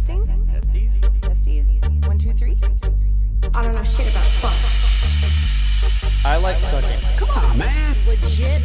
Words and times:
Testing. 0.00 0.26
Testing? 0.46 1.20
Testes? 1.20 1.20
Testes? 1.20 2.08
One, 2.08 2.18
two, 2.18 2.32
three? 2.32 2.56
I 3.52 3.60
don't 3.60 3.74
know 3.74 3.84
shit 3.84 4.10
about 4.10 4.24
fuck. 4.40 4.56
I 6.24 6.38
like 6.38 6.62
sucking. 6.62 7.00
Come 7.18 7.28
on, 7.30 7.58
man. 7.58 7.94
Legit 8.06 8.62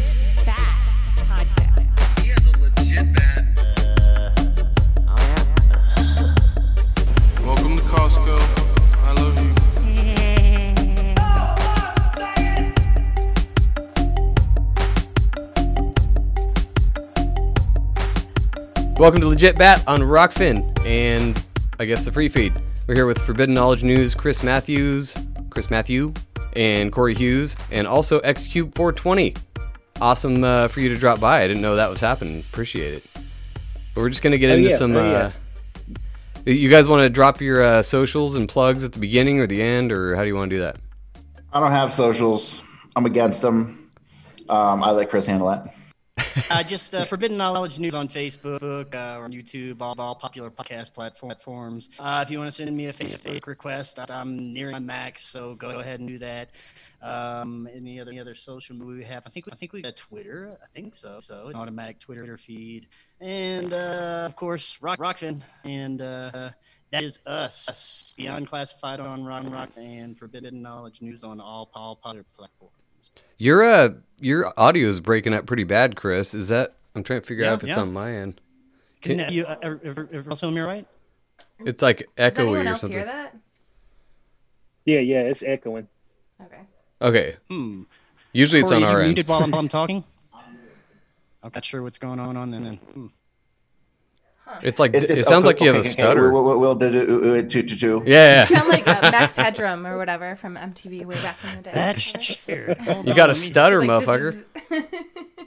Welcome 18.98 19.20
to 19.22 19.28
Legit 19.28 19.58
Bat 19.58 19.84
on 19.88 20.00
Rokfin 20.00 20.86
and 20.86 21.46
I 21.80 21.86
guess 21.86 22.06
the 22.06 22.12
free 22.12 22.30
feed. 22.30 22.54
We're 22.88 22.96
here 22.96 23.06
with 23.06 23.18
Forbidden 23.20 23.54
Knowledge 23.54 23.84
News, 23.84 24.16
Chris 24.16 24.42
Matthews, 24.44 25.16
Chris 25.50 25.70
Matthew, 25.70 26.14
and 26.56 26.92
Corey 26.92 27.14
Hughes, 27.14 27.56
and 27.72 27.88
also 27.88 28.20
Xcube 28.22 28.74
420. 28.76 29.36
Awesome 30.00 30.44
uh, 30.44 30.68
for 30.70 30.80
you 30.80 30.90
to 30.90 30.98
drop 30.98 31.20
by. 31.20 31.42
I 31.44 31.48
didn't 31.48 31.62
know 31.62 31.76
that 31.76 31.90
was 31.90 32.00
happening. 32.00 32.40
Appreciate 32.52 32.94
it. 32.94 33.04
But 33.94 34.02
we're 34.02 34.10
just 34.10 34.22
gonna 34.22 34.38
get 34.38 34.52
Oh, 34.52 34.56
into 34.56 34.70
yeah. 34.70 34.78
some. 34.78 34.96
Oh, 34.96 35.00
uh, 35.00 35.32
yeah. 36.46 36.54
you 36.54 36.70
guys 36.70 36.88
want 36.88 37.02
to 37.02 37.10
drop 37.10 37.42
your 37.42 37.62
uh, 37.64 37.82
socials 37.82 38.36
and 38.36 38.48
plugs 38.48 38.84
at 38.84 38.94
the 38.94 39.00
beginning 39.00 39.40
or 39.40 39.48
the 39.48 39.62
end, 39.62 39.92
or 39.92 40.16
how 40.16 40.22
do 40.22 40.28
you 40.28 40.36
want 40.36 40.50
to 40.52 40.56
do 40.56 40.62
that? 40.62 40.78
I 41.52 41.60
don't 41.60 41.72
have 41.72 41.94
socials. 41.94 42.62
I'm 42.96 43.06
against 43.06 43.42
them. 43.42 43.92
Um, 44.50 44.84
I 44.84 44.92
let 44.92 45.10
Chris 45.10 45.26
handle 45.26 45.48
that. 45.50 45.74
Uh, 46.50 46.62
just 46.64 46.94
uh, 46.94 47.04
Forbidden 47.04 47.38
Knowledge 47.38 47.80
News 47.80 47.96
on 47.96 48.10
Facebook 48.10 48.94
uh, 48.94 49.20
or 49.20 49.30
YouTube, 49.30 49.82
all, 49.82 49.96
all 49.98 50.16
popular 50.16 50.50
podcast 50.50 50.94
platforms. 50.94 51.90
Uh, 51.98 52.24
if 52.26 52.32
you 52.32 52.38
want 52.38 52.50
to 52.50 52.56
send 52.56 52.76
me 52.76 52.88
a 52.88 52.94
Facebook 52.94 53.48
request, 53.48 54.00
I'm 54.10 54.54
nearing 54.54 54.74
my 54.74 54.80
max, 54.80 55.26
so 55.26 55.56
go 55.56 55.80
ahead 55.80 56.00
and 56.00 56.10
do 56.10 56.18
that. 56.20 56.50
Um, 57.02 57.70
any 57.74 58.00
other 58.00 58.12
any 58.12 58.20
other 58.20 58.36
social 58.36 58.76
media 58.76 58.96
we 58.96 59.04
have? 59.04 59.24
I 59.26 59.30
think 59.30 59.46
I 59.52 59.56
think 59.56 59.74
we 59.74 59.82
got 59.82 59.96
Twitter. 59.96 60.58
I 60.62 60.66
think 60.74 60.96
so. 60.96 61.20
So 61.22 61.48
an 61.48 61.56
automatic 61.56 62.00
Twitter 62.00 62.38
feed, 62.38 62.88
and 63.22 63.72
uh, 63.74 64.24
of 64.26 64.36
course 64.36 64.78
Rock 64.82 65.00
Rokfin, 65.00 65.42
and 65.64 66.02
uh, 66.02 66.50
that 66.92 67.04
is 67.04 67.20
us. 67.26 67.70
us. 67.70 68.14
Beyond 68.18 68.50
Classified 68.50 69.00
on 69.00 69.24
Rock 69.24 69.46
Rock 69.48 69.70
and 69.78 70.18
Forbidden 70.18 70.62
Knowledge 70.62 71.02
News 71.02 71.24
on 71.24 71.40
all 71.40 71.70
all 71.76 71.96
popular 71.96 72.26
platforms. 72.36 72.75
Your 73.38 73.64
uh, 73.64 73.90
your 74.20 74.54
audio 74.58 74.88
is 74.88 75.00
breaking 75.00 75.34
up 75.34 75.46
pretty 75.46 75.64
bad, 75.64 75.96
Chris. 75.96 76.34
Is 76.34 76.48
that? 76.50 76.76
I'm 76.96 77.04
trying 77.04 77.22
to 77.22 77.26
figure 77.28 77.44
Yeah, 77.44 77.54
out 77.54 77.64
if 77.64 77.70
it's 77.70 77.76
yeah. 77.78 77.82
on 77.82 77.92
my 77.94 78.16
end. 78.16 78.40
Can 79.02 79.32
you 79.32 79.46
uh, 79.46 79.58
ever, 79.62 79.80
ever, 79.84 80.10
ever 80.12 80.30
also 80.30 80.50
hear 80.50 80.56
me 80.56 80.68
right? 80.68 80.88
It's 81.60 81.82
like 81.82 82.08
Does 82.16 82.34
echoey 82.34 82.40
anyone 82.40 82.68
or 82.68 82.76
something. 82.76 82.98
hear 82.98 83.06
that? 83.06 83.36
Yeah, 84.86 85.00
yeah, 85.00 85.22
it's 85.22 85.44
echoing. 85.44 85.88
Okay. 86.42 86.62
Okay. 87.02 87.36
Hmm. 87.50 87.84
Usually 88.34 88.62
it's 88.62 88.70
Corey, 88.70 88.84
on 88.84 88.90
you 88.90 88.94
our 88.96 89.00
end. 89.02 89.08
muted 89.10 89.28
while 89.28 89.44
I'm, 89.44 89.52
while 89.52 89.60
I'm 89.60 89.70
talking. 89.82 90.04
I'm 91.44 91.52
not 91.54 91.64
sure 91.66 91.84
what's 91.84 91.98
going 91.98 92.20
on 92.20 92.36
on. 92.38 92.54
And 92.54 92.66
then 92.66 92.76
hmm. 92.78 93.08
It's 94.64 94.80
like 94.80 94.94
It's, 94.94 95.10
it 95.10 95.26
sounds 95.26 95.46
okay, 95.48 95.56
like 95.56 95.60
you 95.62 95.68
have 95.68 95.76
okay, 95.78 95.88
a 95.88 95.92
okay, 95.92 96.02
stutter. 96.02 96.32
We'll, 96.32 96.44
we'll, 96.44 96.60
we'll 96.60 96.76
do, 96.76 96.92
do, 96.92 97.06
do, 97.06 97.42
do, 97.44 97.62
do, 97.64 97.76
do. 97.76 98.04
Yeah, 98.06 98.46
yeah. 98.50 98.58
Sound 98.60 98.70
like 98.70 98.88
uh, 98.88 99.12
Max 99.12 99.36
Headroom 99.38 99.86
or 99.86 99.98
whatever 99.98 100.36
from 100.36 100.56
MTV 100.56 101.06
way 101.06 101.16
back 101.16 101.38
in 101.44 101.58
the 101.58 101.62
day. 101.64 101.72
that's 101.74 102.12
true. 102.46 102.76
You 103.06 103.14
got 103.14 103.30
a 103.30 103.36
stutter, 103.36 103.84
Like, 103.86 104.06
motherfucker. 104.06 104.44
is- 104.72 104.86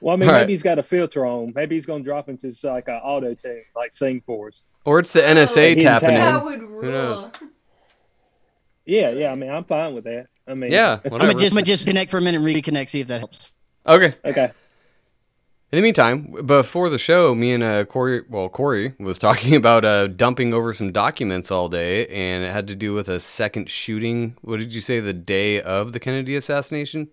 Well, 0.00 0.12
I 0.14 0.16
mean, 0.18 0.28
All 0.28 0.34
right. 0.34 0.40
maybe 0.42 0.52
he's 0.52 0.62
got 0.62 0.78
a 0.78 0.82
filter 0.82 1.24
on. 1.24 1.52
Maybe 1.54 1.76
he's 1.76 1.86
gonna 1.86 2.04
drop 2.04 2.28
into 2.28 2.52
like 2.64 2.88
an 2.88 2.96
auto 2.96 3.32
tune, 3.32 3.62
like 3.74 3.92
sing 3.94 4.22
for 4.26 4.48
us. 4.48 4.62
Or 4.84 4.98
it's 4.98 5.14
the 5.14 5.20
NSA 5.20 5.68
Hidden 5.68 5.84
tapping 5.84 6.08
tab. 6.10 6.18
that 6.18 6.38
in. 6.40 6.44
would 6.44 6.84
Who 6.84 6.90
knows? 6.92 7.20
rule. 7.22 7.32
Yeah, 8.84 9.10
yeah. 9.10 9.32
I 9.32 9.34
mean, 9.34 9.48
I'm 9.50 9.64
fine 9.64 9.94
with 9.94 10.04
that. 10.04 10.26
I 10.46 10.52
mean, 10.52 10.70
Yeah, 10.72 11.00
I'm 11.04 11.10
gonna 11.10 11.32
just, 11.32 11.44
I'm 11.54 11.56
gonna 11.56 11.62
just 11.62 11.86
connect 11.86 12.10
for 12.10 12.18
a 12.18 12.20
minute 12.20 12.42
and 12.42 12.46
reconnect, 12.46 12.90
see 12.90 13.00
if 13.00 13.06
that 13.06 13.20
helps. 13.20 13.50
Okay. 13.86 14.12
okay. 14.26 14.52
In 15.74 15.78
the 15.78 15.82
meantime, 15.82 16.36
before 16.46 16.88
the 16.88 17.00
show, 17.00 17.34
me 17.34 17.52
and 17.52 17.64
uh, 17.64 17.84
Corey, 17.84 18.22
well, 18.30 18.48
Corey 18.48 18.94
was 19.00 19.18
talking 19.18 19.56
about 19.56 19.84
uh, 19.84 20.06
dumping 20.06 20.54
over 20.54 20.72
some 20.72 20.92
documents 20.92 21.50
all 21.50 21.68
day, 21.68 22.06
and 22.06 22.44
it 22.44 22.52
had 22.52 22.68
to 22.68 22.76
do 22.76 22.94
with 22.94 23.08
a 23.08 23.18
second 23.18 23.68
shooting. 23.68 24.36
What 24.42 24.60
did 24.60 24.72
you 24.72 24.80
say? 24.80 25.00
The 25.00 25.12
day 25.12 25.60
of 25.60 25.92
the 25.92 25.98
Kennedy 25.98 26.36
assassination? 26.36 27.08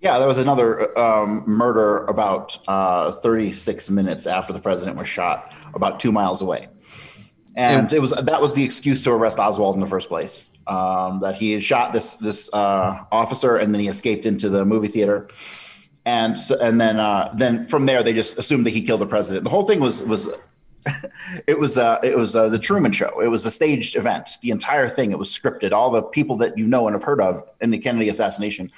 Yeah, 0.00 0.20
there 0.20 0.28
was 0.28 0.38
another 0.38 0.96
um, 0.96 1.42
murder 1.48 2.04
about 2.04 2.56
uh, 2.68 3.10
36 3.10 3.90
minutes 3.90 4.28
after 4.28 4.52
the 4.52 4.60
president 4.60 4.96
was 4.96 5.08
shot, 5.08 5.52
about 5.74 5.98
two 5.98 6.12
miles 6.12 6.42
away. 6.42 6.68
And 7.56 7.92
it 7.92 7.98
was 7.98 8.12
that 8.12 8.40
was 8.40 8.54
the 8.54 8.62
excuse 8.62 9.02
to 9.02 9.10
arrest 9.10 9.40
Oswald 9.40 9.74
in 9.74 9.80
the 9.80 9.88
first 9.88 10.08
place. 10.08 10.48
Um, 10.68 11.18
that 11.22 11.34
he 11.34 11.50
had 11.50 11.64
shot 11.64 11.92
this 11.92 12.18
this 12.18 12.48
uh, 12.52 13.00
officer 13.10 13.56
and 13.56 13.74
then 13.74 13.80
he 13.80 13.88
escaped 13.88 14.26
into 14.26 14.48
the 14.48 14.64
movie 14.64 14.86
theater. 14.86 15.28
And 16.06 16.38
so, 16.38 16.58
and 16.60 16.80
then 16.80 17.00
uh, 17.00 17.32
then 17.34 17.66
from 17.66 17.86
there 17.86 18.02
they 18.02 18.12
just 18.12 18.38
assumed 18.38 18.66
that 18.66 18.70
he 18.70 18.82
killed 18.82 19.00
the 19.00 19.06
president. 19.06 19.44
The 19.44 19.50
whole 19.50 19.66
thing 19.66 19.80
was 19.80 20.02
was 20.04 20.28
it 21.46 21.58
was 21.58 21.78
uh, 21.78 21.98
it 22.02 22.16
was 22.16 22.36
uh, 22.36 22.48
the 22.48 22.58
Truman 22.58 22.92
Show. 22.92 23.20
It 23.20 23.28
was 23.28 23.46
a 23.46 23.50
staged 23.50 23.96
event. 23.96 24.30
The 24.42 24.50
entire 24.50 24.88
thing 24.88 25.12
it 25.12 25.18
was 25.18 25.30
scripted. 25.30 25.72
All 25.72 25.90
the 25.90 26.02
people 26.02 26.36
that 26.38 26.58
you 26.58 26.66
know 26.66 26.86
and 26.86 26.94
have 26.94 27.02
heard 27.02 27.20
of 27.20 27.48
in 27.60 27.70
the 27.70 27.78
Kennedy 27.78 28.08
assassination 28.08 28.68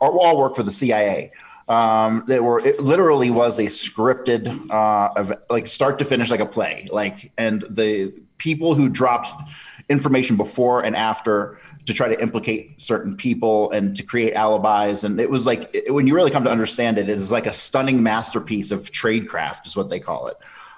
are 0.00 0.10
all 0.10 0.38
work 0.38 0.56
for 0.56 0.62
the 0.62 0.72
CIA. 0.72 1.32
Um, 1.68 2.24
they 2.26 2.40
were 2.40 2.58
it 2.58 2.80
literally 2.80 3.30
was 3.30 3.58
a 3.58 3.64
scripted 3.64 4.70
uh, 4.70 5.12
ev- 5.16 5.42
like 5.48 5.66
start 5.66 5.98
to 6.00 6.04
finish 6.04 6.30
like 6.30 6.40
a 6.40 6.46
play. 6.46 6.88
Like 6.90 7.32
and 7.38 7.64
the 7.70 8.12
people 8.38 8.74
who 8.74 8.88
dropped 8.88 9.50
information 9.88 10.36
before 10.36 10.84
and 10.84 10.96
after 10.96 11.58
to 11.86 11.92
try 11.92 12.08
to 12.08 12.20
implicate 12.22 12.80
certain 12.80 13.16
people 13.16 13.70
and 13.72 13.96
to 13.96 14.02
create 14.02 14.34
alibis 14.34 15.02
and 15.04 15.18
it 15.20 15.28
was 15.28 15.46
like 15.46 15.68
it- 15.74 15.92
when 15.92 16.06
you 16.06 16.14
really 16.14 16.30
come 16.30 16.44
to 16.44 16.50
understand 16.50 16.96
it 16.98 17.08
it 17.08 17.16
is 17.16 17.32
like 17.32 17.46
a 17.46 17.52
stunning 17.52 18.02
masterpiece 18.02 18.70
of 18.70 18.90
tradecraft 18.92 19.66
is 19.66 19.74
what 19.74 19.88
they 19.88 19.98
call 19.98 20.28
it 20.28 20.36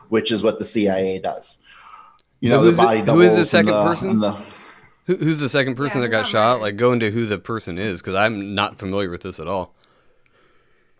which 0.08 0.30
is 0.32 0.42
what 0.42 0.58
the 0.58 0.64
CIA 0.64 1.18
does. 1.18 1.58
You 2.40 2.48
So 2.48 2.56
know, 2.56 2.62
who's 2.62 2.76
the 2.76 2.82
it- 2.82 2.86
body 3.06 3.12
who 3.12 3.20
is 3.22 3.34
the 3.36 3.44
second 3.44 3.72
the- 3.72 3.84
person? 3.84 4.20
the- 4.20 4.36
Who, 5.06 5.16
who's 5.16 5.38
the 5.40 5.48
second 5.48 5.74
person 5.76 5.98
Yeah, 5.98 6.08
that 6.08 6.10
got 6.10 6.26
shot? 6.26 6.56
on 6.56 6.60
Like, 6.62 6.76
go 6.76 6.92
into 6.92 7.10
who 7.10 7.26
the 7.26 7.38
person 7.38 7.76
is, 7.78 8.00
because 8.00 8.14
I'm 8.14 8.54
not 8.54 8.78
familiar 8.78 9.10
with 9.10 9.22
this 9.22 9.38
at 9.40 9.46
all. 9.46 9.74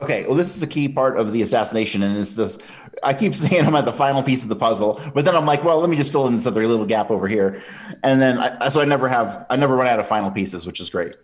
Okay, 0.01 0.27
well, 0.27 0.35
this 0.35 0.57
is 0.57 0.63
a 0.63 0.67
key 0.67 0.89
part 0.89 1.17
of 1.17 1.33
the 1.33 1.43
assassination, 1.43 2.03
and 2.03 2.19
it's 2.19 2.35
this. 2.35 2.59
I 3.03 3.15
keep 3.15 3.35
saying 3.35 3.67
I'm 3.67 3.75
at 3.75 3.85
the 3.85 3.93
final 3.93 4.23
piece 4.23 4.43
of 4.43 4.49
the 4.49 4.57
puzzle, 4.57 5.01
but 5.15 5.25
then 5.25 5.37
I'm 5.37 5.47
like, 5.47 5.65
well, 5.65 5.81
let 5.81 5.91
me 5.91 5.97
just 5.97 6.13
fill 6.13 6.27
in 6.27 6.37
this 6.37 6.47
other 6.47 6.67
little 6.67 6.87
gap 6.87 7.11
over 7.11 7.29
here, 7.29 7.63
and 8.03 8.21
then 8.21 8.39
I, 8.39 8.69
so 8.69 8.81
I 8.81 8.85
never 8.85 9.09
have, 9.09 9.47
I 9.51 9.57
never 9.57 9.77
run 9.77 9.87
out 9.87 10.01
of 10.01 10.07
final 10.07 10.31
pieces, 10.31 10.67
which 10.67 10.81
is 10.81 10.91
great. 10.91 11.17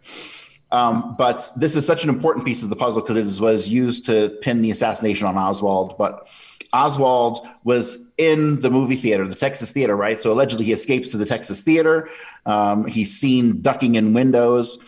Um, 0.73 1.17
but 1.19 1.51
this 1.57 1.75
is 1.75 1.87
such 1.87 2.05
an 2.05 2.11
important 2.11 2.47
piece 2.47 2.63
of 2.63 2.71
the 2.71 2.77
puzzle 2.77 3.03
because 3.03 3.17
it 3.17 3.43
was 3.43 3.69
used 3.69 4.07
to 4.07 4.31
pin 4.41 4.63
the 4.63 4.71
assassination 4.71 5.27
on 5.27 5.37
Oswald. 5.37 5.99
But 5.99 6.28
Oswald 6.73 7.47
was 7.65 8.07
in 8.19 8.61
the 8.61 8.71
movie 8.71 8.97
theater, 8.97 9.27
the 9.27 9.34
Texas 9.34 9.73
theater, 9.73 9.97
right? 9.97 10.21
So 10.21 10.33
allegedly 10.33 10.66
he 10.66 10.73
escapes 10.73 11.11
to 11.11 11.16
the 11.16 11.27
Texas 11.27 11.61
theater. 11.61 12.09
Um, 12.47 12.87
he's 12.87 13.13
seen 13.13 13.61
ducking 13.61 13.97
in 13.97 14.13
windows 14.13 14.78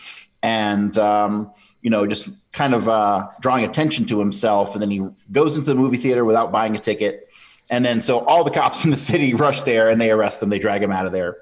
and, 0.41 0.97
um, 0.97 1.51
you 1.83 1.89
know, 1.89 2.07
just 2.07 2.29
kind 2.53 2.73
of 2.73 2.89
uh, 2.89 3.27
drawing 3.41 3.65
attention 3.65 4.05
to 4.05 4.17
himself. 4.17 4.73
And 4.73 4.81
then 4.81 4.89
he 4.89 5.05
goes 5.31 5.57
into 5.57 5.67
the 5.67 5.75
movie 5.75 5.97
theater 5.97 6.25
without 6.25 6.51
buying 6.51 6.75
a 6.75 6.79
ticket. 6.79 7.29
And 7.69 7.85
then 7.85 8.01
so 8.01 8.19
all 8.19 8.43
the 8.43 8.51
cops 8.51 8.85
in 8.85 8.91
the 8.91 8.97
city 8.97 9.33
rush 9.35 9.61
there 9.61 9.89
and 9.89 10.01
they 10.01 10.09
arrest 10.09 10.41
him, 10.41 10.49
they 10.49 10.59
drag 10.59 10.81
him 10.81 10.91
out 10.91 11.05
of 11.05 11.11
there. 11.11 11.37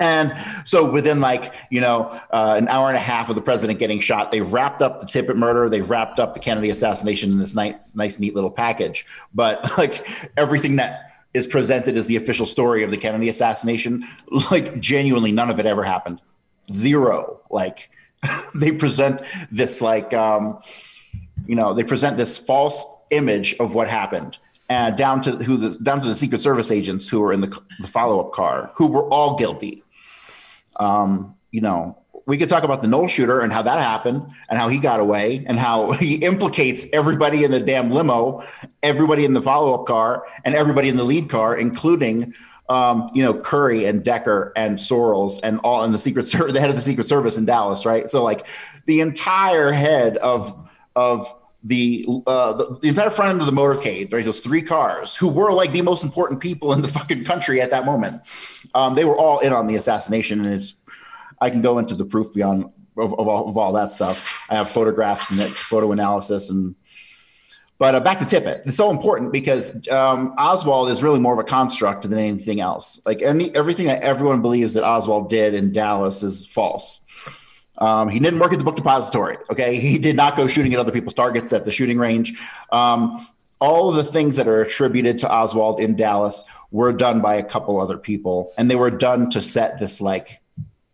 And 0.00 0.34
so 0.64 0.90
within 0.90 1.20
like, 1.20 1.54
you 1.70 1.80
know, 1.80 2.20
uh, 2.32 2.54
an 2.56 2.66
hour 2.68 2.88
and 2.88 2.96
a 2.96 3.00
half 3.00 3.28
of 3.28 3.36
the 3.36 3.42
president 3.42 3.78
getting 3.78 4.00
shot, 4.00 4.30
they've 4.30 4.50
wrapped 4.50 4.82
up 4.82 4.98
the 4.98 5.06
Tippit 5.06 5.36
murder. 5.36 5.68
They've 5.68 5.88
wrapped 5.88 6.18
up 6.18 6.34
the 6.34 6.40
Kennedy 6.40 6.70
assassination 6.70 7.30
in 7.30 7.38
this 7.38 7.54
nice, 7.54 8.18
neat 8.18 8.34
little 8.34 8.50
package. 8.50 9.06
But 9.32 9.78
like 9.78 10.08
everything 10.36 10.76
that 10.76 11.12
is 11.34 11.46
presented 11.46 11.96
as 11.96 12.06
the 12.06 12.16
official 12.16 12.46
story 12.46 12.82
of 12.82 12.90
the 12.90 12.96
Kennedy 12.96 13.28
assassination, 13.28 14.02
like 14.50 14.80
genuinely 14.80 15.32
none 15.32 15.50
of 15.50 15.60
it 15.60 15.66
ever 15.66 15.84
happened. 15.84 16.20
Zero. 16.72 17.42
Like 17.50 17.90
they 18.54 18.72
present 18.72 19.22
this 19.50 19.80
like, 19.80 20.14
um, 20.14 20.60
You 21.46 21.54
know, 21.54 21.74
they 21.74 21.84
present 21.84 22.16
this 22.16 22.36
false 22.36 22.84
image 23.10 23.54
of 23.60 23.74
what 23.74 23.88
happened, 23.88 24.38
and 24.68 24.96
down 24.96 25.20
to 25.22 25.32
who 25.32 25.56
the 25.56 25.78
down 25.78 26.00
to 26.00 26.08
the 26.08 26.14
Secret 26.14 26.40
Service 26.40 26.70
agents 26.70 27.08
who 27.08 27.20
were 27.20 27.32
in 27.32 27.40
the, 27.40 27.60
the 27.80 27.88
follow 27.88 28.20
up 28.20 28.32
car, 28.32 28.70
who 28.74 28.86
were 28.86 29.06
all 29.08 29.36
guilty. 29.36 29.82
Um, 30.80 31.36
you 31.52 31.60
know, 31.60 31.96
we 32.26 32.36
could 32.36 32.48
talk 32.48 32.64
about 32.64 32.82
the 32.82 32.88
Knoll 32.88 33.06
shooter 33.06 33.40
and 33.40 33.52
how 33.52 33.62
that 33.62 33.78
happened 33.78 34.22
and 34.48 34.58
how 34.58 34.68
he 34.68 34.78
got 34.78 35.00
away 35.00 35.44
and 35.46 35.58
how 35.58 35.92
he 36.02 36.16
implicates 36.16 36.86
everybody 36.92 37.44
in 37.44 37.50
the 37.50 37.60
damn 37.60 37.90
limo, 37.90 38.44
everybody 38.82 39.24
in 39.24 39.32
the 39.32 39.42
follow 39.42 39.74
up 39.74 39.86
car, 39.86 40.24
and 40.44 40.54
everybody 40.54 40.88
in 40.88 40.96
the 40.96 41.04
lead 41.04 41.30
car, 41.30 41.56
including 41.56 42.34
um, 42.68 43.08
you 43.14 43.22
know 43.22 43.34
Curry 43.34 43.84
and 43.84 44.02
Decker 44.04 44.52
and 44.56 44.78
Sorrells 44.78 45.40
and 45.42 45.58
all 45.60 45.84
in 45.84 45.92
the 45.92 45.98
Secret 45.98 46.26
Service, 46.26 46.52
the 46.54 46.60
head 46.60 46.70
of 46.70 46.76
the 46.76 46.82
Secret 46.82 47.06
Service 47.06 47.36
in 47.36 47.44
Dallas, 47.44 47.86
right? 47.86 48.10
So 48.10 48.22
like 48.22 48.46
the 48.86 49.00
entire 49.00 49.72
head 49.72 50.16
of 50.18 50.68
of 50.94 51.32
the, 51.62 52.06
uh, 52.28 52.52
the 52.52 52.78
the 52.80 52.88
entire 52.88 53.10
front 53.10 53.30
end 53.30 53.40
of 53.40 53.46
the 53.46 53.52
motorcade, 53.52 54.12
right? 54.12 54.24
Those 54.24 54.38
three 54.38 54.62
cars, 54.62 55.16
who 55.16 55.26
were 55.26 55.52
like 55.52 55.72
the 55.72 55.82
most 55.82 56.04
important 56.04 56.40
people 56.40 56.72
in 56.72 56.80
the 56.80 56.88
fucking 56.96 57.24
country 57.24 57.60
at 57.60 57.70
that 57.70 57.84
moment, 57.84 58.22
um, 58.74 58.94
they 58.94 59.04
were 59.04 59.16
all 59.16 59.40
in 59.40 59.52
on 59.52 59.66
the 59.66 59.74
assassination, 59.74 60.44
and 60.44 60.54
it's 60.54 60.74
I 61.40 61.50
can 61.50 61.60
go 61.60 61.78
into 61.78 61.96
the 61.96 62.04
proof 62.04 62.32
beyond 62.32 62.66
of, 62.96 63.12
of, 63.18 63.28
all, 63.28 63.48
of 63.48 63.56
all 63.56 63.72
that 63.72 63.90
stuff. 63.90 64.44
I 64.48 64.54
have 64.54 64.70
photographs 64.70 65.30
and 65.30 65.40
photo 65.54 65.92
analysis 65.92 66.50
and. 66.50 66.74
But 67.78 67.94
uh, 67.94 68.00
back 68.00 68.18
to 68.20 68.24
Tippit, 68.24 68.62
it's 68.66 68.76
so 68.76 68.90
important 68.90 69.32
because 69.32 69.86
um, 69.88 70.34
Oswald 70.38 70.88
is 70.90 71.02
really 71.02 71.20
more 71.20 71.34
of 71.34 71.38
a 71.38 71.44
construct 71.44 72.08
than 72.08 72.18
anything 72.18 72.60
else. 72.60 73.00
Like 73.04 73.20
any 73.20 73.54
everything 73.54 73.86
that 73.86 74.02
everyone 74.02 74.40
believes 74.40 74.74
that 74.74 74.84
Oswald 74.84 75.28
did 75.28 75.52
in 75.54 75.72
Dallas 75.72 76.22
is 76.22 76.46
false. 76.46 77.00
Um, 77.78 78.08
he 78.08 78.18
didn't 78.18 78.40
work 78.40 78.52
at 78.52 78.58
the 78.58 78.64
book 78.64 78.76
depository. 78.76 79.36
Okay, 79.50 79.78
he 79.78 79.98
did 79.98 80.16
not 80.16 80.36
go 80.36 80.46
shooting 80.46 80.72
at 80.72 80.80
other 80.80 80.92
people's 80.92 81.14
targets 81.14 81.52
at 81.52 81.66
the 81.66 81.72
shooting 81.72 81.98
range. 81.98 82.40
Um, 82.72 83.26
all 83.60 83.90
of 83.90 83.96
the 83.96 84.04
things 84.04 84.36
that 84.36 84.48
are 84.48 84.62
attributed 84.62 85.18
to 85.18 85.30
Oswald 85.30 85.80
in 85.80 85.96
Dallas 85.96 86.44
were 86.70 86.92
done 86.92 87.20
by 87.20 87.34
a 87.34 87.44
couple 87.44 87.80
other 87.80 87.98
people, 87.98 88.52
and 88.56 88.70
they 88.70 88.76
were 88.76 88.90
done 88.90 89.30
to 89.30 89.42
set 89.42 89.78
this 89.78 90.00
like 90.00 90.40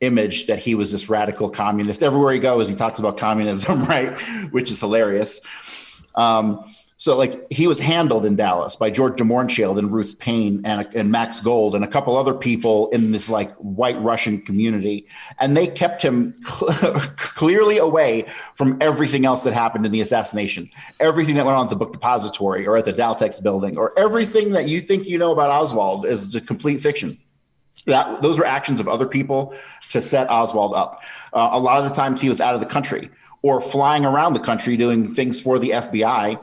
image 0.01 0.49
that 0.49 0.59
he 0.59 0.75
was 0.75 0.91
this 0.91 1.09
radical 1.09 1.49
communist. 1.49 2.03
Everywhere 2.03 2.33
he 2.33 2.41
goes, 2.41 2.69
he 2.69 2.75
talks 2.75 2.99
about 2.99 3.17
communism, 3.19 3.85
right? 3.87 4.19
Which 4.51 4.71
is 4.71 4.81
hilarious. 4.81 5.41
Um, 6.17 6.65
so 7.03 7.17
like 7.17 7.53
he 7.53 7.67
was 7.67 7.81
handled 7.81 8.25
in 8.25 8.37
Dallas 8.37 8.77
by 8.77 8.89
George 8.89 9.17
de 9.17 9.25
Mohrenschildt 9.25 9.77
and 9.77 9.93
Ruth 9.93 10.21
Paine 10.21 10.63
and, 10.65 10.87
and 10.95 11.11
Max 11.11 11.41
Gold 11.41 11.75
and 11.75 11.83
a 11.83 11.89
couple 11.89 12.17
other 12.17 12.33
people 12.33 12.91
in 12.91 13.11
this 13.11 13.29
like 13.29 13.53
white 13.57 14.01
Russian 14.01 14.41
community. 14.41 15.09
And 15.41 15.57
they 15.57 15.67
kept 15.67 16.01
him 16.01 16.33
cl- 16.45 17.01
clearly 17.17 17.79
away 17.79 18.27
from 18.55 18.79
everything 18.81 19.27
else 19.27 19.43
that 19.43 19.53
happened 19.53 19.85
in 19.85 19.91
the 19.91 20.01
assassination, 20.01 20.71
everything 21.01 21.35
that 21.35 21.45
went 21.45 21.59
on 21.59 21.65
at 21.67 21.71
the 21.71 21.77
book 21.77 21.93
depository 21.93 22.69
or 22.69 22.77
at 22.77 22.85
the 22.85 22.93
Daltex 22.93 23.43
building 23.43 23.77
or 23.77 23.93
everything 23.99 24.53
that 24.53 24.69
you 24.69 24.81
think 24.81 25.09
you 25.09 25.19
know 25.19 25.33
about 25.33 25.51
Oswald 25.51 26.07
is 26.07 26.33
a 26.37 26.41
complete 26.41 26.81
fiction. 26.81 27.19
That 27.87 28.23
those 28.23 28.39
were 28.39 28.47
actions 28.47 28.79
of 28.79 28.87
other 28.87 29.07
people 29.07 29.57
to 29.91 30.01
set 30.01 30.31
Oswald 30.31 30.77
up. 30.77 31.01
Uh, 31.33 31.49
a 31.51 31.59
lot 31.59 31.83
of 31.83 31.91
the 31.91 31.97
times 31.97 32.21
he 32.21 32.29
was 32.29 32.41
out 32.41 32.55
of 32.55 32.61
the 32.61 32.67
country 32.67 33.11
or 33.43 33.61
flying 33.61 34.05
around 34.05 34.35
the 34.35 34.41
country 34.41 34.77
doing 34.77 35.15
things 35.15 35.41
for 35.41 35.59
the 35.59 35.71
FBI. 35.71 36.39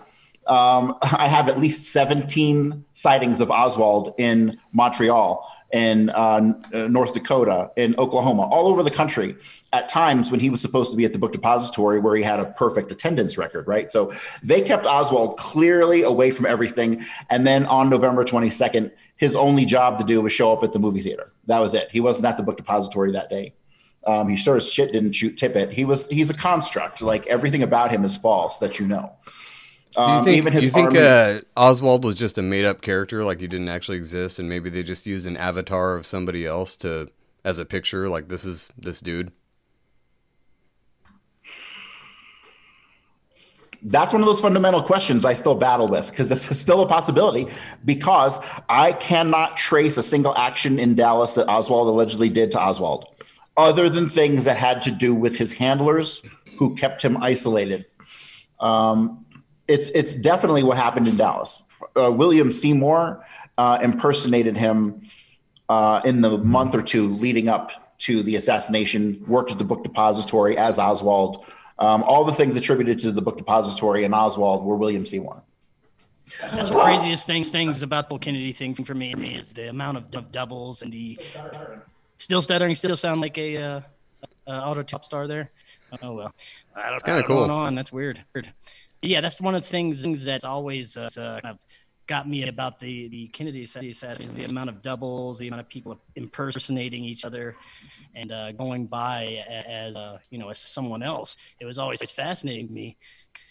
Um, 0.48 0.98
I 1.02 1.28
have 1.28 1.48
at 1.50 1.58
least 1.58 1.92
17 1.92 2.86
sightings 2.94 3.42
of 3.42 3.50
Oswald 3.50 4.14
in 4.18 4.60
Montreal, 4.74 5.48
in 5.72 6.10
uh, 6.10 6.40
North 6.74 7.14
Dakota, 7.14 7.70
in 7.76 7.96
Oklahoma, 8.00 8.44
all 8.44 8.68
over 8.68 8.82
the 8.82 8.92
country 8.92 9.36
at 9.72 9.88
times 9.88 10.32
when 10.32 10.40
he 10.40 10.50
was 10.50 10.62
supposed 10.62 10.90
to 10.92 10.98
be 10.98 11.06
at 11.06 11.14
the 11.14 11.20
book 11.20 11.32
depository 11.32 12.00
where 12.00 12.16
he 12.16 12.24
had 12.24 12.40
a 12.40 12.46
perfect 12.46 12.92
attendance 12.92 13.38
record, 13.38 13.68
right? 13.68 13.92
So 13.92 14.12
they 14.42 14.62
kept 14.62 14.88
Oswald 14.88 15.38
clearly 15.38 16.02
away 16.02 16.32
from 16.32 16.48
everything. 16.48 17.06
And 17.30 17.46
then 17.46 17.68
on 17.68 17.90
November 17.90 18.26
22nd, 18.26 18.92
his 19.16 19.36
only 19.36 19.66
job 19.66 20.00
to 20.00 20.06
do 20.06 20.22
was 20.22 20.34
show 20.34 20.52
up 20.52 20.64
at 20.64 20.72
the 20.72 20.80
movie 20.80 21.02
theater. 21.02 21.32
That 21.46 21.60
was 21.60 21.74
it. 21.74 21.90
He 21.92 22.00
wasn't 22.00 22.26
at 22.26 22.38
the 22.38 22.44
book 22.44 22.58
depository 22.58 23.12
that 23.12 23.30
day. 23.30 23.54
Um, 24.08 24.30
he 24.30 24.38
sure 24.38 24.56
as 24.56 24.72
shit 24.72 24.92
didn't 24.94 25.14
shoot 25.14 25.38
Tippit. 25.38 25.72
He 25.72 25.86
was 25.86 26.08
he's 26.08 26.30
a 26.30 26.34
construct. 26.34 27.02
Like 27.02 27.28
everything 27.28 27.64
about 27.64 27.92
him 27.92 28.04
is 28.06 28.16
false 28.16 28.60
that 28.60 28.80
you 28.80 28.88
know. 28.88 29.14
Do 29.96 30.02
you 30.02 30.08
Um, 30.08 30.24
think, 30.24 30.38
even 30.38 30.54
his 30.54 30.64
you 30.66 30.70
think 30.70 30.96
uh, 30.96 31.42
Oswald 31.58 32.06
was 32.06 32.16
just 32.16 32.38
a 32.38 32.42
made 32.42 32.64
up 32.66 32.82
character, 32.82 33.24
like 33.24 33.40
he 33.40 33.48
didn't 33.48 33.70
actually 33.70 33.98
exist, 33.98 34.40
and 34.40 34.48
maybe 34.48 34.70
they 34.70 34.84
just 34.84 35.06
used 35.06 35.28
an 35.28 35.36
avatar 35.38 35.96
of 35.96 36.06
somebody 36.06 36.46
else 36.46 36.76
to 36.78 37.10
as 37.44 37.58
a 37.58 37.66
picture, 37.66 38.08
like 38.08 38.30
this 38.30 38.46
is 38.46 38.70
this 38.78 39.02
dude? 39.02 39.32
that's 43.84 44.12
one 44.12 44.22
of 44.22 44.26
those 44.26 44.42
fundamental 44.42 44.82
questions 44.84 45.26
I 45.26 45.34
still 45.34 45.56
battle 45.56 45.88
with 45.88 46.10
because 46.10 46.28
that's 46.30 46.58
still 46.58 46.82
a 46.82 46.88
possibility 46.88 47.48
because 47.86 48.40
I 48.68 48.92
cannot 48.94 49.56
trace 49.58 49.98
a 49.98 50.04
single 50.04 50.36
action 50.36 50.80
in 50.80 50.96
Dallas 50.96 51.34
that 51.36 51.48
Oswald 51.48 51.88
allegedly 51.88 52.30
did 52.30 52.52
to 52.52 52.62
Oswald, 52.62 53.06
other 53.58 53.90
than 53.90 54.10
things 54.10 54.46
that 54.46 54.58
had 54.58 54.82
to 54.84 54.92
do 54.92 55.14
with 55.14 55.38
his 55.38 55.54
handlers 55.54 56.22
who 56.58 56.76
kept 56.76 57.02
him 57.02 57.22
isolated. 57.22 57.86
Um, 58.60 59.26
it's 59.68 59.90
it's 59.90 60.16
definitely 60.16 60.64
what 60.64 60.78
happened 60.78 61.08
in 61.08 61.18
Dallas. 61.18 61.64
Uh, 61.96 62.12
William 62.12 62.52
Seymour 62.52 63.26
uh, 63.58 63.80
impersonated 63.82 64.58
him 64.58 65.02
uh, 65.70 66.02
in 66.04 66.22
the 66.22 66.38
month 66.38 66.76
or 66.76 66.82
two 66.82 67.14
leading 67.16 67.48
up 67.48 67.98
to 68.00 68.24
the 68.24 68.36
assassination. 68.36 69.24
Worked 69.28 69.52
at 69.52 69.58
the 69.58 69.64
book 69.64 69.84
depository 69.84 70.58
as 70.58 70.80
Oswald. 70.80 71.46
Um, 71.78 72.04
all 72.04 72.26
the 72.26 72.34
things 72.34 72.58
attributed 72.58 73.00
to 73.00 73.12
the 73.12 73.22
book 73.22 73.38
depository 73.38 74.04
and 74.04 74.14
Oswald 74.14 74.66
were 74.66 74.76
William 74.76 75.06
Seymour. 75.06 75.44
That's 76.42 76.70
the 76.70 76.76
craziest 76.76 77.26
things 77.26 77.50
things 77.50 77.82
about 77.82 78.10
the 78.10 78.18
Kennedy 78.18 78.52
thing 78.52 78.76
for 78.76 78.94
me 78.94 79.14
is 79.14 79.54
the 79.54 79.70
amount 79.70 79.98
of 79.98 80.32
doubles 80.32 80.82
and 80.82 80.92
the 80.92 81.18
still 82.20 82.42
stuttering, 82.42 82.76
still 82.76 82.96
sound 82.96 83.22
like 83.22 83.38
a 83.38 83.58
uh, 83.58 83.82
uh, 84.48 84.52
auto 84.52 84.84
top 84.84 85.04
star 85.04 85.28
there. 85.28 85.52
Oh 86.04 86.14
well, 86.14 86.36
I 86.76 86.92
don't, 86.92 87.04
kinda 87.04 87.20
I 87.20 87.22
don't 87.22 87.22
know 87.22 87.24
cool. 87.24 87.36
going 87.48 87.52
on. 87.52 87.76
That's 87.76 87.92
weird. 87.92 88.24
Weird. 88.36 88.54
Yeah, 89.02 89.22
that's 89.22 89.42
one 89.42 89.56
of 89.56 89.64
the 89.64 89.68
things 89.68 90.02
things 90.02 90.24
that's 90.24 90.44
always 90.44 90.96
uh, 90.98 91.10
uh, 91.18 91.42
kind 91.42 91.56
of 91.56 91.60
got 92.06 92.28
me 92.30 92.48
about 92.48 92.80
the 92.80 93.08
the 93.08 93.28
Kennedy 93.30 93.64
assassination. 93.64 94.22
Is 94.22 94.34
the 94.34 94.44
amount 94.44 94.70
of 94.70 94.82
doubles, 94.82 95.40
the 95.40 95.48
amount 95.48 95.62
of 95.62 95.70
people 95.70 96.00
impersonating 96.16 97.04
each 97.04 97.26
other, 97.26 97.56
and 98.14 98.32
uh, 98.32 98.52
going 98.52 98.86
by 98.86 99.44
as 99.68 99.96
uh, 99.96 100.20
you 100.30 100.38
know 100.38 100.50
as 100.50 100.60
someone 100.60 101.02
else. 101.02 101.38
It 101.60 101.66
was 101.66 101.80
always 101.80 102.02
fascinating 102.12 102.68
to 102.68 102.74
me 102.74 102.98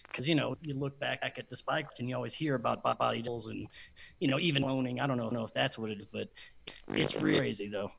because 0.09 0.29
you 0.29 0.35
know 0.35 0.57
you 0.63 0.75
look 0.75 0.99
back 1.01 1.21
at 1.23 1.49
the 1.49 1.57
spike 1.57 1.87
and 1.99 2.09
you 2.09 2.15
always 2.15 2.35
hear 2.35 2.55
about 2.55 2.83
body 2.83 3.23
doubles 3.23 3.49
and 3.49 3.67
you 4.21 4.29
know 4.29 4.39
even 4.39 4.63
cloning. 4.63 5.01
I 5.01 5.07
don't 5.07 5.17
know, 5.17 5.31
know 5.31 5.45
if 5.45 5.55
that's 5.55 5.79
what 5.79 5.91
it 5.91 5.99
is, 5.99 6.07
but 6.07 6.29
it's 6.89 7.17
really 7.17 7.39
crazy 7.39 7.69
though. 7.69 7.91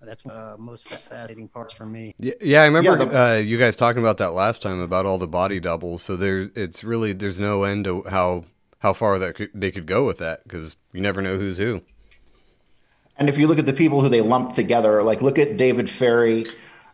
That's 0.00 0.24
uh, 0.26 0.56
most 0.58 0.88
fascinating 0.88 1.48
parts 1.48 1.72
for 1.72 1.86
me. 1.86 2.14
Yeah, 2.18 2.32
yeah 2.40 2.62
I 2.62 2.66
remember 2.66 2.90
Yeah, 2.90 3.04
the- 3.04 3.22
uh, 3.22 3.34
you 3.36 3.58
guys 3.58 3.76
talking 3.76 4.02
about 4.02 4.16
that 4.18 4.32
last 4.32 4.62
time 4.62 4.80
about 4.80 5.06
all 5.06 5.18
the 5.18 5.28
body 5.28 5.60
doubles. 5.60 6.02
So 6.02 6.16
there, 6.16 6.50
it's 6.54 6.82
really 6.82 7.12
there's 7.12 7.38
no 7.40 7.64
end 7.64 7.84
to 7.84 8.02
how 8.04 8.44
how 8.80 8.92
far 8.92 9.18
that 9.18 9.36
could, 9.36 9.50
they 9.54 9.70
could 9.70 9.86
go 9.86 10.04
with 10.04 10.18
that 10.18 10.42
because 10.42 10.76
you 10.92 11.00
never 11.00 11.22
know 11.22 11.38
who's 11.38 11.58
who. 11.58 11.82
And 13.16 13.28
if 13.28 13.38
you 13.38 13.46
look 13.46 13.58
at 13.58 13.66
the 13.66 13.72
people 13.72 14.00
who 14.00 14.08
they 14.08 14.20
lumped 14.20 14.56
together, 14.56 15.02
like 15.02 15.22
look 15.22 15.38
at 15.38 15.56
David 15.56 15.88
Ferrie, 15.88 16.44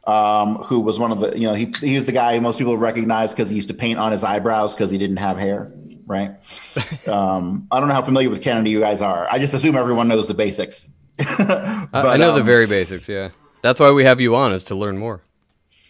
um, 0.07 0.57
who 0.57 0.81
was 0.81 0.99
one 0.99 1.13
of 1.13 1.21
the, 1.21 1.39
you 1.39 1.47
know, 1.47 1.55
he, 1.55 1.73
he 1.81 1.95
was 1.95 2.07
the 2.07 2.13
guy 2.13 2.35
who 2.35 2.41
most 2.41 2.59
people 2.59 2.77
recognize 2.77 3.33
because 3.33 3.49
he 3.49 3.57
used 3.57 3.69
to 3.69 3.75
paint 3.75 3.99
on 3.99 4.13
his 4.13 4.25
eyebrows 4.25 4.75
because 4.75 4.91
he 4.91 4.99
didn't 4.99 5.17
have 5.19 5.39
hair, 5.39 5.73
right? 6.07 6.33
um, 7.09 7.67
I 7.71 7.79
don't 7.79 7.89
know 7.89 7.95
how 7.95 8.03
familiar 8.03 8.29
with 8.29 8.43
Kennedy 8.43 8.71
you 8.71 8.81
guys 8.81 9.01
are. 9.01 9.27
I 9.31 9.39
just 9.39 9.55
assume 9.55 9.77
everyone 9.77 10.09
knows 10.09 10.29
the 10.29 10.35
basics. 10.35 10.91
I, 11.29 11.89
I 11.93 12.17
know 12.17 12.33
the 12.33 12.41
um, 12.41 12.47
very 12.47 12.67
basics. 12.67 13.09
Yeah, 13.09 13.31
that's 13.63 13.81
why 13.81 13.91
we 13.91 14.05
have 14.05 14.21
you 14.21 14.35
on 14.35 14.53
is 14.53 14.65
to 14.65 14.75
learn 14.75 14.99
more. 14.99 15.23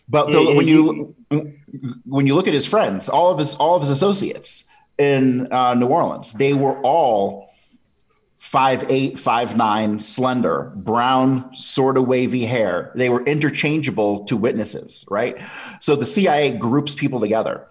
But 0.08 0.30
the, 0.30 0.54
when 0.54 0.66
you 0.66 1.14
when 2.06 2.26
you 2.26 2.34
look 2.34 2.48
at 2.48 2.54
his 2.54 2.66
friends, 2.66 3.08
all 3.08 3.30
of 3.30 3.38
his 3.38 3.54
all 3.56 3.76
of 3.76 3.82
his 3.82 3.90
associates 3.90 4.64
in 4.96 5.52
uh, 5.52 5.74
New 5.74 5.86
Orleans, 5.86 6.32
they 6.32 6.54
were 6.54 6.80
all 6.80 7.48
five 8.38 8.90
eight, 8.90 9.18
five 9.18 9.56
nine, 9.56 10.00
slender, 10.00 10.72
brown, 10.76 11.52
sort 11.52 11.98
of 11.98 12.06
wavy 12.06 12.46
hair. 12.46 12.90
They 12.94 13.10
were 13.10 13.22
interchangeable 13.24 14.24
to 14.24 14.36
witnesses, 14.36 15.04
right? 15.10 15.40
So 15.80 15.96
the 15.96 16.06
CIA 16.06 16.56
groups 16.56 16.94
people 16.94 17.20
together 17.20 17.66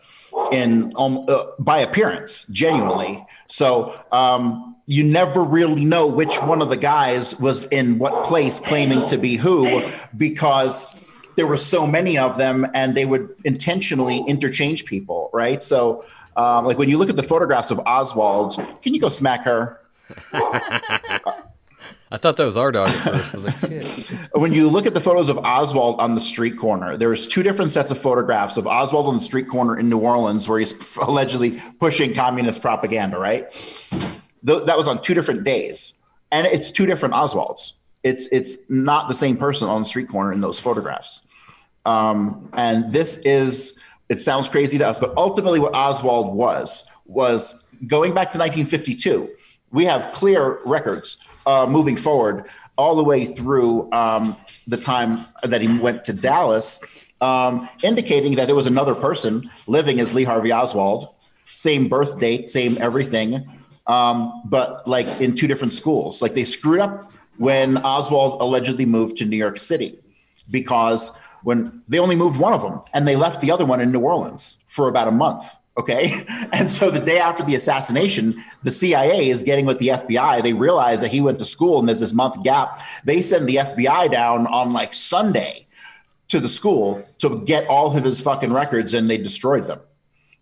in 0.52 0.94
um, 0.96 1.26
uh, 1.28 1.46
by 1.58 1.80
appearance, 1.80 2.46
genuinely. 2.52 3.26
So 3.48 4.00
um, 4.12 4.77
you 4.88 5.04
never 5.04 5.44
really 5.44 5.84
know 5.84 6.08
which 6.08 6.36
one 6.38 6.62
of 6.62 6.70
the 6.70 6.78
guys 6.78 7.38
was 7.40 7.66
in 7.66 8.00
what 8.00 8.26
place, 8.26 8.60
claiming 8.62 9.06
to 9.06 9.18
be 9.18 9.36
who, 9.36 9.84
because 10.16 10.88
there 11.36 11.46
were 11.46 11.58
so 11.58 11.86
many 11.86 12.18
of 12.18 12.38
them 12.38 12.66
and 12.74 12.96
they 12.96 13.06
would 13.06 13.30
intentionally 13.44 14.24
interchange 14.28 14.86
people, 14.86 15.30
right? 15.34 15.62
So, 15.62 16.04
um, 16.38 16.66
like 16.66 16.78
when 16.78 16.90
you 16.90 16.98
look 16.98 17.10
at 17.10 17.18
the 17.18 17.24
photographs 17.24 17.70
of 17.70 17.80
Oswald, 17.86 18.56
can 18.82 18.94
you 18.94 19.02
go 19.02 19.10
smack 19.10 19.44
her? 19.44 19.82
I 22.10 22.16
thought 22.18 22.38
that 22.38 22.46
was 22.46 22.56
our 22.56 22.72
dog 22.72 22.90
at 22.90 23.04
first. 23.04 23.34
I 23.34 23.38
was 23.38 23.46
like, 23.46 23.82
shit. 23.82 24.20
when 24.32 24.54
you 24.54 24.70
look 24.70 24.86
at 24.86 24.94
the 24.94 25.02
photos 25.02 25.28
of 25.28 25.38
Oswald 25.40 26.00
on 26.00 26.16
the 26.16 26.22
street 26.22 26.58
corner, 26.58 26.96
there's 26.96 27.28
two 27.28 27.44
different 27.44 27.74
sets 27.74 27.92
of 27.92 27.98
photographs 27.98 28.56
of 28.56 28.66
Oswald 28.66 29.08
on 29.08 29.16
the 29.16 29.22
street 29.22 29.50
corner 29.50 29.78
in 29.78 29.90
New 29.90 30.00
Orleans, 30.00 30.48
where 30.48 30.60
he's 30.60 30.74
allegedly 31.02 31.62
pushing 31.80 32.14
communist 32.14 32.62
propaganda. 32.62 33.20
Right, 33.20 33.52
Th- 34.46 34.64
that 34.66 34.78
was 34.78 34.88
on 34.88 35.02
two 35.02 35.14
different 35.14 35.44
days, 35.44 35.94
and 36.32 36.46
it's 36.48 36.70
two 36.70 36.86
different 36.86 37.14
Oswalds. 37.14 37.74
It's 38.04 38.28
it's 38.28 38.58
not 38.70 39.08
the 39.08 39.14
same 39.14 39.38
person 39.38 39.68
on 39.68 39.82
the 39.82 39.88
street 39.88 40.08
corner 40.08 40.32
in 40.32 40.42
those 40.42 40.60
photographs. 40.60 41.22
Um, 41.86 42.50
and 42.54 42.94
this 42.94 43.18
is 43.20 43.78
it 44.10 44.20
sounds 44.20 44.48
crazy 44.48 44.78
to 44.78 44.88
us, 44.88 45.00
but 45.00 45.14
ultimately, 45.18 45.60
what 45.60 45.76
Oswald 45.76 46.36
was 46.36 46.86
was 47.06 47.56
going 47.88 48.14
back 48.14 48.32
to 48.32 48.38
1952. 48.38 49.30
We 49.72 49.86
have 49.86 50.14
clear 50.14 50.60
records 50.66 51.18
uh, 51.46 51.68
moving 51.70 51.96
forward 51.96 52.48
all 52.78 52.96
the 52.96 53.04
way 53.04 53.26
through 53.26 53.92
um, 53.92 54.38
the 54.68 54.78
time 54.78 55.26
that 55.44 55.62
he 55.62 55.78
went 55.80 56.04
to 56.06 56.14
Dallas, 56.14 56.80
um, 57.22 57.68
indicating 57.84 58.36
that 58.36 58.46
there 58.46 58.56
was 58.56 58.68
another 58.68 58.94
person 58.94 59.50
living 59.66 60.00
as 60.00 60.14
Lee 60.14 60.24
Harvey 60.24 60.54
Oswald, 60.54 61.14
same 61.46 61.90
birth 61.90 62.20
date, 62.20 62.50
same 62.50 62.78
everything, 62.80 63.50
um, 63.88 64.42
but 64.46 64.88
like 64.88 65.08
in 65.20 65.34
two 65.34 65.48
different 65.48 65.74
schools. 65.74 66.22
Like 66.22 66.34
they 66.34 66.44
screwed 66.44 66.80
up 66.80 67.12
when 67.38 67.78
Oswald 67.78 68.42
allegedly 68.42 68.86
moved 68.86 69.18
to 69.18 69.26
New 69.26 69.38
York 69.38 69.58
City 69.58 69.98
because 70.52 71.12
when 71.44 71.82
they 71.88 72.00
only 72.00 72.16
moved 72.16 72.40
one 72.40 72.54
of 72.54 72.62
them 72.62 72.82
and 72.94 73.08
they 73.08 73.16
left 73.16 73.42
the 73.42 73.52
other 73.52 73.66
one 73.66 73.80
in 73.80 73.92
New 73.92 74.00
Orleans 74.00 74.58
for 74.68 74.88
about 74.88 75.08
a 75.08 75.12
month. 75.12 75.56
Okay. 75.78 76.26
And 76.54 76.72
so 76.72 76.90
the 76.90 77.00
day 77.00 77.20
after 77.20 77.44
the 77.44 77.56
assassination, 77.56 78.44
the 78.64 78.72
CIA 78.72 79.30
is 79.30 79.44
getting 79.44 79.66
with 79.66 79.80
the 79.80 79.90
FBI. 79.90 80.42
They 80.42 80.54
realize 80.54 81.02
that 81.02 81.12
he 81.12 81.22
went 81.22 81.40
to 81.40 81.46
school 81.46 81.78
and 81.78 81.88
there's 81.88 82.00
this 82.00 82.14
month 82.14 82.42
gap. 82.44 82.82
They 83.04 83.22
send 83.22 83.48
the 83.48 83.58
FBI 83.58 84.12
down 84.12 84.48
on 84.48 84.74
like 84.74 84.94
Sunday 84.94 85.68
to 86.30 86.40
the 86.40 86.48
school 86.48 87.08
to 87.20 87.42
get 87.46 87.68
all 87.68 87.96
of 87.96 88.04
his 88.04 88.20
fucking 88.22 88.52
records 88.54 88.94
and 88.94 89.10
they 89.10 89.18
destroyed 89.18 89.68
them. 89.68 89.80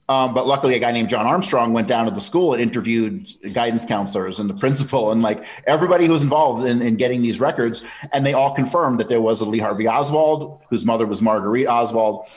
Um, 0.07 0.35
but 0.35 0.45
luckily, 0.45 0.75
a 0.75 0.79
guy 0.79 0.91
named 0.91 1.09
John 1.09 1.25
Armstrong 1.25 1.73
went 1.73 1.87
down 1.87 2.05
to 2.05 2.11
the 2.11 2.21
school 2.21 2.53
and 2.53 2.61
interviewed 2.61 3.27
guidance 3.53 3.85
counselors 3.85 4.39
and 4.39 4.47
the 4.47 4.53
principal 4.53 5.11
and 5.11 5.21
like 5.21 5.45
everybody 5.65 6.05
who 6.05 6.13
was 6.13 6.21
involved 6.21 6.65
in, 6.67 6.81
in 6.81 6.95
getting 6.95 7.23
these 7.23 7.39
records. 7.39 7.83
And 8.13 8.25
they 8.25 8.33
all 8.33 8.53
confirmed 8.53 8.99
that 8.99 9.09
there 9.09 9.21
was 9.21 9.41
a 9.41 9.45
Lee 9.45 9.57
Harvey 9.57 9.87
Oswald, 9.87 10.61
whose 10.69 10.85
mother 10.85 11.07
was 11.07 11.21
Marguerite 11.21 11.67
Oswald. 11.67 12.27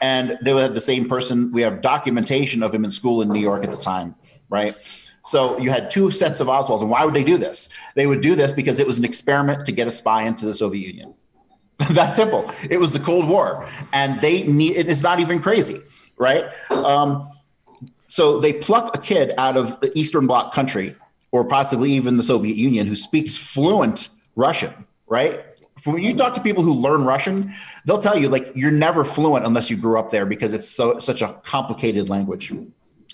And 0.00 0.38
they 0.42 0.54
had 0.56 0.74
the 0.74 0.80
same 0.80 1.08
person. 1.08 1.52
We 1.52 1.62
have 1.62 1.80
documentation 1.80 2.64
of 2.64 2.74
him 2.74 2.84
in 2.84 2.90
school 2.90 3.22
in 3.22 3.28
New 3.28 3.40
York 3.40 3.62
at 3.62 3.70
the 3.70 3.78
time, 3.78 4.16
right? 4.48 4.76
So 5.24 5.56
you 5.58 5.70
had 5.70 5.90
two 5.90 6.10
sets 6.10 6.40
of 6.40 6.48
Oswalds. 6.48 6.82
And 6.82 6.90
why 6.90 7.04
would 7.04 7.14
they 7.14 7.24
do 7.24 7.38
this? 7.38 7.68
They 7.94 8.06
would 8.06 8.20
do 8.20 8.34
this 8.34 8.52
because 8.52 8.80
it 8.80 8.86
was 8.86 8.98
an 8.98 9.04
experiment 9.04 9.64
to 9.66 9.72
get 9.72 9.86
a 9.86 9.90
spy 9.90 10.24
into 10.24 10.46
the 10.46 10.52
Soviet 10.52 10.86
Union. 10.86 11.14
That's 11.90 12.16
simple. 12.16 12.50
It 12.68 12.78
was 12.78 12.92
the 12.92 13.00
Cold 13.00 13.28
War, 13.28 13.68
and 13.92 14.20
they 14.20 14.44
need. 14.44 14.76
It 14.76 14.88
is 14.88 15.02
not 15.02 15.18
even 15.18 15.40
crazy, 15.40 15.80
right? 16.18 16.44
Um, 16.70 17.28
so 18.06 18.38
they 18.38 18.52
pluck 18.52 18.96
a 18.96 19.00
kid 19.00 19.32
out 19.38 19.56
of 19.56 19.80
the 19.80 19.96
Eastern 19.98 20.26
Bloc 20.26 20.54
country, 20.54 20.94
or 21.32 21.44
possibly 21.44 21.90
even 21.92 22.16
the 22.16 22.22
Soviet 22.22 22.56
Union, 22.56 22.86
who 22.86 22.94
speaks 22.94 23.36
fluent 23.36 24.08
Russian, 24.36 24.72
right? 25.06 25.44
When 25.84 26.02
you 26.02 26.14
talk 26.14 26.34
to 26.34 26.40
people 26.40 26.62
who 26.62 26.72
learn 26.72 27.04
Russian, 27.04 27.52
they'll 27.84 27.98
tell 27.98 28.16
you 28.16 28.28
like 28.28 28.52
you're 28.54 28.70
never 28.70 29.04
fluent 29.04 29.44
unless 29.44 29.68
you 29.68 29.76
grew 29.76 29.98
up 29.98 30.10
there 30.10 30.24
because 30.24 30.54
it's 30.54 30.68
so 30.68 30.98
such 31.00 31.20
a 31.20 31.40
complicated 31.44 32.08
language. 32.08 32.52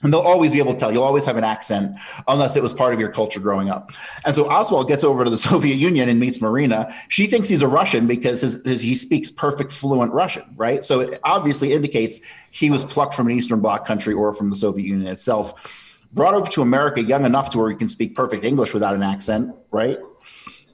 And 0.03 0.13
they'll 0.13 0.21
always 0.21 0.53
be 0.53 0.59
able 0.59 0.73
to 0.73 0.79
tell. 0.79 0.93
You'll 0.93 1.05
always 1.05 1.27
have 1.27 1.37
an 1.37 1.45
accent 1.45 1.95
unless 2.27 2.57
it 2.57 2.63
was 2.63 2.73
part 2.73 2.95
of 2.95 3.01
your 3.01 3.11
culture 3.11 3.39
growing 3.39 3.69
up. 3.69 3.93
And 4.25 4.35
so 4.35 4.49
Oswald 4.49 4.89
gets 4.89 5.05
over 5.05 5.25
to 5.25 5.31
the 5.31 5.37
Soviet 5.51 5.75
Union 5.75 6.09
and 6.09 6.19
meets 6.19 6.41
Marina. 6.41 6.95
She 7.09 7.27
thinks 7.27 7.49
he's 7.49 7.63
a 7.63 7.69
Russian 7.69 8.07
because 8.07 8.41
his, 8.41 8.65
his, 8.65 8.81
he 8.81 8.95
speaks 8.95 9.31
perfect, 9.31 9.73
fluent 9.73 10.13
Russian, 10.13 10.45
right? 10.57 10.83
So 10.85 11.01
it 11.01 11.21
obviously 11.25 11.73
indicates 11.73 12.21
he 12.51 12.71
was 12.71 12.85
plucked 12.85 13.15
from 13.15 13.27
an 13.27 13.37
Eastern 13.37 13.61
Bloc 13.61 13.87
country 13.87 14.15
or 14.15 14.33
from 14.33 14.51
the 14.51 14.57
Soviet 14.57 14.87
Union 14.87 15.11
itself. 15.11 15.99
Brought 16.13 16.35
over 16.35 16.51
to 16.51 16.63
America 16.63 17.03
young 17.03 17.25
enough 17.25 17.51
to 17.51 17.59
where 17.59 17.71
he 17.71 17.77
can 17.77 17.89
speak 17.89 18.17
perfect 18.17 18.45
English 18.45 18.73
without 18.73 18.95
an 18.95 19.03
accent, 19.03 19.55
right? 19.71 19.99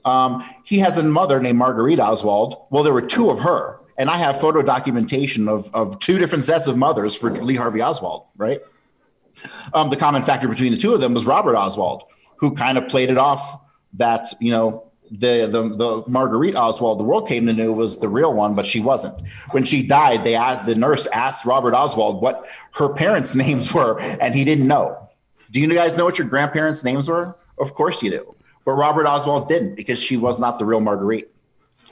Um, 0.05 0.49
he 0.63 0.79
has 0.79 0.97
a 0.97 1.03
mother 1.03 1.39
named 1.41 1.57
Marguerite 1.59 1.99
Oswald. 1.99 2.65
Well, 2.69 2.83
there 2.83 2.93
were 2.93 3.01
two 3.01 3.29
of 3.29 3.39
her. 3.41 3.81
And 3.97 4.09
I 4.09 4.17
have 4.17 4.39
photo 4.39 4.61
documentation 4.61 5.47
of, 5.47 5.73
of 5.73 5.99
two 5.99 6.19
different 6.19 6.45
sets 6.45 6.67
of 6.67 6.77
mothers 6.77 7.15
for 7.15 7.31
Lee 7.31 7.55
Harvey 7.55 7.81
Oswald, 7.81 8.25
right? 8.37 8.59
Um, 9.73 9.89
the 9.89 9.97
common 9.97 10.23
factor 10.23 10.47
between 10.47 10.71
the 10.71 10.77
two 10.77 10.93
of 10.93 10.99
them 10.99 11.13
was 11.13 11.25
Robert 11.25 11.55
Oswald, 11.55 12.03
who 12.37 12.51
kind 12.51 12.77
of 12.77 12.87
played 12.87 13.09
it 13.09 13.17
off 13.17 13.59
that 13.93 14.27
you 14.39 14.51
know 14.51 14.91
the 15.11 15.47
the 15.47 15.75
the 15.75 16.03
Marguerite 16.07 16.55
Oswald 16.55 16.99
the 16.99 17.03
world 17.03 17.27
came 17.27 17.45
to 17.47 17.53
know 17.53 17.71
was 17.71 17.99
the 17.99 18.09
real 18.09 18.33
one, 18.33 18.55
but 18.55 18.65
she 18.65 18.79
wasn't. 18.79 19.21
When 19.51 19.63
she 19.63 19.83
died, 19.83 20.23
they 20.23 20.35
asked 20.35 20.65
the 20.65 20.75
nurse 20.75 21.07
asked 21.07 21.45
Robert 21.45 21.73
Oswald 21.73 22.21
what 22.21 22.47
her 22.73 22.89
parents' 22.89 23.35
names 23.43 23.73
were, 23.73 23.99
and 23.99 24.33
he 24.35 24.43
didn't 24.43 24.67
know. 24.67 25.09
Do 25.51 25.61
you 25.61 25.73
guys 25.73 25.97
know 25.97 26.03
what 26.03 26.17
your 26.17 26.27
grandparents' 26.27 26.83
names 26.83 27.09
were? 27.09 27.37
Of 27.59 27.73
course 27.73 28.03
you 28.03 28.11
do, 28.11 28.35
but 28.65 28.73
Robert 28.73 29.07
Oswald 29.07 29.47
didn't 29.47 29.75
because 29.75 29.99
she 29.99 30.17
was 30.17 30.39
not 30.39 30.59
the 30.59 30.65
real 30.65 30.81
Marguerite. 30.81 31.29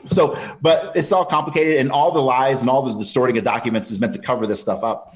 So, 0.08 0.38
but 0.62 0.92
it's 0.96 1.12
all 1.12 1.26
complicated, 1.26 1.78
and 1.78 1.92
all 1.92 2.12
the 2.12 2.22
lies 2.22 2.62
and 2.62 2.70
all 2.70 2.82
the 2.82 2.98
distorting 2.98 3.38
of 3.38 3.44
documents 3.44 3.92
is 3.92 4.00
meant 4.00 4.14
to 4.14 4.20
cover 4.20 4.46
this 4.46 4.60
stuff 4.60 4.84
up 4.84 5.16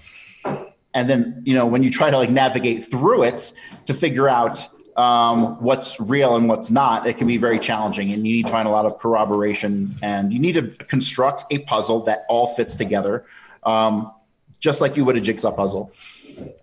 and 0.93 1.09
then 1.09 1.41
you 1.45 1.53
know 1.53 1.65
when 1.65 1.83
you 1.83 1.89
try 1.89 2.09
to 2.09 2.17
like 2.17 2.29
navigate 2.29 2.89
through 2.89 3.23
it 3.23 3.51
to 3.85 3.93
figure 3.93 4.27
out 4.27 4.67
um, 4.97 5.61
what's 5.63 5.99
real 5.99 6.35
and 6.35 6.49
what's 6.49 6.69
not 6.69 7.07
it 7.07 7.17
can 7.17 7.27
be 7.27 7.37
very 7.37 7.59
challenging 7.59 8.11
and 8.11 8.27
you 8.27 8.33
need 8.33 8.45
to 8.45 8.51
find 8.51 8.67
a 8.67 8.71
lot 8.71 8.85
of 8.85 8.97
corroboration 8.97 9.95
and 10.01 10.33
you 10.33 10.39
need 10.39 10.53
to 10.53 10.69
construct 10.85 11.45
a 11.51 11.59
puzzle 11.59 12.01
that 12.01 12.25
all 12.27 12.47
fits 12.55 12.75
together 12.75 13.25
um, 13.63 14.11
just 14.59 14.81
like 14.81 14.97
you 14.97 15.05
would 15.05 15.15
a 15.15 15.21
jigsaw 15.21 15.51
puzzle 15.51 15.93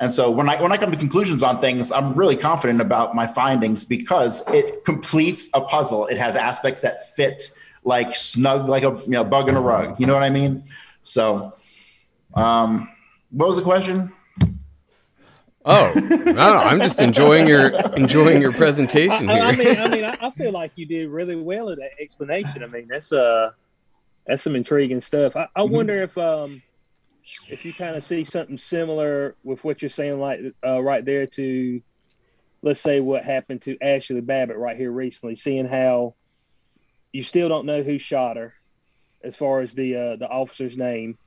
and 0.00 0.12
so 0.12 0.30
when 0.30 0.48
I 0.48 0.60
when 0.60 0.72
I 0.72 0.76
come 0.76 0.90
to 0.90 0.96
conclusions 0.96 1.42
on 1.42 1.60
things, 1.60 1.92
I'm 1.92 2.14
really 2.14 2.36
confident 2.36 2.80
about 2.80 3.14
my 3.14 3.26
findings 3.26 3.84
because 3.84 4.42
it 4.48 4.84
completes 4.84 5.50
a 5.54 5.60
puzzle. 5.60 6.06
It 6.06 6.18
has 6.18 6.36
aspects 6.36 6.80
that 6.82 7.14
fit 7.14 7.50
like 7.84 8.14
snug, 8.14 8.68
like 8.68 8.82
a 8.82 8.98
you 9.04 9.10
know 9.10 9.24
bug 9.24 9.48
in 9.48 9.56
a 9.56 9.60
rug. 9.60 9.98
You 10.00 10.06
know 10.06 10.14
what 10.14 10.22
I 10.22 10.30
mean? 10.30 10.64
So, 11.02 11.54
um, 12.34 12.88
what 13.36 13.48
was 13.48 13.58
the 13.58 13.62
question? 13.62 14.10
Oh, 15.66 15.92
no, 15.94 16.32
no, 16.32 16.56
I'm 16.56 16.80
just 16.80 17.02
enjoying 17.02 17.46
your 17.46 17.68
enjoying 17.96 18.40
your 18.40 18.52
presentation 18.52 19.28
I, 19.28 19.34
here. 19.34 19.42
I 19.44 19.56
mean, 19.56 19.78
I 19.78 19.88
mean, 19.94 20.04
I, 20.04 20.16
I 20.20 20.30
feel 20.30 20.52
like 20.52 20.72
you 20.76 20.86
did 20.86 21.10
really 21.10 21.36
well 21.36 21.68
at 21.68 21.76
that 21.78 21.90
explanation. 22.00 22.62
I 22.62 22.66
mean, 22.66 22.86
that's 22.88 23.12
uh, 23.12 23.50
that's 24.26 24.42
some 24.42 24.56
intriguing 24.56 25.00
stuff. 25.00 25.36
I, 25.36 25.48
I 25.54 25.60
Mhm. 25.60 25.70
wonder 25.70 26.02
if 26.02 26.16
um, 26.16 26.62
if 27.50 27.64
you 27.66 27.74
kind 27.74 27.94
of 27.94 28.02
see 28.02 28.24
something 28.24 28.56
similar 28.56 29.36
with 29.44 29.62
what 29.64 29.82
you're 29.82 29.90
saying, 29.90 30.18
like 30.18 30.40
uh, 30.64 30.82
right 30.82 31.04
there 31.04 31.26
to, 31.26 31.82
let's 32.62 32.80
say, 32.80 33.00
what 33.00 33.22
happened 33.22 33.60
to 33.62 33.76
Ashley 33.82 34.22
Babbitt 34.22 34.56
right 34.56 34.76
here 34.78 34.92
recently, 34.92 35.34
seeing 35.34 35.66
how 35.66 36.14
you 37.12 37.22
still 37.22 37.50
don't 37.50 37.66
know 37.66 37.82
who 37.82 37.98
shot 37.98 38.38
her, 38.38 38.54
as 39.22 39.36
far 39.36 39.60
as 39.60 39.74
the 39.74 39.94
uh, 39.94 40.16
the 40.16 40.28
officer's 40.28 40.76
name, 40.78 41.18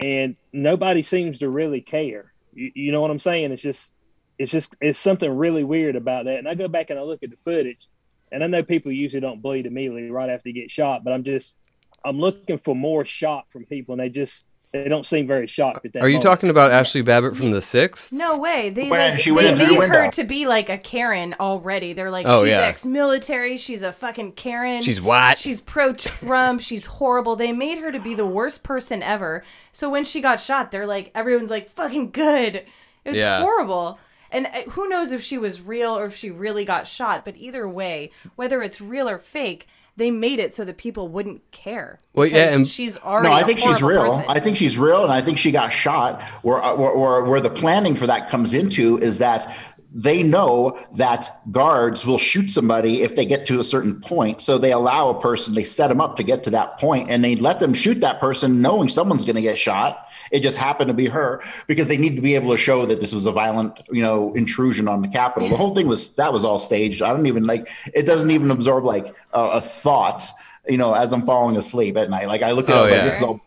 and 0.00 0.36
nobody 0.52 1.02
seems 1.02 1.38
to 1.40 1.50
really 1.50 1.80
care. 1.80 2.32
You, 2.52 2.72
you 2.74 2.92
know 2.92 3.00
what 3.00 3.10
I'm 3.10 3.18
saying? 3.18 3.52
It's 3.52 3.62
just 3.62 3.92
it's 4.38 4.50
just 4.50 4.74
it's 4.80 4.98
something 4.98 5.30
really 5.30 5.64
weird 5.64 5.96
about 5.96 6.24
that. 6.24 6.38
And 6.38 6.48
I 6.48 6.54
go 6.54 6.66
back 6.66 6.90
and 6.90 6.98
I 6.98 7.02
look 7.02 7.22
at 7.22 7.30
the 7.30 7.36
footage, 7.36 7.86
and 8.32 8.42
I 8.42 8.46
know 8.46 8.62
people 8.62 8.90
usually 8.90 9.20
don't 9.20 9.42
bleed 9.42 9.66
immediately 9.66 10.10
right 10.10 10.30
after 10.30 10.48
you 10.48 10.54
get 10.54 10.70
shot, 10.70 11.04
but 11.04 11.12
I'm 11.12 11.22
just 11.22 11.58
I'm 12.04 12.18
looking 12.18 12.58
for 12.58 12.74
more 12.74 13.04
shock 13.04 13.50
from 13.50 13.66
people, 13.66 13.92
and 13.92 14.00
they 14.00 14.08
just 14.08 14.46
they 14.72 14.88
don't 14.88 15.04
seem 15.04 15.26
very 15.26 15.46
shocked 15.46 15.84
at 15.84 15.92
that. 15.94 16.02
Are 16.02 16.08
you 16.08 16.14
moment. 16.18 16.22
talking 16.24 16.50
about 16.50 16.70
Ashley 16.70 17.02
Babbitt 17.02 17.36
from 17.36 17.50
the 17.50 17.60
Sixth? 17.60 18.12
No 18.12 18.38
way. 18.38 18.70
They, 18.70 18.88
When 18.88 19.12
like, 19.12 19.20
she 19.20 19.32
went 19.32 19.44
they 19.46 19.50
in 19.50 19.56
through 19.56 19.74
the 19.74 19.80
made 19.80 19.90
her 19.90 20.10
to 20.12 20.24
be 20.24 20.46
like 20.46 20.68
a 20.68 20.78
Karen 20.78 21.34
already. 21.40 21.92
They're 21.92 22.10
like, 22.10 22.26
Oh, 22.28 22.44
she's 22.44 22.52
yeah. 22.52 22.60
ex-military. 22.60 23.56
She's 23.56 23.82
a 23.82 23.92
fucking 23.92 24.32
Karen. 24.32 24.82
She's 24.82 25.00
what? 25.00 25.38
She's 25.38 25.60
pro-Trump. 25.60 26.60
she's 26.62 26.86
horrible. 26.86 27.34
They 27.36 27.52
made 27.52 27.78
her 27.78 27.90
to 27.90 27.98
be 27.98 28.14
the 28.14 28.26
worst 28.26 28.62
person 28.62 29.02
ever. 29.02 29.44
So 29.72 29.90
when 29.90 30.04
she 30.04 30.20
got 30.20 30.40
shot, 30.40 30.70
they're 30.70 30.86
like, 30.86 31.10
everyone's 31.14 31.50
like, 31.50 31.68
fucking 31.68 32.10
good. 32.12 32.64
It's 33.04 33.16
Yeah. 33.16 33.40
horrible. 33.40 33.98
And 34.30 34.46
uh, 34.46 34.62
who 34.70 34.88
knows 34.88 35.10
if 35.10 35.22
she 35.22 35.38
was 35.38 35.60
real 35.60 35.98
or 35.98 36.04
if 36.06 36.14
she 36.14 36.30
really 36.30 36.64
got 36.64 36.86
shot. 36.86 37.24
But 37.24 37.36
either 37.36 37.68
way, 37.68 38.12
whether 38.36 38.62
it's 38.62 38.80
real 38.80 39.08
or 39.08 39.18
fake, 39.18 39.66
they 40.00 40.10
made 40.10 40.38
it 40.38 40.54
so 40.54 40.64
that 40.64 40.78
people 40.78 41.08
wouldn't 41.08 41.48
care. 41.52 41.98
Well, 42.14 42.26
yeah, 42.26 42.54
and- 42.54 42.66
she's 42.66 42.96
already. 42.96 43.28
No, 43.28 43.34
I 43.34 43.40
a 43.42 43.44
think 43.44 43.58
she's 43.58 43.82
real. 43.82 44.02
person. 44.02 44.24
I 44.28 44.40
think 44.40 44.56
she's 44.56 44.78
real, 44.78 45.04
and 45.04 45.12
I 45.12 45.20
think 45.20 45.36
she 45.38 45.52
got 45.52 45.68
shot. 45.72 46.22
Where, 46.42 46.62
uh, 46.62 46.74
where, 46.74 46.96
where, 46.96 47.24
where 47.24 47.40
the 47.40 47.50
planning 47.50 47.94
for 47.94 48.06
that 48.06 48.30
comes 48.30 48.54
into 48.54 48.98
is 48.98 49.18
that 49.18 49.54
they 49.92 50.22
know 50.22 50.78
that 50.94 51.28
guards 51.50 52.06
will 52.06 52.18
shoot 52.18 52.48
somebody 52.48 53.02
if 53.02 53.16
they 53.16 53.26
get 53.26 53.44
to 53.46 53.58
a 53.58 53.64
certain 53.64 54.00
point. 54.00 54.40
So 54.40 54.56
they 54.56 54.72
allow 54.72 55.08
a 55.08 55.20
person, 55.20 55.54
they 55.54 55.64
set 55.64 55.88
them 55.88 56.00
up 56.00 56.14
to 56.16 56.22
get 56.22 56.44
to 56.44 56.50
that 56.50 56.78
point, 56.78 57.10
and 57.10 57.24
they 57.24 57.34
let 57.36 57.58
them 57.58 57.74
shoot 57.74 58.00
that 58.00 58.20
person 58.20 58.62
knowing 58.62 58.88
someone's 58.88 59.24
going 59.24 59.36
to 59.36 59.42
get 59.42 59.58
shot. 59.58 60.06
It 60.30 60.40
just 60.40 60.56
happened 60.56 60.88
to 60.88 60.94
be 60.94 61.06
her 61.06 61.42
because 61.66 61.88
they 61.88 61.96
need 61.96 62.14
to 62.14 62.22
be 62.22 62.36
able 62.36 62.52
to 62.52 62.56
show 62.56 62.86
that 62.86 63.00
this 63.00 63.12
was 63.12 63.26
a 63.26 63.32
violent, 63.32 63.80
you 63.90 64.02
know, 64.02 64.32
intrusion 64.34 64.86
on 64.86 65.02
the 65.02 65.08
Capitol. 65.08 65.48
The 65.48 65.56
whole 65.56 65.74
thing 65.74 65.88
was 65.88 66.10
that 66.14 66.32
was 66.32 66.44
all 66.44 66.60
staged. 66.60 67.02
I 67.02 67.08
don't 67.08 67.26
even 67.26 67.46
like 67.46 67.68
it. 67.92 68.04
Doesn't 68.06 68.30
even 68.30 68.52
absorb 68.52 68.84
like 68.84 69.08
a, 69.32 69.40
a 69.40 69.60
thought, 69.60 70.24
you 70.68 70.78
know, 70.78 70.94
as 70.94 71.12
I'm 71.12 71.22
falling 71.26 71.56
asleep 71.56 71.96
at 71.96 72.10
night. 72.10 72.28
Like 72.28 72.44
I 72.44 72.52
look 72.52 72.68
at 72.70 72.76
it, 72.76 72.76
I 72.76 72.78
Oh, 72.78 72.82
was 72.84 72.92
yeah. 72.92 72.96
like, 72.98 73.06
this 73.06 73.16
is 73.16 73.22
all 73.22 73.40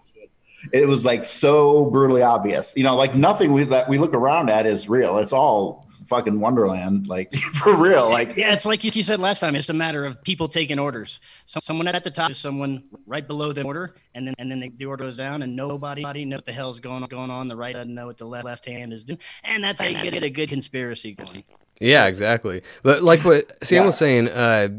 it 0.71 0.87
was 0.87 1.03
like 1.05 1.25
so 1.25 1.85
brutally 1.89 2.21
obvious. 2.21 2.73
You 2.75 2.83
know, 2.83 2.95
like 2.95 3.15
nothing 3.15 3.53
we 3.53 3.63
that 3.65 3.87
we 3.89 3.97
look 3.97 4.13
around 4.13 4.49
at 4.49 4.65
is 4.65 4.87
real. 4.89 5.17
It's 5.19 5.33
all 5.33 5.85
fucking 6.05 6.39
Wonderland, 6.39 7.07
like 7.07 7.33
for 7.53 7.75
real. 7.75 8.09
Like 8.09 8.35
Yeah, 8.35 8.53
it's 8.53 8.65
like 8.65 8.83
you 8.83 9.03
said 9.03 9.19
last 9.19 9.39
time. 9.39 9.55
It's 9.55 9.69
a 9.69 9.73
matter 9.73 10.05
of 10.05 10.21
people 10.23 10.47
taking 10.47 10.79
orders. 10.79 11.19
So, 11.45 11.59
someone 11.61 11.87
at 11.87 12.03
the 12.03 12.11
top 12.11 12.31
is 12.31 12.37
someone 12.37 12.83
right 13.05 13.25
below 13.27 13.53
the 13.53 13.63
order, 13.63 13.95
and 14.13 14.27
then 14.27 14.33
and 14.37 14.51
then 14.51 14.59
the, 14.59 14.69
the 14.69 14.85
order 14.85 15.05
goes 15.05 15.17
down, 15.17 15.41
and 15.41 15.55
nobody 15.55 16.25
knows 16.25 16.37
what 16.39 16.45
the 16.45 16.53
hell's 16.53 16.79
going 16.79 17.03
going 17.05 17.31
on. 17.31 17.47
The 17.47 17.55
right 17.55 17.73
doesn't 17.73 17.93
know 17.93 18.07
what 18.07 18.17
the 18.17 18.25
left 18.25 18.45
left 18.45 18.65
hand 18.65 18.93
is 18.93 19.05
doing, 19.05 19.19
and 19.43 19.63
that's 19.63 19.81
how 19.81 19.87
you 19.87 20.01
get 20.09 20.23
a 20.23 20.29
good 20.29 20.49
conspiracy 20.49 21.13
going. 21.13 21.43
Yeah, 21.79 22.05
exactly. 22.05 22.61
But 22.83 23.01
like 23.03 23.23
what 23.23 23.63
Sam 23.65 23.81
Yeah. 23.81 23.85
was 23.87 23.97
saying, 23.97 24.29
uh, 24.29 24.69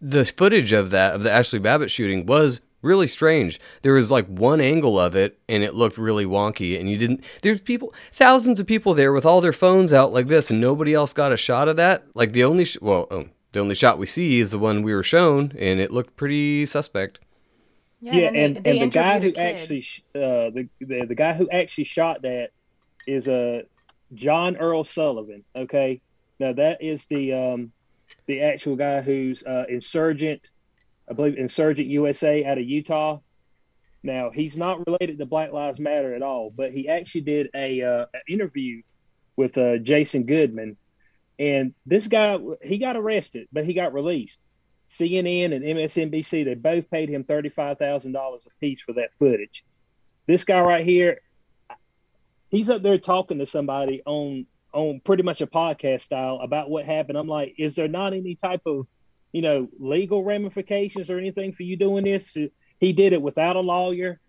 the 0.00 0.24
footage 0.24 0.72
of 0.72 0.90
that 0.90 1.14
of 1.14 1.22
the 1.22 1.30
Ashley 1.30 1.58
Babbitt 1.58 1.90
shooting 1.90 2.26
was 2.26 2.60
really 2.82 3.06
strange. 3.06 3.60
There 3.82 3.94
was 3.94 4.10
like 4.10 4.26
one 4.26 4.60
angle 4.60 4.98
of 4.98 5.14
it, 5.16 5.38
and 5.48 5.62
it 5.62 5.74
looked 5.74 5.98
really 5.98 6.24
wonky. 6.24 6.78
And 6.78 6.88
you 6.88 6.96
didn't. 6.96 7.24
There's 7.42 7.60
people, 7.60 7.92
thousands 8.12 8.60
of 8.60 8.66
people 8.66 8.94
there 8.94 9.12
with 9.12 9.26
all 9.26 9.40
their 9.40 9.52
phones 9.52 9.92
out 9.92 10.12
like 10.12 10.26
this, 10.26 10.50
and 10.50 10.60
nobody 10.60 10.94
else 10.94 11.12
got 11.12 11.32
a 11.32 11.36
shot 11.36 11.68
of 11.68 11.76
that. 11.76 12.04
Like 12.14 12.32
the 12.32 12.44
only, 12.44 12.64
sh- 12.64 12.78
well, 12.80 13.06
um, 13.10 13.30
the 13.52 13.60
only 13.60 13.74
shot 13.74 13.98
we 13.98 14.06
see 14.06 14.38
is 14.38 14.50
the 14.50 14.58
one 14.58 14.82
we 14.82 14.94
were 14.94 15.02
shown, 15.02 15.52
and 15.58 15.80
it 15.80 15.90
looked 15.90 16.16
pretty 16.16 16.66
suspect. 16.66 17.18
Yeah, 18.00 18.12
they- 18.12 18.44
and, 18.44 18.56
they 18.64 18.70
and 18.70 18.80
the 18.82 18.86
guy 18.86 19.18
who 19.18 19.28
a 19.28 19.32
kid. 19.32 19.38
actually 19.38 19.80
sh- 19.80 20.02
uh, 20.14 20.50
the, 20.50 20.68
the 20.80 21.06
the 21.06 21.14
guy 21.14 21.32
who 21.32 21.48
actually 21.50 21.84
shot 21.84 22.22
that 22.22 22.50
is 23.06 23.26
uh, 23.28 23.62
John 24.14 24.56
Earl 24.56 24.84
Sullivan. 24.84 25.42
Okay, 25.56 26.00
now 26.38 26.52
that 26.52 26.80
is 26.80 27.06
the 27.06 27.32
um, 27.32 27.72
the 28.26 28.40
actual 28.42 28.76
guy 28.76 29.00
who's 29.00 29.42
uh, 29.42 29.64
insurgent, 29.68 30.50
I 31.08 31.14
believe 31.14 31.36
Insurgence 31.36 31.88
USA 31.88 32.44
out 32.44 32.58
of 32.58 32.64
Utah. 32.64 33.18
Now 34.02 34.30
he's 34.30 34.56
not 34.56 34.86
related 34.86 35.18
to 35.18 35.26
Black 35.26 35.52
Lives 35.52 35.80
Matter 35.80 36.14
at 36.14 36.22
all, 36.22 36.50
but 36.50 36.72
he 36.72 36.88
actually 36.88 37.22
did 37.22 37.48
a 37.54 37.82
uh, 37.82 38.06
an 38.14 38.20
interview 38.28 38.82
with 39.36 39.58
uh, 39.58 39.78
Jason 39.78 40.24
Goodman, 40.24 40.76
and 41.38 41.74
this 41.86 42.06
guy 42.06 42.38
he 42.62 42.78
got 42.78 42.96
arrested, 42.96 43.48
but 43.52 43.64
he 43.64 43.74
got 43.74 43.94
released. 43.94 44.40
CNN 44.88 45.54
and 45.54 45.64
MSNBC 45.64 46.44
they 46.44 46.54
both 46.54 46.90
paid 46.90 47.08
him 47.08 47.24
thirty 47.24 47.48
five 47.48 47.78
thousand 47.78 48.12
dollars 48.12 48.46
a 48.46 48.50
piece 48.60 48.80
for 48.80 48.94
that 48.94 49.12
footage. 49.14 49.64
This 50.26 50.44
guy 50.44 50.60
right 50.60 50.84
here, 50.84 51.20
he's 52.50 52.70
up 52.70 52.82
there 52.82 52.98
talking 52.98 53.38
to 53.38 53.46
somebody 53.46 54.02
on 54.06 54.46
on 54.72 55.00
pretty 55.00 55.22
much 55.22 55.40
a 55.40 55.46
podcast 55.46 56.02
style 56.02 56.38
about 56.42 56.70
what 56.70 56.84
happened. 56.86 57.18
I'm 57.18 57.28
like, 57.28 57.54
is 57.58 57.74
there 57.74 57.88
not 57.88 58.12
any 58.12 58.34
type 58.34 58.62
of 58.66 58.86
you 59.32 59.42
know 59.42 59.68
legal 59.78 60.24
ramifications 60.24 61.10
or 61.10 61.18
anything 61.18 61.52
for 61.52 61.62
you 61.62 61.76
doing 61.76 62.04
this? 62.04 62.36
He 62.80 62.92
did 62.92 63.12
it 63.12 63.22
without 63.22 63.56
a 63.56 63.60
lawyer, 63.60 64.20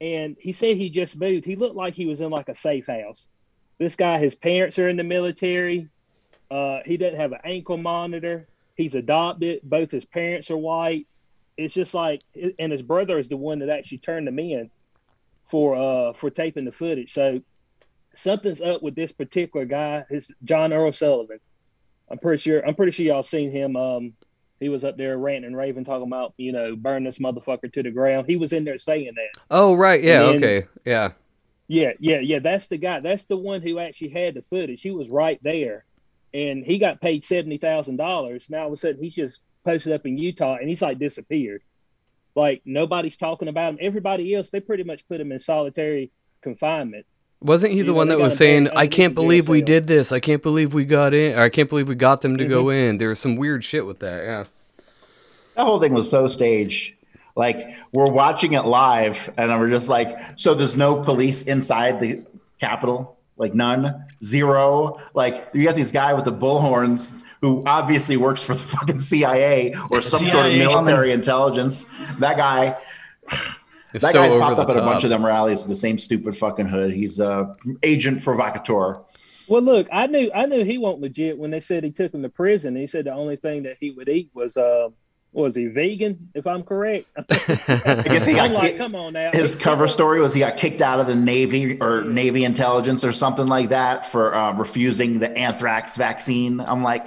and 0.00 0.36
he 0.38 0.52
said 0.52 0.76
he 0.76 0.90
just 0.90 1.18
moved. 1.18 1.44
He 1.44 1.56
looked 1.56 1.76
like 1.76 1.94
he 1.94 2.06
was 2.06 2.20
in 2.20 2.30
like 2.30 2.48
a 2.48 2.54
safe 2.54 2.86
house. 2.86 3.28
This 3.78 3.96
guy, 3.96 4.18
his 4.18 4.34
parents 4.34 4.78
are 4.78 4.88
in 4.88 4.96
the 4.96 5.04
military. 5.04 5.88
Uh, 6.50 6.80
he 6.84 6.96
doesn't 6.96 7.18
have 7.18 7.32
an 7.32 7.40
ankle 7.44 7.76
monitor. 7.76 8.48
He's 8.76 8.94
adopted. 8.94 9.60
Both 9.64 9.90
his 9.90 10.04
parents 10.04 10.50
are 10.50 10.56
white. 10.56 11.06
It's 11.56 11.74
just 11.74 11.94
like, 11.94 12.22
and 12.58 12.70
his 12.70 12.82
brother 12.82 13.18
is 13.18 13.28
the 13.28 13.36
one 13.36 13.58
that 13.60 13.70
actually 13.70 13.98
turned 13.98 14.28
him 14.28 14.38
in 14.38 14.70
for 15.48 15.76
uh 15.76 16.12
for 16.12 16.28
taping 16.28 16.64
the 16.64 16.72
footage. 16.72 17.12
So 17.12 17.40
something's 18.14 18.60
up 18.60 18.82
with 18.82 18.94
this 18.94 19.12
particular 19.12 19.64
guy. 19.64 20.04
His 20.10 20.30
John 20.44 20.72
Earl 20.72 20.92
Sullivan. 20.92 21.38
I'm 22.10 22.18
pretty 22.18 22.40
sure. 22.40 22.66
I'm 22.66 22.74
pretty 22.74 22.92
sure 22.92 23.06
y'all 23.06 23.22
seen 23.22 23.50
him. 23.50 23.76
Um, 23.76 24.12
he 24.60 24.68
was 24.68 24.84
up 24.84 24.96
there 24.96 25.18
ranting 25.18 25.44
and 25.46 25.56
raving, 25.56 25.84
talking 25.84 26.06
about 26.06 26.34
you 26.36 26.52
know 26.52 26.76
burn 26.76 27.04
this 27.04 27.18
motherfucker 27.18 27.72
to 27.72 27.82
the 27.82 27.90
ground. 27.90 28.26
He 28.26 28.36
was 28.36 28.52
in 28.52 28.64
there 28.64 28.78
saying 28.78 29.12
that. 29.16 29.40
Oh 29.50 29.74
right, 29.74 30.02
yeah, 30.02 30.20
then- 30.22 30.36
okay, 30.36 30.66
yeah. 30.84 31.12
Yeah, 31.68 31.92
yeah, 31.98 32.20
yeah. 32.20 32.38
That's 32.38 32.68
the 32.68 32.78
guy. 32.78 33.00
That's 33.00 33.24
the 33.24 33.36
one 33.36 33.60
who 33.60 33.80
actually 33.80 34.10
had 34.10 34.34
the 34.34 34.42
footage. 34.42 34.82
He 34.82 34.92
was 34.92 35.10
right 35.10 35.40
there, 35.42 35.84
and 36.32 36.64
he 36.64 36.78
got 36.78 37.00
paid 37.00 37.24
seventy 37.24 37.56
thousand 37.56 37.96
dollars. 37.96 38.48
Now 38.48 38.60
all 38.60 38.66
of 38.68 38.72
a 38.72 38.76
sudden 38.76 39.02
he's 39.02 39.14
just 39.16 39.40
posted 39.64 39.92
up 39.92 40.06
in 40.06 40.16
Utah, 40.16 40.56
and 40.56 40.68
he's 40.68 40.82
like 40.82 40.98
disappeared. 40.98 41.62
Like 42.36 42.62
nobody's 42.64 43.16
talking 43.16 43.48
about 43.48 43.70
him. 43.72 43.78
Everybody 43.80 44.32
else, 44.34 44.50
they 44.50 44.60
pretty 44.60 44.84
much 44.84 45.08
put 45.08 45.20
him 45.20 45.32
in 45.32 45.38
solitary 45.40 46.12
confinement. 46.40 47.06
Wasn't 47.40 47.72
he 47.72 47.82
the 47.82 47.92
one 47.94 48.08
that 48.08 48.18
was 48.18 48.36
saying, 48.36 48.68
"I 48.74 48.86
can't 48.86 49.14
believe 49.14 49.48
we 49.48 49.60
did 49.62 49.86
this. 49.86 50.10
I 50.10 50.20
can't 50.20 50.42
believe 50.42 50.72
we 50.74 50.84
got 50.84 51.12
in. 51.14 51.38
Or 51.38 51.42
I 51.42 51.48
can't 51.50 51.68
believe 51.68 51.88
we 51.88 51.94
got 51.94 52.22
them 52.22 52.36
to 52.38 52.46
go 52.46 52.64
Mm-hmm. 52.64 52.90
in." 52.90 52.98
There 52.98 53.10
was 53.10 53.18
some 53.18 53.36
weird 53.36 53.62
shit 53.64 53.84
with 53.86 53.98
that. 54.00 54.24
Yeah. 54.24 54.44
that 55.54 55.64
whole 55.64 55.78
thing 55.78 55.92
was 55.92 56.10
so 56.10 56.28
staged. 56.28 56.94
Like 57.36 57.68
we're 57.92 58.10
watching 58.10 58.54
it 58.54 58.64
live, 58.64 59.28
and 59.36 59.50
we're 59.60 59.68
just 59.68 59.88
like, 59.90 60.16
so 60.36 60.54
there's 60.54 60.76
no 60.76 60.96
police 61.02 61.42
inside 61.42 62.00
the 62.00 62.22
Capitol, 62.58 63.18
like 63.36 63.52
none, 63.54 64.06
zero. 64.24 64.98
Like 65.12 65.48
you 65.52 65.62
got 65.64 65.74
this 65.76 65.90
guy 65.92 66.14
with 66.14 66.24
the 66.24 66.32
bullhorns 66.32 67.14
who 67.42 67.62
obviously 67.66 68.16
works 68.16 68.42
for 68.42 68.54
the 68.54 68.60
fucking 68.62 68.98
CIA 69.00 69.74
or 69.90 70.00
some 70.12 70.26
sort 70.26 70.46
of 70.46 70.52
military 70.54 71.12
intelligence. 71.12 71.84
That 72.18 72.38
guy. 72.38 72.78
It's 73.96 74.04
that 74.04 74.12
so 74.12 74.22
guy's 74.22 74.38
popped 74.40 74.56
the 74.56 74.62
up 74.62 74.70
at 74.70 74.76
a 74.76 74.80
bunch 74.80 75.04
of 75.04 75.10
them 75.10 75.24
rallies 75.24 75.60
with 75.60 75.68
the 75.70 75.76
same 75.76 75.98
stupid 75.98 76.36
fucking 76.36 76.66
hood. 76.68 76.92
He's 76.92 77.18
a 77.20 77.56
agent 77.82 78.22
provocateur. 78.22 79.02
Well, 79.48 79.62
look, 79.62 79.86
I 79.92 80.06
knew 80.06 80.30
I 80.34 80.46
knew 80.46 80.64
he 80.64 80.78
wasn't 80.78 81.02
legit 81.02 81.38
when 81.38 81.50
they 81.50 81.60
said 81.60 81.84
he 81.84 81.92
took 81.92 82.12
him 82.12 82.22
to 82.22 82.28
prison. 82.28 82.76
He 82.76 82.86
said 82.86 83.04
the 83.04 83.12
only 83.14 83.36
thing 83.36 83.62
that 83.64 83.76
he 83.80 83.90
would 83.92 84.08
eat 84.08 84.30
was 84.34 84.56
uh, 84.56 84.88
was 85.32 85.54
he 85.54 85.66
vegan? 85.66 86.30
If 86.34 86.46
I'm 86.46 86.62
correct, 86.62 87.06
I 87.18 88.02
guess 88.04 88.26
he 88.26 88.34
got 88.34 88.46
I'm 88.46 88.52
like, 88.54 88.72
ki- 88.72 88.78
come 88.78 88.94
on 88.94 89.12
now. 89.12 89.30
his 89.32 89.54
cover 89.54 89.86
story 89.86 90.18
was 90.20 90.34
he 90.34 90.40
got 90.40 90.56
kicked 90.56 90.80
out 90.82 90.98
of 90.98 91.06
the 91.06 91.14
Navy 91.14 91.78
or 91.80 92.02
Navy 92.04 92.44
intelligence 92.44 93.04
or 93.04 93.12
something 93.12 93.46
like 93.46 93.68
that 93.68 94.04
for 94.04 94.34
um, 94.34 94.58
refusing 94.58 95.18
the 95.20 95.30
anthrax 95.36 95.94
vaccine. 95.96 96.58
I'm 96.60 96.82
like, 96.82 97.06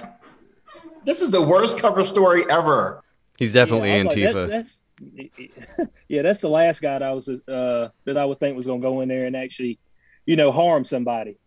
this 1.04 1.20
is 1.20 1.30
the 1.30 1.42
worst 1.42 1.78
cover 1.78 2.04
story 2.04 2.44
ever. 2.50 3.02
He's 3.38 3.52
definitely 3.52 3.92
I 3.92 3.98
was 4.02 4.06
like, 4.06 4.14
that- 4.16 4.34
Antifa. 4.34 4.48
that's, 4.48 4.80
yeah, 6.08 6.22
that's 6.22 6.40
the 6.40 6.48
last 6.48 6.82
guy 6.82 6.98
that 6.98 7.02
I 7.02 7.12
was 7.12 7.28
uh, 7.28 7.88
that 8.04 8.16
I 8.16 8.24
would 8.24 8.38
think 8.40 8.56
was 8.56 8.66
going 8.66 8.80
to 8.80 8.86
go 8.86 9.00
in 9.00 9.08
there 9.08 9.26
and 9.26 9.36
actually, 9.36 9.78
you 10.26 10.36
know, 10.36 10.52
harm 10.52 10.84
somebody. 10.84 11.38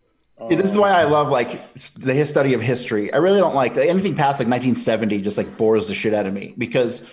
See, 0.48 0.56
this 0.56 0.70
is 0.70 0.76
why 0.76 0.90
I 0.90 1.04
love 1.04 1.28
like 1.28 1.72
the 1.94 2.24
study 2.26 2.54
of 2.54 2.60
history. 2.60 3.12
I 3.12 3.18
really 3.18 3.38
don't 3.38 3.54
like 3.54 3.76
anything 3.76 4.16
past 4.16 4.40
like 4.40 4.48
1970. 4.48 5.20
Just 5.22 5.38
like 5.38 5.56
bores 5.56 5.86
the 5.86 5.94
shit 5.94 6.12
out 6.12 6.26
of 6.26 6.34
me 6.34 6.54
because 6.58 7.08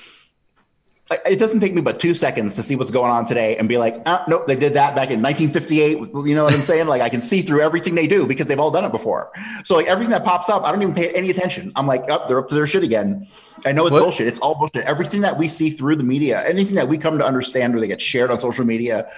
it 1.26 1.38
doesn't 1.40 1.60
take 1.60 1.74
me 1.74 1.82
but 1.82 2.00
two 2.00 2.14
seconds 2.14 2.56
to 2.56 2.64
see 2.64 2.76
what's 2.76 2.92
going 2.92 3.12
on 3.12 3.26
today 3.26 3.58
and 3.58 3.68
be 3.70 3.78
like, 3.78 4.02
ah, 4.06 4.24
nope, 4.28 4.48
they 4.48 4.56
did 4.56 4.74
that 4.76 4.96
back 4.96 5.10
in 5.12 5.22
1958. 5.22 5.98
You 6.28 6.36
know 6.36 6.44
what 6.46 6.54
I'm 6.54 6.62
saying? 6.62 6.88
like 6.88 7.02
I 7.02 7.10
can 7.10 7.22
see 7.22 7.42
through 7.42 7.62
everything 7.62 7.96
they 7.96 8.08
do 8.08 8.26
because 8.28 8.48
they've 8.48 8.60
all 8.60 8.72
done 8.72 8.86
it 8.86 8.92
before. 8.92 9.32
So 9.66 9.76
like 9.76 9.88
everything 9.88 10.12
that 10.12 10.24
pops 10.24 10.50
up, 10.50 10.64
I 10.64 10.72
don't 10.72 10.82
even 10.82 10.94
pay 10.96 11.10
any 11.14 11.30
attention. 11.30 11.72
I'm 11.76 11.88
like, 11.88 12.10
up, 12.10 12.28
they're 12.28 12.40
up 12.40 12.50
to 12.50 12.56
their 12.56 12.68
shit 12.68 12.84
again. 12.84 13.28
I 13.66 13.72
know 13.72 13.86
it's 13.86 13.92
What? 13.94 14.04
bullshit. 14.04 14.28
It's 14.28 14.40
all 14.40 14.56
bullshit. 14.56 14.86
Everything 14.86 15.22
that 15.22 15.38
we 15.38 15.48
see 15.48 15.70
through 15.70 15.96
the 15.98 16.04
media, 16.04 16.44
anything 16.48 16.76
that 16.76 16.88
we 16.88 16.98
come 16.98 17.18
to 17.20 17.26
understand 17.26 17.76
or 17.76 17.80
they 17.80 17.88
get 17.88 18.02
shared 18.02 18.32
on 18.32 18.40
social 18.40 18.66
media, 18.66 19.12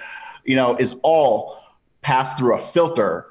you 0.44 0.56
know, 0.56 0.76
is 0.76 0.96
all 1.02 1.58
passed 2.02 2.36
through 2.38 2.54
a 2.54 2.60
filter 2.60 3.26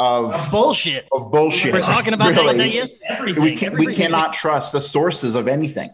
of 0.00 0.50
Bullshit. 0.50 1.06
of 1.12 1.30
bullshit. 1.30 1.72
We're 1.72 1.80
talking 1.82 2.14
about 2.14 2.34
that 2.34 2.40
Really. 2.42 2.46
like 2.48 2.56
that 2.56 2.68
yesterday. 2.72 3.06
Everything. 3.10 3.42
We 3.42 3.56
can 3.56 3.76
we 3.76 3.94
cannot 3.94 4.32
trust 4.32 4.72
the 4.72 4.80
sources 4.80 5.34
of 5.36 5.46
anything. 5.46 5.90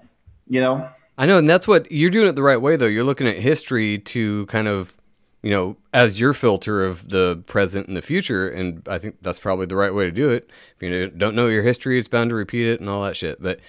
You 0.49 0.61
know, 0.61 0.89
I 1.21 1.27
know, 1.27 1.37
and 1.37 1.51
that's 1.51 1.69
what 1.69 1.93
you're 1.93 2.09
doing 2.09 2.29
it 2.29 2.35
the 2.35 2.43
right 2.43 2.59
way 2.59 2.77
though. 2.77 2.87
You're 2.87 3.05
looking 3.05 3.27
at 3.27 3.37
history 3.37 3.99
to 3.99 4.47
kind 4.47 4.67
of, 4.67 4.97
you 5.43 5.51
know, 5.51 5.77
as 5.93 6.19
your 6.19 6.33
filter 6.33 6.83
of 6.83 7.11
the 7.11 7.45
present 7.47 7.89
and 7.89 7.95
the 7.95 8.01
future, 8.01 8.49
and 8.49 8.83
I 8.89 8.97
think 8.97 9.19
that's 9.21 9.39
probably 9.39 9.67
the 9.67 9.77
right 9.77 9.93
way 9.93 10.07
to 10.07 10.11
do 10.11 10.31
it. 10.31 10.49
If 10.77 10.83
you 10.83 11.09
don't 11.09 11.37
know 11.37 11.49
your 11.49 11.63
history, 11.63 11.99
it's 11.99 12.09
bound 12.09 12.31
to 12.31 12.37
repeat 12.37 12.69
it 12.69 12.81
and 12.81 12.89
all 12.89 13.05
that 13.05 13.19
shit. 13.19 13.43
But 13.43 13.61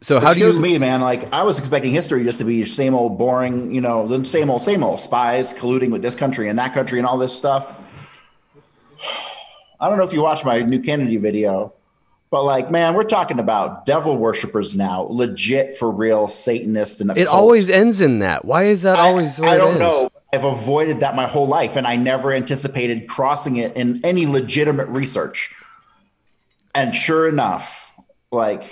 so 0.00 0.18
how 0.18 0.32
do 0.32 0.40
excuse 0.40 0.56
you? 0.56 0.62
me, 0.62 0.78
man? 0.78 1.00
Like 1.00 1.32
I 1.32 1.44
was 1.44 1.60
expecting 1.60 1.92
history 1.92 2.24
just 2.24 2.38
to 2.38 2.44
be 2.44 2.64
same 2.64 2.96
old 2.96 3.18
boring. 3.18 3.72
You 3.72 3.82
know, 3.82 4.08
the 4.08 4.24
same 4.24 4.50
old 4.50 4.62
same 4.62 4.82
old 4.82 4.98
spies 4.98 5.54
colluding 5.54 5.92
with 5.92 6.02
this 6.02 6.16
country 6.16 6.48
and 6.48 6.58
that 6.58 6.74
country 6.74 6.98
and 6.98 7.06
all 7.06 7.18
this 7.18 7.32
stuff. 7.32 7.72
I 9.80 9.88
don't 9.88 9.96
know 9.96 10.04
if 10.04 10.12
you 10.12 10.22
watched 10.22 10.44
my 10.44 10.58
new 10.62 10.80
Kennedy 10.80 11.18
video, 11.18 11.72
but 12.30 12.44
like, 12.44 12.70
man, 12.70 12.94
we're 12.94 13.02
talking 13.02 13.40
about 13.40 13.84
devil 13.86 14.16
worshippers 14.16 14.74
now, 14.74 15.02
legit 15.10 15.76
for 15.76 15.90
real 15.90 16.28
Satanists 16.28 17.00
and 17.00 17.10
It 17.16 17.26
always 17.26 17.68
ends 17.68 18.00
in 18.00 18.20
that. 18.20 18.44
Why 18.44 18.64
is 18.64 18.82
that 18.82 18.98
always? 19.00 19.36
the 19.36 19.42
way 19.42 19.50
I 19.50 19.56
don't 19.56 19.78
know. 19.78 20.10
I've 20.32 20.44
avoided 20.44 21.00
that 21.00 21.16
my 21.16 21.26
whole 21.26 21.48
life, 21.48 21.74
and 21.74 21.88
I 21.88 21.96
never 21.96 22.32
anticipated 22.32 23.08
crossing 23.08 23.56
it 23.56 23.76
in 23.76 24.00
any 24.04 24.26
legitimate 24.26 24.86
research. 24.86 25.50
And 26.72 26.94
sure 26.94 27.28
enough, 27.28 27.90
like 28.30 28.62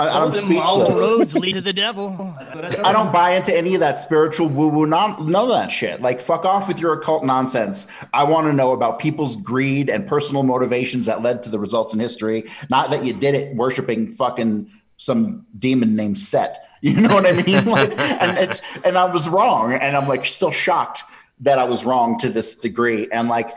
I, 0.00 0.08
All 0.08 0.26
I'm 0.28 0.32
them- 0.32 0.58
all 0.58 0.90
roads 0.92 1.34
lead 1.36 1.52
to 1.54 1.60
the 1.60 1.74
devil. 1.74 2.34
I 2.38 2.80
I 2.84 2.92
don't 2.92 3.12
buy 3.12 3.32
into 3.32 3.54
any 3.54 3.74
of 3.74 3.80
that 3.80 3.98
spiritual 3.98 4.48
woo 4.48 4.68
woo, 4.68 4.86
none, 4.86 5.26
none 5.30 5.42
of 5.44 5.48
that 5.50 5.70
shit. 5.70 6.00
Like, 6.00 6.20
fuck 6.20 6.46
off 6.46 6.68
with 6.68 6.78
your 6.78 6.94
occult 6.94 7.22
nonsense. 7.22 7.86
I 8.14 8.24
want 8.24 8.46
to 8.46 8.52
know 8.54 8.72
about 8.72 8.98
people's 8.98 9.36
greed 9.36 9.90
and 9.90 10.06
personal 10.06 10.42
motivations 10.42 11.04
that 11.04 11.22
led 11.22 11.42
to 11.42 11.50
the 11.50 11.58
results 11.58 11.92
in 11.92 12.00
history, 12.00 12.44
not 12.70 12.88
that 12.90 13.04
you 13.04 13.12
did 13.12 13.34
it 13.34 13.54
worshiping 13.54 14.12
fucking 14.12 14.70
some 14.96 15.44
demon 15.58 15.94
named 15.96 16.16
Set. 16.18 16.66
You 16.82 16.94
know 16.98 17.14
what 17.14 17.26
I 17.26 17.32
mean? 17.32 17.66
Like, 17.66 17.92
and 17.98 18.38
it's 18.38 18.62
and 18.86 18.96
I 18.96 19.04
was 19.04 19.28
wrong, 19.28 19.74
and 19.74 19.94
I'm 19.94 20.08
like 20.08 20.24
still 20.24 20.50
shocked 20.50 21.02
that 21.40 21.58
I 21.58 21.64
was 21.64 21.84
wrong 21.84 22.18
to 22.20 22.30
this 22.30 22.54
degree. 22.54 23.06
And 23.12 23.28
like, 23.28 23.50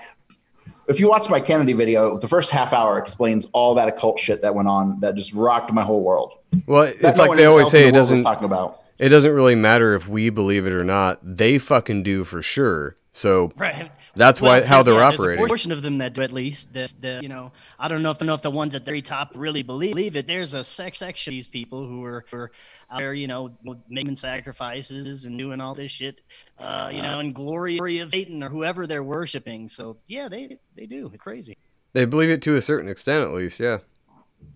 if 0.88 1.00
you 1.00 1.08
watch 1.10 1.30
my 1.30 1.40
Kennedy 1.40 1.74
video, 1.74 2.18
the 2.18 2.28
first 2.28 2.50
half 2.50 2.74
hour 2.74 2.98
explains 2.98 3.46
all 3.54 3.76
that 3.76 3.88
occult 3.88 4.20
shit 4.20 4.42
that 4.42 4.54
went 4.56 4.68
on 4.68 5.00
that 5.02 5.16
just 5.16 5.34
rocked 5.34 5.72
my 5.74 5.84
whole 5.84 6.02
world. 6.02 6.34
Well, 6.68 6.84
That 6.86 6.96
it's 7.04 7.18
no 7.18 7.26
like 7.26 7.38
they 7.38 7.46
always 7.46 7.70
say 7.72 7.84
the 7.84 7.88
it 7.90 7.92
doesn't 7.94 8.24
talking 8.24 8.46
about. 8.46 8.82
it 9.00 9.10
doesn't 9.10 9.34
really 9.34 9.56
matter 9.56 9.96
if 9.96 10.08
we 10.08 10.30
believe 10.30 10.66
it 10.66 10.74
or 10.74 10.84
not. 10.84 11.20
They 11.24 11.58
fucking 11.58 12.04
do 12.04 12.24
for 12.24 12.42
sure. 12.42 12.96
So 13.16 13.52
Right. 13.56 13.92
that's 14.16 14.42
why 14.42 14.62
how 14.64 14.82
they're 14.82 14.96
there's 14.96 15.20
operating. 15.20 15.46
A 15.46 15.48
portion 15.48 15.72
of 15.72 15.84
them 15.84 16.00
that 16.00 16.14
do 16.14 16.24
at 16.24 16.32
least 16.32 16.74
the, 16.74 16.92
the 17.00 17.20
you 17.22 17.30
know 17.30 17.52
I 17.78 17.88
don't 17.88 18.02
know 18.02 18.10
if 18.10 18.20
know 18.22 18.34
if 18.34 18.42
the 18.42 18.50
ones 18.50 18.74
at 18.74 18.86
the 18.86 18.92
very 18.92 19.04
top 19.04 19.32
really 19.36 19.62
believe 19.62 20.16
it. 20.16 20.26
There's 20.26 20.56
a 20.56 20.64
sex 20.64 21.00
section 21.00 21.32
of 21.32 21.36
these 21.36 21.48
people 21.48 21.86
who 21.86 22.04
are, 22.04 22.26
who 22.32 22.38
are 22.38 22.52
out 22.90 23.00
there, 23.00 23.14
you 23.14 23.28
know, 23.28 23.52
making 23.88 24.16
sacrifices 24.16 25.26
and 25.26 25.38
doing 25.38 25.62
all 25.62 25.76
this 25.76 25.92
shit, 25.92 26.22
uh, 26.58 26.90
you 26.92 27.04
know, 27.04 27.20
in 27.20 27.34
glory 27.34 28.00
of 28.00 28.12
Satan 28.12 28.44
or 28.44 28.50
whoever 28.50 28.88
they're 28.88 29.04
worshiping. 29.04 29.70
So 29.70 29.98
yeah, 30.08 30.28
they 30.28 30.58
they 30.76 30.88
do. 30.88 31.12
It's 31.14 31.22
crazy. 31.22 31.56
They 31.94 32.06
believe 32.06 32.32
it 32.32 32.42
to 32.44 32.56
a 32.56 32.62
certain 32.62 32.90
extent, 32.90 33.24
at 33.24 33.32
least. 33.34 33.60
Yeah. 33.60 33.80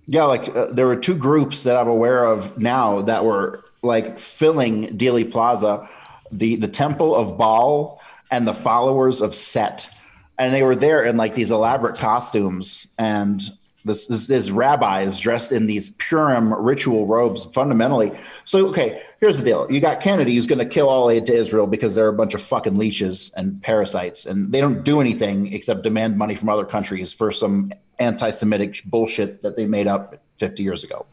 Yeah, 0.07 0.23
like 0.23 0.49
uh, 0.55 0.67
there 0.71 0.87
were 0.87 0.95
two 0.95 1.15
groups 1.15 1.63
that 1.63 1.77
I'm 1.77 1.87
aware 1.87 2.25
of 2.25 2.57
now 2.57 3.01
that 3.03 3.23
were 3.23 3.63
like 3.83 4.17
filling 4.17 4.97
Dealey 4.97 5.29
Plaza, 5.29 5.87
the 6.31 6.55
the 6.55 6.67
Temple 6.67 7.15
of 7.15 7.37
Baal 7.37 7.96
and 8.31 8.47
the 8.47 8.53
followers 8.53 9.21
of 9.21 9.35
Set, 9.35 9.89
and 10.37 10.53
they 10.53 10.63
were 10.63 10.75
there 10.75 11.03
in 11.03 11.17
like 11.17 11.35
these 11.35 11.51
elaborate 11.51 11.97
costumes 11.97 12.87
and 12.97 13.41
this 13.87 14.05
this, 14.07 14.27
this 14.27 14.51
rabbis 14.51 15.19
dressed 15.19 15.51
in 15.51 15.65
these 15.65 15.91
Purim 15.91 16.53
ritual 16.53 17.07
robes. 17.07 17.45
Fundamentally, 17.45 18.11
so 18.45 18.67
okay, 18.67 19.01
here's 19.19 19.39
the 19.39 19.45
deal: 19.45 19.65
you 19.71 19.79
got 19.79 20.01
Kennedy 20.01 20.35
who's 20.35 20.45
going 20.45 20.59
to 20.59 20.65
kill 20.65 20.89
all 20.89 21.09
aid 21.09 21.25
to 21.27 21.33
Israel 21.33 21.65
because 21.65 21.95
they're 21.95 22.09
a 22.09 22.13
bunch 22.13 22.33
of 22.33 22.41
fucking 22.41 22.77
leeches 22.77 23.31
and 23.35 23.61
parasites, 23.63 24.25
and 24.25 24.51
they 24.51 24.61
don't 24.61 24.83
do 24.83 25.01
anything 25.01 25.51
except 25.53 25.81
demand 25.81 26.17
money 26.17 26.35
from 26.35 26.49
other 26.49 26.65
countries 26.65 27.11
for 27.11 27.31
some 27.31 27.71
anti-Semitic 27.99 28.83
bullshit 28.85 29.41
that 29.41 29.57
they 29.57 29.65
made 29.65 29.87
up 29.87 30.21
50 30.37 30.61
years 30.61 30.83
ago. 30.83 31.07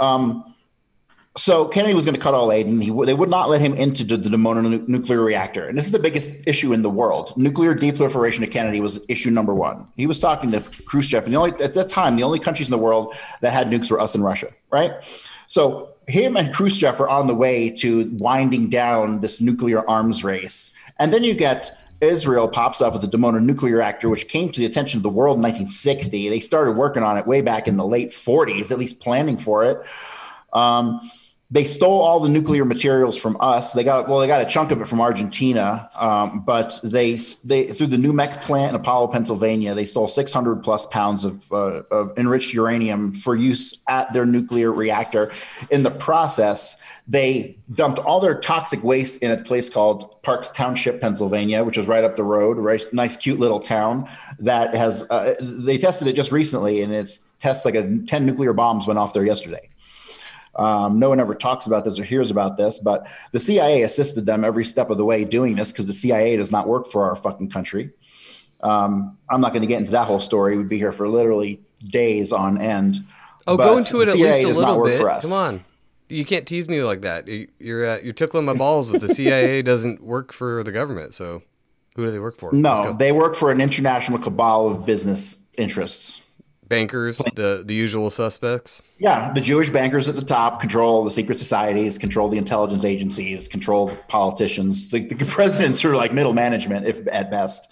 Um, 0.00 0.54
so 1.38 1.68
Kennedy 1.68 1.94
was 1.94 2.04
going 2.04 2.16
to 2.16 2.20
cut 2.20 2.34
all 2.34 2.50
aid, 2.50 2.66
and 2.66 2.82
he, 2.82 2.90
they 3.04 3.14
would 3.14 3.30
not 3.30 3.48
let 3.48 3.60
him 3.60 3.74
into 3.74 4.02
the, 4.02 4.16
the 4.16 4.36
mononuclear 4.36 5.24
reactor. 5.24 5.68
And 5.68 5.78
this 5.78 5.86
is 5.86 5.92
the 5.92 5.98
biggest 5.98 6.32
issue 6.46 6.72
in 6.72 6.82
the 6.82 6.90
world. 6.90 7.32
Nuclear 7.36 7.76
deproliferation 7.76 8.42
of 8.42 8.50
Kennedy 8.50 8.80
was 8.80 9.00
issue 9.08 9.30
number 9.30 9.54
one. 9.54 9.86
He 9.96 10.06
was 10.06 10.18
talking 10.18 10.50
to 10.50 10.60
Khrushchev, 10.60 11.24
and 11.24 11.32
the 11.32 11.38
only 11.38 11.52
at 11.62 11.74
that 11.74 11.88
time, 11.88 12.16
the 12.16 12.24
only 12.24 12.40
countries 12.40 12.68
in 12.68 12.72
the 12.72 12.78
world 12.78 13.14
that 13.40 13.52
had 13.52 13.68
nukes 13.70 13.88
were 13.90 14.00
us 14.00 14.16
and 14.16 14.24
Russia, 14.24 14.52
right? 14.70 14.92
So 15.46 15.94
him 16.08 16.36
and 16.36 16.52
Khrushchev 16.52 17.00
are 17.00 17.08
on 17.08 17.28
the 17.28 17.34
way 17.34 17.70
to 17.70 18.10
winding 18.14 18.68
down 18.68 19.20
this 19.20 19.40
nuclear 19.40 19.88
arms 19.88 20.24
race, 20.24 20.72
and 20.98 21.12
then 21.12 21.22
you 21.22 21.34
get 21.34 21.70
Israel 22.00 22.48
pops 22.48 22.80
up 22.80 22.94
with 22.94 23.02
the 23.02 23.08
Dimona 23.08 23.40
nuclear 23.40 23.76
reactor, 23.76 24.08
which 24.08 24.26
came 24.26 24.50
to 24.50 24.60
the 24.60 24.66
attention 24.66 24.98
of 24.98 25.02
the 25.04 25.08
world 25.08 25.36
in 25.38 25.42
1960. 25.42 26.28
They 26.28 26.40
started 26.40 26.72
working 26.72 27.04
on 27.04 27.16
it 27.16 27.26
way 27.26 27.42
back 27.42 27.68
in 27.68 27.76
the 27.76 27.86
late 27.86 28.10
40s, 28.10 28.70
at 28.70 28.78
least 28.78 29.00
planning 29.00 29.36
for 29.36 29.64
it. 29.64 29.84
Um, 30.52 31.00
they 31.50 31.64
stole 31.64 32.02
all 32.02 32.20
the 32.20 32.28
nuclear 32.28 32.66
materials 32.66 33.16
from 33.16 33.38
us. 33.40 33.72
They 33.72 33.82
got 33.82 34.06
well, 34.06 34.18
they 34.18 34.26
got 34.26 34.42
a 34.42 34.46
chunk 34.46 34.70
of 34.70 34.82
it 34.82 34.86
from 34.86 35.00
Argentina, 35.00 35.88
um, 35.94 36.40
but 36.40 36.78
they 36.84 37.14
they 37.42 37.68
through 37.68 37.86
the 37.86 37.96
NUMEC 37.96 38.42
plant 38.42 38.70
in 38.70 38.80
Apollo, 38.80 39.08
Pennsylvania, 39.08 39.74
they 39.74 39.86
stole 39.86 40.08
600 40.08 40.62
plus 40.62 40.84
pounds 40.86 41.24
of, 41.24 41.50
uh, 41.50 41.82
of 41.90 42.16
enriched 42.18 42.52
uranium 42.52 43.14
for 43.14 43.34
use 43.34 43.78
at 43.88 44.12
their 44.12 44.26
nuclear 44.26 44.70
reactor. 44.70 45.32
In 45.70 45.84
the 45.84 45.90
process, 45.90 46.82
they 47.06 47.56
dumped 47.72 47.98
all 48.00 48.20
their 48.20 48.38
toxic 48.38 48.84
waste 48.84 49.22
in 49.22 49.30
a 49.30 49.38
place 49.38 49.70
called 49.70 50.22
Parks 50.22 50.50
Township, 50.50 51.00
Pennsylvania, 51.00 51.64
which 51.64 51.78
is 51.78 51.86
right 51.86 52.04
up 52.04 52.14
the 52.14 52.24
road. 52.24 52.58
Right, 52.58 52.84
nice, 52.92 53.16
cute 53.16 53.38
little 53.38 53.60
town 53.60 54.06
that 54.38 54.74
has. 54.74 55.06
Uh, 55.08 55.34
they 55.40 55.78
tested 55.78 56.08
it 56.08 56.12
just 56.12 56.30
recently, 56.30 56.82
and 56.82 56.92
it's 56.92 57.20
tests 57.38 57.64
like 57.64 57.74
a 57.74 57.98
10 58.06 58.26
nuclear 58.26 58.52
bombs 58.52 58.86
went 58.86 58.98
off 58.98 59.14
there 59.14 59.24
yesterday. 59.24 59.70
Um, 60.58 60.98
no 60.98 61.08
one 61.08 61.20
ever 61.20 61.34
talks 61.36 61.66
about 61.66 61.84
this 61.84 61.98
or 62.00 62.04
hears 62.04 62.30
about 62.32 62.56
this, 62.56 62.80
but 62.80 63.06
the 63.32 63.38
CIA 63.38 63.82
assisted 63.82 64.26
them 64.26 64.44
every 64.44 64.64
step 64.64 64.90
of 64.90 64.98
the 64.98 65.04
way 65.04 65.24
doing 65.24 65.54
this 65.54 65.70
because 65.70 65.86
the 65.86 65.92
CIA 65.92 66.36
does 66.36 66.50
not 66.50 66.66
work 66.66 66.90
for 66.90 67.04
our 67.08 67.14
fucking 67.16 67.48
country. 67.50 67.90
Um, 68.62 69.16
I'm 69.30 69.40
not 69.40 69.50
going 69.52 69.62
to 69.62 69.68
get 69.68 69.78
into 69.78 69.92
that 69.92 70.06
whole 70.06 70.18
story. 70.20 70.56
We'd 70.56 70.68
be 70.68 70.78
here 70.78 70.90
for 70.92 71.08
literally 71.08 71.60
days 71.84 72.32
on 72.32 72.58
end. 72.60 72.96
Oh, 73.46 73.56
But 73.56 73.66
go 73.66 73.78
into 73.78 74.00
it 74.00 74.08
at 74.08 74.14
CIA 74.14 74.44
least 74.46 74.58
a 74.58 74.60
little 74.60 74.84
bit. 74.84 75.00
for 75.00 75.10
us. 75.10 75.22
Come 75.22 75.32
on. 75.32 75.64
You 76.08 76.24
can't 76.24 76.46
tease 76.46 76.68
me 76.68 76.82
like 76.82 77.02
that. 77.02 77.28
You- 77.28 77.48
You're 77.60 77.88
uh, 77.88 77.98
you're 78.02 78.12
tickling 78.14 78.44
my 78.44 78.54
balls 78.54 78.90
with 78.90 79.02
the 79.02 79.14
CIA 79.14 79.62
doesn't 79.72 80.02
work 80.02 80.32
for 80.32 80.64
the 80.64 80.72
government. 80.72 81.14
So 81.14 81.42
who 81.94 82.04
do 82.04 82.10
they 82.10 82.18
work 82.18 82.36
for? 82.38 82.52
No, 82.52 82.94
they 82.98 83.12
work 83.12 83.36
for 83.36 83.50
an 83.52 83.60
international 83.60 84.18
cabal 84.18 84.68
of 84.68 84.84
business 84.86 85.40
interests. 85.56 86.20
Bankers, 86.68 87.18
the 87.34 87.62
the 87.64 87.74
usual 87.74 88.10
suspects. 88.10 88.82
Yeah, 88.98 89.32
the 89.32 89.40
Jewish 89.40 89.70
bankers 89.70 90.08
at 90.08 90.16
the 90.16 90.24
top 90.24 90.60
control 90.60 91.04
the 91.04 91.10
secret 91.10 91.38
societies, 91.38 91.98
control 91.98 92.28
the 92.28 92.38
intelligence 92.38 92.84
agencies, 92.84 93.48
control 93.48 93.96
politicians. 94.08 94.90
The, 94.90 95.06
the 95.06 95.24
presidents 95.26 95.84
are 95.84 95.96
like 95.96 96.12
middle 96.12 96.34
management, 96.34 96.86
if 96.86 97.06
at 97.08 97.30
best. 97.30 97.68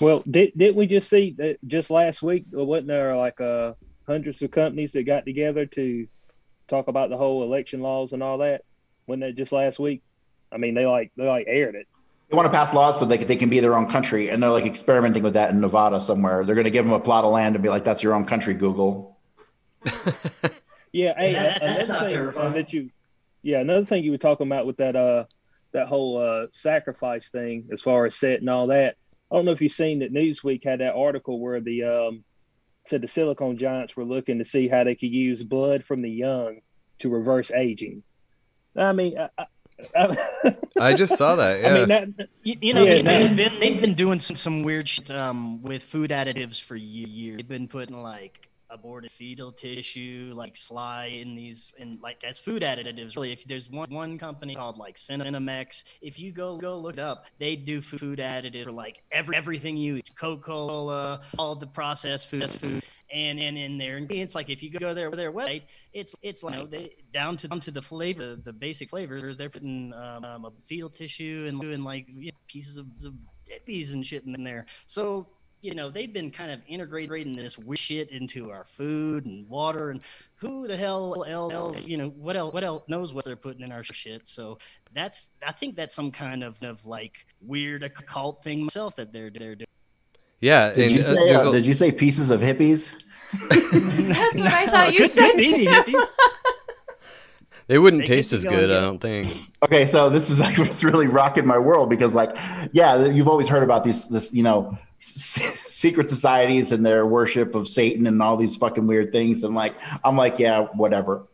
Well, 0.00 0.22
did 0.30 0.52
didn't 0.56 0.76
we 0.76 0.86
just 0.86 1.08
see 1.08 1.34
that 1.38 1.58
just 1.66 1.90
last 1.90 2.22
week? 2.22 2.44
uh, 2.56 2.64
Wasn't 2.64 2.86
there 2.86 3.16
like 3.16 3.40
uh, 3.40 3.72
hundreds 4.06 4.42
of 4.42 4.50
companies 4.50 4.92
that 4.92 5.04
got 5.04 5.24
together 5.24 5.66
to 5.66 6.06
talk 6.68 6.88
about 6.88 7.10
the 7.10 7.16
whole 7.16 7.42
election 7.42 7.80
laws 7.80 8.12
and 8.12 8.22
all 8.22 8.38
that? 8.38 8.62
Wasn't 9.06 9.22
that 9.22 9.36
just 9.36 9.52
last 9.52 9.78
week? 9.78 10.02
I 10.52 10.58
mean, 10.58 10.74
they 10.74 10.86
like 10.86 11.12
they 11.16 11.26
like 11.26 11.46
aired 11.48 11.74
it. 11.74 11.86
They 12.30 12.36
want 12.36 12.46
to 12.46 12.56
pass 12.56 12.74
laws 12.74 12.98
so 12.98 13.04
they, 13.06 13.16
they 13.16 13.36
can 13.36 13.48
be 13.48 13.60
their 13.60 13.74
own 13.74 13.88
country, 13.88 14.28
and 14.28 14.42
they're 14.42 14.50
like 14.50 14.66
experimenting 14.66 15.22
with 15.22 15.32
that 15.34 15.50
in 15.50 15.60
Nevada 15.60 15.98
somewhere. 15.98 16.44
They're 16.44 16.54
going 16.54 16.66
to 16.66 16.70
give 16.70 16.84
them 16.84 16.92
a 16.92 17.00
plot 17.00 17.24
of 17.24 17.32
land 17.32 17.54
and 17.56 17.62
be 17.62 17.70
like, 17.70 17.84
"That's 17.84 18.02
your 18.02 18.14
own 18.14 18.26
country, 18.26 18.52
Google." 18.54 19.16
Yeah, 20.92 21.14
hey, 21.18 21.32
Yeah, 21.32 21.42
that's- 21.42 21.60
that's 21.60 21.88
another 21.88 21.92
not 21.92 22.00
thing 22.06 22.14
terrifying. 22.14 22.52
that 22.54 22.72
you, 22.72 22.90
yeah, 23.42 23.60
another 23.60 23.84
thing 23.84 24.04
you 24.04 24.10
were 24.10 24.18
talking 24.18 24.46
about 24.46 24.66
with 24.66 24.78
that 24.78 24.96
uh 24.96 25.24
that 25.72 25.86
whole 25.86 26.18
uh 26.18 26.46
sacrifice 26.50 27.30
thing 27.30 27.68
as 27.72 27.80
far 27.82 28.06
as 28.06 28.14
set 28.14 28.40
and 28.40 28.48
all 28.50 28.66
that. 28.68 28.96
I 29.30 29.36
don't 29.36 29.44
know 29.44 29.52
if 29.52 29.60
you've 29.60 29.70
seen 29.72 29.98
that 30.00 30.12
Newsweek 30.14 30.64
had 30.64 30.80
that 30.80 30.94
article 30.94 31.40
where 31.40 31.60
the 31.60 31.84
um 31.84 32.24
said 32.86 33.02
the 33.02 33.08
silicone 33.08 33.58
giants 33.58 33.96
were 33.96 34.04
looking 34.04 34.38
to 34.38 34.44
see 34.44 34.66
how 34.66 34.82
they 34.84 34.94
could 34.94 35.12
use 35.12 35.44
blood 35.44 35.84
from 35.84 36.00
the 36.02 36.10
young 36.10 36.60
to 37.00 37.10
reverse 37.10 37.52
aging. 37.52 38.02
I 38.74 38.92
mean, 38.92 39.18
I, 39.18 39.44
I, 39.96 40.16
I, 40.44 40.56
I 40.80 40.94
just 40.94 41.16
saw 41.16 41.36
that. 41.36 41.60
Yeah. 41.60 41.68
I 41.68 41.72
mean 41.74 41.88
that 41.88 42.28
You, 42.42 42.56
you 42.60 42.74
know, 42.74 42.84
Yeah, 42.84 43.02
they, 43.02 43.26
they've, 43.28 43.36
been 43.36 43.60
they've 43.60 43.80
been 43.80 43.94
doing 43.94 44.18
some, 44.18 44.36
some 44.36 44.62
weird 44.62 44.88
shit 44.88 45.10
um, 45.10 45.62
with 45.62 45.82
food 45.82 46.10
additives 46.10 46.62
for 46.62 46.76
years. 46.76 47.36
They've 47.36 47.48
been 47.48 47.68
putting 47.68 48.02
like 48.02 48.48
aborted 48.70 49.10
fetal 49.10 49.52
tissue, 49.52 50.32
like 50.36 50.56
sly 50.56 51.06
in 51.06 51.34
these, 51.34 51.72
and 51.78 52.00
like 52.02 52.22
as 52.24 52.38
food 52.38 52.62
additives. 52.62 53.16
Really, 53.16 53.32
if 53.32 53.44
there's 53.44 53.70
one 53.70 53.90
one 53.90 54.18
company 54.18 54.54
called 54.54 54.78
like 54.78 54.96
Senomyx, 54.96 55.84
if 56.02 56.18
you 56.18 56.32
go 56.32 56.56
go 56.58 56.78
look 56.78 56.94
it 56.94 56.98
up, 56.98 57.26
they 57.38 57.56
do 57.56 57.80
food 57.80 58.18
additive 58.18 58.64
for 58.64 58.72
like 58.72 59.02
every 59.10 59.36
everything 59.36 59.76
you 59.76 59.96
eat, 59.96 60.14
Coca 60.16 60.42
Cola, 60.42 61.20
all 61.38 61.54
the 61.54 61.66
processed 61.66 62.28
food, 62.28 62.50
food. 62.50 62.82
And, 63.10 63.40
and 63.40 63.56
in 63.56 63.78
their 63.78 63.96
ingredients, 63.96 64.34
like 64.34 64.50
if 64.50 64.62
you 64.62 64.70
go 64.70 64.92
there 64.92 65.08
with 65.08 65.18
their 65.18 65.32
website, 65.32 65.62
it's 65.94 66.14
it's 66.20 66.42
like 66.42 66.56
you 66.56 66.60
know, 66.60 66.66
they 66.66 66.92
down 67.12 67.38
to 67.38 67.48
down 67.48 67.60
to 67.60 67.70
the 67.70 67.80
flavor, 67.80 68.36
the 68.36 68.52
basic 68.52 68.90
flavors. 68.90 69.36
They're 69.36 69.48
putting 69.48 69.94
um, 69.94 70.24
um, 70.24 70.44
a 70.44 70.52
fetal 70.66 70.90
tissue 70.90 71.46
and 71.48 71.58
doing 71.58 71.82
like 71.82 72.06
you 72.08 72.32
know, 72.32 72.38
pieces 72.46 72.76
of, 72.76 72.86
of 73.04 73.14
dead 73.46 73.60
bees 73.64 73.94
and 73.94 74.06
shit 74.06 74.24
in 74.26 74.44
there. 74.44 74.66
So 74.84 75.28
you 75.60 75.74
know 75.74 75.90
they've 75.90 76.12
been 76.12 76.30
kind 76.30 76.50
of 76.50 76.60
integrating 76.68 77.34
this 77.34 77.58
weird 77.58 77.78
shit 77.78 78.10
into 78.10 78.50
our 78.50 78.64
food 78.64 79.26
and 79.26 79.48
water 79.48 79.90
and 79.90 80.00
who 80.36 80.66
the 80.68 80.76
hell 80.76 81.24
else 81.26 81.86
you 81.86 81.96
know 81.96 82.10
what 82.10 82.36
else 82.36 82.52
what 82.54 82.62
else 82.62 82.82
knows 82.88 83.12
what 83.12 83.24
they're 83.24 83.36
putting 83.36 83.62
in 83.62 83.72
our 83.72 83.82
shit. 83.82 84.28
So 84.28 84.58
that's 84.92 85.30
I 85.44 85.52
think 85.52 85.76
that's 85.76 85.94
some 85.94 86.10
kind 86.10 86.44
of 86.44 86.62
of 86.62 86.86
like 86.86 87.26
weird 87.40 87.82
occult 87.82 88.42
thing 88.42 88.62
myself 88.62 88.96
that 88.96 89.12
they're 89.12 89.30
they're 89.30 89.56
doing. 89.56 89.66
Yeah. 90.40 90.72
Did 90.72 90.84
and, 90.84 90.92
you 90.92 91.00
uh, 91.00 91.02
say? 91.02 91.14
there's 91.14 91.46
Uh, 91.46 91.50
a- 91.50 91.52
did 91.52 91.66
you 91.66 91.74
say 91.74 91.92
pieces 91.92 92.30
of 92.30 92.40
hippies? 92.40 92.94
That's 93.50 94.34
what 94.34 94.52
I 94.52 94.66
thought 94.66 94.94
you 94.94 95.08
said. 95.08 95.30
could 95.32 95.36
be 95.38 95.64
too. 95.64 95.70
hippies. 95.70 96.08
They 97.66 97.78
wouldn't 97.78 98.04
They 98.04 98.14
taste 98.14 98.32
as 98.32 98.44
going 98.44 98.56
good, 98.56 98.70
I 98.70 98.80
don't 98.80 98.98
think. 98.98 99.26
Okay, 99.62 99.84
so 99.84 100.08
this 100.08 100.30
is 100.30 100.40
like 100.40 100.56
what's 100.56 100.82
really 100.82 101.06
rocking 101.06 101.44
my 101.44 101.58
world 101.58 101.90
because, 101.90 102.14
like, 102.14 102.30
yeah, 102.72 103.04
you've 103.06 103.28
always 103.28 103.46
heard 103.48 103.62
about 103.62 103.82
these, 103.84 104.08
this, 104.08 104.32
you 104.32 104.42
know, 104.42 104.78
s- 105.00 105.42
secret 105.66 106.08
societies 106.08 106.72
and 106.72 106.86
their 106.86 107.04
worship 107.04 107.54
of 107.54 107.68
Satan 107.68 108.06
and 108.06 108.22
all 108.22 108.36
these 108.38 108.56
fucking 108.56 108.86
weird 108.86 109.12
things, 109.12 109.44
and 109.44 109.54
like, 109.54 109.74
I'm 110.04 110.16
like, 110.16 110.38
yeah, 110.38 110.60
whatever. 110.76 111.26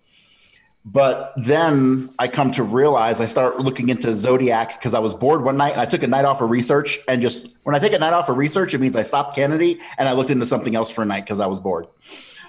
But 0.87 1.33
then 1.37 2.11
I 2.18 2.29
come 2.29 2.51
to 2.53 2.62
realize 2.62 3.20
I 3.23 3.27
start 3.27 3.59
looking 3.59 3.88
into 3.88 4.14
Zodiac 4.14 4.79
because 4.79 4.92
I 4.92 4.99
was 4.99 5.14
bored 5.14 5.42
one 5.42 5.57
night. 5.57 5.79
I 5.79 5.87
took 5.87 6.03
a 6.03 6.07
night 6.07 6.27
off 6.27 6.42
of 6.42 6.51
research, 6.51 7.01
and 7.09 7.23
just 7.23 7.49
when 7.62 7.75
I 7.75 7.79
take 7.79 7.94
a 7.94 7.99
night 7.99 8.12
off 8.12 8.29
of 8.29 8.37
research, 8.37 8.75
it 8.75 8.81
means 8.81 8.94
I 8.94 9.03
stopped 9.03 9.35
Kennedy 9.35 9.81
and 9.97 10.09
I 10.09 10.12
looked 10.12 10.29
into 10.29 10.44
something 10.44 10.77
else 10.77 10.90
for 10.90 11.01
a 11.01 11.07
night 11.07 11.25
because 11.25 11.40
I 11.40 11.47
was 11.47 11.59
bored. 11.59 11.87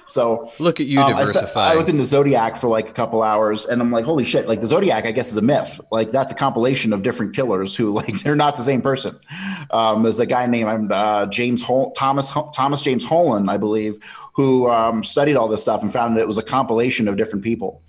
So 0.06 0.52
Look 0.60 0.82
at 0.82 0.86
you 0.86 1.00
um, 1.00 1.14
I, 1.14 1.20
diversify. 1.20 1.72
I 1.72 1.76
looked 1.76 1.90
into 1.90 2.04
Zodiac 2.04 2.58
for 2.58 2.68
like 2.68 2.90
a 2.90 2.94
couple 2.94 3.24
hours, 3.24 3.66
and 3.68 3.82
I'm 3.82 3.90
like, 3.90 4.04
holy 4.04 4.26
shit! 4.26 4.50
Like 4.50 4.60
the 4.60 4.68
Zodiac, 4.68 5.06
I 5.06 5.12
guess 5.12 5.32
is 5.32 5.38
a 5.38 5.42
myth. 5.42 5.80
Like 5.90 6.12
that's 6.12 6.34
a 6.34 6.36
compilation 6.36 6.92
of 6.92 7.04
different 7.04 7.34
killers 7.34 7.74
who 7.74 7.90
like 7.92 8.20
they're 8.22 8.36
not 8.36 8.58
the 8.58 8.64
same 8.64 8.82
person. 8.82 9.18
Um, 9.72 10.04
there's 10.04 10.20
a 10.20 10.26
guy 10.26 10.46
named 10.46 10.92
uh, 10.92 11.26
James 11.28 11.62
Hol- 11.62 11.92
Thomas 11.94 12.32
Thomas 12.54 12.82
James 12.82 13.06
Holland, 13.06 13.50
I 13.50 13.56
believe, 13.56 13.98
who 14.34 14.70
um, 14.70 15.06
studied 15.06 15.38
all 15.38 15.48
this 15.48 15.62
stuff 15.62 15.82
and 15.82 15.92
found 15.92 16.18
that 16.18 16.22
it 16.22 16.28
was 16.28 16.38
a 16.38 16.44
compilation 16.44 17.08
of 17.08 17.16
different 17.16 17.46
people 17.46 17.82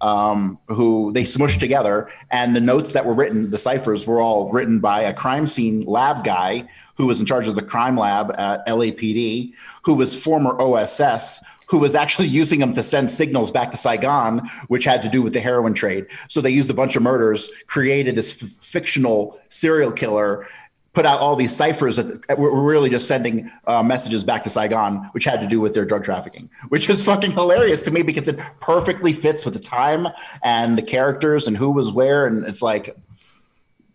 um, 0.00 0.58
who 0.68 1.12
they 1.12 1.22
smushed 1.22 1.60
together. 1.60 2.10
And 2.30 2.54
the 2.54 2.60
notes 2.60 2.92
that 2.92 3.06
were 3.06 3.14
written, 3.14 3.50
the 3.50 3.58
ciphers, 3.58 4.06
were 4.06 4.20
all 4.20 4.50
written 4.50 4.78
by 4.80 5.02
a 5.02 5.12
crime 5.12 5.46
scene 5.46 5.84
lab 5.84 6.24
guy 6.24 6.68
who 6.96 7.06
was 7.06 7.20
in 7.20 7.26
charge 7.26 7.48
of 7.48 7.54
the 7.54 7.62
crime 7.62 7.96
lab 7.96 8.34
at 8.38 8.66
LAPD, 8.66 9.52
who 9.82 9.94
was 9.94 10.14
former 10.14 10.60
OSS. 10.60 11.42
Who 11.70 11.76
was 11.76 11.94
actually 11.94 12.28
using 12.28 12.60
them 12.60 12.72
to 12.72 12.82
send 12.82 13.10
signals 13.10 13.50
back 13.50 13.70
to 13.72 13.76
Saigon, 13.76 14.48
which 14.68 14.84
had 14.84 15.02
to 15.02 15.08
do 15.10 15.20
with 15.20 15.34
the 15.34 15.40
heroin 15.40 15.74
trade. 15.74 16.06
So 16.28 16.40
they 16.40 16.48
used 16.48 16.70
a 16.70 16.72
bunch 16.72 16.96
of 16.96 17.02
murders, 17.02 17.50
created 17.66 18.14
this 18.14 18.42
f- 18.42 18.48
fictional 18.48 19.38
serial 19.50 19.92
killer, 19.92 20.46
put 20.94 21.06
out 21.06 21.20
all 21.20 21.36
these 21.36 21.54
ciphers 21.54 21.96
that 21.96 22.38
were 22.38 22.50
were 22.52 22.62
really 22.62 22.90
just 22.90 23.06
sending 23.06 23.50
uh, 23.66 23.82
messages 23.82 24.24
back 24.24 24.42
to 24.44 24.50
Saigon, 24.50 25.08
which 25.12 25.24
had 25.24 25.40
to 25.40 25.46
do 25.46 25.60
with 25.60 25.74
their 25.74 25.84
drug 25.84 26.02
trafficking, 26.04 26.50
which 26.68 26.88
is 26.88 27.04
fucking 27.04 27.32
hilarious 27.32 27.82
to 27.82 27.90
me 27.90 28.02
because 28.02 28.26
it 28.28 28.38
perfectly 28.60 29.12
fits 29.12 29.44
with 29.44 29.54
the 29.54 29.60
time 29.60 30.08
and 30.42 30.76
the 30.78 30.82
characters 30.82 31.46
and 31.46 31.56
who 31.56 31.70
was 31.70 31.92
where, 31.92 32.26
and 32.26 32.46
it's 32.46 32.62
like, 32.62 32.96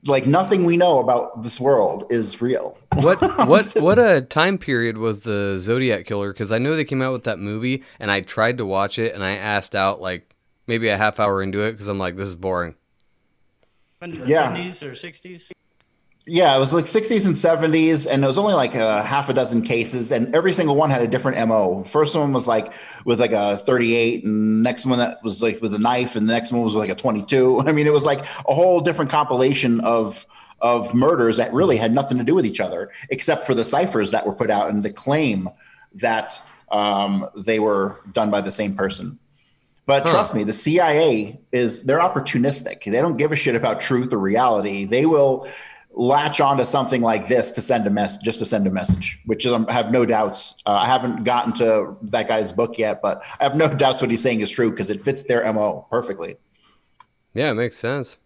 like 0.05 0.25
nothing 0.27 0.65
we 0.65 0.77
know 0.77 0.99
about 0.99 1.43
this 1.43 1.59
world 1.59 2.05
is 2.09 2.41
real. 2.41 2.77
what 2.95 3.19
what 3.47 3.65
what 3.81 3.99
a 3.99 4.21
time 4.21 4.57
period 4.57 4.97
was 4.97 5.21
the 5.23 5.57
Zodiac 5.59 6.05
Killer? 6.05 6.31
Because 6.31 6.51
I 6.51 6.57
know 6.57 6.75
they 6.75 6.85
came 6.85 7.01
out 7.01 7.11
with 7.13 7.23
that 7.23 7.39
movie, 7.39 7.83
and 7.99 8.11
I 8.11 8.21
tried 8.21 8.57
to 8.59 8.65
watch 8.65 8.99
it, 8.99 9.13
and 9.15 9.23
I 9.23 9.31
asked 9.37 9.75
out 9.75 9.99
like 10.01 10.35
maybe 10.67 10.87
a 10.89 10.97
half 10.97 11.19
hour 11.19 11.41
into 11.41 11.61
it 11.63 11.71
because 11.71 11.87
I'm 11.87 11.99
like, 11.99 12.15
this 12.15 12.27
is 12.29 12.35
boring. 12.35 12.75
When 13.99 14.11
the 14.11 14.25
Yeah. 14.27 14.51
70s 14.55 14.83
or 14.83 14.91
60s? 14.91 15.51
Yeah, 16.25 16.55
it 16.55 16.59
was 16.59 16.71
like 16.71 16.85
60s 16.85 17.25
and 17.25 17.35
70s, 17.35 18.07
and 18.09 18.23
it 18.23 18.27
was 18.27 18.37
only 18.37 18.53
like 18.53 18.75
a 18.75 19.03
half 19.03 19.27
a 19.27 19.33
dozen 19.33 19.61
cases, 19.61 20.13
and 20.13 20.33
every 20.33 20.53
single 20.53 20.75
one 20.75 20.89
had 20.89 21.01
a 21.01 21.07
different 21.07 21.37
MO. 21.49 21.83
First 21.83 22.15
one 22.15 22.31
was 22.31 22.47
like 22.47 22.71
with 23.03 23.19
like 23.19 23.33
a 23.33 23.57
38, 23.57 24.23
and 24.23 24.63
next 24.63 24.85
one 24.85 24.99
that 24.99 25.21
was 25.21 25.43
like 25.43 25.61
with 25.61 25.73
a 25.73 25.77
knife, 25.77 26.15
and 26.15 26.27
the 26.29 26.31
next 26.33 26.53
one 26.53 26.61
was 26.61 26.75
like 26.75 26.89
a 26.89 26.95
22. 26.95 27.59
I 27.67 27.73
mean, 27.73 27.87
it 27.87 27.93
was 27.93 28.05
like 28.05 28.21
a 28.47 28.53
whole 28.53 28.79
different 28.79 29.11
compilation 29.11 29.81
of 29.81 30.25
of 30.61 30.93
murders 30.95 31.35
that 31.37 31.51
really 31.51 31.75
had 31.75 31.93
nothing 31.93 32.17
to 32.17 32.23
do 32.23 32.33
with 32.33 32.45
each 32.45 32.61
other, 32.61 32.89
except 33.09 33.45
for 33.45 33.53
the 33.53 33.65
ciphers 33.65 34.11
that 34.11 34.25
were 34.25 34.31
put 34.33 34.49
out 34.49 34.69
and 34.69 34.81
the 34.81 34.93
claim 34.93 35.49
that 35.95 36.41
um, 36.71 37.27
they 37.35 37.59
were 37.59 37.97
done 38.13 38.31
by 38.31 38.39
the 38.39 38.51
same 38.51 38.73
person. 38.73 39.19
But 39.85 40.03
Huh. 40.03 40.11
trust 40.11 40.33
me, 40.35 40.45
the 40.45 40.53
CIA 40.53 41.41
is 41.51 41.83
they're 41.83 41.99
opportunistic. 41.99 42.85
They 42.85 43.01
don't 43.01 43.17
give 43.17 43.33
a 43.33 43.35
shit 43.35 43.55
about 43.55 43.81
truth 43.81 44.13
or 44.13 44.17
reality. 44.19 44.85
They 44.85 45.05
will 45.05 45.47
latch 45.93 46.41
onto 46.41 46.65
something 46.65 47.01
like 47.01 47.27
this 47.27 47.51
to 47.51 47.61
send 47.61 47.85
a 47.87 47.89
mess, 47.89 48.17
just 48.17 48.39
to 48.39 48.45
send 48.45 48.67
a 48.67 48.71
message. 48.71 49.19
Which 49.25 49.45
is, 49.45 49.53
um, 49.53 49.65
I 49.69 49.73
have 49.73 49.91
no 49.91 50.05
doubts. 50.05 50.61
Uh, 50.65 50.73
I 50.73 50.85
haven't 50.85 51.23
gotten 51.23 51.53
to 51.53 51.95
that 52.03 52.27
guy's 52.27 52.51
book 52.51 52.77
yet, 52.77 53.01
but 53.01 53.23
I 53.39 53.43
have 53.43 53.55
no 53.55 53.67
doubts 53.73 54.01
what 54.01 54.11
he's 54.11 54.21
saying 54.21 54.41
is 54.41 54.49
true 54.49 54.71
because 54.71 54.89
it 54.89 55.01
fits 55.01 55.23
their 55.23 55.51
mo 55.53 55.87
perfectly. 55.89 56.37
Yeah, 57.33 57.51
it 57.51 57.55
makes 57.55 57.77
sense. 57.77 58.17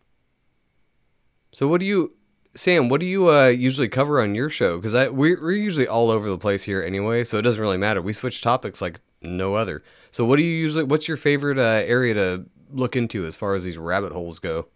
So 1.51 1.67
what 1.67 1.79
do 1.79 1.85
you, 1.85 2.13
Sam? 2.55 2.89
What 2.89 2.99
do 2.99 3.05
you 3.05 3.31
uh, 3.31 3.47
usually 3.47 3.87
cover 3.87 4.21
on 4.21 4.35
your 4.35 4.49
show? 4.49 4.77
Because 4.77 4.93
I 4.93 5.09
we're, 5.09 5.41
we're 5.41 5.51
usually 5.51 5.87
all 5.87 6.09
over 6.09 6.29
the 6.29 6.37
place 6.37 6.63
here 6.63 6.81
anyway, 6.83 7.23
so 7.23 7.37
it 7.37 7.43
doesn't 7.43 7.61
really 7.61 7.77
matter. 7.77 8.01
We 8.01 8.13
switch 8.13 8.41
topics 8.41 8.81
like 8.81 8.99
no 9.21 9.55
other. 9.55 9.83
So 10.11 10.25
what 10.25 10.37
do 10.37 10.43
you 10.43 10.51
usually? 10.51 10.83
What's 10.83 11.07
your 11.07 11.17
favorite 11.17 11.57
uh, 11.57 11.83
area 11.85 12.13
to 12.13 12.45
look 12.71 12.95
into 12.95 13.25
as 13.25 13.35
far 13.35 13.55
as 13.55 13.63
these 13.63 13.77
rabbit 13.77 14.11
holes 14.11 14.39
go? 14.39 14.67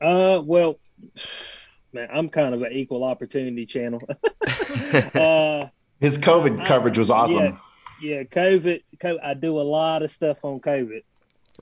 Uh, 0.00 0.42
well, 0.44 0.78
man, 1.92 2.08
I'm 2.12 2.28
kind 2.28 2.54
of 2.54 2.62
an 2.62 2.72
equal 2.72 3.04
opportunity 3.04 3.66
channel. 3.66 4.00
uh, 5.14 5.66
His 6.00 6.18
COVID 6.18 6.60
I- 6.60 6.66
coverage 6.66 6.98
was 6.98 7.10
awesome. 7.10 7.58
Yeah, 8.00 8.16
yeah, 8.18 8.22
COVID, 8.24 8.82
co- 9.00 9.18
I 9.22 9.34
do 9.34 9.60
a 9.60 9.62
lot 9.62 10.02
of 10.02 10.10
stuff 10.10 10.44
on 10.44 10.60
COVID. 10.60 11.02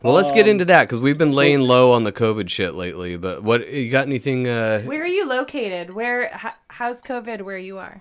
Well, 0.02 0.14
let's 0.14 0.32
get 0.32 0.44
Um, 0.44 0.50
into 0.50 0.64
that 0.66 0.84
because 0.84 1.00
we've 1.00 1.18
been 1.18 1.32
laying 1.32 1.60
low 1.60 1.92
on 1.92 2.04
the 2.04 2.12
COVID 2.12 2.48
shit 2.48 2.74
lately. 2.74 3.16
But 3.16 3.42
what 3.42 3.70
you 3.70 3.90
got? 3.90 4.06
Anything? 4.06 4.48
Uh, 4.48 4.80
Where 4.82 5.02
are 5.02 5.06
you 5.06 5.28
located? 5.28 5.92
Where? 5.92 6.26
H- 6.26 6.52
how's 6.68 7.02
COVID 7.02 7.42
where 7.42 7.58
you 7.58 7.78
are? 7.78 8.00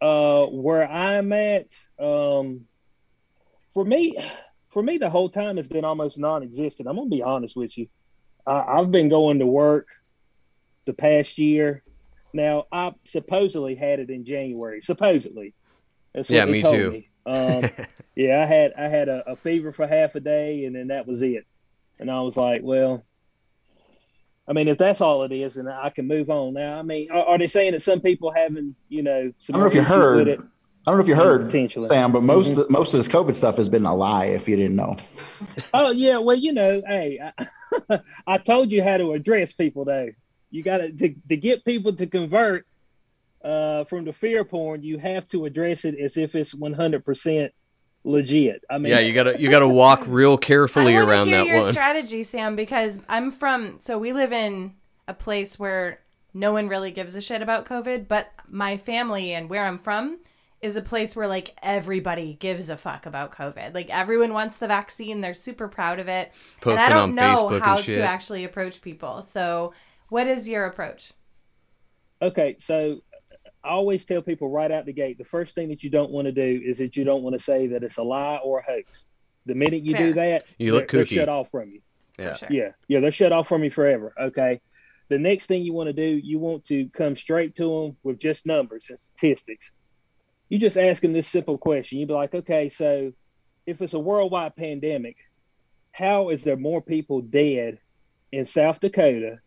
Uh, 0.00 0.46
where 0.46 0.86
I'm 0.88 1.32
at, 1.32 1.74
um, 1.98 2.66
for 3.72 3.84
me, 3.84 4.16
for 4.68 4.82
me, 4.82 4.98
the 4.98 5.08
whole 5.08 5.28
time 5.28 5.56
has 5.56 5.66
been 5.66 5.84
almost 5.84 6.18
non-existent. 6.18 6.88
I'm 6.88 6.96
gonna 6.96 7.08
be 7.08 7.22
honest 7.22 7.56
with 7.56 7.78
you. 7.78 7.86
I, 8.46 8.60
I've 8.78 8.90
been 8.90 9.08
going 9.08 9.38
to 9.38 9.46
work 9.46 9.88
the 10.88 10.94
past 10.94 11.38
year. 11.38 11.84
Now, 12.32 12.64
I 12.72 12.92
supposedly 13.04 13.74
had 13.76 14.00
it 14.00 14.10
in 14.10 14.24
January. 14.24 14.80
Supposedly, 14.80 15.54
that's 16.14 16.28
what 16.28 16.36
Yeah, 16.36 16.44
they 16.46 16.52
me 16.52 16.60
told 16.62 16.74
too. 16.74 16.90
me. 16.90 17.10
Um, 17.26 17.70
yeah, 18.16 18.42
I 18.42 18.46
had 18.46 18.72
I 18.76 18.88
had 18.88 19.08
a, 19.08 19.30
a 19.30 19.36
fever 19.36 19.70
for 19.70 19.86
half 19.86 20.14
a 20.16 20.20
day, 20.20 20.64
and 20.64 20.74
then 20.74 20.88
that 20.88 21.06
was 21.06 21.22
it. 21.22 21.44
And 22.00 22.10
I 22.10 22.20
was 22.22 22.36
like, 22.36 22.62
well, 22.64 23.04
I 24.48 24.52
mean, 24.54 24.68
if 24.68 24.78
that's 24.78 25.00
all 25.00 25.24
it 25.24 25.32
is, 25.32 25.54
then 25.54 25.68
I 25.68 25.90
can 25.90 26.06
move 26.08 26.30
on. 26.30 26.54
Now, 26.54 26.78
I 26.78 26.82
mean, 26.82 27.10
are, 27.10 27.24
are 27.24 27.38
they 27.38 27.46
saying 27.46 27.72
that 27.72 27.82
some 27.82 28.00
people 28.00 28.32
having, 28.32 28.74
you 28.88 29.02
know, 29.02 29.32
some 29.38 29.54
I 29.54 29.58
don't 29.58 29.64
know 29.64 29.68
if 29.68 29.74
you 29.74 29.82
heard. 29.82 30.26
with 30.26 30.28
it? 30.28 30.40
I 30.40 30.90
don't 30.90 30.96
know 30.98 31.02
if 31.02 31.08
you 31.08 31.16
heard, 31.16 31.50
Sam, 31.70 32.12
but 32.12 32.22
most 32.22 32.54
Mhm. 32.54 32.70
most 32.70 32.94
of 32.94 32.98
this 32.98 33.08
COVID 33.08 33.34
stuff 33.34 33.56
has 33.58 33.68
been 33.68 33.84
a 33.84 33.94
lie. 33.94 34.26
If 34.26 34.48
you 34.48 34.56
didn't 34.56 34.76
know, 34.76 34.96
Oh 35.74 35.90
yeah, 35.90 36.16
well, 36.18 36.36
you 36.36 36.52
know, 36.54 36.80
hey, 36.86 37.20
I, 37.90 38.00
I 38.26 38.38
told 38.38 38.72
you 38.72 38.82
how 38.82 38.96
to 38.96 39.12
address 39.12 39.52
people 39.52 39.84
though. 39.84 40.08
You 40.50 40.62
got 40.62 40.78
to 40.78 41.14
to 41.28 41.36
get 41.36 41.64
people 41.64 41.92
to 41.94 42.06
convert 42.06 42.66
uh, 43.42 43.84
from 43.84 44.04
the 44.04 44.12
fear 44.12 44.44
porn. 44.44 44.82
You 44.82 44.98
have 44.98 45.26
to 45.28 45.44
address 45.44 45.84
it 45.84 45.98
as 45.98 46.16
if 46.16 46.34
it's 46.34 46.54
one 46.54 46.72
hundred 46.72 47.04
percent 47.04 47.52
legit. 48.04 48.64
I 48.70 48.78
mean, 48.78 48.92
yeah, 48.92 49.00
you 49.00 49.12
gotta 49.12 49.40
you 49.40 49.50
gotta 49.50 49.68
walk 49.68 50.04
real 50.06 50.36
carefully 50.38 50.96
I 50.96 51.00
want 51.00 51.08
around 51.08 51.26
to 51.26 51.30
hear 51.32 51.38
that 51.40 51.46
your 51.46 51.60
one. 51.60 51.72
strategy, 51.72 52.22
Sam, 52.22 52.56
because 52.56 53.00
I'm 53.08 53.30
from. 53.30 53.78
So 53.80 53.98
we 53.98 54.12
live 54.12 54.32
in 54.32 54.74
a 55.06 55.14
place 55.14 55.58
where 55.58 56.00
no 56.34 56.52
one 56.52 56.68
really 56.68 56.90
gives 56.90 57.14
a 57.16 57.20
shit 57.20 57.42
about 57.42 57.66
COVID, 57.66 58.08
but 58.08 58.30
my 58.48 58.76
family 58.76 59.32
and 59.32 59.48
where 59.48 59.64
I'm 59.64 59.78
from 59.78 60.18
is 60.60 60.74
a 60.74 60.82
place 60.82 61.14
where 61.14 61.28
like 61.28 61.56
everybody 61.62 62.34
gives 62.34 62.68
a 62.68 62.76
fuck 62.76 63.06
about 63.06 63.32
COVID. 63.32 63.74
Like 63.74 63.90
everyone 63.90 64.32
wants 64.32 64.56
the 64.56 64.66
vaccine. 64.66 65.20
They're 65.20 65.34
super 65.34 65.68
proud 65.68 66.00
of 66.00 66.08
it. 66.08 66.32
and 66.64 66.78
I 66.78 66.88
don't 66.88 67.10
on 67.10 67.14
know 67.14 67.48
Facebook 67.48 67.60
how 67.60 67.76
to 67.76 68.02
actually 68.02 68.44
approach 68.44 68.82
people. 68.82 69.22
So, 69.22 69.72
what 70.08 70.26
is 70.26 70.48
your 70.48 70.66
approach? 70.66 71.12
Okay, 72.20 72.56
so 72.58 73.02
I 73.62 73.70
always 73.70 74.04
tell 74.04 74.22
people 74.22 74.48
right 74.48 74.70
out 74.70 74.86
the 74.86 74.92
gate 74.92 75.18
the 75.18 75.24
first 75.24 75.54
thing 75.54 75.68
that 75.68 75.84
you 75.84 75.90
don't 75.90 76.10
want 76.10 76.26
to 76.26 76.32
do 76.32 76.62
is 76.64 76.78
that 76.78 76.96
you 76.96 77.04
don't 77.04 77.22
want 77.22 77.34
to 77.34 77.42
say 77.42 77.66
that 77.68 77.82
it's 77.82 77.98
a 77.98 78.02
lie 78.02 78.36
or 78.36 78.60
a 78.60 78.62
hoax. 78.62 79.06
The 79.46 79.54
minute 79.54 79.82
you 79.82 79.96
do 79.96 80.12
that, 80.14 80.44
You 80.58 80.74
look 80.74 80.90
they're, 80.90 80.98
they're 80.98 81.06
shut 81.06 81.28
off 81.28 81.50
from 81.50 81.70
you. 81.70 81.80
Yeah. 82.18 82.34
Sure. 82.34 82.48
Yeah, 82.50 82.70
yeah, 82.88 83.00
they're 83.00 83.10
shut 83.10 83.32
off 83.32 83.48
from 83.48 83.64
you 83.64 83.70
forever. 83.70 84.12
Okay. 84.20 84.60
The 85.08 85.18
next 85.18 85.46
thing 85.46 85.62
you 85.62 85.72
want 85.72 85.86
to 85.86 85.92
do, 85.94 86.02
you 86.02 86.38
want 86.38 86.64
to 86.66 86.88
come 86.90 87.16
straight 87.16 87.54
to 87.54 87.64
them 87.64 87.96
with 88.02 88.18
just 88.18 88.44
numbers 88.44 88.90
and 88.90 88.98
statistics. 88.98 89.72
You 90.50 90.58
just 90.58 90.76
ask 90.76 91.00
them 91.00 91.12
this 91.12 91.26
simple 91.26 91.56
question. 91.56 91.98
You'd 91.98 92.08
be 92.08 92.14
like, 92.14 92.34
okay, 92.34 92.68
so 92.68 93.12
if 93.66 93.80
it's 93.80 93.94
a 93.94 93.98
worldwide 93.98 94.56
pandemic, 94.56 95.16
how 95.92 96.28
is 96.28 96.44
there 96.44 96.56
more 96.56 96.82
people 96.82 97.22
dead 97.22 97.78
in 98.32 98.44
South 98.44 98.80
Dakota 98.80 99.38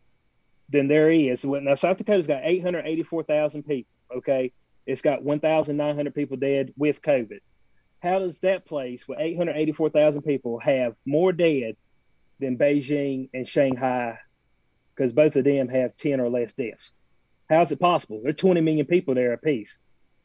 than 0.71 0.87
there 0.87 1.11
is? 1.11 1.45
Now, 1.45 1.75
South 1.75 1.97
Dakota's 1.97 2.27
got 2.27 2.41
884,000 2.43 3.63
people. 3.63 3.91
Okay. 4.17 4.51
It's 4.85 5.01
got 5.01 5.23
1,900 5.23 6.15
people 6.15 6.37
dead 6.37 6.73
with 6.75 7.01
COVID. 7.01 7.39
How 8.01 8.19
does 8.19 8.39
that 8.39 8.65
place 8.65 9.07
with 9.07 9.19
884,000 9.19 10.23
people 10.23 10.59
have 10.59 10.95
more 11.05 11.31
dead 11.31 11.75
than 12.39 12.57
Beijing 12.57 13.29
and 13.33 13.47
Shanghai 13.47 14.17
because 14.95 15.13
both 15.13 15.35
of 15.35 15.43
them 15.43 15.69
have 15.69 15.95
10 15.95 16.19
or 16.19 16.29
less 16.29 16.53
deaths. 16.53 16.91
How 17.49 17.61
is 17.61 17.71
it 17.71 17.79
possible? 17.79 18.21
There 18.21 18.31
are 18.31 18.33
20 18.33 18.61
million 18.61 18.85
people 18.85 19.13
there 19.13 19.33
apiece. 19.33 19.77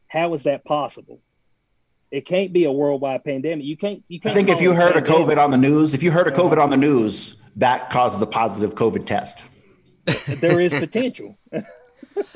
How 0.08 0.32
is 0.34 0.44
that 0.44 0.64
possible? 0.64 1.20
it 2.10 2.24
can't 2.24 2.52
be 2.52 2.64
a 2.64 2.72
worldwide 2.72 3.24
pandemic. 3.24 3.64
You 3.64 3.76
can't. 3.76 4.02
You 4.08 4.18
I 4.18 4.22
can't. 4.22 4.32
I 4.32 4.34
think 4.34 4.48
if 4.48 4.60
you 4.60 4.72
heard 4.72 4.96
a. 4.96 5.02
COVID 5.02 5.42
on 5.42 5.50
the 5.50 5.56
news, 5.56 5.94
if 5.94 6.02
you 6.02 6.10
heard 6.10 6.26
a 6.28 6.30
COVID 6.30 6.62
on 6.62 6.70
the 6.70 6.76
news, 6.76 7.36
that 7.56 7.90
causes 7.90 8.22
a 8.22 8.26
positive 8.26 8.74
COVID 8.74 9.06
test. 9.06 9.44
There 10.28 10.60
is 10.60 10.72
potential. 10.72 11.36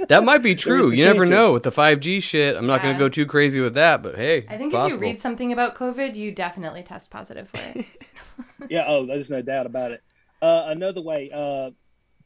That 0.09 0.25
might 0.25 0.43
be 0.43 0.55
true. 0.55 0.91
You 0.91 1.05
never 1.05 1.25
know 1.25 1.53
with 1.53 1.63
the 1.63 1.73
5G 1.73 2.23
shit. 2.23 2.57
I'm 2.57 2.67
not 2.67 2.83
going 2.83 2.95
to 2.95 2.99
go 2.99 3.09
too 3.09 3.27
crazy 3.27 3.61
with 3.61 3.75
that, 3.75 4.03
but 4.03 4.17
hey, 4.17 4.39
I 4.49 4.59
think 4.59 4.61
it's 4.61 4.65
if 4.67 4.73
possible. 4.73 5.03
you 5.03 5.11
read 5.11 5.21
something 5.21 5.53
about 5.53 5.75
COVID, 5.75 6.17
you 6.17 6.33
definitely 6.33 6.83
test 6.83 7.11
positive 7.11 7.49
for 7.49 7.61
it. 7.79 7.87
yeah. 8.69 8.85
Oh, 8.87 9.07
there's 9.07 9.31
no 9.31 9.41
doubt 9.41 9.67
about 9.67 9.93
it. 9.93 10.03
Uh, 10.43 10.65
another 10.67 11.01
way, 11.01 11.31
uh, 11.33 11.71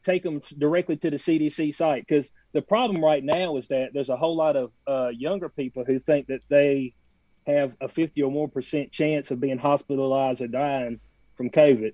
take 0.03 0.23
them 0.23 0.41
directly 0.57 0.95
to 0.97 1.09
the 1.09 1.17
CDC 1.17 1.73
site 1.73 2.05
because 2.07 2.31
the 2.53 2.61
problem 2.61 3.03
right 3.03 3.23
now 3.23 3.57
is 3.57 3.67
that 3.69 3.91
there's 3.93 4.09
a 4.09 4.15
whole 4.15 4.35
lot 4.35 4.55
of 4.55 4.71
uh, 4.87 5.09
younger 5.09 5.49
people 5.49 5.83
who 5.83 5.99
think 5.99 6.27
that 6.27 6.41
they 6.49 6.93
have 7.47 7.75
a 7.81 7.87
50 7.87 8.21
or 8.21 8.31
more 8.31 8.47
percent 8.47 8.91
chance 8.91 9.31
of 9.31 9.39
being 9.39 9.57
hospitalized 9.57 10.41
or 10.41 10.47
dying 10.47 10.99
from 11.35 11.49
COVID. 11.49 11.93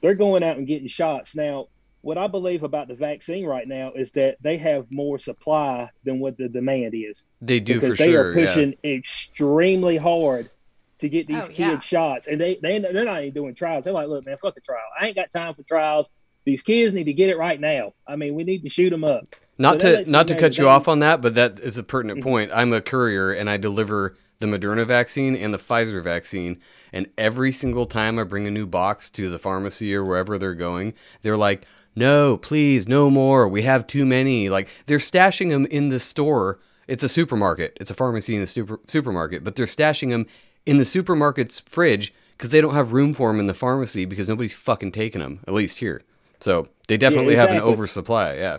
They're 0.00 0.14
going 0.14 0.42
out 0.42 0.56
and 0.56 0.66
getting 0.66 0.88
shots 0.88 1.34
now. 1.34 1.66
What 2.02 2.16
I 2.16 2.26
believe 2.28 2.62
about 2.62 2.88
the 2.88 2.94
vaccine 2.94 3.44
right 3.44 3.66
now 3.66 3.92
is 3.92 4.12
that 4.12 4.36
they 4.40 4.56
have 4.58 4.86
more 4.90 5.18
supply 5.18 5.90
than 6.04 6.20
what 6.20 6.38
the 6.38 6.48
demand 6.48 6.94
is. 6.94 7.24
They 7.42 7.58
do 7.60 7.74
because 7.74 7.96
for 7.96 8.02
they 8.04 8.12
sure. 8.12 8.30
are 8.30 8.34
pushing 8.34 8.76
extremely 8.84 9.96
hard 9.96 10.50
to 10.98 11.08
get 11.08 11.26
these 11.26 11.44
Oh, 11.44 11.48
kids 11.48 11.58
yeah. 11.58 11.78
shots, 11.78 12.28
and 12.28 12.40
they 12.40 12.58
they 12.62 12.78
they're 12.78 13.04
not 13.04 13.22
even 13.22 13.34
doing 13.34 13.54
trials. 13.54 13.84
They're 13.84 13.92
like, 13.92 14.08
look, 14.08 14.24
man, 14.26 14.36
fuck 14.38 14.56
a 14.56 14.60
trial. 14.60 14.80
I 15.00 15.06
ain't 15.06 15.16
got 15.16 15.30
time 15.30 15.54
for 15.54 15.62
trials. 15.62 16.10
These 16.44 16.62
kids 16.62 16.94
need 16.94 17.04
to 17.04 17.12
get 17.12 17.30
it 17.30 17.36
right 17.38 17.60
now. 17.60 17.92
I 18.06 18.16
mean, 18.16 18.34
we 18.34 18.44
need 18.44 18.62
to 18.62 18.68
shoot 18.68 18.90
them 18.90 19.04
up. 19.04 19.24
Not 19.58 19.80
So 19.80 20.02
to 20.04 20.10
not 20.10 20.28
to 20.28 20.38
cut 20.38 20.56
you 20.56 20.64
they- 20.64 20.70
off 20.70 20.88
on 20.88 21.00
that, 21.00 21.20
but 21.20 21.34
that 21.34 21.58
is 21.60 21.78
a 21.78 21.82
pertinent 21.82 22.20
Mhm. 22.20 22.24
point. 22.24 22.50
I'm 22.54 22.72
a 22.72 22.80
courier 22.80 23.32
and 23.32 23.50
I 23.50 23.56
deliver 23.56 24.16
the 24.40 24.46
Moderna 24.46 24.86
vaccine 24.86 25.34
and 25.34 25.52
the 25.52 25.58
Pfizer 25.58 26.00
vaccine, 26.02 26.60
and 26.92 27.08
every 27.18 27.50
single 27.50 27.86
time 27.86 28.20
I 28.20 28.22
bring 28.22 28.46
a 28.46 28.52
new 28.52 28.66
box 28.66 29.10
to 29.10 29.28
the 29.28 29.38
pharmacy 29.38 29.92
or 29.94 30.04
wherever 30.04 30.38
they're 30.38 30.54
going, 30.54 30.94
they're 31.22 31.36
like, 31.36 31.66
"No, 31.98 32.36
please, 32.36 32.88
no 32.88 33.10
more. 33.10 33.48
We 33.48 33.62
have 33.62 33.86
too 33.86 34.06
many." 34.06 34.48
Like 34.48 34.68
they're 34.86 34.98
stashing 34.98 35.50
them 35.50 35.66
in 35.66 35.90
the 35.90 36.00
store. 36.00 36.58
It's 36.86 37.04
a 37.04 37.08
supermarket. 37.08 37.76
It's 37.80 37.90
a 37.90 37.94
pharmacy 37.94 38.34
in 38.34 38.40
the 38.40 38.46
super, 38.46 38.80
supermarket, 38.86 39.44
but 39.44 39.56
they're 39.56 39.66
stashing 39.66 40.08
them 40.10 40.26
in 40.64 40.78
the 40.78 40.84
supermarket's 40.84 41.60
fridge 41.60 42.14
because 42.32 42.50
they 42.50 42.60
don't 42.60 42.74
have 42.74 42.92
room 42.92 43.12
for 43.12 43.30
them 43.30 43.40
in 43.40 43.46
the 43.46 43.54
pharmacy 43.54 44.04
because 44.04 44.28
nobody's 44.28 44.54
fucking 44.54 44.92
taking 44.92 45.20
them. 45.20 45.40
At 45.46 45.54
least 45.54 45.78
here. 45.78 46.02
So 46.40 46.68
they 46.86 46.96
definitely 46.96 47.36
have 47.36 47.50
an 47.50 47.60
oversupply. 47.60 48.36
Yeah. 48.36 48.58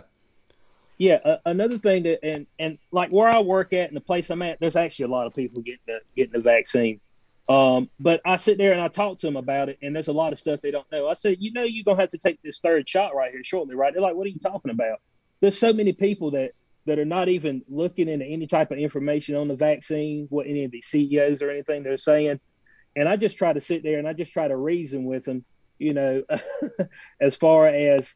Yeah, 0.98 1.18
uh, 1.24 1.38
another 1.46 1.78
thing 1.78 2.02
that 2.02 2.22
and 2.22 2.46
and 2.58 2.76
like 2.92 3.08
where 3.08 3.34
I 3.34 3.40
work 3.40 3.72
at 3.72 3.88
and 3.88 3.96
the 3.96 4.02
place 4.02 4.28
I'm 4.28 4.42
at, 4.42 4.60
there's 4.60 4.76
actually 4.76 5.06
a 5.06 5.08
lot 5.08 5.26
of 5.26 5.34
people 5.34 5.62
getting 5.62 5.80
the 5.86 6.00
getting 6.14 6.34
the 6.34 6.40
vaccine. 6.40 7.00
Um, 7.48 7.90
but 7.98 8.20
I 8.24 8.36
sit 8.36 8.58
there 8.58 8.72
and 8.72 8.80
I 8.80 8.88
talk 8.88 9.18
to 9.18 9.26
them 9.26 9.36
about 9.36 9.68
it, 9.68 9.78
and 9.82 9.94
there's 9.94 10.08
a 10.08 10.12
lot 10.12 10.32
of 10.32 10.38
stuff 10.38 10.60
they 10.60 10.70
don't 10.70 10.90
know. 10.92 11.08
I 11.08 11.14
said, 11.14 11.38
you 11.40 11.52
know, 11.52 11.62
you're 11.62 11.84
gonna 11.84 12.00
have 12.00 12.10
to 12.10 12.18
take 12.18 12.40
this 12.42 12.60
third 12.60 12.88
shot 12.88 13.14
right 13.14 13.32
here 13.32 13.42
shortly, 13.42 13.74
right? 13.74 13.92
They're 13.92 14.02
like, 14.02 14.14
what 14.14 14.26
are 14.26 14.30
you 14.30 14.38
talking 14.38 14.70
about? 14.70 15.00
There's 15.40 15.58
so 15.58 15.72
many 15.72 15.92
people 15.92 16.30
that 16.32 16.52
that 16.86 16.98
are 16.98 17.04
not 17.04 17.28
even 17.28 17.62
looking 17.68 18.08
into 18.08 18.24
any 18.24 18.46
type 18.46 18.70
of 18.70 18.78
information 18.78 19.36
on 19.36 19.48
the 19.48 19.54
vaccine, 19.54 20.26
what 20.30 20.46
any 20.46 20.64
of 20.64 20.70
these 20.70 20.86
CEOs 20.86 21.42
or 21.42 21.50
anything 21.50 21.82
they're 21.82 21.96
saying. 21.96 22.40
And 22.96 23.08
I 23.08 23.16
just 23.16 23.36
try 23.36 23.52
to 23.52 23.60
sit 23.60 23.82
there 23.82 23.98
and 23.98 24.08
I 24.08 24.12
just 24.12 24.32
try 24.32 24.48
to 24.48 24.56
reason 24.56 25.04
with 25.04 25.24
them, 25.24 25.44
you 25.78 25.94
know, 25.94 26.24
as 27.20 27.36
far 27.36 27.66
as 27.66 28.14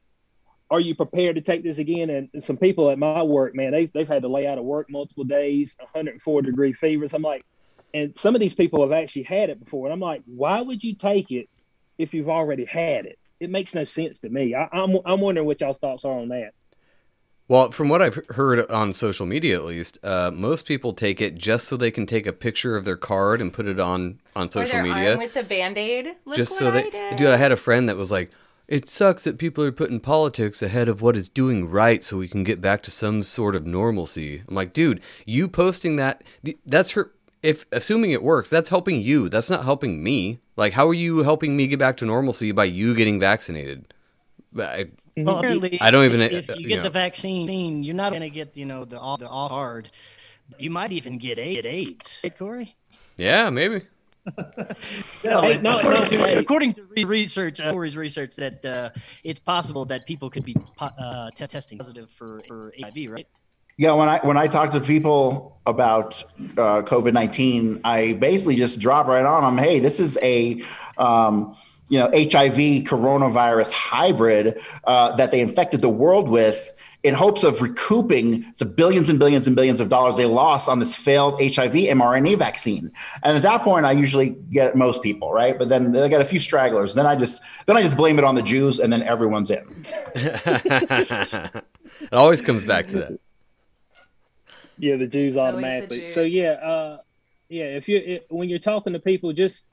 are 0.70 0.80
you 0.80 0.94
prepared 0.94 1.36
to 1.36 1.42
take 1.42 1.62
this 1.62 1.78
again? 1.78 2.10
And 2.10 2.42
some 2.42 2.56
people 2.56 2.90
at 2.90 2.98
my 2.98 3.22
work, 3.22 3.54
man, 3.54 3.72
they've, 3.72 3.92
they've 3.92 4.08
had 4.08 4.22
to 4.22 4.28
lay 4.28 4.46
out 4.46 4.58
of 4.58 4.64
work 4.64 4.90
multiple 4.90 5.24
days, 5.24 5.76
104 5.78 6.42
degree 6.42 6.72
fevers. 6.72 7.12
I'm 7.12 7.22
like, 7.22 7.44
and 7.94 8.18
some 8.18 8.34
of 8.34 8.40
these 8.40 8.54
people 8.54 8.82
have 8.82 8.92
actually 8.92 9.22
had 9.22 9.48
it 9.48 9.64
before. 9.64 9.86
And 9.86 9.92
I'm 9.94 10.00
like, 10.00 10.22
why 10.26 10.60
would 10.60 10.84
you 10.84 10.94
take 10.94 11.30
it 11.30 11.48
if 11.96 12.12
you've 12.12 12.28
already 12.28 12.66
had 12.66 13.06
it? 13.06 13.18
It 13.40 13.48
makes 13.48 13.74
no 13.74 13.84
sense 13.84 14.18
to 14.18 14.28
me. 14.28 14.54
I, 14.54 14.68
I'm, 14.72 14.98
I'm 15.06 15.20
wondering 15.20 15.46
what 15.46 15.60
y'all's 15.60 15.78
thoughts 15.78 16.04
are 16.04 16.18
on 16.18 16.28
that. 16.28 16.52
Well, 17.46 17.70
from 17.72 17.90
what 17.90 18.00
I've 18.00 18.18
heard 18.30 18.68
on 18.70 18.94
social 18.94 19.26
media, 19.26 19.56
at 19.56 19.64
least, 19.64 19.98
uh, 20.02 20.30
most 20.34 20.64
people 20.64 20.94
take 20.94 21.20
it 21.20 21.34
just 21.34 21.68
so 21.68 21.76
they 21.76 21.90
can 21.90 22.06
take 22.06 22.26
a 22.26 22.32
picture 22.32 22.74
of 22.74 22.86
their 22.86 22.96
card 22.96 23.40
and 23.40 23.52
put 23.52 23.66
it 23.66 23.78
on 23.78 24.20
on 24.34 24.46
or 24.46 24.50
social 24.50 24.82
their 24.82 24.82
media, 24.82 25.10
arm 25.10 25.18
with 25.18 25.34
the 25.34 25.42
band-aid. 25.42 26.14
Just 26.34 26.52
what 26.52 26.58
so 26.58 26.68
I 26.68 26.70
they. 26.70 26.90
did. 26.90 27.16
Dude, 27.16 27.28
I 27.28 27.36
had 27.36 27.52
a 27.52 27.56
friend 27.56 27.86
that 27.90 27.98
was 27.98 28.10
like, 28.10 28.30
"It 28.66 28.88
sucks 28.88 29.24
that 29.24 29.36
people 29.36 29.62
are 29.62 29.72
putting 29.72 30.00
politics 30.00 30.62
ahead 30.62 30.88
of 30.88 31.02
what 31.02 31.18
is 31.18 31.28
doing 31.28 31.68
right, 31.68 32.02
so 32.02 32.16
we 32.16 32.28
can 32.28 32.44
get 32.44 32.62
back 32.62 32.82
to 32.84 32.90
some 32.90 33.22
sort 33.22 33.54
of 33.54 33.66
normalcy." 33.66 34.42
I'm 34.48 34.54
like, 34.54 34.72
dude, 34.72 35.02
you 35.26 35.46
posting 35.46 35.96
that, 35.96 36.22
that's 36.64 36.92
her. 36.92 37.12
If 37.44 37.66
assuming 37.72 38.10
it 38.12 38.22
works, 38.22 38.48
that's 38.48 38.70
helping 38.70 39.02
you. 39.02 39.28
That's 39.28 39.50
not 39.50 39.64
helping 39.64 40.02
me. 40.02 40.38
Like, 40.56 40.72
how 40.72 40.88
are 40.88 40.94
you 40.94 41.18
helping 41.18 41.56
me 41.56 41.66
get 41.66 41.78
back 41.78 41.98
to 41.98 42.06
normalcy 42.06 42.52
by 42.52 42.64
you 42.64 42.94
getting 42.94 43.20
vaccinated? 43.20 43.92
I, 44.58 44.86
Well, 45.16 45.38
apparently, 45.40 45.78
I 45.80 45.90
don't 45.90 46.06
even- 46.06 46.20
If 46.22 46.48
you 46.48 46.54
you 46.60 46.68
get 46.68 46.76
know. 46.78 46.82
the 46.84 46.90
vaccine, 46.90 47.82
you're 47.84 47.94
not 47.94 48.10
going 48.12 48.22
to 48.22 48.30
get, 48.30 48.56
you 48.56 48.64
know, 48.64 48.84
the 48.86 48.98
all 48.98 49.18
the 49.18 49.28
off 49.28 49.50
card. 49.50 49.90
You 50.58 50.70
might 50.70 50.92
even 50.92 51.18
get 51.18 51.38
A- 51.38 51.54
get 51.54 51.66
AIDS. 51.66 52.20
Right, 52.24 52.36
Corey? 52.38 52.76
yeah, 53.18 53.50
maybe. 53.50 53.82
No, 55.24 55.42
Hey, 55.42 55.58
no, 55.60 55.78
according, 55.80 56.18
no, 56.18 56.26
to, 56.26 56.38
according 56.38 56.72
to 56.74 56.82
research, 57.06 57.60
uh, 57.60 57.72
Corey's 57.72 57.96
research, 57.96 58.36
that 58.36 58.64
uh, 58.64 58.90
it's 59.22 59.40
possible 59.40 59.84
that 59.86 60.06
people 60.06 60.30
could 60.30 60.44
be 60.46 60.54
po- 60.54 60.86
uh, 60.98 61.30
te- 61.32 61.46
testing 61.46 61.76
positive 61.78 62.08
for, 62.10 62.40
for 62.48 62.72
HIV, 62.80 63.10
right? 63.10 63.26
Yeah, 63.76 63.92
when 63.92 64.08
I 64.08 64.18
when 64.20 64.36
I 64.36 64.46
talk 64.46 64.70
to 64.72 64.80
people 64.80 65.58
about 65.66 66.22
uh, 66.56 66.82
COVID 66.82 67.12
nineteen, 67.12 67.80
I 67.84 68.14
basically 68.14 68.56
just 68.56 68.78
drop 68.78 69.06
right 69.06 69.24
on 69.24 69.42
them. 69.42 69.58
Hey, 69.62 69.80
this 69.80 69.98
is 69.98 70.16
a 70.22 70.62
um, 70.96 71.56
you 71.88 71.98
know 71.98 72.06
HIV 72.06 72.84
coronavirus 72.84 73.72
hybrid 73.72 74.60
uh, 74.84 75.16
that 75.16 75.30
they 75.30 75.40
infected 75.40 75.80
the 75.80 75.88
world 75.88 76.28
with 76.28 76.70
in 77.04 77.12
hopes 77.12 77.44
of 77.44 77.60
recouping 77.60 78.50
the 78.56 78.64
billions 78.64 79.10
and 79.10 79.18
billions 79.18 79.46
and 79.46 79.54
billions 79.54 79.78
of 79.78 79.90
dollars 79.90 80.16
they 80.16 80.24
lost 80.24 80.70
on 80.70 80.78
this 80.78 80.94
failed 80.94 81.34
HIV 81.38 81.74
mRNA 81.74 82.38
vaccine. 82.38 82.90
And 83.22 83.36
at 83.36 83.42
that 83.42 83.60
point, 83.60 83.84
I 83.84 83.92
usually 83.92 84.30
get 84.50 84.74
most 84.74 85.02
people 85.02 85.30
right, 85.30 85.58
but 85.58 85.68
then 85.68 85.94
I 85.94 86.08
get 86.08 86.22
a 86.22 86.24
few 86.24 86.40
stragglers. 86.40 86.94
Then 86.94 87.06
I 87.06 87.14
just 87.14 87.40
then 87.66 87.76
I 87.76 87.82
just 87.82 87.96
blame 87.96 88.18
it 88.18 88.24
on 88.24 88.34
the 88.34 88.42
Jews, 88.42 88.78
and 88.78 88.92
then 88.92 89.02
everyone's 89.02 89.50
in. 89.50 89.64
it 90.14 91.62
always 92.12 92.40
comes 92.40 92.64
back 92.64 92.86
to 92.86 92.96
that. 92.98 93.20
Yeah, 94.78 94.96
the 94.96 95.06
Jews 95.06 95.36
always 95.36 95.52
the 95.52 95.58
automatically. 95.58 96.08
So 96.08 96.22
yeah, 96.22 96.52
uh, 96.52 96.98
yeah. 97.48 97.64
If 97.64 97.88
you 97.88 97.96
it, 98.04 98.26
when 98.30 98.48
you're 98.48 98.58
talking 98.58 98.92
to 98.92 98.98
people, 98.98 99.32
just 99.32 99.66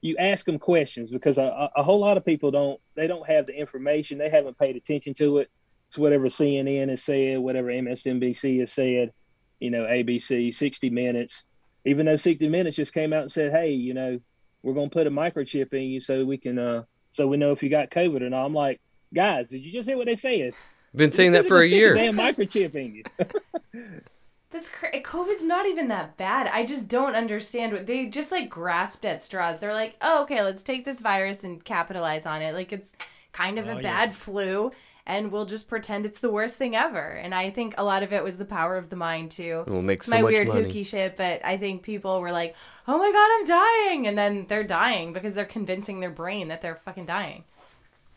you 0.00 0.16
ask 0.18 0.46
them 0.46 0.58
questions 0.58 1.10
because 1.10 1.38
a, 1.38 1.42
a, 1.42 1.70
a 1.76 1.82
whole 1.82 2.00
lot 2.00 2.16
of 2.16 2.24
people 2.24 2.50
don't 2.50 2.80
they 2.94 3.06
don't 3.06 3.26
have 3.26 3.46
the 3.46 3.58
information. 3.58 4.18
They 4.18 4.28
haven't 4.28 4.58
paid 4.58 4.76
attention 4.76 5.14
to 5.14 5.38
it. 5.38 5.50
It's 5.88 5.98
whatever 5.98 6.26
CNN 6.26 6.88
has 6.90 7.02
said, 7.02 7.38
whatever 7.38 7.68
MSNBC 7.68 8.60
has 8.60 8.72
said. 8.72 9.12
You 9.60 9.72
know, 9.72 9.84
ABC, 9.84 10.54
60 10.54 10.90
Minutes. 10.90 11.44
Even 11.84 12.06
though 12.06 12.16
60 12.16 12.48
Minutes 12.48 12.76
just 12.76 12.94
came 12.94 13.12
out 13.12 13.22
and 13.22 13.32
said, 13.32 13.50
"Hey, 13.50 13.72
you 13.72 13.94
know, 13.94 14.20
we're 14.62 14.74
going 14.74 14.90
to 14.90 14.94
put 14.94 15.06
a 15.06 15.10
microchip 15.10 15.72
in 15.74 15.84
you 15.84 16.00
so 16.00 16.24
we 16.24 16.38
can 16.38 16.58
uh 16.58 16.82
so 17.12 17.26
we 17.26 17.36
know 17.36 17.52
if 17.52 17.62
you 17.62 17.68
got 17.68 17.90
COVID 17.90 18.22
or 18.22 18.30
not." 18.30 18.44
I'm 18.44 18.54
like, 18.54 18.80
guys, 19.12 19.48
did 19.48 19.64
you 19.64 19.72
just 19.72 19.88
hear 19.88 19.96
what 19.96 20.06
they 20.06 20.14
said? 20.14 20.54
Been 20.94 21.12
saying 21.12 21.32
that 21.32 21.46
for 21.48 21.60
a 21.60 21.66
year. 21.66 21.96
stick 21.96 22.14
Damn 22.14 22.16
microchip 22.16 22.74
in 22.74 22.94
you. 22.94 23.04
That's 24.50 24.70
crazy. 24.70 24.96
Eh, 24.98 25.02
COVID's 25.02 25.44
not 25.44 25.66
even 25.66 25.88
that 25.88 26.16
bad. 26.16 26.46
I 26.46 26.64
just 26.64 26.88
don't 26.88 27.14
understand 27.14 27.72
what 27.72 27.86
they 27.86 28.06
just 28.06 28.32
like 28.32 28.48
grasped 28.48 29.04
at 29.04 29.22
straws. 29.22 29.60
They're 29.60 29.74
like, 29.74 29.96
"Oh, 30.00 30.22
okay, 30.22 30.42
let's 30.42 30.62
take 30.62 30.84
this 30.86 31.00
virus 31.00 31.44
and 31.44 31.62
capitalize 31.62 32.24
on 32.24 32.40
it. 32.40 32.54
Like 32.54 32.72
it's 32.72 32.92
kind 33.32 33.58
of 33.58 33.66
Oh, 33.66 33.72
a 33.72 33.74
yeah. 33.76 33.82
bad 33.82 34.14
flu, 34.14 34.72
and 35.06 35.30
we'll 35.30 35.44
just 35.44 35.68
pretend 35.68 36.06
it's 36.06 36.20
the 36.20 36.30
worst 36.30 36.56
thing 36.56 36.74
ever." 36.74 36.98
And 37.10 37.34
I 37.34 37.50
think 37.50 37.74
a 37.76 37.84
lot 37.84 38.02
of 38.02 38.10
it 38.14 38.24
was 38.24 38.38
the 38.38 38.46
power 38.46 38.76
of 38.78 38.88
the 38.88 38.96
mind 38.96 39.32
too. 39.32 39.64
We'll 39.66 39.82
make 39.82 40.02
so 40.02 40.16
My 40.16 40.22
much 40.22 40.32
weird 40.32 40.48
money. 40.48 40.62
hooky 40.62 40.82
shit, 40.82 41.16
but 41.18 41.44
I 41.44 41.58
think 41.58 41.82
people 41.82 42.18
were 42.22 42.32
like, 42.32 42.54
"Oh 42.86 42.96
my 42.96 43.12
god, 43.12 43.30
I'm 43.30 43.44
dying," 43.44 44.06
and 44.06 44.16
then 44.16 44.46
they're 44.48 44.62
dying 44.64 45.12
because 45.12 45.34
they're 45.34 45.44
convincing 45.44 46.00
their 46.00 46.08
brain 46.10 46.48
that 46.48 46.62
they're 46.62 46.80
fucking 46.86 47.04
dying. 47.04 47.44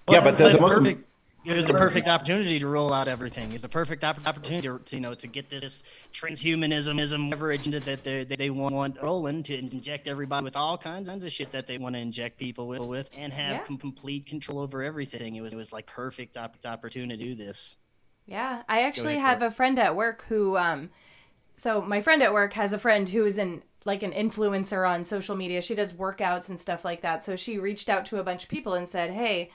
Yeah, 0.09 0.21
but 0.21 0.37
the- 0.37 0.49
the 0.49 0.61
most- 0.61 0.77
perfect, 0.77 1.05
it 1.43 1.55
was 1.55 1.65
the 1.65 1.73
perfect 1.73 2.07
opportunity 2.07 2.59
to 2.59 2.67
roll 2.67 2.93
out 2.93 3.07
everything. 3.07 3.51
It's 3.51 3.61
the 3.61 3.69
perfect 3.69 4.03
opportunity 4.03 4.67
to, 4.67 4.95
you 4.95 5.01
know 5.01 5.13
to 5.15 5.27
get 5.27 5.49
this 5.49 5.83
transhumanism, 6.13 7.25
whatever 7.25 7.51
agenda 7.51 7.79
that 7.81 8.03
they 8.03 8.23
they 8.23 8.49
want, 8.49 8.75
want 8.75 9.01
rolling 9.01 9.43
to 9.43 9.57
inject 9.57 10.07
everybody 10.07 10.43
with 10.43 10.55
all 10.55 10.77
kinds 10.77 11.09
of 11.09 11.31
shit 11.31 11.51
that 11.51 11.67
they 11.67 11.77
want 11.77 11.95
to 11.95 11.99
inject 11.99 12.37
people 12.37 12.67
with, 12.67 13.09
and 13.15 13.33
have 13.33 13.55
Yeah. 13.57 13.63
com- 13.63 13.77
complete 13.77 14.25
control 14.25 14.59
over 14.59 14.83
everything. 14.83 15.35
It 15.35 15.41
was 15.41 15.53
it 15.53 15.57
was 15.57 15.73
like 15.73 15.85
perfect 15.87 16.37
op- 16.37 16.57
opportunity 16.65 17.17
to 17.17 17.29
do 17.29 17.35
this. 17.35 17.75
Yeah, 18.27 18.61
I 18.69 18.81
actually 18.83 19.15
ahead, 19.15 19.41
have 19.41 19.41
a 19.41 19.51
friend 19.51 19.77
at 19.79 19.95
work 19.95 20.25
who 20.29 20.57
um 20.57 20.89
so 21.55 21.81
my 21.81 22.01
friend 22.01 22.21
at 22.23 22.33
work 22.33 22.53
has 22.53 22.71
a 22.73 22.77
friend 22.79 23.09
who 23.09 23.25
is 23.25 23.37
an 23.37 23.63
like 23.83 24.03
an 24.03 24.11
influencer 24.11 24.87
on 24.87 25.03
social 25.03 25.35
media. 25.35 25.59
She 25.61 25.73
does 25.73 25.91
workouts 25.93 26.49
and 26.49 26.59
stuff 26.59 26.85
like 26.85 27.01
that. 27.01 27.23
So 27.23 27.35
she 27.35 27.57
reached 27.57 27.89
out 27.89 28.05
to 28.07 28.19
a 28.19 28.23
bunch 28.23 28.43
of 28.43 28.49
people 28.49 28.73
and 28.75 28.87
said, 28.87 29.09
"Hey, 29.11 29.49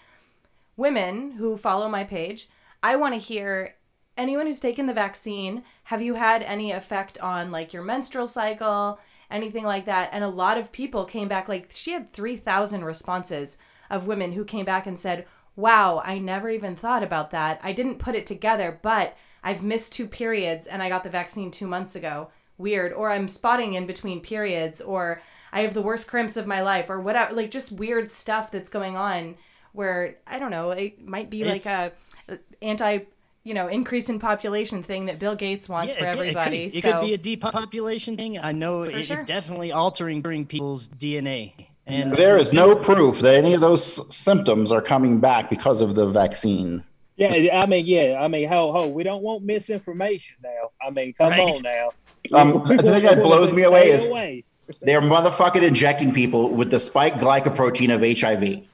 women 0.77 1.33
who 1.33 1.57
follow 1.57 1.89
my 1.89 2.05
page, 2.05 2.49
I 2.83 2.96
want 2.96 3.15
to 3.15 3.21
hear 3.21 3.75
anyone 4.17 4.46
who's 4.46 4.61
taken 4.61 4.87
the 4.87 4.92
vaccine, 4.92 5.63
have 5.85 6.03
you 6.03 6.15
had 6.15 6.42
any 6.42 6.73
effect 6.73 7.19
on 7.19 7.50
like 7.50 7.73
your 7.73 7.83
menstrual 7.83 8.29
cycle 8.29 8.98
anything 9.31 9.65
like 9.65 9.87
that. 9.87 10.11
And 10.13 10.25
a 10.25 10.29
lot 10.29 10.59
of 10.59 10.73
people 10.73 11.05
came 11.05 11.29
back 11.29 11.48
like 11.48 11.71
she 11.75 11.92
had 11.92 12.13
3,000 12.13 12.85
responses 12.85 13.57
of 13.90 14.07
women 14.07 14.33
who 14.33 14.44
came 14.44 14.65
back 14.65 14.87
and 14.87 14.98
said, 14.98 15.27
"Wow, 15.55 16.03
I 16.05 16.19
never 16.19 16.50
even 16.50 16.77
thought 16.77 17.03
about 17.03 17.31
that. 17.31 17.61
I 17.63 17.73
didn't 17.73 17.98
put 17.98 18.15
it 18.15 18.27
together, 18.27 18.79
but 18.83 19.17
I've 19.42 19.63
missed 19.63 19.92
two 19.92 20.07
periods 20.09 20.67
and 20.67 20.83
I 20.83 20.88
got 20.88 21.05
the 21.05 21.11
vaccine 21.11 21.50
2 21.50 21.67
months 21.67 21.94
ago. 21.94 22.31
Weird. 22.59 22.92
Or 22.92 23.11
I'm 23.11 23.29
spotting 23.29 23.75
in 23.75 23.87
between 23.87 24.21
periods 24.21 24.81
or 24.81 25.23
I 25.53 25.61
have 25.63 25.75
the 25.75 25.83
worst 25.83 26.09
cramps 26.09 26.37
of 26.37 26.46
my 26.46 26.63
life 26.63 26.90
or 26.90 27.00
whatever, 27.00 27.35
like 27.35 27.50
just 27.50 27.73
weird 27.73 28.11
stuff 28.11 28.50
that's 28.50 28.71
going 28.71 28.96
on 28.96 29.37
where 29.77 30.16
I 30.27 30.38
don't 30.38 30.50
know, 30.50 30.70
it 30.70 31.04
might 31.06 31.31
be 31.31 31.44
like 31.44 31.66
a 31.66 31.92
a 32.29 32.38
anti 32.62 33.00
you 33.44 33.54
know, 33.54 33.68
increase 33.68 34.08
in 34.08 34.18
population 34.18 34.83
thing 34.83 35.06
that 35.06 35.20
Bill 35.20 35.37
Gates 35.37 35.68
wants 35.68 35.94
Yeah, 35.94 36.00
for 36.00 36.06
it 36.06 36.10
could- 36.10 36.18
everybody. 36.18 36.64
It 36.64 36.72
could, 36.72 36.83
so 36.83 36.88
it 36.88 36.92
could 36.94 37.06
be 37.06 37.14
a 37.14 37.18
depopulation 37.18 38.16
thing. 38.16 38.38
I 38.40 38.50
know 38.50 38.83
it, 38.83 39.04
sure. 39.04 39.18
it's 39.18 39.24
definitely 39.24 39.70
altering 39.70 40.20
people's 40.20 40.88
DNA. 40.88 41.52
And 41.87 42.12
There 42.16 42.37
is 42.37 42.52
no 42.52 42.74
proof 42.74 43.20
that 43.20 43.35
any 43.37 43.54
of 43.54 43.60
those 43.60 44.12
symptoms 44.12 44.72
are 44.72 44.83
coming 44.83 45.20
back 45.20 45.48
because 45.48 45.81
of 45.81 45.94
the 45.94 46.08
vaccine. 46.08 46.83
Yeah, 47.14 47.60
I 47.62 47.66
mean, 47.66 47.87
yeah, 47.87 48.18
I 48.20 48.27
mean, 48.27 48.48
ho, 48.48 48.72
ho, 48.72 48.88
we 48.88 49.04
don't 49.04 49.22
want 49.22 49.44
misinformation 49.44 50.37
now. 50.42 50.70
I 50.85 50.90
mean, 50.90 51.12
come 51.12 51.31
Right. 51.31 51.56
on 51.56 51.62
now. 51.62 51.90
Um, 52.33 52.64
the 52.66 52.79
thing 52.83 53.04
that 53.04 53.22
blows 53.22 53.52
me 53.52 53.62
away 53.62 53.90
is 53.92 54.08
away. 54.08 54.42
they're 54.83 55.00
motherfucking 55.00 55.62
injecting 55.62 56.12
people 56.12 56.48
with 56.50 56.72
the 56.72 56.81
spike 56.81 57.14
glycoprotein 57.14 57.94
of 57.94 58.02
HIV. 58.02 58.64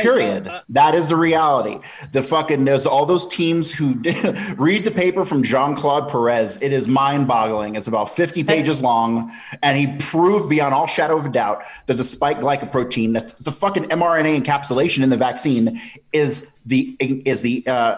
Period. 0.00 0.48
uh, 0.48 0.50
uh, 0.52 0.60
that 0.70 0.94
is 0.94 1.10
the 1.10 1.16
reality. 1.16 1.78
The 2.12 2.22
fucking 2.22 2.64
there's 2.64 2.86
all 2.86 3.04
those 3.04 3.26
teams 3.26 3.70
who 3.70 3.94
read 4.56 4.84
the 4.84 4.90
paper 4.90 5.24
from 5.24 5.42
Jean 5.42 5.76
Claude 5.76 6.08
Perez. 6.08 6.60
It 6.62 6.72
is 6.72 6.88
mind 6.88 7.28
boggling. 7.28 7.74
It's 7.74 7.88
about 7.88 8.16
50 8.16 8.42
pages 8.44 8.80
long, 8.80 9.32
and 9.62 9.76
he 9.76 9.94
proved 9.98 10.48
beyond 10.48 10.72
all 10.72 10.86
shadow 10.86 11.18
of 11.18 11.26
a 11.26 11.28
doubt 11.28 11.62
that 11.86 11.94
the 11.94 12.04
spike 12.04 12.40
glycoprotein, 12.40 13.12
that's 13.12 13.34
the 13.34 13.52
fucking 13.52 13.84
mRNA 13.84 14.42
encapsulation 14.42 15.02
in 15.02 15.10
the 15.10 15.16
vaccine, 15.18 15.80
is 16.12 16.48
the 16.64 16.96
is 17.00 17.42
the 17.42 17.62
uh, 17.66 17.96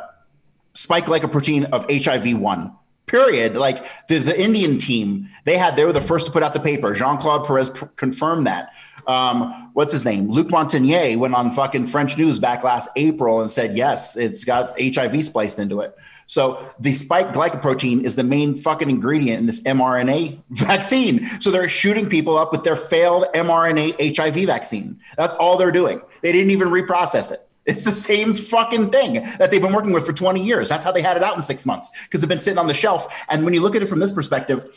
spike 0.72 1.07
glycoprotein 1.07 1.70
of 1.70 1.86
HIV 1.88 2.36
one. 2.38 2.72
Period. 3.07 3.55
Like 3.55 3.86
the, 4.09 4.18
the 4.18 4.40
Indian 4.40 4.78
team, 4.78 5.28
they 5.45 5.59
had 5.59 5.76
they 5.76 5.84
were 5.84 5.92
the 5.92 6.01
first 6.01 6.26
to 6.26 6.32
put 6.32 6.42
out 6.42 6.55
the 6.55 6.61
paper. 6.61 6.92
Jean 6.95 7.18
Claude 7.18 7.47
Perez 7.47 7.70
pr- 7.70 7.84
confirmed 7.97 8.47
that. 8.47 8.70
Um, 9.07 9.63
what's 9.75 9.93
his 9.93 10.05
name? 10.05 10.31
Luc 10.31 10.49
Montagnier 10.49 11.16
went 11.18 11.35
on 11.35 11.51
fucking 11.51 11.89
French 11.89 12.16
news 12.16 12.39
back 12.39 12.64
last 12.64 12.89
April 12.97 13.41
and 13.41 13.51
said 13.51 13.77
yes, 13.77 14.16
it's 14.16 14.45
got 14.45 14.81
HIV 14.81 15.25
spliced 15.25 15.59
into 15.59 15.81
it. 15.81 15.95
So 16.27 16.72
the 16.81 16.93
spike 16.93 17.35
glycoprotein 17.35 18.03
is 18.03 18.16
the 18.16 18.25
main 18.25 18.57
fucking 18.57 18.89
ingredient 18.89 19.41
in 19.41 19.47
this 19.47 19.62
mRNA 19.64 20.41
vaccine. 20.51 21.29
So 21.41 21.51
they're 21.51 21.68
shooting 21.68 22.09
people 22.09 22.39
up 22.39 22.51
with 22.51 22.64
their 22.64 22.77
failed 22.77 23.27
mRNA 23.35 24.16
HIV 24.16 24.47
vaccine. 24.47 24.99
That's 25.18 25.35
all 25.35 25.59
they're 25.59 25.72
doing. 25.72 26.01
They 26.22 26.33
didn't 26.33 26.51
even 26.51 26.68
reprocess 26.68 27.31
it. 27.31 27.43
It's 27.66 27.84
the 27.84 27.92
same 27.92 28.34
fucking 28.34 28.90
thing 28.90 29.14
that 29.38 29.50
they've 29.50 29.62
been 29.62 29.72
working 29.72 29.92
with 29.92 30.04
for 30.04 30.12
20 30.12 30.42
years. 30.42 30.68
That's 30.68 30.84
how 30.84 30.92
they 30.92 31.00
had 31.00 31.16
it 31.16 31.22
out 31.22 31.36
in 31.36 31.42
six 31.42 31.64
months 31.64 31.90
because 32.04 32.22
it's 32.22 32.28
been 32.28 32.40
sitting 32.40 32.58
on 32.58 32.66
the 32.66 32.74
shelf. 32.74 33.24
And 33.28 33.44
when 33.44 33.54
you 33.54 33.60
look 33.60 33.74
at 33.74 33.82
it 33.82 33.86
from 33.86 34.00
this 34.00 34.12
perspective, 34.12 34.70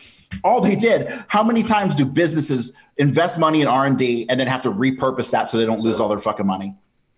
all 0.43 0.61
they 0.61 0.75
did, 0.75 1.23
how 1.27 1.43
many 1.43 1.63
times 1.63 1.95
do 1.95 2.05
businesses 2.05 2.73
invest 2.97 3.38
money 3.38 3.61
in 3.61 3.67
R&D 3.67 4.27
and 4.29 4.39
then 4.39 4.47
have 4.47 4.61
to 4.63 4.71
repurpose 4.71 5.31
that 5.31 5.49
so 5.49 5.57
they 5.57 5.65
don't 5.65 5.81
lose 5.81 5.99
all 5.99 6.07
their 6.07 6.19
fucking 6.19 6.47
money? 6.47 6.75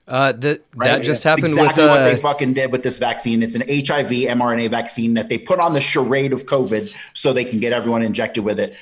Uh, 0.08 0.32
that 0.32 0.66
Right? 0.76 0.88
that 0.88 1.04
just 1.04 1.20
It's 1.20 1.24
happened 1.24 1.50
exactly 1.50 1.84
with 1.84 1.92
what 1.92 2.00
uh, 2.00 2.06
they 2.06 2.16
fucking 2.16 2.54
did 2.54 2.72
with 2.72 2.82
this 2.82 2.98
vaccine. 2.98 3.44
It's 3.44 3.54
an 3.54 3.62
HIV 3.62 4.10
mRNA 4.10 4.72
vaccine 4.72 5.14
that 5.14 5.30
they 5.30 5.38
put 5.38 5.60
on 5.60 5.74
the 5.74 5.82
charade 5.82 6.34
of 6.34 6.48
COVID 6.48 6.96
so 7.14 7.32
they 7.32 7.46
can 7.46 7.60
get 7.60 7.74
everyone 7.74 8.02
injected 8.02 8.44
with 8.44 8.60
it. 8.60 8.76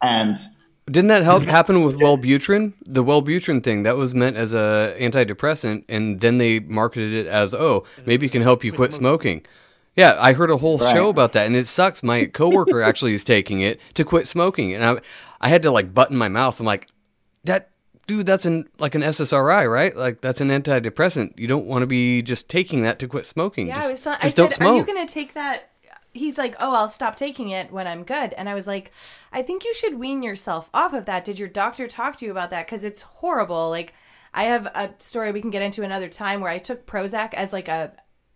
And 0.00 0.38
Didn't 0.90 1.08
that 1.08 1.22
help 1.22 1.42
happen 1.58 1.82
with 1.84 1.96
Wellbutrin? 1.96 2.72
The 2.84 3.04
Wellbutrin 3.04 3.62
thing 3.62 3.82
that 3.84 3.96
was 3.96 4.14
meant 4.14 4.36
as 4.36 4.52
a 4.52 4.96
antidepressant, 4.98 5.84
and 5.88 6.20
then 6.20 6.38
they 6.38 6.58
marketed 6.60 7.12
it 7.12 7.26
as, 7.26 7.54
"Oh, 7.54 7.84
maybe 8.06 8.26
it 8.26 8.32
can 8.32 8.42
help 8.42 8.64
you 8.64 8.72
quit 8.72 8.92
smoking." 8.92 9.42
Yeah, 9.96 10.16
I 10.20 10.32
heard 10.32 10.50
a 10.50 10.56
whole 10.56 10.78
Right. 10.78 10.94
show 10.94 11.08
about 11.08 11.32
that, 11.32 11.46
and 11.46 11.56
it 11.56 11.66
sucks. 11.68 12.02
My 12.02 12.24
coworker 12.32 12.80
actually 12.82 13.12
is 13.14 13.24
taking 13.24 13.60
it 13.60 13.80
to 13.94 14.04
quit 14.04 14.26
smoking, 14.28 14.72
and 14.74 14.84
I, 14.84 15.00
I 15.40 15.48
had 15.48 15.62
to 15.62 15.70
like 15.70 15.92
button 15.92 16.16
my 16.16 16.28
mouth. 16.28 16.58
I'm 16.60 16.66
like, 16.66 16.88
that 17.44 17.70
dude, 18.06 18.26
that's 18.26 18.44
an 18.46 18.68
like 18.78 18.94
an 18.94 19.02
SSRI, 19.02 19.70
right? 19.70 19.96
Like 19.96 20.20
that's 20.20 20.40
an 20.40 20.48
antidepressant. 20.48 21.38
You 21.38 21.46
don't 21.46 21.66
want 21.66 21.82
to 21.82 21.86
be 21.86 22.22
just 22.22 22.48
taking 22.48 22.82
that 22.82 22.98
to 23.00 23.08
quit 23.08 23.26
smoking. 23.26 23.68
Yeah, 23.68 23.74
just, 23.90 24.06
I 24.06 24.10
was. 24.12 24.20
Just 24.22 24.22
just 24.22 24.38
I 24.38 24.42
don't 24.42 24.52
said, 24.52 24.62
"Are 24.62 24.64
you 24.74 24.78
smoke. 24.78 24.86
gonna 24.86 25.06
take 25.06 25.34
that?" 25.34 25.69
He's 26.12 26.38
like, 26.38 26.56
"Oh, 26.58 26.74
I'll 26.74 26.88
stop 26.88 27.16
taking 27.16 27.50
it 27.50 27.72
when 27.72 27.86
I'm 27.86 28.04
good." 28.04 28.32
And 28.34 28.48
I 28.48 28.54
was 28.54 28.66
like, 28.66 28.92
"I 29.32 29.42
think 29.42 29.64
you 29.64 29.74
should 29.74 29.98
wean 29.98 30.22
yourself 30.22 30.70
off 30.74 30.92
of 30.92 31.04
that. 31.06 31.24
Did 31.24 31.38
your 31.38 31.48
doctor 31.48 31.86
talk 31.88 32.16
to 32.16 32.24
you 32.24 32.30
about 32.30 32.50
that? 32.50 32.66
Because 32.66 32.84
it's 32.84 33.02
horrible. 33.02 33.70
Like, 33.70 33.94
I 34.34 34.44
have 34.44 34.66
a 34.66 34.94
story 34.98 35.32
we 35.32 35.40
can 35.40 35.50
get 35.50 35.62
into 35.62 35.82
another 35.82 36.08
time 36.08 36.40
where 36.40 36.50
I 36.50 36.58
took 36.58 36.86
Prozac 36.86 37.34
as 37.34 37.52
like 37.52 37.68
a, 37.68 37.92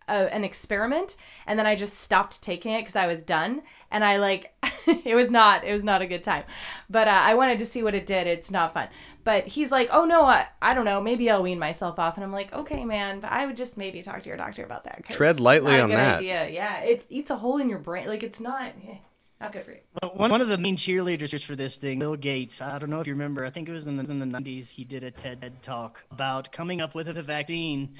a 0.09 0.35
an 0.35 0.45
experiment, 0.45 1.17
and 1.47 1.59
then 1.59 1.67
I 1.67 1.77
just 1.77 1.99
stopped 1.99 2.43
taking 2.43 2.73
it 2.73 2.83
because 2.83 2.97
I 2.97 3.07
was 3.07 3.23
done. 3.23 3.63
And 3.91 4.05
I 4.05 4.17
like, 4.17 4.53
it 4.87 5.15
was 5.15 5.31
not, 5.31 5.65
it 5.65 5.73
was 5.73 5.85
not 5.85 6.03
a 6.03 6.07
good 6.07 6.25
time. 6.25 6.45
But 6.91 7.07
uh, 7.09 7.23
I 7.25 7.35
wanted 7.35 7.59
to 7.61 7.67
see 7.67 7.83
what 7.83 7.95
it 7.95 8.07
did. 8.07 8.27
It's 8.27 8.51
not 8.51 8.75
fun. 8.75 8.89
But 9.25 9.47
he's 9.47 9.73
like, 9.73 9.89
oh 9.91 10.05
no, 10.05 10.25
I, 10.25 10.47
I 10.61 10.75
don't 10.75 10.85
know. 10.85 11.01
Maybe 11.01 11.31
I'll 11.31 11.43
wean 11.43 11.59
myself 11.59 11.99
off. 11.99 12.17
And 12.17 12.25
I'm 12.25 12.33
like, 12.33 12.53
okay, 12.53 12.85
man, 12.85 13.21
but 13.21 13.33
I 13.33 13.47
would 13.47 13.57
just 13.57 13.77
maybe 13.79 14.03
talk 14.03 14.23
to 14.23 14.29
your 14.29 14.37
doctor 14.37 14.65
about 14.65 14.85
that. 14.85 15.03
Tread 15.09 15.41
lightly 15.41 15.73
not 15.73 15.81
a 15.81 15.83
on 15.85 15.89
good 15.91 15.97
that. 15.99 16.19
Idea. 16.19 16.49
Yeah, 16.51 16.79
it 16.81 17.07
eats 17.09 17.31
a 17.31 17.37
hole 17.37 17.57
in 17.59 17.69
your 17.71 17.79
brain. 17.79 18.07
Like 18.07 18.23
it's 18.23 18.41
not, 18.41 18.73
eh, 18.87 18.97
not 19.41 19.53
good 19.53 19.65
for 19.65 19.71
you. 19.73 19.79
Well, 20.03 20.13
One, 20.15 20.31
one 20.31 20.41
of 20.43 20.49
the 20.49 20.59
main 20.59 20.77
cheerleaders 20.77 21.43
for 21.43 21.57
this 21.57 21.77
thing, 21.79 21.99
Bill 22.01 22.17
Gates. 22.17 22.61
I 22.61 22.79
don't 22.79 22.91
know 22.91 23.01
if 23.01 23.07
you 23.07 23.15
remember. 23.15 23.47
I 23.47 23.51
think 23.51 23.69
it 23.69 23.73
was 23.73 23.87
in 23.87 23.97
the 23.97 24.05
in 24.11 24.19
the 24.19 24.27
90s. 24.27 24.71
He 24.73 24.85
did 24.85 25.03
a 25.05 25.11
TED 25.11 25.63
talk 25.63 26.05
about 26.11 26.53
coming 26.53 26.83
up 26.83 26.95
with 26.95 27.09
a 27.09 27.23
vaccine 27.23 27.95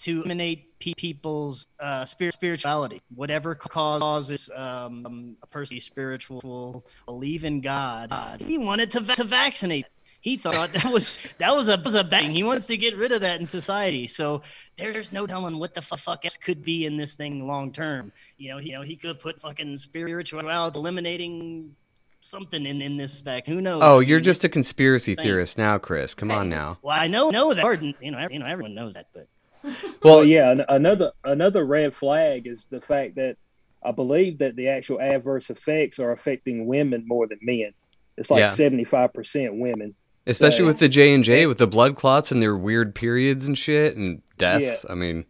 to 0.00 0.18
eliminate 0.18 0.76
pe- 0.80 0.94
people's 0.94 1.66
uh, 1.78 2.04
spirit, 2.04 2.32
spirituality, 2.32 3.00
whatever 3.14 3.54
causes 3.54 4.50
um, 4.54 5.36
a 5.42 5.46
person 5.46 5.70
to 5.70 5.76
be 5.76 5.80
spiritual, 5.80 6.84
believe 7.06 7.44
in 7.44 7.60
God. 7.60 8.12
He 8.40 8.58
wanted 8.58 8.90
to, 8.90 9.00
va- 9.00 9.14
to 9.14 9.22
vaccinate. 9.24 9.86
He 10.26 10.36
thought 10.36 10.72
that 10.72 10.92
was 10.92 11.20
that 11.38 11.54
was 11.54 11.68
a 11.68 11.76
was 11.84 11.94
a 11.94 12.02
bang. 12.02 12.32
He 12.32 12.42
wants 12.42 12.66
to 12.66 12.76
get 12.76 12.96
rid 12.96 13.12
of 13.12 13.20
that 13.20 13.38
in 13.38 13.46
society. 13.46 14.08
So 14.08 14.42
there's 14.76 15.12
no 15.12 15.24
telling 15.24 15.56
what 15.60 15.72
the 15.72 15.80
fu- 15.80 15.94
fuck 15.96 16.24
else 16.24 16.36
could 16.36 16.64
be 16.64 16.84
in 16.84 16.96
this 16.96 17.14
thing 17.14 17.46
long 17.46 17.70
term. 17.70 18.10
You 18.36 18.50
know, 18.50 18.58
you 18.58 18.72
know, 18.72 18.82
he 18.82 18.96
could 18.96 19.20
put 19.20 19.40
fucking 19.40 19.78
spirituality, 19.78 20.80
eliminating 20.80 21.76
something 22.22 22.66
in 22.66 22.82
in 22.82 22.96
this 22.96 23.20
vaccine. 23.20 23.54
Who 23.54 23.60
knows? 23.60 23.82
Oh, 23.84 24.00
you're 24.00 24.18
just 24.18 24.42
a 24.42 24.48
conspiracy 24.48 25.14
Same. 25.14 25.22
theorist 25.22 25.58
now, 25.58 25.78
Chris. 25.78 26.12
Come 26.12 26.32
on 26.32 26.48
now. 26.48 26.78
Well, 26.82 26.98
I 26.98 27.06
know 27.06 27.30
know 27.30 27.52
that. 27.54 27.64
or, 27.64 27.74
You 27.74 28.10
know, 28.10 28.18
ev- 28.18 28.32
you 28.32 28.40
know, 28.40 28.46
everyone 28.46 28.74
knows 28.74 28.94
that, 28.94 29.06
but 29.14 29.28
Well, 30.02 30.24
yeah, 30.24 30.56
another 30.68 31.12
another 31.22 31.64
red 31.64 31.94
flag 31.94 32.48
is 32.48 32.66
the 32.66 32.80
fact 32.80 33.14
that 33.14 33.36
I 33.84 33.92
believe 33.92 34.38
that 34.38 34.56
the 34.56 34.70
actual 34.70 35.00
adverse 35.00 35.50
effects 35.50 36.00
are 36.00 36.10
affecting 36.10 36.66
women 36.66 37.04
more 37.06 37.28
than 37.28 37.38
men. 37.42 37.70
It's 38.16 38.28
like 38.28 38.40
Yeah. 38.40 38.48
seventy 38.48 38.82
five 38.84 39.12
percent 39.14 39.54
women. 39.54 39.94
Especially 40.26 40.58
So- 40.58 40.66
with 40.66 40.78
the 40.78 40.88
J 40.88 41.14
and 41.14 41.22
J, 41.24 41.46
with 41.46 41.58
the 41.58 41.66
blood 41.66 41.96
clots 41.96 42.30
and 42.32 42.42
their 42.42 42.56
weird 42.56 42.94
periods 42.94 43.46
and 43.46 43.56
shit 43.56 43.96
and 43.96 44.22
deaths. 44.38 44.84
I 44.88 44.94
mean, 44.94 45.24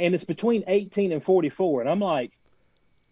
and 0.00 0.14
it's 0.14 0.24
between 0.24 0.64
18 0.68 1.10
and 1.12 1.22
44 1.22 1.80
and 1.80 1.90
i'm 1.90 1.98
like 2.00 2.38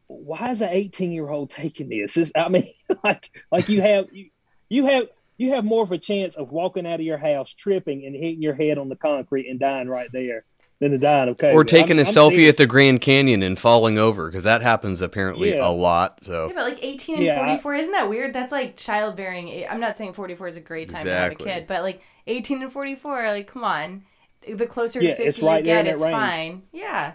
why 0.07 0.51
is 0.51 0.63
an 0.63 0.69
18 0.71 1.11
year 1.11 1.29
old 1.29 1.51
taking 1.51 1.89
this? 1.89 2.17
It's- 2.17 2.33
i 2.37 2.49
mean 2.49 2.63
like 3.05 3.31
like 3.51 3.69
you 3.69 3.81
have 3.81 4.07
you, 4.13 4.31
you 4.69 4.87
have 4.87 5.07
you 5.37 5.51
have 5.51 5.65
more 5.65 5.83
of 5.83 5.91
a 5.93 5.99
chance 5.99 6.37
of 6.37 6.53
walking 6.53 6.87
out 6.87 7.01
of 7.01 7.07
your 7.07 7.19
house 7.19 7.53
tripping 7.53 8.07
and 8.07 8.15
hitting 8.15 8.41
your 8.41 8.55
head 8.55 8.79
on 8.79 8.89
the 8.89 8.95
concrete 8.97 9.49
and 9.49 9.59
dying 9.61 9.89
right 9.89 10.11
there 10.13 10.45
than 10.81 10.91
to 10.93 10.99
dying 10.99 11.29
of 11.29 11.37
COVID. 11.39 11.55
or 11.55 11.65
taking 11.65 11.99
I'm- 11.99 12.07
a 12.07 12.09
I'm 12.09 12.15
selfie 12.15 12.31
serious. 12.33 12.51
at 12.55 12.59
the 12.59 12.67
Grand 12.67 13.01
Canyon 13.01 13.43
and 13.43 13.59
falling 13.59 13.97
over 13.99 14.27
because 14.29 14.45
that 14.45 14.61
happens 14.63 15.01
apparently 15.01 15.55
Yeah. 15.55 15.67
a 15.67 15.71
lot. 15.71 16.19
So 16.23 16.49
Yeah, 16.49 16.53
but 16.55 16.65
like 16.65 16.79
18 16.85 17.17
and 17.17 17.25
Yeah, 17.25 17.35
I- 17.41 17.47
44, 17.47 17.75
isn't 17.77 17.93
that 17.93 18.09
weird? 18.11 18.33
That's 18.35 18.53
like 18.53 18.77
childbearing. 18.77 19.49
a- 19.49 19.67
I'm 19.69 19.81
not 19.81 19.97
saying 19.97 20.13
44 20.13 20.49
is 20.49 20.57
a 20.57 20.61
great 20.61 20.89
time 20.91 21.01
Exactly. 21.01 21.45
to 21.45 21.51
have 21.51 21.57
a 21.57 21.61
kid, 21.61 21.67
but 21.67 21.83
like 21.83 22.01
18 22.27 22.63
and 22.63 22.71
44, 22.73 23.29
like 23.31 23.47
come 23.47 23.65
on. 23.65 24.03
The 24.47 24.67
closer 24.67 25.01
Yeah, 25.01 25.11
to 25.11 25.17
50 25.17 25.29
it's 25.29 25.43
right 25.43 25.59
you 25.59 25.65
get, 25.65 25.79
in 25.81 25.85
that 25.87 25.93
it's 25.95 26.03
range. 26.03 26.13
fine. 26.15 26.63
Yeah. 26.73 27.13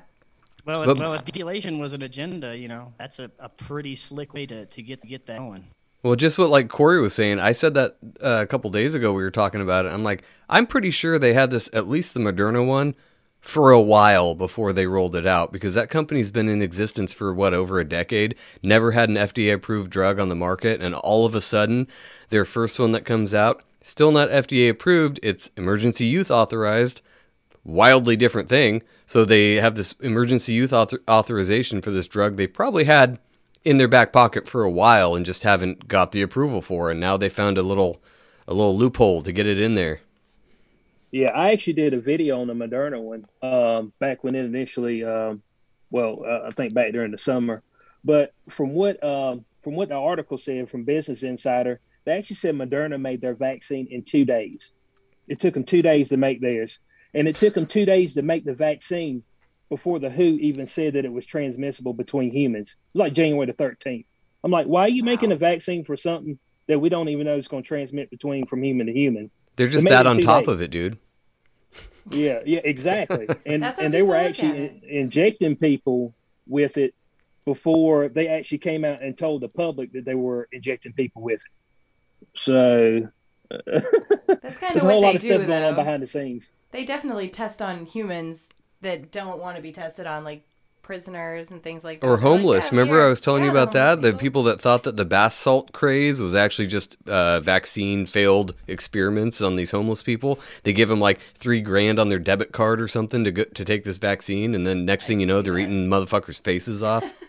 well, 0.65 0.85
But- 0.85 0.91
if, 0.91 0.99
well, 0.99 1.13
if 1.13 1.25
depopulation 1.25 1.79
was 1.79 1.93
an 1.93 2.01
agenda, 2.01 2.55
you 2.57 2.67
know, 2.67 2.93
that's 2.99 3.19
a, 3.19 3.31
a 3.39 3.49
pretty 3.49 3.95
slick 3.95 4.33
way 4.33 4.45
to, 4.47 4.65
to 4.65 4.81
get 4.81 5.01
get 5.03 5.25
that 5.27 5.37
going. 5.39 5.65
Well, 6.03 6.15
just 6.15 6.37
what 6.39 6.49
like 6.49 6.67
Corey 6.69 6.99
was 6.99 7.13
saying, 7.13 7.39
I 7.39 7.51
said 7.51 7.73
that 7.75 7.97
uh, 8.23 8.39
a 8.41 8.47
couple 8.47 8.69
days 8.71 8.95
ago. 8.95 9.13
We 9.13 9.21
were 9.23 9.29
talking 9.31 9.61
about 9.61 9.85
it. 9.85 9.89
I'm 9.89 10.03
like, 10.03 10.23
I'm 10.49 10.65
pretty 10.65 10.89
sure 10.91 11.17
they 11.19 11.33
had 11.33 11.51
this, 11.51 11.69
at 11.73 11.87
least 11.87 12.13
the 12.15 12.19
Moderna 12.19 12.65
one, 12.65 12.95
for 13.41 13.71
a 13.71 13.81
while 13.81 14.35
before 14.35 14.71
they 14.71 14.85
rolled 14.85 15.15
it 15.15 15.25
out 15.25 15.51
because 15.51 15.73
that 15.73 15.89
company's 15.89 16.29
been 16.29 16.47
in 16.47 16.61
existence 16.61 17.11
for 17.11 17.33
what 17.33 17.55
over 17.55 17.79
a 17.79 17.87
decade, 17.87 18.35
never 18.61 18.91
had 18.91 19.09
an 19.09 19.15
FDA 19.15 19.53
approved 19.53 19.91
drug 19.91 20.19
on 20.19 20.29
the 20.29 20.35
market, 20.35 20.81
and 20.81 20.93
all 20.93 21.25
of 21.25 21.33
a 21.33 21.41
sudden, 21.41 21.87
their 22.29 22.45
first 22.45 22.79
one 22.79 22.91
that 22.91 23.03
comes 23.03 23.33
out, 23.33 23.63
still 23.83 24.11
not 24.11 24.29
FDA 24.29 24.69
approved. 24.69 25.19
It's 25.23 25.49
emergency 25.57 26.05
use 26.05 26.29
authorized. 26.29 27.01
Wildly 27.63 28.15
different 28.15 28.47
thing. 28.47 28.83
So 29.05 29.25
they 29.25 29.55
have 29.55 29.75
this 29.75 29.93
emergency 29.99 30.53
use 30.53 30.71
author- 30.71 31.01
authorization 31.09 31.81
for 31.81 31.91
this 31.91 32.07
drug 32.07 32.37
they've 32.37 32.51
probably 32.51 32.85
had 32.85 33.19
in 33.63 33.77
their 33.77 33.87
back 33.87 34.13
pocket 34.13 34.47
for 34.47 34.63
a 34.63 34.71
while 34.71 35.15
and 35.15 35.25
just 35.25 35.43
haven't 35.43 35.87
got 35.87 36.11
the 36.11 36.21
approval 36.21 36.61
for, 36.61 36.89
and 36.91 36.99
now 36.99 37.17
they 37.17 37.29
found 37.29 37.57
a 37.57 37.63
little 37.63 38.01
a 38.47 38.53
little 38.53 38.77
loophole 38.77 39.21
to 39.21 39.31
get 39.31 39.45
it 39.47 39.61
in 39.61 39.75
there. 39.75 40.01
Yeah, 41.11 41.31
I 41.31 41.51
actually 41.51 41.73
did 41.73 41.93
a 41.93 41.99
video 41.99 42.39
on 42.39 42.47
the 42.47 42.53
Moderna 42.53 43.01
one 43.01 43.25
um, 43.41 43.93
back 43.99 44.23
when 44.23 44.33
it 44.33 44.45
initially, 44.45 45.03
um, 45.03 45.43
well, 45.89 46.23
uh, 46.25 46.47
I 46.47 46.51
think 46.51 46.73
back 46.73 46.93
during 46.93 47.11
the 47.11 47.17
summer. 47.17 47.63
But 48.03 48.33
from 48.49 48.73
what 48.73 49.03
um, 49.03 49.45
from 49.61 49.75
what 49.75 49.89
the 49.89 49.95
article 49.95 50.37
said 50.37 50.69
from 50.69 50.85
Business 50.85 51.23
Insider, 51.23 51.79
they 52.05 52.17
actually 52.17 52.37
said 52.37 52.55
Moderna 52.55 52.99
made 52.99 53.21
their 53.21 53.35
vaccine 53.35 53.87
in 53.91 54.03
two 54.03 54.25
days. 54.25 54.71
It 55.27 55.39
took 55.39 55.53
them 55.53 55.63
two 55.63 55.81
days 55.81 56.09
to 56.09 56.17
make 56.17 56.41
theirs, 56.41 56.79
and 57.13 57.27
it 57.27 57.37
took 57.37 57.53
them 57.53 57.67
two 57.67 57.85
days 57.85 58.15
to 58.15 58.21
make 58.21 58.45
the 58.45 58.55
vaccine 58.55 59.23
before 59.69 59.99
the 59.99 60.09
WHO 60.09 60.37
even 60.41 60.65
said 60.65 60.93
that 60.93 61.05
it 61.05 61.11
was 61.11 61.25
transmissible 61.25 61.93
between 61.93 62.31
humans. 62.31 62.71
It 62.71 62.97
was 62.97 62.99
like 63.01 63.13
January 63.13 63.45
the 63.45 63.53
thirteenth. 63.53 64.05
I'm 64.43 64.51
like, 64.51 64.65
why 64.65 64.83
are 64.83 64.89
you 64.89 65.03
making 65.03 65.31
a 65.31 65.35
vaccine 65.35 65.83
for 65.83 65.95
something 65.95 66.39
that 66.67 66.79
we 66.79 66.89
don't 66.89 67.09
even 67.09 67.27
know 67.27 67.37
is 67.37 67.47
going 67.47 67.63
to 67.63 67.67
transmit 67.67 68.09
between 68.09 68.47
from 68.47 68.63
human 68.63 68.87
to 68.87 68.93
human? 68.93 69.29
They're 69.55 69.67
just 69.67 69.87
that 69.87 70.07
on 70.07 70.17
top 70.19 70.45
days. 70.45 70.53
of 70.53 70.61
it, 70.61 70.71
dude. 70.71 70.97
Yeah, 72.09 72.39
yeah, 72.45 72.61
exactly. 72.63 73.27
And 73.45 73.63
and 73.63 73.93
they 73.93 74.01
were 74.01 74.15
actually 74.15 74.65
in- 74.65 74.81
injecting 74.87 75.55
people 75.55 76.13
with 76.47 76.77
it 76.77 76.93
before 77.45 78.07
they 78.09 78.27
actually 78.27 78.59
came 78.59 78.85
out 78.85 79.01
and 79.01 79.17
told 79.17 79.41
the 79.41 79.49
public 79.49 79.91
that 79.93 80.05
they 80.05 80.15
were 80.15 80.47
injecting 80.51 80.93
people 80.93 81.21
with 81.21 81.41
it. 81.41 82.27
So 82.35 83.09
That's 83.65 83.87
kind 84.59 84.75
of 84.75 84.83
a 84.83 84.85
whole 84.85 85.01
what 85.01 85.01
lot 85.01 85.09
they 85.11 85.15
of 85.15 85.21
stuff 85.21 85.41
do, 85.41 85.47
going 85.47 85.63
on 85.63 85.71
though. 85.73 85.75
behind 85.83 86.03
the 86.03 86.07
scenes. 86.07 86.51
They 86.71 86.85
definitely 86.85 87.29
test 87.29 87.61
on 87.61 87.85
humans 87.85 88.47
that 88.81 89.11
don't 89.11 89.39
want 89.39 89.57
to 89.57 89.61
be 89.61 89.71
tested 89.71 90.07
on, 90.07 90.23
like 90.23 90.43
prisoners 90.91 91.51
and 91.51 91.63
things 91.63 91.85
like 91.85 92.01
that. 92.01 92.05
Or 92.05 92.09
They're 92.09 92.17
like, 92.17 92.23
homeless. 92.23 92.65
"Yeah, 92.65 92.77
Remember, 92.79 93.01
I 93.01 93.07
was 93.07 93.21
telling 93.21 93.45
you 93.45 93.49
about 93.49 93.71
that? 93.71 93.91
homeless 93.95 94.03
The 94.03 94.11
people." 94.11 94.19
people 94.19 94.43
that 94.43 94.59
thought 94.61 94.83
that 94.83 94.97
the 94.97 95.05
bath 95.05 95.31
salt 95.33 95.71
craze 95.71 96.19
was 96.21 96.35
actually 96.35 96.67
just 96.67 96.97
uh, 97.07 97.39
vaccine 97.39 98.05
failed 98.05 98.53
experiments 98.67 99.39
on 99.41 99.55
these 99.55 99.71
homeless 99.71 100.03
people. 100.03 100.37
They 100.63 100.73
give 100.73 100.89
them 100.89 100.99
like 100.99 101.21
three 101.33 101.61
grand 101.61 101.97
on 101.97 102.09
their 102.09 102.19
debit 102.19 102.51
card 102.51 102.81
or 102.81 102.89
something 102.89 103.23
to 103.23 103.31
go, 103.31 103.45
to 103.45 103.63
take 103.63 103.85
this 103.85 103.95
vaccine, 103.99 104.53
and 104.53 104.67
then 104.67 104.83
next 104.83 105.05
thing 105.05 105.21
you 105.21 105.25
know, 105.25 105.41
they're 105.41 105.57
eating 105.57 105.87
motherfuckers' 105.87 106.41
faces 106.43 106.83
off. 106.83 107.09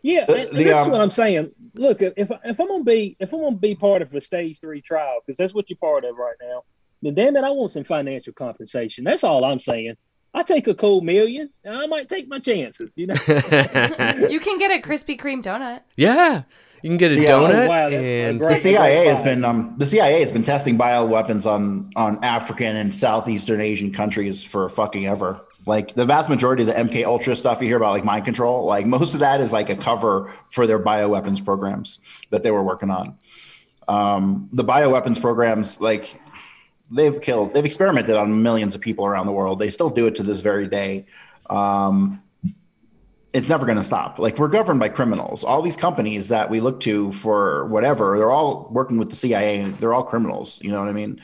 Yeah, 0.00 0.26
The- 0.26 0.32
and, 0.34 0.48
and 0.50 0.58
the, 0.58 0.62
this 0.64 0.78
is 0.78 0.86
um, 0.86 0.92
what 0.92 1.00
I'm 1.00 1.10
saying. 1.10 1.50
Look, 1.74 2.02
if 2.02 2.30
if 2.44 2.60
I'm 2.60 2.68
gonna 2.68 2.84
be 2.84 3.16
if 3.18 3.32
I'm 3.32 3.40
gonna 3.40 3.56
be 3.56 3.74
part 3.74 4.00
of 4.00 4.14
a 4.14 4.20
stage 4.20 4.60
three 4.60 4.80
trial, 4.80 5.18
because 5.26 5.36
that's 5.36 5.52
what 5.54 5.68
you're 5.68 5.76
part 5.76 6.04
of 6.04 6.16
right 6.16 6.36
now, 6.40 6.62
then 7.02 7.14
damn 7.14 7.36
it, 7.36 7.42
I 7.42 7.50
want 7.50 7.72
some 7.72 7.82
financial 7.82 8.32
compensation. 8.32 9.02
That's 9.02 9.24
all 9.24 9.44
I'm 9.44 9.58
saying. 9.58 9.96
I 10.38 10.42
take 10.42 10.66
a 10.68 10.74
cool 10.74 11.00
million, 11.00 11.50
I 11.68 11.86
might 11.86 12.08
take 12.08 12.28
my 12.28 12.38
chances. 12.38 12.96
You 12.96 13.08
know. 13.08 13.14
You 14.30 14.40
can 14.40 14.58
get 14.58 14.70
a 14.70 14.80
Krispy 14.88 15.18
Kreme 15.18 15.42
donut. 15.42 15.80
yeah, 15.96 16.42
you 16.82 16.90
can 16.90 16.96
get 16.96 17.12
a 17.12 17.16
Yeah. 17.20 17.34
Oh, 17.34 17.48
donut 17.48 17.68
wow, 17.68 17.88
and 17.88 18.38
great- 18.38 18.50
The 18.54 18.56
CIA 18.60 19.06
has 19.06 19.22
been 19.22 19.44
um, 19.44 19.74
the 19.78 19.86
CIA 19.86 20.20
has 20.20 20.30
been 20.32 20.44
testing 20.44 20.78
bioweapons 20.78 21.46
on 21.50 21.90
on 21.96 22.22
African 22.24 22.76
and 22.76 22.94
Southeastern 22.94 23.60
Asian 23.60 23.92
countries 23.92 24.42
for 24.44 24.68
fucking 24.68 25.06
ever. 25.06 25.40
Like 25.66 25.94
the 25.94 26.06
vast 26.06 26.30
majority 26.30 26.62
of 26.62 26.68
the 26.68 26.72
MK 26.74 27.04
Ultra 27.04 27.36
stuff 27.36 27.60
you 27.60 27.66
hear 27.66 27.76
about, 27.76 27.90
like 27.90 28.04
mind 28.04 28.24
control, 28.24 28.64
like 28.64 28.86
most 28.86 29.12
of 29.12 29.20
that 29.20 29.40
is 29.42 29.52
like 29.52 29.68
a 29.68 29.76
cover 29.76 30.32
for 30.50 30.66
their 30.66 30.78
bioweapons 30.78 31.44
programs 31.44 31.98
that 32.30 32.42
they 32.42 32.50
were 32.50 32.62
working 32.62 32.90
on. 32.90 33.18
Um, 33.86 34.48
the 34.52 34.64
bioweapons 34.64 35.20
programs, 35.20 35.80
like 35.80 36.20
they've 36.90 37.20
killed, 37.20 37.52
they've 37.52 37.64
experimented 37.64 38.16
on 38.16 38.42
millions 38.42 38.74
of 38.74 38.80
people 38.80 39.06
around 39.06 39.26
the 39.26 39.32
world. 39.32 39.58
They 39.58 39.70
still 39.70 39.90
do 39.90 40.06
it 40.06 40.16
to 40.16 40.22
this 40.22 40.40
very 40.40 40.66
day. 40.66 41.06
Um, 41.50 42.22
it's 43.32 43.48
never 43.48 43.66
going 43.66 43.76
to 43.78 43.84
stop. 43.84 44.18
Like 44.18 44.38
we're 44.38 44.48
governed 44.48 44.80
by 44.80 44.88
criminals. 44.88 45.44
All 45.44 45.60
these 45.62 45.76
companies 45.76 46.28
that 46.28 46.48
we 46.50 46.60
look 46.60 46.80
to 46.80 47.12
for 47.12 47.66
whatever, 47.66 48.16
they're 48.18 48.30
all 48.30 48.68
working 48.70 48.96
with 48.98 49.10
the 49.10 49.16
CIA. 49.16 49.68
They're 49.78 49.92
all 49.92 50.02
criminals. 50.02 50.60
You 50.62 50.70
know 50.70 50.80
what 50.80 50.88
I 50.88 50.92
mean? 50.92 51.20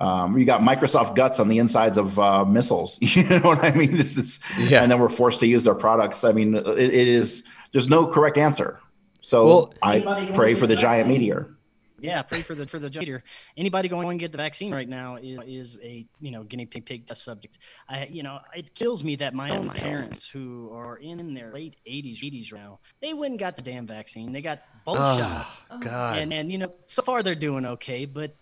Um, 0.00 0.38
you 0.38 0.46
got 0.46 0.62
Microsoft 0.62 1.14
guts 1.14 1.40
on 1.40 1.48
the 1.48 1.58
insides 1.58 1.98
of 1.98 2.18
uh, 2.18 2.44
missiles. 2.44 2.98
You 3.02 3.24
know 3.24 3.40
what 3.40 3.62
I 3.64 3.72
mean? 3.72 3.98
It's, 4.00 4.16
it's 4.16 4.40
Yeah. 4.58 4.82
and 4.82 4.90
then 4.90 4.98
we're 5.00 5.08
forced 5.10 5.40
to 5.40 5.46
use 5.46 5.62
their 5.64 5.74
products. 5.74 6.24
I 6.24 6.32
mean, 6.32 6.54
it, 6.54 6.66
it 6.78 7.08
is. 7.08 7.42
There's 7.72 7.88
no 7.88 8.06
correct 8.06 8.38
answer. 8.38 8.80
So 9.20 9.46
Well- 9.46 9.74
I 9.82 10.30
pray 10.32 10.54
for 10.54 10.66
the 10.66 10.76
giant 10.76 11.08
meteor. 11.08 11.54
Yeah, 12.00 12.22
pray 12.22 12.42
for 12.42 12.54
the 12.54 12.66
for 12.66 12.78
the 12.78 12.88
leader. 12.88 13.22
Anybody 13.56 13.88
going 13.88 14.18
to 14.18 14.22
get 14.22 14.32
the 14.32 14.38
vaccine 14.38 14.72
right 14.72 14.88
now 14.88 15.16
is, 15.16 15.40
is 15.46 15.80
a 15.82 16.06
you 16.20 16.30
know 16.30 16.44
guinea 16.44 16.66
pig 16.66 16.86
pig 16.86 17.06
test 17.06 17.24
subject. 17.24 17.58
I 17.88 18.06
you 18.06 18.22
know 18.22 18.40
it 18.54 18.74
kills 18.74 19.04
me 19.04 19.16
that 19.16 19.34
my 19.34 19.56
own 19.56 19.70
parents 19.70 20.28
who 20.28 20.70
are 20.72 20.96
in 20.96 21.34
their 21.34 21.52
late 21.52 21.76
80s 21.86 22.20
80s 22.20 22.52
right 22.52 22.60
now 22.60 22.78
they 23.00 23.14
went 23.14 23.32
and 23.32 23.38
got 23.38 23.56
the 23.56 23.62
damn 23.62 23.86
vaccine. 23.86 24.32
They 24.32 24.42
got 24.42 24.62
both 24.84 24.98
ah, 24.98 25.18
shots. 25.18 25.62
Oh, 25.70 25.78
God. 25.78 26.18
And 26.18 26.32
and 26.32 26.50
you 26.50 26.58
know 26.58 26.72
so 26.84 27.02
far 27.02 27.22
they're 27.22 27.34
doing 27.34 27.66
okay, 27.66 28.04
but 28.04 28.34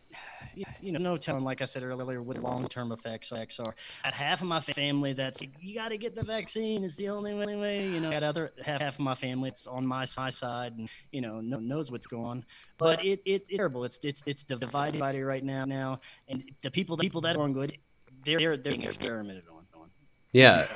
you 0.80 0.92
know 0.92 0.98
no 0.98 1.16
telling. 1.16 1.44
Like 1.44 1.62
I 1.62 1.64
said 1.64 1.82
earlier, 1.82 2.22
what 2.22 2.38
long 2.38 2.68
term 2.68 2.92
effects 2.92 3.30
are. 3.32 3.74
At 4.04 4.14
half 4.14 4.40
of 4.40 4.46
my 4.46 4.61
family, 4.61 5.12
that's 5.12 5.40
you 5.61 5.74
got 5.74 5.88
to 5.88 5.98
get 5.98 6.14
the 6.14 6.24
vaccine. 6.24 6.84
It's 6.84 6.96
the 6.96 7.09
only 7.09 7.34
way-. 7.34 7.88
You 7.88 8.00
know, 8.00 8.11
at 8.11 8.22
other 8.22 8.52
half, 8.64 8.80
half 8.80 8.94
of 8.94 9.00
my 9.00 9.14
family, 9.14 9.48
it's 9.48 9.66
on 9.66 9.86
my 9.86 10.04
si- 10.04 10.30
side, 10.30 10.76
and 10.76 10.88
you 11.12 11.20
know 11.20 11.40
no, 11.40 11.59
knows 11.59 11.90
what's 11.90 12.06
going 12.06 12.24
on. 12.24 12.44
But 12.76 13.04
it, 13.04 13.20
it 13.24 13.42
it's 13.42 13.56
terrible. 13.56 13.84
It's 13.84 13.98
it's 14.02 14.22
it's 14.26 14.44
divided 14.44 15.24
right 15.24 15.44
now 15.44 15.64
now, 15.64 16.00
and 16.28 16.44
the 16.62 16.70
people 16.70 16.96
the 16.96 17.02
people 17.02 17.20
that 17.22 17.36
are 17.36 17.42
on 17.42 17.52
good, 17.52 17.76
they're 18.24 18.38
they're, 18.38 18.56
they're 18.56 18.72
being 18.72 18.84
experimented 18.84 19.44
on. 19.50 19.66
on. 19.80 19.90
yeah. 20.32 20.66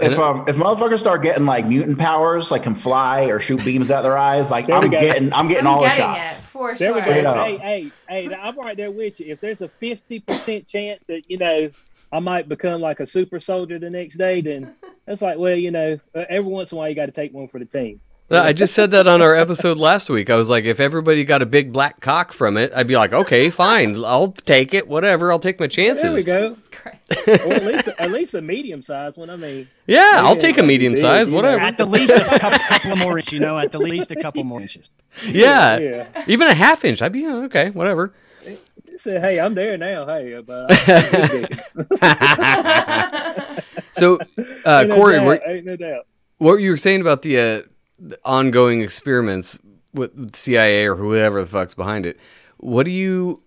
If 0.00 0.18
um 0.18 0.44
if 0.48 0.56
motherfuckers 0.56 1.00
start 1.00 1.22
getting 1.22 1.46
like 1.46 1.66
mutant 1.66 1.98
powers, 1.98 2.50
like 2.50 2.62
can 2.62 2.74
fly 2.74 3.24
or 3.24 3.40
shoot 3.40 3.64
beams 3.64 3.90
out 3.90 4.02
their 4.02 4.18
eyes, 4.18 4.50
like 4.50 4.68
I'm 4.70 4.90
go. 4.90 5.00
getting 5.00 5.32
I'm 5.32 5.48
getting 5.48 5.66
I'm 5.66 5.74
all 5.74 5.80
getting 5.80 5.98
the 5.98 6.24
shots. 6.24 6.44
it 6.44 6.46
for 6.48 6.74
There 6.74 6.94
we 6.94 7.00
go. 7.00 7.34
Hey, 7.34 7.56
hey, 7.58 7.92
hey, 8.08 8.34
I'm 8.34 8.58
right 8.58 8.76
there 8.76 8.90
with 8.90 9.20
you. 9.20 9.26
If 9.26 9.40
there's 9.40 9.62
a 9.62 9.68
50% 9.68 10.66
chance 10.66 11.04
that, 11.04 11.22
you 11.28 11.38
know, 11.38 11.70
I 12.12 12.20
might 12.20 12.48
become 12.48 12.80
like 12.80 13.00
a 13.00 13.06
super 13.06 13.40
soldier 13.40 13.78
the 13.78 13.90
next 13.90 14.16
day, 14.16 14.40
then 14.40 14.74
it's 15.06 15.22
like, 15.22 15.38
well, 15.38 15.56
you 15.56 15.70
know, 15.70 15.98
uh, 16.14 16.24
every 16.28 16.50
once 16.50 16.72
in 16.72 16.76
a 16.76 16.78
while 16.78 16.88
you 16.88 16.94
got 16.94 17.06
to 17.06 17.12
take 17.12 17.32
one 17.32 17.48
for 17.48 17.58
the 17.58 17.66
team. 17.66 18.00
I 18.30 18.52
just 18.52 18.74
said 18.74 18.90
that 18.92 19.06
on 19.06 19.20
our 19.20 19.34
episode 19.34 19.76
last 19.76 20.08
week. 20.08 20.30
I 20.30 20.36
was 20.36 20.48
like, 20.48 20.64
if 20.64 20.80
everybody 20.80 21.24
got 21.24 21.42
a 21.42 21.46
big 21.46 21.72
black 21.72 22.00
cock 22.00 22.32
from 22.32 22.56
it, 22.56 22.72
I'd 22.74 22.86
be 22.86 22.96
like, 22.96 23.12
okay, 23.12 23.50
fine, 23.50 24.02
I'll 24.02 24.32
take 24.32 24.72
it, 24.72 24.88
whatever. 24.88 25.30
I'll 25.30 25.38
take 25.38 25.60
my 25.60 25.66
chances. 25.66 26.02
There 26.02 26.12
we 26.14 26.24
go. 26.24 26.56
Or 27.28 27.52
at 27.52 27.64
least, 27.64 27.88
at 27.98 28.10
least 28.10 28.34
a 28.34 28.40
medium 28.42 28.80
sized 28.82 29.18
one. 29.18 29.28
I 29.30 29.36
mean, 29.36 29.68
Yeah, 29.86 30.12
I'll 30.14 30.36
take 30.36 30.56
a 30.58 30.62
medium 30.62 30.94
big, 30.94 31.02
size, 31.02 31.28
you 31.28 31.34
whatever. 31.34 31.60
At 31.60 31.76
the 31.76 31.84
least 31.84 32.12
a 32.12 32.38
couple, 32.38 32.58
couple 32.58 32.96
more 32.96 33.18
inches, 33.18 33.34
you 33.34 33.40
know. 33.40 33.58
At 33.58 33.72
the 33.72 33.78
least 33.78 34.10
a 34.10 34.16
couple 34.16 34.42
more 34.42 34.60
inches. 34.60 34.90
Yeah. 35.26 35.78
yeah. 35.78 36.24
even 36.26 36.48
a 36.48 36.54
half 36.54 36.84
inch. 36.84 37.02
I'd 37.02 37.12
be 37.12 37.26
uh, 37.26 37.44
okay, 37.44 37.70
whatever. 37.70 38.14
Say, 38.96 39.20
hey, 39.20 39.40
I'm 39.40 39.54
there 39.54 39.76
now. 39.76 40.06
Hey, 40.06 40.40
but 40.40 40.66
I, 42.00 43.60
So, 43.92 44.18
uh, 44.64 44.80
ain't 44.80 44.88
no 44.88 44.94
Corey, 44.94 45.14
doubt, 45.14 45.26
what, 45.26 45.42
ain't 45.46 45.66
no 45.66 45.76
doubt. 45.76 46.06
what 46.38 46.56
you 46.56 46.70
were 46.70 46.76
saying 46.76 47.00
about 47.00 47.22
the, 47.22 47.38
uh, 47.38 47.42
the 47.42 47.66
ongoing 48.24 48.80
experiments 48.80 49.58
with 49.92 50.34
CIA 50.34 50.86
or 50.86 50.96
whoever 50.96 51.40
the 51.40 51.48
fuck's 51.48 51.74
behind 51.74 52.06
it? 52.06 52.18
What 52.58 52.84
do 52.84 52.90
you? 52.90 53.42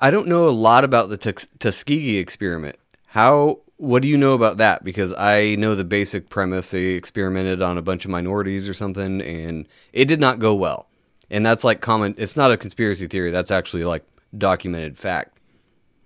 I 0.00 0.10
don't 0.10 0.28
know 0.28 0.48
a 0.48 0.50
lot 0.50 0.84
about 0.84 1.10
the 1.10 1.16
Tus- 1.16 1.48
Tuskegee 1.58 2.18
experiment. 2.18 2.76
How? 3.08 3.60
What 3.76 4.02
do 4.02 4.08
you 4.08 4.18
know 4.18 4.34
about 4.34 4.58
that? 4.58 4.84
Because 4.84 5.14
I 5.14 5.54
know 5.56 5.74
the 5.74 5.84
basic 5.84 6.28
premise. 6.28 6.70
They 6.70 6.88
experimented 6.88 7.62
on 7.62 7.78
a 7.78 7.82
bunch 7.82 8.04
of 8.04 8.10
minorities 8.10 8.68
or 8.68 8.74
something, 8.74 9.20
and 9.22 9.66
it 9.92 10.04
did 10.04 10.20
not 10.20 10.38
go 10.38 10.54
well. 10.54 10.86
And 11.30 11.46
that's 11.46 11.64
like 11.64 11.80
common. 11.80 12.14
It's 12.18 12.36
not 12.36 12.50
a 12.50 12.56
conspiracy 12.56 13.06
theory. 13.06 13.30
That's 13.30 13.50
actually 13.50 13.84
like 13.84 14.04
documented 14.36 14.98
fact. 14.98 15.36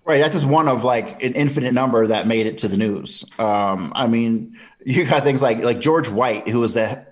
Right, 0.07 0.19
that's 0.19 0.35
just 0.35 0.47
one 0.47 0.69
of 0.69 0.85
like 0.85 1.23
an 1.23 1.33
infinite 1.33 1.73
number 1.73 2.07
that 2.07 2.27
made 2.27 2.47
it 2.47 2.59
to 2.59 2.69
the 2.69 2.77
news. 2.77 3.25
Um, 3.39 3.91
I 3.97 4.07
mean, 4.07 4.59
you 4.85 5.05
got 5.05 5.23
things 5.23 5.41
like 5.43 5.59
like 5.59 5.81
George 5.81 6.09
White, 6.09 6.47
who 6.47 6.61
was 6.61 6.75
the 6.75 7.07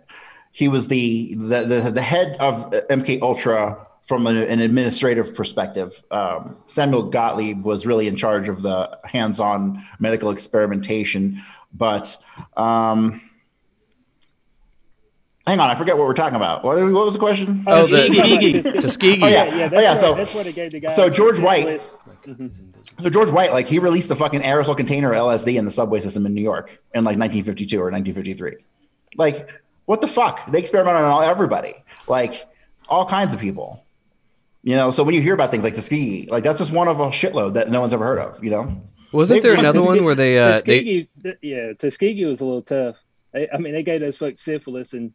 he 0.53 0.69
was 0.69 0.89
the 0.89 1.35
the 1.35 1.63
the, 1.65 1.91
the 1.91 2.03
head 2.03 2.37
of 2.39 2.71
MK 2.71 3.21
Ultra 3.23 3.87
from 4.07 4.27
an, 4.27 4.37
an 4.37 4.61
administrative 4.61 5.35
perspective. 5.35 6.03
Um, 6.11 6.57
Samuel 6.67 7.05
Gottlieb 7.05 7.65
was 7.65 7.87
really 7.87 8.07
in 8.09 8.17
charge 8.17 8.49
of 8.49 8.63
the 8.63 8.99
hands-on 9.05 9.83
medical 10.01 10.31
experimentation, 10.31 11.41
but 11.73 12.17
um, 12.57 13.21
hang 15.47 15.61
on, 15.61 15.71
I 15.71 15.75
forget 15.75 15.97
what 15.97 16.07
we're 16.07 16.15
talking 16.15 16.37
about. 16.37 16.65
What, 16.65 16.77
what 16.79 17.05
was 17.05 17.15
the 17.15 17.21
question? 17.21 17.65
Oh, 17.67 17.87
the 17.87 18.09
Tuskegee. 18.09 18.63
Tuskegee. 18.63 19.19
Oh, 19.23 19.29
yeah. 19.29 19.45
Yeah, 19.55 19.69
that's 19.69 19.75
Oh, 19.75 19.81
yeah, 19.81 19.89
where, 19.91 19.97
so- 19.97 20.15
that's 20.15 20.35
where 20.35 20.45
they 20.45 20.53
gave 20.53 20.73
the 20.73 20.81
guy. 20.81 20.89
so 20.93 21.09
George 21.09 21.37
the 21.37 21.43
White- 21.43 21.67
list. 21.67 21.97
So 23.01 23.09
George 23.09 23.31
White, 23.31 23.53
like 23.53 23.67
he 23.69 23.79
released 23.79 24.09
the 24.11 24.17
fucking 24.17 24.43
aerosol 24.43 24.77
container 24.77 25.13
LSD 25.13 25.55
in 25.57 25.65
the 25.65 25.71
subway 25.71 26.01
system 26.01 26.27
in 26.27 26.35
New 26.35 26.43
York 26.43 26.67
in 26.95 27.05
like 27.05 27.17
1952 27.19 27.77
or 27.79 27.91
1953. 27.91 28.57
Like, 29.17 29.49
what 29.87 30.01
the 30.01 30.07
fuck? 30.09 30.51
They 30.51 30.59
experimented 30.59 31.03
on 31.03 31.11
all- 31.11 31.23
everybody, 31.23 31.75
like 32.09 32.47
all 32.89 33.07
kinds 33.07 33.35
of 33.35 33.41
people. 33.41 33.85
You 34.65 34.77
know, 34.77 34.91
so 34.93 35.03
when 35.03 35.15
you 35.15 35.21
hear 35.23 35.35
about 35.35 35.51
things 35.51 35.65
like 35.65 35.75
Tuskegee, 35.75 36.29
like 36.31 36.45
that's 36.45 36.59
just 36.59 36.73
one 36.73 36.87
of 36.89 37.01
a 37.01 37.07
shitload 37.07 37.55
that 37.55 37.71
no 37.71 37.81
one's 37.81 37.93
ever 37.93 38.05
heard 38.05 38.19
of. 38.19 38.43
You 38.45 38.51
know, 38.51 38.81
Wasn't 39.13 39.43
They- 39.43 39.49
there 39.51 39.59
another 39.59 39.83
one 39.83 40.05
where 40.05 40.15
they 40.15 40.39
uh 40.39 40.53
Tuskegee, 40.55 41.09
th- 41.23 41.37
yeah, 41.43 41.73
Tuskegee 41.75 42.25
was 42.25 42.41
a 42.41 42.45
little 42.45 42.63
tough. 42.63 42.97
They, 43.33 43.49
I 43.51 43.59
mean, 43.59 43.75
they 43.75 43.83
gave 43.83 44.01
those 44.01 44.17
folks 44.17 44.43
syphilis, 44.43 44.93
and 44.95 45.13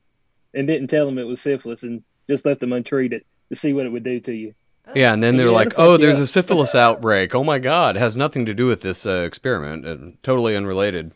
and 0.53 0.67
didn't 0.67 0.87
tell 0.89 1.05
them 1.05 1.17
it 1.17 1.23
was 1.27 1.39
syphilis 1.41 1.83
and 1.83 2.03
just 2.29 2.45
left 2.45 2.59
them 2.59 2.73
untreated 2.73 3.23
to 3.49 3.55
see 3.55 3.73
what 3.73 3.85
it 3.85 3.91
would 3.91 4.03
do 4.03 4.19
to 4.19 4.33
you. 4.33 4.53
Yeah, 4.95 5.13
and 5.13 5.21
then 5.23 5.35
they're 5.37 5.47
Yeah, 5.47 5.51
like, 5.53 5.73
"Oh, 5.77 5.97
there's 5.97 6.17
up." 6.17 6.23
a 6.23 6.27
syphilis 6.27 6.73
outbreak. 6.75 7.33
Oh 7.35 7.43
my 7.43 7.59
god, 7.59 7.95
it 7.95 7.99
has 7.99 8.15
nothing 8.15 8.45
to 8.45 8.53
do 8.53 8.67
with 8.67 8.81
this 8.81 9.05
uh, 9.05 9.23
experiment. 9.25 9.85
And 9.85 10.21
totally 10.23 10.55
unrelated." 10.55 11.11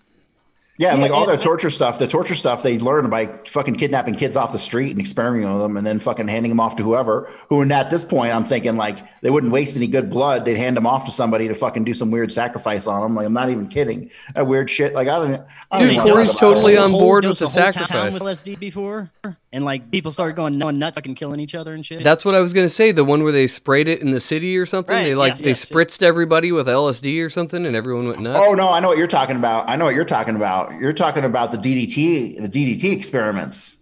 Yeah, 0.82 0.94
and 0.94 1.02
like 1.02 1.12
all 1.12 1.22
and- 1.24 1.30
their 1.30 1.38
torture 1.38 1.70
stuff, 1.70 2.00
the 2.00 2.08
torture 2.08 2.34
stuff 2.34 2.64
they 2.64 2.80
learn 2.80 3.08
by 3.12 3.28
fucking 3.46 3.76
kidnapping 3.76 4.16
kids 4.16 4.36
off 4.36 4.52
the 4.52 4.58
street 4.58 4.90
and 4.92 5.00
experimenting 5.00 5.54
with 5.54 5.62
them 5.62 5.78
and 5.78 5.86
then 5.86 6.00
fucking 6.00 6.28
handing 6.28 6.50
them 6.50 6.60
off 6.60 6.76
to 6.78 6.84
whoever. 6.84 7.30
Who, 7.50 7.62
and 7.62 7.72
at 7.72 7.92
this 7.92 8.04
point, 8.04 8.34
I'm 8.34 8.46
thinking 8.46 8.78
like 8.78 8.98
they 9.22 9.30
wouldn't 9.30 9.52
waste 9.54 9.78
any 9.78 9.86
good 9.88 10.10
blood. 10.10 10.44
They'd 10.44 10.58
hand 10.58 10.76
them 10.76 10.88
off 10.88 11.06
to 11.06 11.12
somebody 11.12 11.48
to 11.48 11.54
fucking 11.54 11.84
do 11.84 11.94
some 11.94 12.10
weird 12.10 12.32
sacrifice 12.32 12.88
on 12.88 13.02
them. 13.04 13.16
Like, 13.16 13.28
I'm 13.28 13.34
not 13.34 13.50
even 13.52 13.68
kidding. 13.68 14.10
That 14.34 14.48
weird 14.48 14.70
shit. 14.70 14.96
Like, 14.96 15.08
I 15.08 15.20
don't, 15.20 15.44
I 15.70 15.80
don't 15.80 15.88
Dude, 15.90 15.98
know 15.98 16.04
Corey's 16.14 16.36
totally 16.36 16.76
on 16.78 16.92
board 16.92 17.24
there 17.26 17.30
with 17.30 17.42
was 17.42 17.54
the 17.54 17.60
a 17.60 17.64
whole 17.64 17.72
town 17.72 17.88
sacrifice. 17.88 18.14
with 18.14 18.24
LSD 18.24 18.58
before, 18.60 19.12
and 19.54 19.64
like 19.64 19.92
people 19.92 20.12
started 20.12 20.36
going 20.36 20.58
no 20.58 20.72
nuts, 20.72 20.98
fucking 20.98 21.14
killing 21.16 21.40
each 21.40 21.54
other 21.54 21.74
and 21.76 21.86
shit. 21.86 22.04
That's 22.04 22.26
what 22.26 22.34
I 22.34 22.40
was 22.40 22.54
gonna 22.54 22.70
say. 22.70 22.92
The 22.92 23.04
one 23.06 23.22
where 23.24 23.32
they 23.32 23.46
sprayed 23.46 23.88
it 23.88 24.02
in 24.02 24.12
the 24.12 24.20
city 24.20 24.58
or 24.58 24.66
something. 24.66 24.96
Right, 24.96 25.04
They 25.04 25.16
like 25.16 25.34
yes, 25.34 25.40
they 25.42 25.48
yes, 25.50 25.66
yes. 25.70 25.70
spritzed 25.70 26.02
everybody 26.02 26.52
with 26.52 26.66
LSD 26.68 27.24
or 27.24 27.30
something, 27.30 27.66
and 27.68 27.76
everyone 27.76 28.08
went 28.08 28.20
nuts. 28.22 28.46
Oh 28.50 28.54
no, 28.54 28.70
I 28.72 28.80
know 28.80 28.88
what 28.88 28.98
you're 28.98 29.08
talking 29.08 29.36
about. 29.36 29.70
I 29.70 29.76
know 29.76 29.86
what 29.86 29.94
you're 29.96 30.06
talking 30.06 30.36
about. 30.36 30.71
You're 30.80 30.94
talking 30.94 31.24
about 31.24 31.52
the 31.52 31.58
DDT, 31.58 32.38
the 32.42 32.50
DDT 32.50 32.94
experiments. 32.94 33.78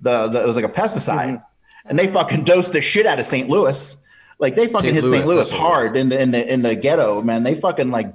The, 0.00 0.28
the 0.28 0.42
it 0.42 0.46
was 0.46 0.56
like 0.56 0.64
a 0.64 0.68
pesticide, 0.68 1.34
mm-hmm. 1.36 1.88
and 1.88 1.98
they 1.98 2.08
fucking 2.08 2.44
dosed 2.44 2.72
the 2.72 2.80
shit 2.80 3.06
out 3.06 3.18
of 3.18 3.26
St. 3.26 3.48
Louis. 3.48 3.96
Like 4.38 4.56
they 4.56 4.66
fucking 4.66 4.90
St. 4.90 4.94
hit 4.94 5.04
Louis, 5.04 5.12
St. 5.12 5.26
Louis 5.26 5.36
that's 5.36 5.50
what 5.52 5.58
it 5.58 5.62
hard 5.62 5.96
in 5.96 6.08
the 6.08 6.20
in 6.20 6.30
the 6.32 6.52
in 6.52 6.62
the 6.62 6.74
ghetto, 6.74 7.22
man. 7.22 7.42
They 7.44 7.54
fucking 7.54 7.90
like 7.90 8.14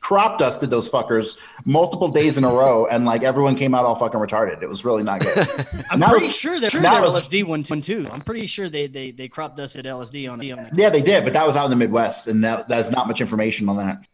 crop 0.00 0.38
dusted 0.38 0.70
those 0.70 0.88
fuckers 0.88 1.36
multiple 1.64 2.08
days 2.08 2.38
in 2.38 2.44
a 2.44 2.48
row, 2.48 2.86
and 2.86 3.04
like 3.04 3.24
everyone 3.24 3.56
came 3.56 3.74
out 3.74 3.84
all 3.84 3.96
fucking 3.96 4.20
retarded. 4.20 4.62
It 4.62 4.68
was 4.68 4.84
really 4.84 5.02
not 5.02 5.20
good. 5.20 5.36
I'm 5.90 5.98
That 6.00 6.10
pretty 6.10 6.26
was- 6.26 6.36
sure 6.36 6.60
they're 6.60 6.70
sure 6.70 6.80
that 6.82 7.02
was- 7.02 7.28
LSD 7.28 7.44
one, 7.44 7.64
one 7.64 7.80
too. 7.80 8.06
I'm 8.10 8.20
pretty 8.20 8.46
sure 8.46 8.68
they 8.68 8.86
they 8.86 9.10
they 9.10 9.28
crop 9.28 9.56
dusted 9.56 9.84
LSD 9.84 10.30
on 10.30 10.40
on. 10.40 10.70
yeah, 10.74 10.90
they 10.90 11.02
did, 11.02 11.24
but 11.24 11.32
that 11.32 11.46
was 11.46 11.56
out 11.56 11.64
in 11.64 11.70
the 11.70 11.76
Midwest, 11.76 12.28
and 12.28 12.44
that 12.44 12.68
that's 12.68 12.90
not 12.90 13.08
much 13.08 13.20
information 13.20 13.68
on 13.68 13.78
that. 13.78 14.06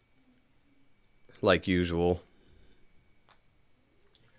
Like 1.43 1.69
usual. 1.69 2.23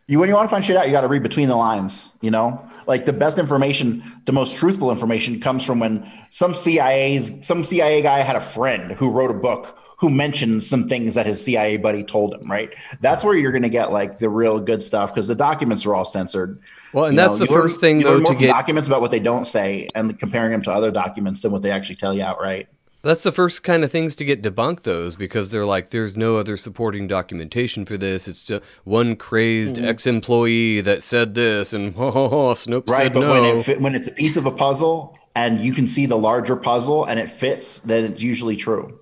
You 0.07 0.19
when 0.19 0.27
you 0.27 0.35
want 0.35 0.49
to 0.49 0.51
find 0.51 0.63
shit 0.65 0.75
out, 0.75 0.85
you 0.85 0.91
got 0.91 1.01
to 1.01 1.07
read 1.07 1.23
between 1.23 1.47
the 1.47 1.55
lines. 1.55 2.09
You 2.21 2.29
know, 2.31 2.61
like 2.87 3.05
the 3.05 3.13
best 3.13 3.39
information, 3.39 4.03
the 4.25 4.33
most 4.33 4.55
truthful 4.57 4.91
information 4.91 5.39
comes 5.39 5.63
from 5.63 5.79
when 5.79 6.11
some 6.29 6.53
CIA's 6.53 7.31
some 7.41 7.63
CIA 7.63 8.01
guy 8.01 8.19
had 8.19 8.35
a 8.35 8.41
friend 8.41 8.91
who 8.91 9.09
wrote 9.09 9.31
a 9.31 9.35
book 9.35 9.79
who 9.99 10.09
mentioned 10.09 10.61
some 10.61 10.89
things 10.89 11.15
that 11.15 11.25
his 11.25 11.41
CIA 11.41 11.77
buddy 11.77 12.03
told 12.03 12.33
him. 12.33 12.51
Right, 12.51 12.73
that's 12.99 13.23
where 13.23 13.35
you're 13.37 13.53
going 13.53 13.61
to 13.63 13.69
get 13.69 13.93
like 13.93 14.17
the 14.17 14.27
real 14.29 14.59
good 14.59 14.83
stuff 14.83 15.13
because 15.13 15.27
the 15.27 15.35
documents 15.35 15.85
are 15.85 15.95
all 15.95 16.03
censored. 16.03 16.59
Well, 16.91 17.05
and 17.05 17.13
You 17.15 17.21
that's 17.21 17.31
know, 17.33 17.37
the 17.37 17.45
you 17.45 17.51
learn- 17.51 17.61
first 17.61 17.79
thing 17.79 17.99
though 17.99 18.19
to 18.19 18.35
get. 18.35 18.47
documents 18.47 18.89
about 18.89 18.99
what 18.99 19.11
they 19.11 19.21
don't 19.21 19.45
say 19.45 19.87
and 19.95 20.19
comparing 20.19 20.51
them 20.51 20.61
to 20.63 20.71
other 20.71 20.91
documents 20.91 21.41
than 21.41 21.51
what 21.53 21.61
they 21.61 21.71
actually 21.71 21.95
tell 21.95 22.13
you 22.13 22.23
outright. 22.23 22.67
That's 23.03 23.21
the 23.21 23.33
first 23.33 23.63
kind 23.63 23.83
of 23.83 23.91
things 23.91 24.15
to 24.15 24.23
get 24.25 24.41
debunked, 24.41 24.83
those 24.83 25.17
because 25.17 25.49
they're 25.51 25.65
like, 25.65 25.89
there's 25.89 26.15
no 26.15 26.37
other 26.37 26.55
supporting 26.55 27.05
documentation 27.07 27.85
for 27.85 27.97
this. 27.97 28.27
It's 28.29 28.43
just 28.45 28.63
one 28.85 29.17
crazed 29.17 29.75
Mm-hmm. 29.75 29.85
ex-employee 29.85 30.81
that 30.81 31.03
said 31.03 31.35
this, 31.35 31.73
and 31.73 31.95
ho 31.95 32.11
ho 32.11 32.29
ho, 32.29 32.53
Snopes 32.53 32.87
Right, 32.87 33.03
said 33.03 33.13
but 33.13 33.19
no. 33.19 33.31
when 33.31 33.43
it 33.43 33.63
fit, 33.65 33.81
when 33.81 33.93
it's 33.93 34.07
a 34.07 34.11
piece 34.11 34.37
of 34.37 34.45
a 34.45 34.51
puzzle 34.51 35.17
and 35.35 35.59
you 35.59 35.73
can 35.73 35.87
see 35.87 36.05
the 36.05 36.17
larger 36.17 36.55
puzzle 36.55 37.03
and 37.05 37.19
it 37.19 37.29
fits, 37.29 37.79
then 37.79 38.05
it's 38.05 38.21
usually 38.21 38.55
true. 38.55 38.99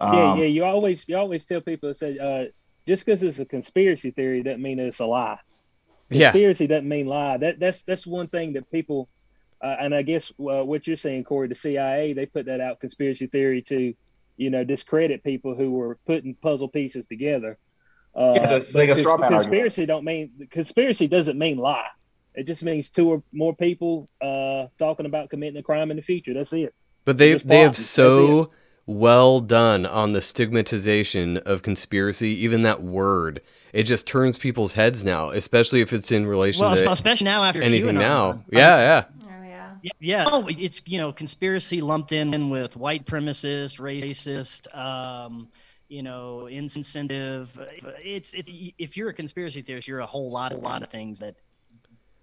yeah, 0.00 0.32
Um, 0.32 0.38
yeah. 0.38 0.44
You 0.46 0.64
always 0.64 1.08
you 1.08 1.16
always 1.16 1.44
tell 1.44 1.60
people 1.60 1.88
that 1.88 1.96
say 1.96 2.18
uh, 2.18 2.46
just 2.86 3.04
because 3.04 3.22
it's 3.22 3.38
a 3.40 3.44
conspiracy 3.46 4.12
theory 4.12 4.42
doesn't 4.44 4.62
mean 4.62 4.78
it's 4.78 5.00
a 5.00 5.06
lie. 5.06 5.38
yeah, 6.08 6.30
Conspiracy 6.30 6.66
doesn't 6.68 6.88
mean 6.88 7.06
lie. 7.06 7.38
That 7.38 7.58
that's 7.58 7.82
that's 7.82 8.06
one 8.06 8.28
thing 8.28 8.52
that 8.52 8.70
people, 8.70 9.08
uh, 9.60 9.76
and 9.80 9.94
I 9.94 10.02
guess 10.02 10.30
uh, 10.32 10.64
what 10.64 10.86
you're 10.86 10.96
saying, 10.96 11.24
Corey, 11.24 11.48
the 11.48 11.54
CIA 11.54 12.12
they 12.12 12.26
put 12.26 12.46
that 12.46 12.60
out 12.60 12.80
conspiracy 12.80 13.26
theory 13.26 13.62
to, 13.62 13.94
you 14.36 14.50
know, 14.50 14.64
discredit 14.64 15.22
people 15.24 15.54
who 15.54 15.70
were 15.72 15.98
putting 16.06 16.34
puzzle 16.34 16.68
pieces 16.68 17.06
together. 17.06 17.58
Uh, 18.14 18.34
Yeah, 18.36 18.50
it's 18.56 18.74
like 18.74 18.88
a 18.88 18.92
cons- 18.92 19.00
straw 19.00 19.16
man 19.16 19.24
argument. 19.24 19.42
conspiracy 19.44 19.86
don't 19.86 20.04
mean 20.04 20.30
conspiracy 20.50 21.08
doesn't 21.08 21.38
mean 21.38 21.58
lie. 21.58 21.88
It 22.34 22.44
just 22.48 22.62
means 22.64 22.90
two 22.90 23.10
or 23.10 23.22
more 23.32 23.54
people 23.54 24.08
uh, 24.20 24.66
talking 24.78 25.06
about 25.06 25.30
committing 25.30 25.56
a 25.56 25.62
crime 25.62 25.90
in 25.90 25.96
the 25.96 26.02
future. 26.02 26.34
That's 26.34 26.52
it. 26.52 26.74
but 27.04 27.18
they 27.18 27.34
they 27.34 27.60
have 27.60 27.76
so 27.76 28.50
well 28.86 29.40
done 29.40 29.86
on 29.86 30.12
the 30.12 30.20
stigmatization 30.20 31.38
of 31.38 31.62
conspiracy. 31.62 32.30
Even 32.30 32.62
that 32.62 32.82
word, 32.82 33.40
it 33.72 33.84
just 33.84 34.06
turns 34.06 34.36
people's 34.38 34.74
heads 34.74 35.02
now, 35.04 35.30
especially 35.30 35.80
if 35.80 35.92
it's 35.92 36.10
in 36.12 36.26
relation 36.26 36.60
Well, 36.64 36.74
to 36.76 36.90
especially 36.92 37.24
now 37.24 37.44
after 37.44 37.62
anything 37.62 37.94
QAnon. 37.94 37.98
now. 37.98 38.44
Yeah, 38.50 38.78
yeah. 38.78 39.04
Yeah. 39.84 39.92
Yeah, 40.00 40.24
yeah. 40.24 40.30
Oh, 40.30 40.46
it's 40.48 40.80
you 40.86 40.98
know 40.98 41.12
conspiracy 41.12 41.80
lumped 41.80 42.12
in 42.12 42.48
with 42.50 42.76
white 42.76 43.04
supremacist, 43.04 43.78
racist, 43.80 44.74
um, 44.76 45.48
you 45.88 46.02
know, 46.02 46.46
insensitive. 46.46 47.52
It's 48.02 48.32
it's 48.34 48.50
if 48.78 48.96
you're 48.96 49.10
a 49.10 49.14
conspiracy 49.14 49.62
theorist, 49.62 49.86
you're 49.86 50.00
a 50.00 50.06
whole 50.06 50.30
lot, 50.30 50.52
a 50.52 50.56
lot 50.56 50.82
of 50.82 50.88
things 50.90 51.18
that 51.20 51.36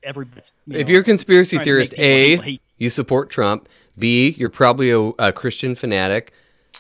everybody's. 0.03 0.51
you 0.65 0.79
If 0.79 0.89
you're 0.89 1.01
a 1.01 1.03
conspiracy 1.03 1.57
trying 1.57 1.65
to 1.65 1.73
make 1.75 1.89
theorist, 1.91 1.99
A, 1.99 2.59
you 2.77 2.89
support 2.89 3.29
Trump. 3.29 3.69
B, 3.97 4.31
you're 4.37 4.49
probably 4.49 4.89
a, 4.91 4.99
a 5.19 5.31
Christian 5.31 5.75
fanatic. 5.75 6.33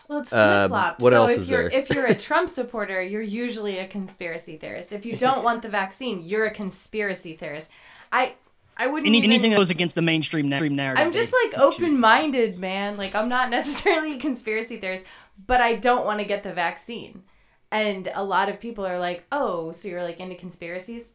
Well, 0.07 0.19
it's 0.19 0.33
Uh, 0.33 0.67
flip 0.67 0.69
flop. 0.69 0.99
what 0.99 1.11
so 1.11 1.17
else 1.17 1.31
if 1.33 1.37
is 1.37 1.49
you're 1.49 1.69
there? 1.69 1.79
if 1.79 1.89
you're 1.89 2.05
a 2.07 2.15
Trump 2.27 2.49
supporter, 2.49 3.01
you're 3.01 3.21
usually 3.21 3.77
a 3.79 3.87
conspiracy 3.87 4.57
theorist. 4.57 4.91
If 4.91 5.05
you 5.05 5.17
don't 5.17 5.43
want 5.43 5.61
the 5.61 5.69
vaccine, 5.69 6.23
you're 6.23 6.45
a 6.45 6.51
conspiracy 6.51 7.33
theorist. 7.35 7.69
I 8.11 8.35
I 8.81 8.87
wouldn't 8.87 9.05
Any, 9.05 9.19
even, 9.19 9.29
anything 9.29 9.51
that 9.51 9.57
goes 9.57 9.69
against 9.69 9.93
the 9.93 10.01
mainstream 10.01 10.49
narrative. 10.49 11.05
I'm 11.05 11.11
just 11.11 11.31
like 11.31 11.55
open 11.55 11.99
minded, 11.99 12.57
man. 12.57 12.97
Like 12.97 13.13
I'm 13.13 13.29
not 13.29 13.49
necessarily 13.57 14.15
a 14.15 14.19
conspiracy 14.19 14.77
theorist, 14.77 15.05
but 15.45 15.61
I 15.61 15.75
don't 15.75 16.03
want 16.03 16.19
to 16.19 16.25
get 16.25 16.41
the 16.41 16.51
vaccine. 16.51 17.21
And 17.69 18.11
a 18.15 18.23
lot 18.23 18.49
of 18.49 18.59
people 18.59 18.83
are 18.83 18.97
like, 18.97 19.25
"Oh, 19.31 19.71
so 19.71 19.87
you're 19.87 20.01
like 20.01 20.19
into 20.19 20.33
conspiracies?" 20.33 21.13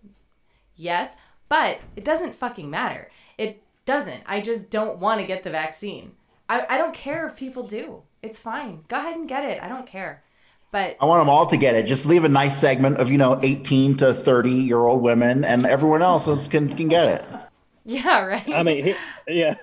Yes, 0.77 1.17
but 1.49 1.81
it 1.97 2.05
doesn't 2.05 2.37
fucking 2.37 2.71
matter. 2.71 3.11
It 3.37 3.65
doesn't. 3.85 4.23
I 4.27 4.43
just 4.43 4.71
don't 4.71 4.99
want 4.99 5.21
to 5.21 5.27
get 5.27 5.43
the 5.43 5.51
vaccine. 5.51 6.13
I, 6.49 6.67
I 6.71 6.79
don't 6.79 6.95
care 6.95 7.27
if 7.27 7.35
people 7.35 7.67
do. 7.67 8.03
It's 8.23 8.39
fine. 8.39 8.85
Go 8.87 8.97
ahead 8.97 9.17
and 9.17 9.29
get 9.29 9.45
it. 9.45 9.61
I 9.61 9.67
don't 9.67 9.89
care. 9.89 10.23
But 10.71 10.99
I 11.01 11.07
want 11.07 11.21
them 11.21 11.31
all 11.31 11.47
to 11.47 11.57
get 11.57 11.75
it. 11.75 11.87
Just 11.87 12.07
leave 12.07 12.23
a 12.23 12.29
nice 12.29 12.57
segment 12.57 12.99
of 12.99 13.11
you 13.11 13.19
know 13.19 13.41
18 13.43 13.97
to 13.97 14.15
30 14.15 14.51
year 14.51 14.79
old 14.79 15.03
women, 15.03 15.45
and 15.45 15.67
everyone 15.67 16.03
else 16.03 16.47
can 16.47 16.73
can 16.77 16.87
get 16.87 17.09
it. 17.09 17.25
Yeah, 17.87 18.21
right. 18.21 18.51
I 18.53 18.63
mean, 18.63 18.85
here, 18.85 18.97
yeah. 19.29 19.55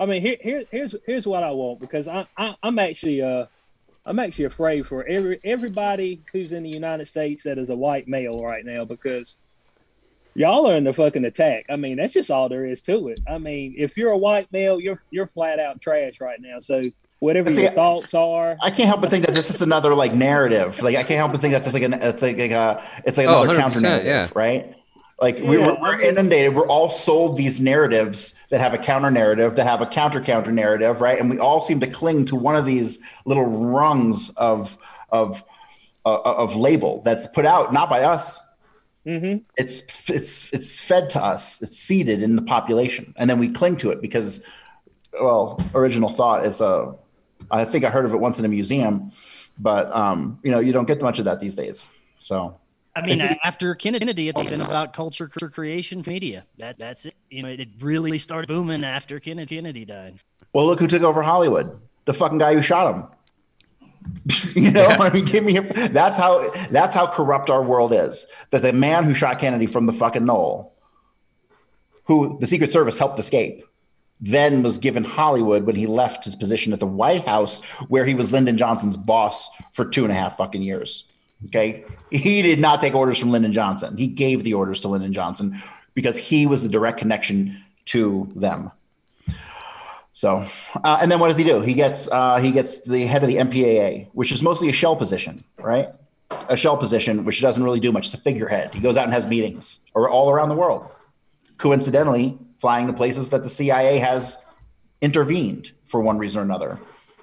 I 0.00 0.06
mean, 0.06 0.20
here, 0.20 0.36
here, 0.40 0.64
here's 0.70 0.94
here's 1.06 1.26
what 1.26 1.42
I 1.42 1.50
want 1.50 1.80
because 1.80 2.08
I, 2.08 2.26
I 2.36 2.54
I'm 2.62 2.78
actually 2.78 3.22
uh 3.22 3.46
I'm 4.04 4.18
actually 4.18 4.46
afraid 4.46 4.86
for 4.86 5.04
every 5.04 5.40
everybody 5.44 6.22
who's 6.32 6.52
in 6.52 6.62
the 6.62 6.70
United 6.70 7.06
States 7.06 7.44
that 7.44 7.58
is 7.58 7.70
a 7.70 7.76
white 7.76 8.08
male 8.08 8.42
right 8.42 8.64
now 8.64 8.84
because 8.84 9.36
y'all 10.34 10.68
are 10.70 10.76
in 10.76 10.84
the 10.84 10.92
fucking 10.92 11.24
attack. 11.24 11.66
I 11.68 11.76
mean, 11.76 11.96
that's 11.96 12.14
just 12.14 12.30
all 12.30 12.48
there 12.48 12.64
is 12.64 12.80
to 12.82 13.08
it. 13.08 13.20
I 13.28 13.38
mean, 13.38 13.74
if 13.76 13.96
you're 13.96 14.12
a 14.12 14.18
white 14.18 14.50
male, 14.52 14.80
you're 14.80 14.98
you're 15.10 15.26
flat 15.26 15.58
out 15.58 15.80
trash 15.80 16.20
right 16.20 16.40
now. 16.40 16.60
So 16.60 16.82
whatever 17.20 17.50
See, 17.50 17.62
your 17.62 17.72
thoughts 17.72 18.14
are, 18.14 18.56
I 18.62 18.70
can't 18.70 18.88
help 18.88 19.00
but 19.00 19.10
think 19.10 19.26
that 19.26 19.34
this 19.34 19.50
is 19.50 19.62
another 19.62 19.94
like 19.94 20.14
narrative. 20.14 20.80
Like 20.80 20.96
I 20.96 21.02
can't 21.02 21.18
help 21.18 21.32
but 21.32 21.40
think 21.40 21.52
that's 21.52 21.66
just 21.66 21.74
like 21.74 21.82
an 21.82 21.94
it's 21.94 22.22
like, 22.22 22.38
like 22.38 22.50
a 22.52 22.82
it's 23.04 23.18
like 23.18 23.26
Oh, 23.26 23.42
another 23.42 23.58
100%, 23.58 23.60
counter 23.62 23.80
narrative, 23.80 24.06
yeah. 24.06 24.28
right? 24.34 24.74
Like 25.20 25.38
we, 25.38 25.58
Yeah, 25.58 25.66
we're, 25.66 25.80
we're 25.80 26.00
inundated. 26.00 26.54
We're 26.54 26.68
all 26.68 26.90
sold 26.90 27.36
these 27.36 27.58
narratives 27.58 28.36
that 28.50 28.60
have 28.60 28.72
a 28.72 28.78
counter 28.78 29.10
narrative, 29.10 29.56
that 29.56 29.66
have 29.66 29.80
a 29.80 29.86
counter 29.86 30.20
counter 30.20 30.52
narrative, 30.52 31.00
right? 31.00 31.18
And 31.18 31.28
we 31.28 31.38
all 31.38 31.60
seem 31.60 31.80
to 31.80 31.88
cling 31.88 32.24
to 32.26 32.36
one 32.36 32.54
of 32.54 32.64
these 32.64 33.00
little 33.24 33.46
rungs 33.46 34.30
of 34.30 34.78
of 35.10 35.44
uh, 36.06 36.20
of 36.22 36.54
label 36.54 37.02
that's 37.02 37.26
put 37.26 37.44
out 37.44 37.72
not 37.72 37.90
by 37.90 38.02
us. 38.02 38.40
mm-hmm. 39.04 39.38
It's 39.56 39.82
it's 40.08 40.52
it's 40.52 40.78
fed 40.78 41.10
to 41.10 41.22
us. 41.22 41.60
It's 41.62 41.78
seeded 41.78 42.22
in 42.22 42.36
the 42.36 42.42
population, 42.42 43.12
and 43.16 43.28
then 43.28 43.38
we 43.38 43.48
cling 43.48 43.76
to 43.78 43.90
it 43.90 44.00
because, 44.00 44.44
well, 45.12 45.60
original 45.74 46.10
thought 46.10 46.46
is 46.46 46.60
a. 46.60 46.94
I 47.50 47.64
think 47.64 47.84
I 47.84 47.90
heard 47.90 48.04
of 48.04 48.12
it 48.12 48.18
once 48.18 48.38
in 48.38 48.44
a 48.44 48.48
museum, 48.48 49.12
but 49.58 49.94
um, 49.94 50.38
you 50.44 50.50
know, 50.50 50.60
you 50.60 50.72
don't 50.72 50.86
get 50.86 51.00
much 51.02 51.18
of 51.18 51.24
that 51.24 51.40
these 51.40 51.54
days. 51.54 51.86
So 52.18 52.58
I 53.02 53.06
mean, 53.06 53.20
after 53.44 53.74
Kennedy, 53.74 54.28
it's 54.28 54.42
been 54.42 54.60
oh, 54.60 54.64
about 54.64 54.92
culture 54.92 55.28
creation, 55.28 56.02
media. 56.06 56.44
That 56.58 56.78
that's 56.78 57.06
it. 57.06 57.14
You 57.30 57.42
know, 57.42 57.48
it 57.48 57.68
really 57.80 58.18
started 58.18 58.48
booming 58.48 58.84
after 58.84 59.20
Kennedy, 59.20 59.56
Kennedy 59.56 59.84
died. 59.84 60.18
Well, 60.52 60.66
look 60.66 60.80
who 60.80 60.86
took 60.86 61.02
over 61.02 61.22
Hollywood. 61.22 61.80
The 62.04 62.14
fucking 62.14 62.38
guy 62.38 62.54
who 62.54 62.62
shot 62.62 62.94
him. 62.94 63.06
you 64.54 64.70
know, 64.70 64.86
I 64.86 65.10
mean, 65.10 65.24
give 65.24 65.44
me 65.44 65.58
a, 65.58 65.88
that's 65.88 66.18
how 66.18 66.50
that's 66.70 66.94
how 66.94 67.06
corrupt 67.06 67.50
our 67.50 67.62
world 67.62 67.92
is. 67.92 68.26
That 68.50 68.62
the 68.62 68.72
man 68.72 69.04
who 69.04 69.14
shot 69.14 69.38
Kennedy 69.38 69.66
from 69.66 69.86
the 69.86 69.92
fucking 69.92 70.24
knoll, 70.24 70.74
who 72.04 72.38
the 72.40 72.46
Secret 72.46 72.72
Service 72.72 72.98
helped 72.98 73.18
escape, 73.18 73.64
then 74.20 74.62
was 74.62 74.78
given 74.78 75.04
Hollywood 75.04 75.64
when 75.64 75.76
he 75.76 75.86
left 75.86 76.24
his 76.24 76.36
position 76.36 76.72
at 76.72 76.80
the 76.80 76.86
White 76.86 77.26
House, 77.26 77.60
where 77.88 78.04
he 78.04 78.14
was 78.14 78.32
Lyndon 78.32 78.56
Johnson's 78.56 78.96
boss 78.96 79.48
for 79.72 79.84
two 79.84 80.04
and 80.04 80.12
a 80.12 80.16
half 80.16 80.36
fucking 80.36 80.62
years. 80.62 81.04
Okay, 81.46 81.84
he 82.10 82.42
did 82.42 82.58
not 82.58 82.80
take 82.80 82.94
orders 82.94 83.18
from 83.18 83.30
Lyndon 83.30 83.52
Johnson. 83.52 83.96
He 83.96 84.08
gave 84.08 84.42
the 84.42 84.54
orders 84.54 84.80
to 84.80 84.88
Lyndon 84.88 85.12
Johnson 85.12 85.62
because 85.94 86.16
he 86.16 86.46
was 86.46 86.62
the 86.62 86.68
direct 86.68 86.98
connection 86.98 87.62
to 87.86 88.30
them. 88.34 88.72
So, 90.12 90.44
uh, 90.82 90.98
and 91.00 91.12
then 91.12 91.20
what 91.20 91.28
does 91.28 91.36
he 91.36 91.44
do? 91.44 91.60
He 91.60 91.74
gets 91.74 92.08
uh, 92.10 92.38
he 92.38 92.50
gets 92.50 92.80
the 92.80 93.06
head 93.06 93.22
of 93.22 93.28
the 93.28 93.36
MPAA, 93.36 94.08
which 94.14 94.32
is 94.32 94.42
mostly 94.42 94.68
a 94.68 94.72
shell 94.72 94.96
position, 94.96 95.44
right? 95.58 95.90
A 96.48 96.56
shell 96.56 96.76
position, 96.76 97.24
which 97.24 97.40
doesn't 97.40 97.62
really 97.62 97.78
do 97.78 97.92
much. 97.92 98.06
It's 98.06 98.14
a 98.14 98.18
figurehead. 98.18 98.74
He 98.74 98.80
goes 98.80 98.96
out 98.96 99.04
and 99.04 99.12
has 99.12 99.28
meetings, 99.28 99.78
or 99.94 100.10
all 100.10 100.28
around 100.28 100.48
the 100.48 100.56
world. 100.56 100.92
Coincidentally, 101.56 102.36
flying 102.60 102.88
to 102.88 102.92
places 102.92 103.30
that 103.30 103.44
the 103.44 103.48
CIA 103.48 103.98
has 103.98 104.38
intervened 105.00 105.70
for 105.86 106.00
one 106.00 106.18
reason 106.18 106.40
or 106.40 106.44
another. 106.44 106.78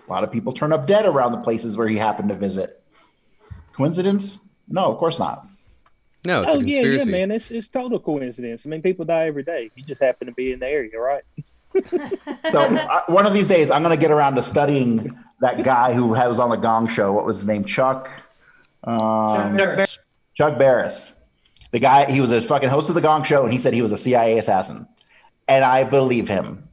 A 0.08 0.12
lot 0.12 0.24
of 0.24 0.32
people 0.32 0.54
turn 0.54 0.72
up 0.72 0.88
dead 0.88 1.06
around 1.06 1.34
the 1.34 1.40
places 1.40 1.78
where 1.78 1.88
he 1.88 1.98
happened 1.98 2.30
to 2.30 2.36
visit. 2.36 2.82
Coincidence? 3.76 4.40
No, 4.68 4.86
of 4.86 4.98
course 4.98 5.20
not. 5.20 5.48
No, 6.26 6.42
it's 6.42 6.56
oh 6.56 6.60
a 6.60 6.64
yeah, 6.64 6.82
yeah, 6.82 7.04
man. 7.04 7.30
It's 7.30 7.52
it's 7.52 7.70
total 7.70 8.00
coincidence. 8.00 8.66
I 8.66 8.70
mean, 8.70 8.82
people 8.82 9.06
die 9.06 9.28
every 9.28 9.44
day. 9.44 9.70
You 9.76 9.84
just 9.84 10.02
happen 10.02 10.26
to 10.28 10.34
be 10.34 10.54
in 10.54 10.60
the 10.60 10.68
area, 10.68 11.00
right? 11.00 11.24
So 12.52 12.62
uh, 12.62 13.04
one 13.08 13.26
of 13.26 13.34
these 13.34 13.48
days, 13.48 13.72
I'm 13.72 13.84
going 13.84 13.96
to 13.96 14.00
get 14.00 14.12
around 14.12 14.36
to 14.36 14.42
studying 14.42 15.18
that 15.42 15.64
guy 15.64 15.94
who 15.94 16.08
was 16.08 16.40
on 16.40 16.50
the 16.50 16.56
Gong 16.56 16.88
Show. 16.88 17.12
What 17.12 17.26
was 17.26 17.38
his 17.38 17.46
name? 17.46 17.66
Chuck. 17.66 18.10
Um, 18.84 19.58
Chuck 20.36 20.58
Barris. 20.58 21.12
The 21.72 21.80
guy. 21.80 22.10
He 22.10 22.22
was 22.22 22.32
a 22.32 22.42
fucking 22.42 22.70
host 22.70 22.90
of 22.90 22.96
the 22.96 23.02
Gong 23.02 23.24
Show, 23.24 23.44
and 23.44 23.52
he 23.52 23.58
said 23.58 23.74
he 23.74 23.82
was 23.82 23.92
a 23.92 23.98
CIA 23.98 24.38
assassin, 24.38 24.88
and 25.48 25.66
I 25.66 25.84
believe 25.84 26.28
him. 26.28 26.70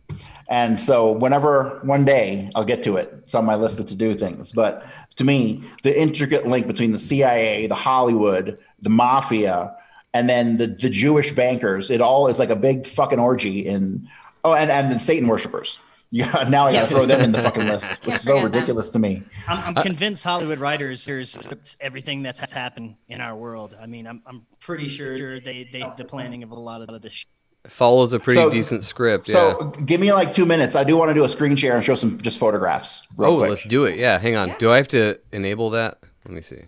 And 0.48 0.80
so, 0.80 1.12
whenever 1.12 1.80
one 1.82 2.04
day 2.04 2.50
I'll 2.54 2.64
get 2.64 2.82
to 2.84 2.98
it, 2.98 3.10
it's 3.18 3.34
on 3.34 3.44
my 3.44 3.54
list 3.54 3.80
of 3.80 3.86
to 3.86 3.94
do 3.94 4.14
things. 4.14 4.52
But 4.52 4.86
to 5.16 5.24
me, 5.24 5.62
the 5.82 5.98
intricate 5.98 6.46
link 6.46 6.66
between 6.66 6.92
the 6.92 6.98
CIA, 6.98 7.66
the 7.66 7.74
Hollywood, 7.74 8.58
the 8.80 8.90
mafia, 8.90 9.74
and 10.14 10.28
then 10.28 10.56
the, 10.56 10.66
the 10.66 10.90
Jewish 10.90 11.32
bankers, 11.32 11.90
it 11.90 12.00
all 12.00 12.28
is 12.28 12.38
like 12.38 12.50
a 12.50 12.56
big 12.56 12.86
fucking 12.86 13.18
orgy 13.18 13.66
in. 13.66 14.08
Oh, 14.44 14.54
and 14.54 14.70
and 14.70 14.90
then 14.90 15.00
Satan 15.00 15.28
worshippers. 15.28 15.78
Yeah, 16.14 16.46
now 16.46 16.66
I 16.66 16.72
got 16.74 16.82
to 16.82 16.86
throw 16.88 17.06
them 17.06 17.22
in 17.22 17.32
the 17.32 17.40
fucking 17.40 17.66
list, 17.66 18.04
which 18.04 18.16
is 18.16 18.20
so 18.20 18.32
forget 18.32 18.42
them. 18.42 18.52
ridiculous 18.52 18.90
to 18.90 18.98
me. 18.98 19.22
I'm, 19.48 19.58
I'm 19.68 19.78
uh, 19.78 19.82
convinced 19.82 20.22
Hollywood 20.22 20.58
writers 20.58 21.06
there's 21.06 21.38
everything 21.80 22.22
that's 22.22 22.52
happened 22.52 22.96
in 23.08 23.22
our 23.22 23.34
world. 23.34 23.74
I 23.80 23.86
mean, 23.86 24.06
I'm, 24.06 24.20
I'm 24.26 24.44
pretty 24.60 24.88
sure 24.88 25.40
they 25.40 25.66
they 25.72 25.90
the 25.96 26.04
planning 26.04 26.42
of 26.42 26.50
a 26.50 26.54
lot 26.54 26.82
of 26.82 27.00
this. 27.00 27.24
Follows 27.68 28.12
a 28.12 28.18
pretty 28.18 28.40
So- 28.40 28.50
decent 28.50 28.84
script. 28.84 29.28
Yeah. 29.28 29.34
So 29.34 29.64
give 29.86 30.00
me 30.00 30.12
like 30.12 30.32
two 30.32 30.44
minutes. 30.44 30.74
I 30.74 30.82
do 30.84 30.96
want 30.96 31.10
to 31.10 31.14
do 31.14 31.22
a 31.24 31.28
screen 31.28 31.54
share 31.54 31.76
and 31.76 31.84
show 31.84 31.94
some 31.94 32.20
just 32.20 32.38
photographs. 32.38 33.06
Real 33.16 33.30
oh, 33.30 33.38
quick. 33.38 33.50
let's 33.50 33.64
do 33.64 33.84
it. 33.84 33.98
Yeah, 33.98 34.18
hang 34.18 34.34
on. 34.34 34.56
Do 34.58 34.70
I 34.72 34.76
have 34.78 34.88
to 34.88 35.18
enable 35.32 35.70
that? 35.70 35.98
Let 36.24 36.34
me 36.34 36.40
see. 36.42 36.62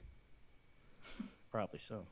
Probably 1.51 1.81
so. 1.81 2.07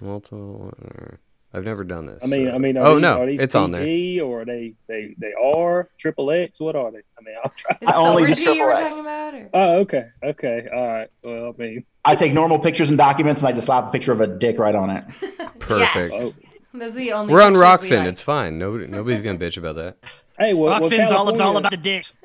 Multiple. 0.00 0.72
uh, 0.80 1.16
I've 1.52 1.64
never 1.64 1.82
done 1.82 2.06
this. 2.06 2.20
I 2.22 2.26
mean, 2.26 2.46
so- 2.46 2.54
I 2.54 2.58
mean, 2.58 2.76
are 2.76 2.86
oh 2.86 2.94
these, 2.94 3.02
no, 3.02 3.20
are 3.20 3.26
these 3.26 3.40
it's 3.40 3.54
on 3.56 3.72
there. 3.72 4.24
Or 4.24 4.42
are 4.42 4.44
they 4.44 4.74
they 4.86 5.14
they 5.18 5.32
are 5.32 5.88
triple 5.98 6.30
X? 6.30 6.60
What 6.60 6.76
are 6.76 6.92
they? 6.92 6.98
I 6.98 7.22
mean, 7.22 7.34
I'll 7.42 7.52
try. 7.56 7.76
Is 7.80 7.88
I 7.88 7.94
only 7.96 8.34
Silver 8.34 8.34
do 8.34 8.34
G 8.36 8.44
triple 8.44 8.70
X. 8.70 8.98
Or? 8.98 9.50
Oh, 9.54 9.78
okay, 9.80 10.08
okay, 10.22 10.68
all 10.72 10.86
right. 10.86 11.08
Well, 11.24 11.54
I 11.58 11.60
mean, 11.60 11.84
I 12.04 12.14
take 12.14 12.32
normal 12.32 12.60
pictures 12.60 12.88
and 12.90 12.96
documents, 12.96 13.40
and 13.40 13.48
I 13.48 13.52
just 13.52 13.66
slap 13.66 13.88
a 13.88 13.90
picture 13.90 14.12
of 14.12 14.20
a 14.20 14.28
dick 14.28 14.58
right 14.58 14.74
on 14.76 14.90
it. 14.90 15.04
Perfect. 15.58 16.14
oh, 16.16 16.32
Those 16.72 16.92
are 16.92 16.94
the 16.94 17.12
only. 17.12 17.32
We're 17.32 17.42
on 17.42 17.52
pictures 17.54 17.90
we 17.90 17.96
Rokfin. 17.96 17.98
like. 18.00 18.08
It's 18.08 18.22
fine. 18.22 18.58
Nobody, 18.58 18.86
nobody's 18.86 19.20
gonna 19.20 19.38
bitch 19.38 19.56
about 19.56 19.76
that. 19.76 19.96
hey, 20.38 20.54
well, 20.54 20.80
well 20.80 20.88
Rokfin's 20.90 21.12
all 21.12 21.28
it's 21.28 21.40
all 21.40 21.56
about 21.56 21.70
the 21.70 21.76
dicks. 21.76 22.12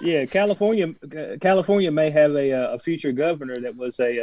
Yeah, 0.00 0.26
California, 0.26 0.92
California 1.40 1.90
may 1.90 2.10
have 2.10 2.32
a 2.34 2.52
uh, 2.52 2.74
a 2.74 2.78
future 2.78 3.12
governor 3.12 3.58
that 3.60 3.74
was 3.74 4.00
a 4.00 4.22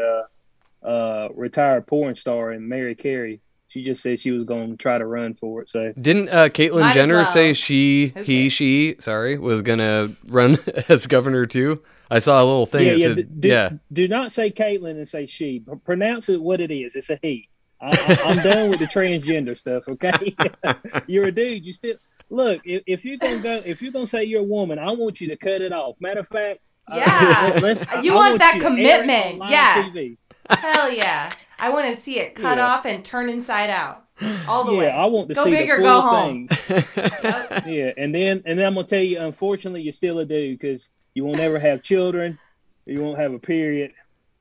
uh, 0.84 0.86
uh, 0.86 1.30
retired 1.34 1.88
porn 1.88 2.16
star, 2.16 2.52
and 2.52 2.68
Mary 2.68 2.94
Carey. 2.94 3.40
She 3.70 3.84
just 3.84 4.04
said 4.04 4.20
she 4.20 4.32
was 4.32 4.44
going 4.44 4.72
to 4.72 4.76
try 4.78 4.98
to 4.98 5.06
run 5.06 5.34
for 5.34 5.62
it. 5.62 5.70
So 5.70 5.94
Didn't 6.00 6.28
uh, 6.28 6.50
Caitlyn 6.50 6.82
Might 6.82 6.94
Jenner 6.94 7.16
well. 7.16 7.26
say 7.26 7.54
she, 7.54 8.12
Okay. 8.16 8.24
he, 8.26 8.50
she, 8.50 8.98
sorry, 9.00 9.38
was 9.38 9.62
gonna 9.62 10.14
run 10.28 10.60
as 10.90 11.08
governor 11.08 11.46
too? 11.46 11.82
I 12.12 12.20
saw 12.20 12.44
a 12.44 12.46
little 12.46 12.66
thing. 12.66 12.86
yeah, 12.86 12.92
that 12.92 13.00
yeah, 13.00 13.14
said, 13.16 13.42
do, 13.42 13.48
yeah. 13.48 13.70
Do 13.94 14.08
not 14.10 14.34
say 14.34 14.52
Caitlyn 14.52 14.98
and 14.98 15.08
say 15.08 15.26
she. 15.26 15.64
Pronounce 15.86 16.28
it 16.28 16.42
what 16.42 16.60
it 16.60 16.70
is. 16.70 16.98
It's 16.98 17.10
a 17.10 17.18
he. 17.22 17.48
I, 17.82 18.22
I'm 18.26 18.38
done 18.38 18.70
with 18.70 18.80
the 18.80 18.86
transgender 18.86 19.58
stuff. 19.58 19.88
Okay, 19.88 20.36
you're 21.08 21.26
a 21.26 21.32
dude. 21.32 21.66
You 21.66 21.74
still 21.74 21.96
look. 22.30 22.62
If, 22.64 22.84
if 22.86 23.06
you're 23.06 23.18
gonna 23.18 23.40
go, 23.40 23.62
if 23.66 23.82
you're 23.82 23.92
gonna 23.92 24.06
say 24.08 24.24
you're 24.24 24.42
a 24.42 24.44
woman, 24.44 24.78
I 24.80 24.92
want 24.92 25.20
you 25.22 25.28
to 25.30 25.36
cut 25.36 25.62
it 25.62 25.74
off. 25.74 25.96
Matter 26.00 26.20
of 26.22 26.28
fact, 26.28 26.60
Yeah. 26.94 27.06
I- 27.64 28.02
You 28.02 28.14
I 28.14 28.16
want 28.16 28.40
that 28.40 28.56
you 28.56 28.62
to 28.62 28.66
air 28.68 28.72
it 28.72 29.02
on 29.02 29.08
commitment. 29.08 29.50
Yeah. 29.52 29.84
TV. 29.90 30.18
Hell 30.50 30.92
yeah! 30.92 31.32
I 31.60 31.70
want 31.70 31.94
to 31.96 32.00
see 32.02 32.20
it 32.20 32.36
cut 32.36 32.58
Yeah. 32.58 32.68
off 32.68 32.86
and 32.86 33.06
turn 33.06 33.30
inside 33.30 33.70
out, 33.70 34.04
all 34.50 34.66
the 34.66 34.74
yeah, 34.74 34.78
way. 34.80 34.90
I 34.92 35.06
want 35.06 35.30
to 35.30 35.34
Go 35.36 35.46
see 35.46 35.52
big 35.52 35.70
the 35.70 35.76
or 35.76 35.78
full 35.78 35.86
go 35.86 36.02
home. 36.02 36.48
thing. 36.50 36.84
yeah, 37.74 37.92
and 37.98 38.14
then 38.14 38.44
and 38.46 38.60
then 38.60 38.66
I'm 38.66 38.74
gonna 38.74 38.86
tell 38.88 39.02
you, 39.02 39.20
unfortunately, 39.22 39.82
you're 39.84 39.94
still 39.94 40.20
a 40.20 40.26
dude 40.26 40.60
because 40.60 40.90
you 41.14 41.24
won't 41.24 41.40
ever 41.40 41.58
have 41.60 41.82
children, 41.84 42.38
you 42.86 43.00
won't 43.02 43.18
have 43.20 43.34
a 43.34 43.40
period, 43.40 43.94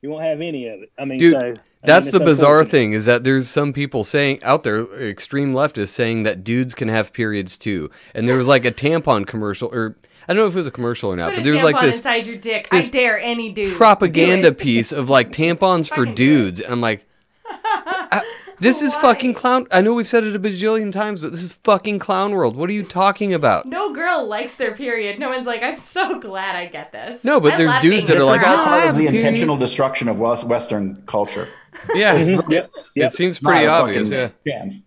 you 0.02 0.10
won't 0.10 0.22
have 0.24 0.40
any 0.40 0.66
of 0.68 0.82
it. 0.82 0.92
I 0.98 1.04
mean, 1.04 1.18
Dude, 1.20 1.32
so 1.34 1.40
I 1.40 1.44
mean, 1.44 1.56
That's 1.82 2.06
it's 2.08 2.18
the 2.18 2.24
bizarre 2.24 2.64
thing 2.64 2.92
is 2.92 3.06
that 3.06 3.24
there's 3.24 3.48
some 3.48 3.72
people 3.72 4.04
saying 4.04 4.42
out 4.42 4.64
there, 4.64 4.82
extreme 5.02 5.52
leftists 5.52 5.88
saying 5.88 6.22
that 6.24 6.42
dudes 6.44 6.74
can 6.74 6.88
have 6.88 7.12
periods 7.12 7.56
too. 7.58 7.90
And 8.14 8.26
there 8.28 8.36
was 8.36 8.48
like 8.48 8.64
a 8.64 8.70
tampon 8.72 9.26
commercial, 9.26 9.68
or 9.72 9.96
I 10.28 10.32
don't 10.34 10.42
know 10.42 10.46
if 10.46 10.54
it 10.54 10.58
was 10.58 10.66
a 10.66 10.70
commercial 10.70 11.10
or 11.12 11.16
not, 11.16 11.30
Put 11.30 11.36
but 11.36 11.44
there 11.44 11.54
was 11.54 11.62
like 11.62 11.80
this 11.80 11.96
inside 11.96 12.26
your 12.26 12.36
dick. 12.36 12.68
I 12.70 12.80
dare 12.82 13.18
any 13.20 13.50
dude. 13.52 13.76
propaganda 13.76 14.52
piece 14.52 14.92
of 14.92 15.08
like 15.10 15.32
tampons 15.32 15.88
for 15.88 15.96
Fucking 16.06 16.14
do 16.14 16.24
it. 16.24 16.36
dudes, 16.44 16.60
and 16.60 16.72
I'm 16.72 16.80
like, 16.80 17.06
I- 17.44 18.22
this 18.60 18.82
is 18.82 18.94
Why? 18.96 19.00
fucking 19.02 19.34
clown. 19.34 19.66
I 19.70 19.80
know 19.80 19.94
we've 19.94 20.06
said 20.08 20.24
it 20.24 20.36
a 20.36 20.38
bajillion 20.38 20.92
times, 20.92 21.20
but 21.20 21.30
this 21.30 21.42
is 21.42 21.52
fucking 21.54 21.98
clown 21.98 22.32
world. 22.32 22.56
What 22.56 22.68
are 22.70 22.72
you 22.72 22.82
talking 22.84 23.32
about? 23.34 23.66
No 23.66 23.92
girl 23.92 24.26
likes 24.26 24.56
their 24.56 24.74
period. 24.74 25.18
No 25.18 25.30
one's 25.30 25.46
like, 25.46 25.62
I'm 25.62 25.78
so 25.78 26.18
glad 26.20 26.56
I 26.56 26.66
get 26.66 26.92
this. 26.92 27.24
No, 27.24 27.40
but 27.40 27.54
I 27.54 27.56
there's 27.56 27.70
love 27.70 27.82
dudes 27.82 27.94
being 27.96 28.06
that 28.06 28.12
This 28.14 28.22
are 28.22 28.26
like, 28.26 28.36
is 28.38 28.44
all 28.44 28.56
"Ah, 28.58 28.64
part 28.64 28.88
of 28.90 28.96
the 28.96 29.04
have 29.06 29.14
intentional 29.14 29.56
destruction 29.56 30.08
of 30.08 30.18
West- 30.18 30.44
Western 30.44 30.96
culture. 31.06 31.48
Yeah. 31.94 32.14
Yep. 32.16 32.48
it 32.50 32.70
Yep. 32.96 33.12
seems 33.14 33.40
Not 33.40 33.50
pretty 33.50 33.64
a 33.66 33.70
obvious. 33.70 34.08
fucking 34.10 34.32
Yeah. 34.44 34.52
chance. 34.58 34.82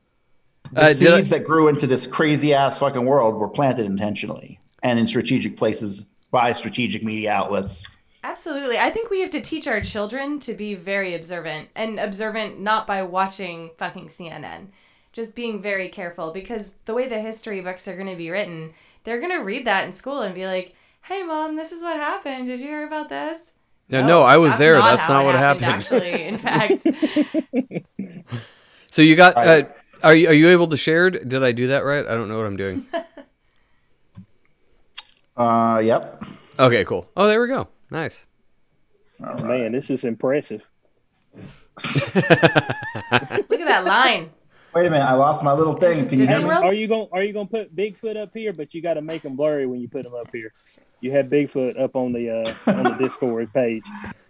The 0.74 0.82
Uh, 0.82 0.88
did 0.93 1.13
I- 1.13 1.17
seeds 1.17 1.30
that 1.32 1.43
grew 1.45 1.67
into 1.69 1.88
this 1.88 2.05
crazy 2.05 2.53
ass 2.53 2.78
fucking 2.78 3.05
world 3.05 3.36
were 3.36 3.47
planted 3.47 3.86
intentionally 3.86 4.59
and 4.84 4.99
in 4.99 5.07
strategic 5.07 5.55
places 5.57 6.03
by 6.30 6.51
strategic 6.53 7.03
media 7.03 7.32
outlets. 7.32 7.88
Absolutely. 8.24 8.78
I 8.78 8.89
think 8.89 9.09
we 9.09 9.19
have 9.19 9.32
to 9.32 9.41
teach 9.41 9.67
our 9.67 9.82
children 9.82 10.39
to 10.41 10.53
be 10.53 10.76
very 10.76 11.13
observant 11.13 11.69
and 11.76 11.99
observant 11.99 12.59
not 12.59 12.88
by 12.88 13.03
watching 13.03 13.71
fucking 13.78 14.07
CNN. 14.07 14.67
Just 15.11 15.36
being 15.36 15.61
very 15.61 15.89
careful 15.89 16.32
because 16.32 16.71
the 16.86 16.93
way 16.93 17.07
the 17.07 17.19
history 17.19 17.59
books 17.61 17.88
are 17.88 17.95
going 17.95 18.07
to 18.07 18.15
be 18.15 18.32
written, 18.32 18.74
they're 19.03 19.19
going 19.19 19.32
to 19.32 19.43
read 19.43 19.65
that 19.67 19.84
in 19.84 19.91
school 19.91 20.21
and 20.21 20.34
be 20.34 20.47
like, 20.47 20.74
"Hey 21.03 21.21
mom, 21.21 21.55
this 21.55 21.71
is 21.71 21.84
what 21.84 21.97
happened. 21.97 22.47
Did 22.47 22.59
you 22.61 22.67
hear 22.67 22.88
about 22.88 23.09
this?" 23.09 23.38
No, 23.89 24.07
no, 24.07 24.24
I 24.24 24.38
was 24.38 24.51
that's 24.53 24.59
there. 24.59 24.80
not 24.80 24.95
That's 24.95 25.03
how 25.07 25.13
not 25.13 25.21
it 25.21 25.26
what 25.26 25.36
happened. 25.36 25.65
Actually, 25.65 26.24
in 26.24 26.38
fact, 26.39 26.88
So 28.89 29.01
you 29.01 29.15
got? 29.15 29.36
All 29.36 29.43
Uh, 29.43 29.63
are 30.03 30.15
you 30.15 30.28
are 30.30 30.34
you 30.34 30.49
able 30.49 30.67
to 30.67 30.78
share? 30.78 31.09
Did 31.09 31.43
I 31.43 31.51
do 31.51 31.67
that 31.67 31.84
right? 31.84 32.05
I 32.05 32.15
don't 32.15 32.28
know 32.30 32.38
what 32.38 32.45
I'm 32.45 32.57
doing. 32.57 32.86
Uh, 35.36 35.82
yep. 35.84 36.24
Okay, 36.59 36.86
cool. 36.86 37.09
Oh, 37.17 37.26
there 37.26 37.41
we 37.41 37.47
go. 37.47 37.67
Nice. 37.93 38.25
All 39.23 39.35
right. 39.35 39.61
Man, 39.61 39.71
this 39.71 39.89
is 39.91 40.03
impressive. 40.03 40.63
look 41.35 42.15
at 42.15 43.67
that 43.67 43.85
line. 43.85 44.31
Wait 44.73 44.87
a 44.87 44.89
minute, 44.89 45.05
I 45.05 45.13
lost 45.13 45.43
my 45.43 45.53
little 45.53 45.75
thing. 45.75 46.07
Can 46.09 46.19
you 46.19 46.25
hear 46.27 46.41
me? 46.41 46.49
Are 46.49 46.73
you 46.73 46.87
going? 46.87 47.07
Are 47.11 47.21
you 47.21 47.31
going 47.33 47.47
to 47.47 47.51
put 47.51 47.75
Bigfoot 47.75 48.17
up 48.17 48.31
here? 48.33 48.51
But 48.51 48.73
you 48.73 48.81
got 48.81 48.95
to 48.95 49.01
make 49.03 49.21
them 49.21 49.35
blurry 49.35 49.67
when 49.67 49.79
you 49.79 49.87
put 49.87 50.03
them 50.03 50.15
up 50.15 50.29
here. 50.33 50.51
You 51.01 51.11
have 51.11 51.27
Bigfoot 51.27 51.79
up 51.79 51.95
on 51.95 52.11
the 52.13 52.29
uh, 52.31 52.71
on 52.71 52.83
the 52.83 52.91
Discord 52.99 53.53
page. 53.53 53.83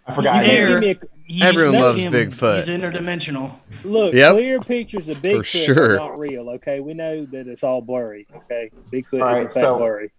I 0.06 0.12
forgot. 0.14 0.44
You 0.44 0.50
There. 0.52 0.80
give 0.80 0.80
me 0.80 1.40
a, 1.40 1.44
Everyone 1.46 1.80
loves 1.80 2.02
him. 2.02 2.12
Bigfoot. 2.12 2.56
He's 2.56 2.68
interdimensional. 2.68 3.58
look. 3.82 4.12
Yep. 4.12 4.32
Clear 4.32 4.58
pictures 4.60 5.08
of 5.08 5.16
Bigfoot 5.22 5.38
For 5.38 5.44
sure. 5.44 5.92
are 5.94 5.96
not 5.96 6.18
real. 6.18 6.50
Okay, 6.50 6.80
we 6.80 6.92
know 6.92 7.24
that 7.24 7.48
it's 7.48 7.64
all 7.64 7.80
blurry. 7.80 8.26
Okay, 8.36 8.70
Bigfoot 8.92 9.22
All 9.22 9.32
is 9.32 9.38
right, 9.38 9.46
in 9.46 9.52
so- 9.52 9.78
blurry. 9.78 10.12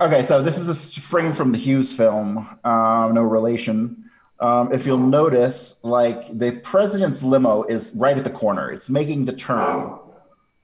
Okay, 0.00 0.22
so 0.22 0.42
this 0.42 0.58
is 0.58 0.68
a 0.68 1.00
frame 1.00 1.32
from 1.32 1.52
the 1.52 1.58
Hughes 1.58 1.92
film, 1.92 2.58
um, 2.64 3.14
no 3.14 3.22
relation. 3.22 4.04
Um, 4.40 4.72
if 4.72 4.84
you'll 4.84 4.98
notice, 4.98 5.80
like 5.82 6.36
the 6.38 6.52
president's 6.52 7.22
limo 7.22 7.62
is 7.64 7.92
right 7.96 8.16
at 8.16 8.24
the 8.24 8.30
corner. 8.30 8.70
It's 8.70 8.90
making 8.90 9.24
the 9.24 9.32
turn. 9.32 9.98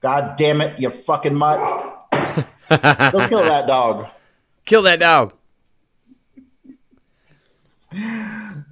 God 0.01 0.35
damn 0.35 0.61
it, 0.61 0.79
you 0.79 0.89
fucking 0.89 1.33
mutt. 1.33 1.59
Go 2.11 3.27
kill 3.27 3.43
that 3.43 3.65
dog. 3.67 4.07
Kill 4.65 4.83
that 4.83 4.99
dog. 4.99 5.33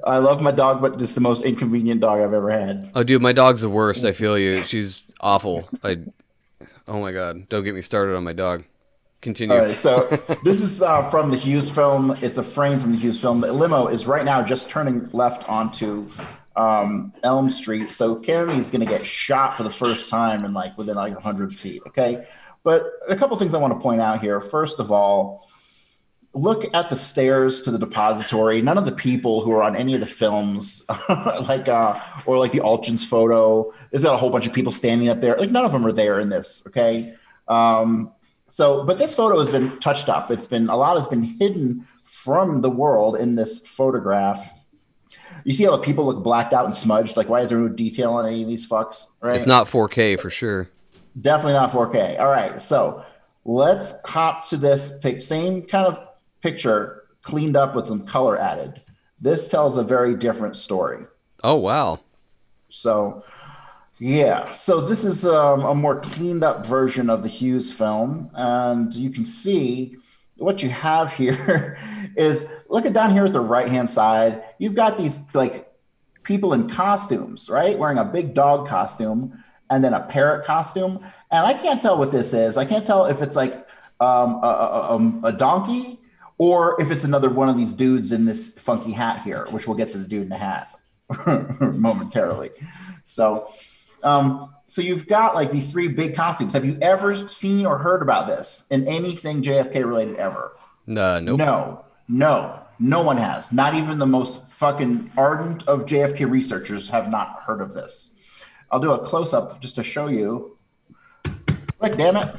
I 0.03 0.17
love 0.17 0.41
my 0.41 0.51
dog, 0.51 0.81
but 0.81 1.01
it's 1.01 1.11
the 1.11 1.21
most 1.21 1.43
inconvenient 1.43 2.01
dog 2.01 2.19
I've 2.19 2.33
ever 2.33 2.49
had. 2.49 2.91
Oh, 2.95 3.03
dude, 3.03 3.21
my 3.21 3.33
dog's 3.33 3.61
the 3.61 3.69
worst. 3.69 4.03
I 4.03 4.11
feel 4.13 4.37
you. 4.37 4.61
She's 4.61 5.03
awful. 5.19 5.69
I. 5.83 5.99
Oh 6.87 6.99
my 6.99 7.11
god! 7.11 7.47
Don't 7.47 7.63
get 7.63 7.75
me 7.75 7.81
started 7.81 8.15
on 8.17 8.23
my 8.23 8.33
dog. 8.33 8.63
Continue. 9.21 9.55
All 9.55 9.65
right, 9.65 9.77
so 9.77 10.07
this 10.43 10.61
is 10.61 10.81
uh, 10.81 11.07
from 11.11 11.29
the 11.29 11.37
Hughes 11.37 11.69
film. 11.69 12.17
It's 12.21 12.39
a 12.39 12.43
frame 12.43 12.79
from 12.79 12.91
the 12.91 12.97
Hughes 12.97 13.21
film. 13.21 13.41
The 13.41 13.53
limo 13.53 13.87
is 13.87 14.07
right 14.07 14.25
now 14.25 14.41
just 14.41 14.69
turning 14.69 15.09
left 15.11 15.47
onto 15.47 16.07
um, 16.55 17.13
Elm 17.23 17.49
Street. 17.49 17.89
So 17.89 18.15
Kennedy's 18.15 18.71
going 18.71 18.85
to 18.85 18.91
get 18.91 19.05
shot 19.05 19.55
for 19.55 19.63
the 19.63 19.69
first 19.69 20.09
time 20.09 20.43
in 20.43 20.53
like 20.53 20.77
within 20.77 20.95
like 20.95 21.13
100 21.13 21.53
feet. 21.53 21.83
Okay. 21.87 22.25
But 22.63 22.85
a 23.07 23.15
couple 23.15 23.37
things 23.37 23.53
I 23.53 23.59
want 23.59 23.73
to 23.73 23.79
point 23.79 24.01
out 24.01 24.21
here. 24.21 24.39
First 24.39 24.79
of 24.79 24.91
all, 24.91 25.47
look 26.33 26.65
at 26.73 26.89
the 26.89 26.95
stairs 26.95 27.61
to 27.63 27.71
the 27.71 27.77
depository. 27.77 28.61
None 28.61 28.77
of 28.77 28.85
the 28.85 28.91
people 28.91 29.41
who 29.41 29.51
are 29.51 29.63
on 29.63 29.75
any 29.75 29.93
of 29.93 29.99
the 29.99 30.07
films, 30.07 30.83
like 31.09 31.67
uh, 31.67 31.99
or 32.25 32.37
like 32.37 32.51
the 32.51 32.59
Altgens 32.59 33.05
photo, 33.05 33.73
there's 33.89 34.03
got 34.03 34.13
a 34.13 34.17
whole 34.17 34.29
bunch 34.29 34.45
of 34.45 34.53
people 34.53 34.71
standing 34.71 35.09
up 35.09 35.21
there. 35.21 35.35
Like 35.37 35.51
none 35.51 35.65
of 35.65 35.71
them 35.71 35.85
are 35.85 35.91
there 35.91 36.19
in 36.19 36.29
this. 36.29 36.63
Okay. 36.67 37.15
Um, 37.47 38.13
so, 38.51 38.83
but 38.83 38.97
this 38.97 39.15
photo 39.15 39.39
has 39.39 39.47
been 39.47 39.79
touched 39.79 40.09
up. 40.09 40.29
It's 40.29 40.45
been 40.45 40.67
a 40.67 40.75
lot 40.75 40.97
has 40.97 41.07
been 41.07 41.23
hidden 41.23 41.87
from 42.03 42.59
the 42.59 42.69
world 42.69 43.15
in 43.15 43.35
this 43.35 43.59
photograph. 43.59 44.51
You 45.45 45.53
see 45.53 45.63
how 45.63 45.71
the 45.71 45.81
people 45.81 46.05
look 46.05 46.21
blacked 46.21 46.53
out 46.53 46.65
and 46.65 46.75
smudged? 46.75 47.15
Like, 47.15 47.29
why 47.29 47.39
is 47.39 47.49
there 47.49 47.59
no 47.59 47.69
detail 47.69 48.11
on 48.11 48.25
any 48.25 48.41
of 48.41 48.49
these 48.49 48.67
fucks? 48.67 49.07
Right? 49.21 49.37
It's 49.37 49.45
not 49.45 49.67
4K 49.67 50.19
for 50.19 50.29
sure. 50.29 50.69
Definitely 51.21 51.53
not 51.53 51.71
4K. 51.71 52.19
All 52.19 52.29
right, 52.29 52.61
so 52.61 53.05
let's 53.45 53.93
hop 54.05 54.43
to 54.47 54.57
this 54.57 54.99
pic. 54.99 55.21
Same 55.21 55.61
kind 55.61 55.87
of 55.87 56.05
picture, 56.41 57.05
cleaned 57.21 57.55
up 57.55 57.73
with 57.73 57.85
some 57.85 58.03
color 58.05 58.37
added. 58.37 58.81
This 59.21 59.47
tells 59.47 59.77
a 59.77 59.83
very 59.83 60.13
different 60.13 60.57
story. 60.57 61.05
Oh 61.41 61.55
wow. 61.55 62.01
So, 62.67 63.23
yeah. 64.01 64.51
So 64.53 64.81
this 64.81 65.05
is 65.05 65.25
um, 65.25 65.63
a 65.63 65.75
more 65.75 66.01
cleaned 66.01 66.43
up 66.43 66.65
version 66.65 67.07
of 67.07 67.21
the 67.21 67.29
Hughes 67.29 67.71
film, 67.71 68.31
and 68.33 68.91
you 68.95 69.11
can 69.11 69.23
see 69.23 69.95
what 70.37 70.63
you 70.63 70.69
have 70.69 71.13
here 71.21 71.77
is 72.17 72.47
look 72.67 72.87
at 72.87 72.93
down 72.93 73.11
here 73.11 73.25
at 73.25 73.33
the 73.33 73.39
right 73.39 73.67
hand 73.67 73.87
side. 73.87 74.43
You've 74.57 74.73
got 74.73 74.97
these 74.97 75.19
like 75.35 75.71
people 76.23 76.53
in 76.53 76.67
costumes, 76.67 77.47
right? 77.47 77.77
Wearing 77.77 77.99
a 77.99 78.03
big 78.05 78.33
dog 78.33 78.67
costume 78.67 79.43
and 79.69 79.83
then 79.83 79.93
a 79.93 80.01
parrot 80.01 80.45
costume. 80.45 81.05
And 81.29 81.45
I 81.45 81.53
can't 81.53 81.79
tell 81.79 81.99
what 81.99 82.11
this 82.11 82.33
is. 82.33 82.57
I 82.57 82.65
can't 82.65 82.87
tell 82.87 83.05
if 83.05 83.21
it's 83.21 83.35
like 83.35 83.53
um, 83.99 84.39
a, 84.43 84.47
a, 84.47 84.97
a, 84.97 85.19
a 85.25 85.31
donkey 85.31 85.99
or 86.39 86.81
if 86.81 86.89
it's 86.89 87.03
another 87.03 87.29
one 87.29 87.49
of 87.49 87.55
these 87.55 87.71
dudes 87.71 88.11
in 88.11 88.25
this 88.25 88.53
funky 88.57 88.91
hat 88.91 89.21
here, 89.21 89.45
which 89.51 89.67
we'll 89.67 89.77
get 89.77 89.91
to 89.91 89.99
the 89.99 90.07
dude 90.07 90.23
in 90.23 90.29
the 90.29 90.37
hat 90.37 90.75
momentarily. 91.61 92.49
So, 93.05 93.53
um, 94.03 94.53
so 94.67 94.81
you've 94.81 95.05
got 95.05 95.35
like 95.35 95.51
these 95.51 95.69
three 95.69 95.89
big 95.89 96.15
costumes. 96.15 96.53
Have 96.53 96.63
you 96.63 96.77
ever 96.81 97.27
seen 97.27 97.65
or 97.65 97.77
heard 97.77 98.01
about 98.01 98.27
this 98.27 98.67
in 98.71 98.87
anything 98.87 99.41
JFK 99.41 99.85
related 99.85 100.15
ever? 100.15 100.57
Uh, 100.87 101.19
nope. 101.19 101.37
No, 101.37 101.85
no, 102.07 102.59
no 102.79 103.01
one 103.01 103.17
has. 103.17 103.51
Not 103.51 103.75
even 103.75 103.97
the 103.97 104.05
most 104.05 104.43
fucking 104.55 105.11
ardent 105.17 105.67
of 105.67 105.85
JFK 105.85 106.29
researchers 106.29 106.87
have 106.87 107.09
not 107.09 107.41
heard 107.41 107.61
of 107.61 107.73
this. 107.73 108.15
I'll 108.71 108.79
do 108.79 108.91
a 108.91 108.99
close 108.99 109.33
up 109.33 109.59
just 109.59 109.75
to 109.75 109.83
show 109.83 110.07
you. 110.07 110.57
Like, 111.79 111.97
damn 111.97 112.15
it. 112.15 112.33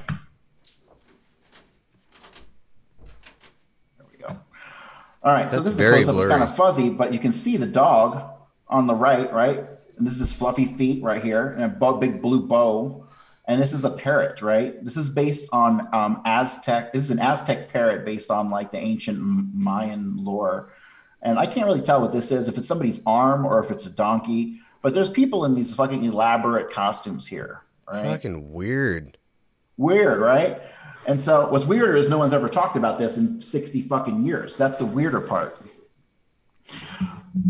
There 3.99 4.07
we 4.11 4.19
go. 4.19 4.29
All 5.23 5.35
right, 5.35 5.51
so 5.51 5.61
this 5.61 5.75
is 5.75 5.81
a 5.81 5.89
close 5.91 6.09
up. 6.09 6.17
It's 6.17 6.29
kind 6.29 6.43
of 6.43 6.57
fuzzy, 6.57 6.89
but 6.89 7.13
you 7.13 7.19
can 7.19 7.33
see 7.33 7.59
the 7.59 7.67
dog 7.67 8.25
on 8.69 8.87
the 8.87 8.95
right, 8.95 9.31
right? 9.33 9.67
And 9.97 10.07
this 10.07 10.15
is 10.15 10.21
his 10.21 10.33
fluffy 10.33 10.67
feet 10.67 11.03
right 11.03 11.23
here, 11.23 11.51
and 11.51 11.65
a 11.65 11.93
big 11.95 12.23
blue 12.23 12.47
bow. 12.47 13.07
And 13.47 13.61
this 13.61 13.73
is 13.73 13.85
a 13.85 13.91
parrot, 13.91 14.41
right? 14.41 14.83
This 14.85 14.97
is 14.97 15.11
based 15.11 15.49
on 15.53 15.89
um, 15.93 16.23
Aztec. 16.25 16.93
This 16.93 17.05
is 17.05 17.11
an 17.11 17.19
Aztec 17.19 17.71
parrot 17.71 18.05
based 18.05 18.31
on 18.31 18.51
like 18.51 18.71
the 18.71 18.79
ancient 18.79 19.19
Mayan 19.21 20.17
lore. 20.17 20.73
And 21.23 21.39
I 21.39 21.47
can't 21.47 21.67
really 21.67 21.83
tell 21.83 22.01
what 22.01 22.13
this 22.13 22.31
is, 22.31 22.49
if 22.49 22.57
it's 22.57 22.69
somebody's 22.69 23.03
arm 23.05 23.45
or 23.45 23.63
if 23.63 23.71
it's 23.71 23.87
a 23.87 23.91
donkey. 23.91 24.61
But 24.81 24.95
there's 24.95 25.11
people 25.11 25.45
in 25.45 25.55
these 25.55 25.75
fucking 25.75 26.05
elaborate 26.05 26.71
costumes 26.71 27.27
here, 27.27 27.63
right? 27.91 28.05
Fucking 28.05 28.53
weird. 28.53 29.19
Weird, 29.77 30.21
right? 30.21 30.61
And 31.07 31.21
so 31.21 31.49
what's 31.51 31.65
weirder 31.65 31.97
is 31.97 32.09
no 32.09 32.19
one's 32.19 32.33
ever 32.33 32.49
talked 32.49 32.77
about 32.77 32.99
this 32.99 33.17
in 33.17 33.41
60 33.41 33.83
fucking 33.83 34.25
years. 34.25 34.57
That's 34.57 34.79
the 34.79 34.87
weirder 34.87 35.21
part. 35.21 35.61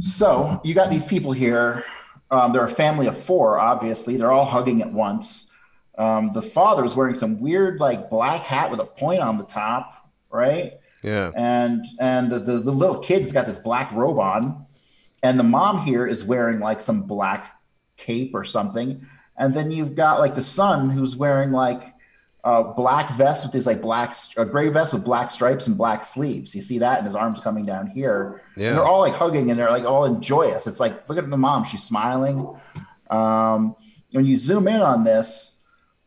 So 0.01 0.61
you 0.65 0.75
got 0.75 0.91
these 0.91 1.05
people 1.05 1.33
here. 1.33 1.85
Um, 2.33 2.53
they're 2.53 2.65
a 2.65 2.71
family 2.71 3.07
of 3.07 3.17
four, 3.17 3.61
obviously. 3.61 4.17
They're 4.17 4.33
all 4.33 4.45
hugging 4.45 4.83
at 4.83 4.93
once. 4.93 5.51
Um, 5.99 6.33
the 6.33 6.41
is 6.85 6.97
wearing 6.97 7.15
some 7.15 7.41
weird, 7.41 7.79
like, 7.79 8.11
black 8.11 8.43
hat 8.43 8.71
with 8.71 8.81
a 8.81 8.87
point 8.87 9.21
on 9.21 9.39
the 9.39 9.45
top, 9.45 10.11
right? 10.31 10.73
Yeah. 11.03 11.33
and 11.35 11.85
and 11.99 12.31
the, 12.31 12.39
the, 12.39 12.59
the 12.61 12.71
little 12.71 13.01
kid's 13.01 13.33
got 13.33 13.47
this 13.47 13.59
black 13.59 13.91
robe 13.93 14.21
on 14.21 14.67
and 15.25 15.39
the 15.39 15.45
mom 15.45 15.81
here 15.85 16.07
is 16.07 16.25
wearing 16.25 16.61
like 16.61 16.81
some 16.81 17.03
black 17.03 17.61
cape 17.97 18.31
or 18.35 18.45
something 18.45 19.05
and 19.37 19.53
then 19.53 19.73
you've 19.73 19.97
got 19.97 20.21
like 20.21 20.35
the 20.35 20.43
son 20.43 20.89
who's 20.91 21.17
wearing 21.17 21.51
like 21.51 21.92
a 22.45 22.65
black 22.75 23.11
vest 23.13 23.45
with 23.45 23.53
his 23.53 23.67
like 23.67 23.81
black 23.81 24.15
a 24.37 24.45
gray 24.45 24.69
vest 24.69 24.93
with 24.93 25.05
black 25.05 25.31
stripes 25.31 25.67
and 25.67 25.79
black 25.79 26.05
sleeves. 26.05 26.55
You 26.55 26.63
see 26.63 26.79
that? 26.79 26.99
And 26.99 27.07
his 27.07 27.15
arms 27.15 27.41
coming 27.41 27.65
down 27.65 27.87
here. 27.87 28.43
Yeah. 28.57 28.69
and 28.69 28.77
they're 28.79 28.85
all 28.85 29.01
like 29.01 29.15
hugging 29.15 29.51
and 29.51 29.59
they're 29.59 29.71
like 29.71 29.85
all 29.85 30.05
in 30.05 30.21
joyous. 30.21 30.67
It's 30.67 30.81
like 30.81 31.09
look 31.09 31.19
at 31.19 31.29
the 31.29 31.37
mom. 31.37 31.65
She's 31.65 31.83
smiling. 31.83 32.49
Um, 33.11 33.77
when 34.11 34.25
you 34.25 34.37
zoom 34.37 34.67
in 34.69 34.81
on 34.81 35.05
this 35.05 35.53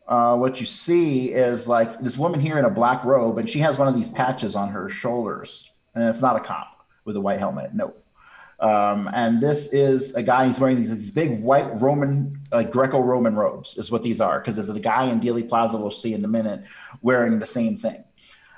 uh, 0.07 0.36
what 0.36 0.59
you 0.59 0.65
see 0.65 1.31
is 1.31 1.67
like 1.67 1.99
this 1.99 2.17
woman 2.17 2.39
here 2.39 2.59
in 2.59 2.65
a 2.65 2.69
black 2.69 3.03
robe, 3.03 3.38
and 3.38 3.49
she 3.49 3.59
has 3.59 3.77
one 3.77 3.88
of 3.88 3.95
these 3.95 4.09
patches 4.09 4.55
on 4.55 4.69
her 4.69 4.88
shoulders, 4.88 5.71
and 5.95 6.03
it's 6.03 6.21
not 6.21 6.36
a 6.36 6.39
cop 6.39 6.86
with 7.05 7.15
a 7.15 7.21
white 7.21 7.39
helmet. 7.39 7.73
No. 7.73 7.93
Um, 8.59 9.09
and 9.13 9.41
this 9.41 9.73
is 9.73 10.15
a 10.15 10.23
guy 10.23 10.47
he's 10.47 10.59
wearing 10.59 10.81
these, 10.81 10.97
these 10.97 11.11
big 11.11 11.41
white 11.41 11.69
Roman, 11.81 12.39
like 12.51 12.71
Greco-Roman 12.71 13.35
robes, 13.35 13.77
is 13.77 13.91
what 13.91 14.01
these 14.01 14.21
are, 14.21 14.39
because 14.39 14.55
there's 14.55 14.69
a 14.69 14.79
guy 14.79 15.05
in 15.05 15.19
Dealey 15.19 15.47
Plaza 15.47 15.77
we'll 15.77 15.91
see 15.91 16.13
in 16.13 16.23
a 16.23 16.27
minute 16.27 16.63
wearing 17.01 17.37
the 17.39 17.45
same 17.45 17.77
thing. 17.77 18.03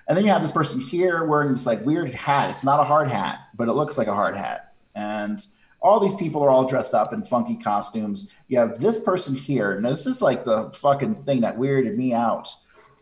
And 0.07 0.15
then 0.15 0.23
you 0.23 0.31
have 0.31 0.41
this 0.41 0.51
person 0.51 0.79
here 0.79 1.25
wearing 1.25 1.51
this 1.51 1.65
like 1.65 1.85
weird 1.85 2.13
hat. 2.13 2.49
It's 2.49 2.63
not 2.63 2.79
a 2.79 2.83
hard 2.83 3.09
hat, 3.09 3.39
but 3.55 3.67
it 3.67 3.73
looks 3.73 3.97
like 3.97 4.07
a 4.07 4.15
hard 4.15 4.37
hat. 4.37 4.73
And 4.95 5.45
all 5.81 5.99
these 5.99 6.15
people 6.15 6.43
are 6.43 6.49
all 6.49 6.65
dressed 6.65 6.93
up 6.93 7.11
in 7.11 7.23
funky 7.23 7.55
costumes. 7.55 8.31
You 8.47 8.59
have 8.59 8.79
this 8.79 8.99
person 9.01 9.35
here, 9.35 9.73
and 9.73 9.83
this 9.83 10.07
is 10.07 10.21
like 10.21 10.43
the 10.43 10.71
fucking 10.71 11.23
thing 11.23 11.41
that 11.41 11.57
weirded 11.57 11.95
me 11.95 12.13
out. 12.13 12.49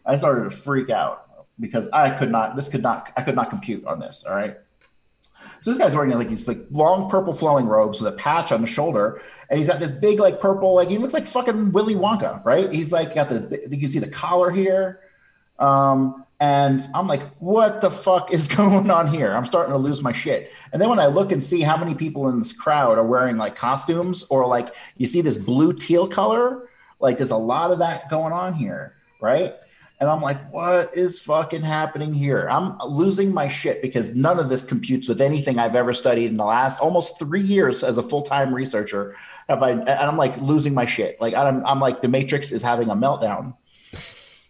I 0.05 0.15
started 0.15 0.43
to 0.45 0.49
freak 0.49 0.89
out 0.89 1.45
because 1.59 1.89
I 1.89 2.09
could 2.09 2.31
not, 2.31 2.55
this 2.55 2.69
could 2.69 2.83
not, 2.83 3.11
I 3.15 3.21
could 3.21 3.35
not 3.35 3.49
compute 3.49 3.85
on 3.85 3.99
this. 3.99 4.25
All 4.27 4.35
right. 4.35 4.57
So 5.65 5.71
this 5.71 5.79
guy's 5.79 5.95
wearing 5.95 6.11
like 6.11 6.27
these 6.27 6.47
like 6.47 6.59
long 6.69 7.09
purple 7.09 7.33
flowing 7.33 7.65
robes 7.65 7.99
with 7.99 8.13
a 8.13 8.15
patch 8.17 8.51
on 8.51 8.61
the 8.61 8.67
shoulder, 8.67 9.19
and 9.49 9.57
he's 9.57 9.67
got 9.67 9.79
this 9.79 9.91
big 9.91 10.19
like 10.19 10.39
purple 10.39 10.75
like 10.75 10.89
he 10.89 10.99
looks 10.99 11.15
like 11.15 11.25
fucking 11.25 11.71
Willy 11.71 11.95
Wonka, 11.95 12.45
right? 12.45 12.71
He's 12.71 12.91
like 12.91 13.15
got 13.15 13.29
the 13.29 13.67
you 13.71 13.79
can 13.79 13.89
see 13.89 13.97
the 13.97 14.07
collar 14.07 14.51
here, 14.51 14.99
um, 15.57 16.23
and 16.39 16.87
I'm 16.93 17.07
like, 17.07 17.23
what 17.39 17.81
the 17.81 17.89
fuck 17.89 18.31
is 18.31 18.47
going 18.55 18.91
on 18.91 19.07
here? 19.07 19.35
I'm 19.35 19.43
starting 19.43 19.71
to 19.71 19.79
lose 19.79 20.03
my 20.03 20.13
shit. 20.13 20.51
And 20.71 20.79
then 20.79 20.87
when 20.87 20.99
I 20.99 21.07
look 21.07 21.31
and 21.31 21.43
see 21.43 21.61
how 21.61 21.77
many 21.77 21.95
people 21.95 22.29
in 22.29 22.37
this 22.37 22.53
crowd 22.53 22.99
are 22.99 23.07
wearing 23.07 23.35
like 23.35 23.55
costumes 23.55 24.23
or 24.29 24.45
like 24.45 24.69
you 24.97 25.07
see 25.07 25.21
this 25.21 25.35
blue 25.35 25.73
teal 25.73 26.07
color, 26.07 26.69
like 26.99 27.17
there's 27.17 27.31
a 27.31 27.37
lot 27.37 27.71
of 27.71 27.79
that 27.79 28.07
going 28.11 28.33
on 28.33 28.53
here, 28.53 28.97
right? 29.19 29.55
And 29.99 30.09
I'm 30.09 30.21
like, 30.21 30.51
what 30.51 30.95
is 30.95 31.19
fucking 31.19 31.61
happening 31.61 32.13
here? 32.13 32.49
I'm 32.49 32.77
losing 32.79 33.33
my 33.33 33.47
shit 33.47 33.81
because 33.81 34.13
none 34.13 34.39
of 34.39 34.49
this 34.49 34.63
computes 34.63 35.07
with 35.07 35.21
anything 35.21 35.57
I've 35.57 35.75
ever 35.75 35.93
studied 35.93 36.27
in 36.27 36.35
the 36.35 36.43
last 36.43 36.81
almost 36.81 37.17
three 37.17 37.41
years 37.41 37.81
as 37.81 37.97
a 37.97 38.03
full 38.03 38.21
time 38.21 38.53
researcher. 38.53 39.15
Have 39.47 39.63
I? 39.63 39.71
And 39.71 39.89
I'm 39.89 40.17
like 40.17 40.39
losing 40.41 40.73
my 40.73 40.85
shit. 40.85 41.21
Like 41.21 41.33
I'm, 41.33 41.65
I'm 41.65 41.79
like 41.79 42.01
the 42.01 42.09
Matrix 42.09 42.51
is 42.51 42.61
having 42.61 42.89
a 42.89 42.95
meltdown. 42.95 43.55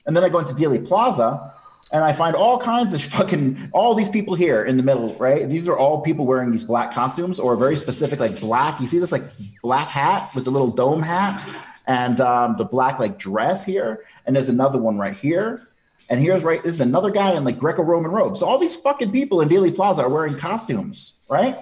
And 0.07 0.15
then 0.15 0.23
I 0.23 0.29
go 0.29 0.39
into 0.39 0.53
Dealey 0.53 0.85
Plaza 0.85 1.53
and 1.91 2.03
I 2.03 2.13
find 2.13 2.35
all 2.35 2.57
kinds 2.57 2.93
of 2.95 3.03
fucking 3.03 3.69
all 3.71 3.93
these 3.93 4.09
people 4.09 4.33
here 4.33 4.65
in 4.65 4.77
the 4.77 4.83
middle, 4.83 5.15
right? 5.15 5.47
These 5.47 5.67
are 5.67 5.77
all 5.77 6.01
people 6.01 6.25
wearing 6.25 6.51
these 6.51 6.63
black 6.63 6.91
costumes 6.91 7.39
or 7.39 7.55
very 7.55 7.77
specific, 7.77 8.19
like 8.19 8.39
black. 8.39 8.81
You 8.81 8.87
see 8.87 8.97
this 8.97 9.11
like 9.11 9.25
black 9.61 9.89
hat 9.89 10.33
with 10.33 10.45
the 10.45 10.51
little 10.51 10.71
dome 10.71 11.03
hat 11.03 11.39
and 11.87 12.21
um, 12.21 12.55
the 12.57 12.65
black 12.65 12.99
like 12.99 13.17
dress 13.17 13.65
here. 13.65 14.05
And 14.25 14.35
there's 14.35 14.49
another 14.49 14.79
one 14.79 14.97
right 14.97 15.13
here. 15.13 15.67
And 16.09 16.19
here's 16.19 16.43
right, 16.43 16.61
this 16.61 16.75
is 16.75 16.81
another 16.81 17.09
guy 17.09 17.31
in 17.33 17.43
like 17.43 17.57
Greco-Roman 17.57 18.11
robes. 18.11 18.39
So 18.39 18.45
all 18.45 18.57
these 18.57 18.75
fucking 18.75 19.11
people 19.11 19.41
in 19.41 19.49
Dealey 19.49 19.75
Plaza 19.75 20.03
are 20.03 20.09
wearing 20.09 20.35
costumes, 20.35 21.13
right? 21.29 21.57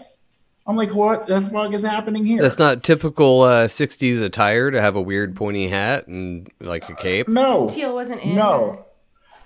I'm 0.66 0.76
like, 0.76 0.94
what 0.94 1.28
the 1.28 1.42
fuck 1.42 1.74
is 1.74 1.84
happening 1.84 2.26
here? 2.26 2.42
That's 2.42 2.60
not 2.60 2.84
typical 2.84 3.42
uh, 3.42 3.68
60s 3.68 4.22
attire 4.22 4.72
to 4.72 4.80
have 4.80 4.96
a 4.96 5.02
weird 5.02 5.36
pointy 5.36 5.68
hat 5.68 6.08
and 6.08 6.50
like 6.60 6.90
a 6.90 6.96
cape. 6.96 7.28
No. 7.28 7.68
Teal 7.70 7.94
wasn't 7.94 8.22
in. 8.22 8.36
No. 8.36 8.86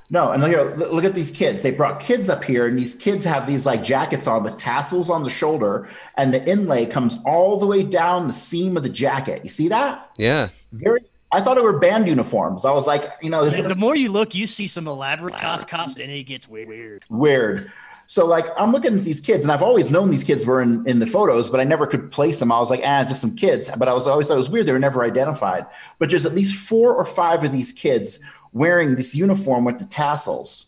No, 0.09 0.31
and 0.31 0.41
look, 0.41 0.77
look 0.77 1.03
at 1.03 1.13
these 1.13 1.31
kids. 1.31 1.63
They 1.63 1.71
brought 1.71 1.99
kids 1.99 2.29
up 2.29 2.43
here, 2.43 2.65
and 2.65 2.77
these 2.77 2.95
kids 2.95 3.25
have 3.25 3.45
these 3.45 3.65
like 3.65 3.83
jackets 3.83 4.25
on 4.25 4.43
with 4.43 4.55
tassels 4.55 5.09
on 5.09 5.23
the 5.23 5.29
shoulder, 5.29 5.89
and 6.15 6.33
the 6.33 6.49
inlay 6.49 6.85
comes 6.85 7.19
all 7.25 7.59
the 7.59 7.67
way 7.67 7.83
down 7.83 8.27
the 8.27 8.33
seam 8.33 8.77
of 8.77 8.83
the 8.83 8.89
jacket. 8.89 9.43
You 9.43 9.49
see 9.49 9.67
that? 9.67 10.09
Yeah. 10.17 10.49
Very. 10.71 11.01
I 11.33 11.41
thought 11.41 11.57
it 11.57 11.63
were 11.63 11.77
band 11.77 12.07
uniforms. 12.07 12.63
I 12.63 12.71
was 12.71 12.87
like, 12.87 13.11
you 13.21 13.29
know, 13.29 13.43
this 13.43 13.57
The 13.57 13.71
is 13.71 13.75
more 13.75 13.97
you 13.97 14.09
look, 14.09 14.33
you 14.33 14.47
see 14.47 14.65
some 14.65 14.87
elaborate 14.87 15.35
cost 15.35 15.67
cost, 15.67 15.99
and 15.99 16.09
it 16.09 16.23
gets 16.23 16.47
weird. 16.47 17.03
weird. 17.09 17.69
So 18.09 18.25
like, 18.25 18.45
I'm 18.57 18.71
looking 18.71 18.97
at 18.97 19.03
these 19.03 19.19
kids, 19.19 19.43
and 19.43 19.51
I've 19.51 19.61
always 19.61 19.91
known 19.91 20.09
these 20.09 20.23
kids 20.23 20.45
were 20.45 20.61
in, 20.61 20.87
in 20.87 20.99
the 20.99 21.05
photos, 21.05 21.49
but 21.49 21.59
I 21.59 21.65
never 21.65 21.85
could 21.85 22.09
place 22.09 22.39
them. 22.39 22.53
I 22.53 22.59
was 22.59 22.69
like, 22.69 22.79
ah, 22.85 23.03
just 23.03 23.19
some 23.19 23.35
kids. 23.35 23.69
But 23.77 23.89
I 23.89 23.93
was 23.93 24.07
always 24.07 24.29
thought 24.29 24.35
it 24.35 24.37
was 24.37 24.49
weird. 24.49 24.65
They 24.65 24.71
were 24.71 24.79
never 24.79 25.03
identified. 25.03 25.65
But 25.99 26.09
there's 26.09 26.25
at 26.25 26.33
least 26.33 26.55
four 26.55 26.95
or 26.95 27.03
five 27.03 27.43
of 27.43 27.51
these 27.51 27.73
kids 27.73 28.19
wearing 28.57 28.95
this 28.95 29.15
uniform 29.15 29.65
with 29.65 29.79
the 29.79 29.85
tassels. 29.85 30.67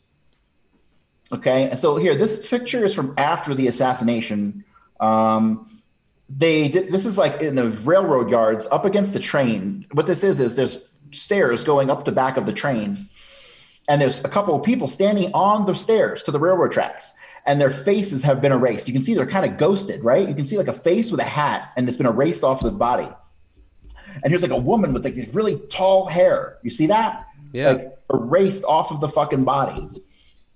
Okay, 1.32 1.70
so 1.76 1.98
here, 1.98 2.16
this 2.16 2.50
picture 2.50 2.84
is 2.84 2.94
from 2.94 3.14
after 3.18 3.54
the 3.54 3.68
assassination. 3.68 4.64
Um, 5.00 5.82
they 6.30 6.70
did 6.70 6.92
this 6.92 7.06
is 7.06 7.18
like 7.18 7.42
in 7.42 7.56
the 7.56 7.70
railroad 7.70 8.30
yards 8.30 8.68
up 8.72 8.86
against 8.86 9.14
the 9.14 9.20
train. 9.20 9.86
What 9.92 10.06
this 10.06 10.24
is 10.24 10.40
is 10.40 10.56
there's 10.56 10.80
stairs 11.12 11.64
going 11.64 11.90
up 11.90 12.06
the 12.06 12.12
back 12.12 12.38
of 12.38 12.46
the 12.46 12.54
train, 12.54 13.10
and 13.88 14.02
there's 14.02 14.24
a 14.24 14.30
couple 14.30 14.56
of 14.56 14.64
people 14.64 14.88
standing 14.88 15.32
on 15.34 15.66
the 15.66 15.76
stairs 15.76 16.24
to 16.24 16.32
the 16.32 16.40
railroad 16.40 16.72
tracks, 16.72 17.14
and 17.46 17.60
their 17.60 17.72
faces 17.72 18.24
have 18.24 18.42
been 18.42 18.52
erased. 18.52 18.88
You 18.88 18.94
can 18.94 19.02
see 19.02 19.14
they're 19.14 19.26
kind 19.26 19.52
of 19.52 19.58
ghosted, 19.58 20.04
right? 20.04 20.28
You 20.28 20.36
can 20.36 20.46
see 20.46 20.58
like 20.58 20.68
a 20.68 20.74
face 20.74 21.12
with 21.12 21.20
a 21.20 21.26
hat, 21.26 21.72
and 21.78 21.88
it's 21.88 21.98
been 21.98 22.08
erased 22.08 22.44
off 22.44 22.62
the 22.62 22.72
body. 22.72 23.10
And 24.24 24.32
here's 24.32 24.42
like 24.42 24.52
a 24.52 24.58
woman 24.58 24.94
with 24.94 25.04
like 25.04 25.16
this 25.16 25.34
really 25.34 25.60
tall 25.70 26.06
hair. 26.06 26.58
You 26.64 26.70
see 26.70 26.88
that? 26.88 27.26
Yeah. 27.52 27.72
Like 27.72 27.97
erased 28.14 28.64
off 28.64 28.91
of 28.91 29.02
the 29.02 29.10
fucking 29.10 29.43
body. 29.43 29.89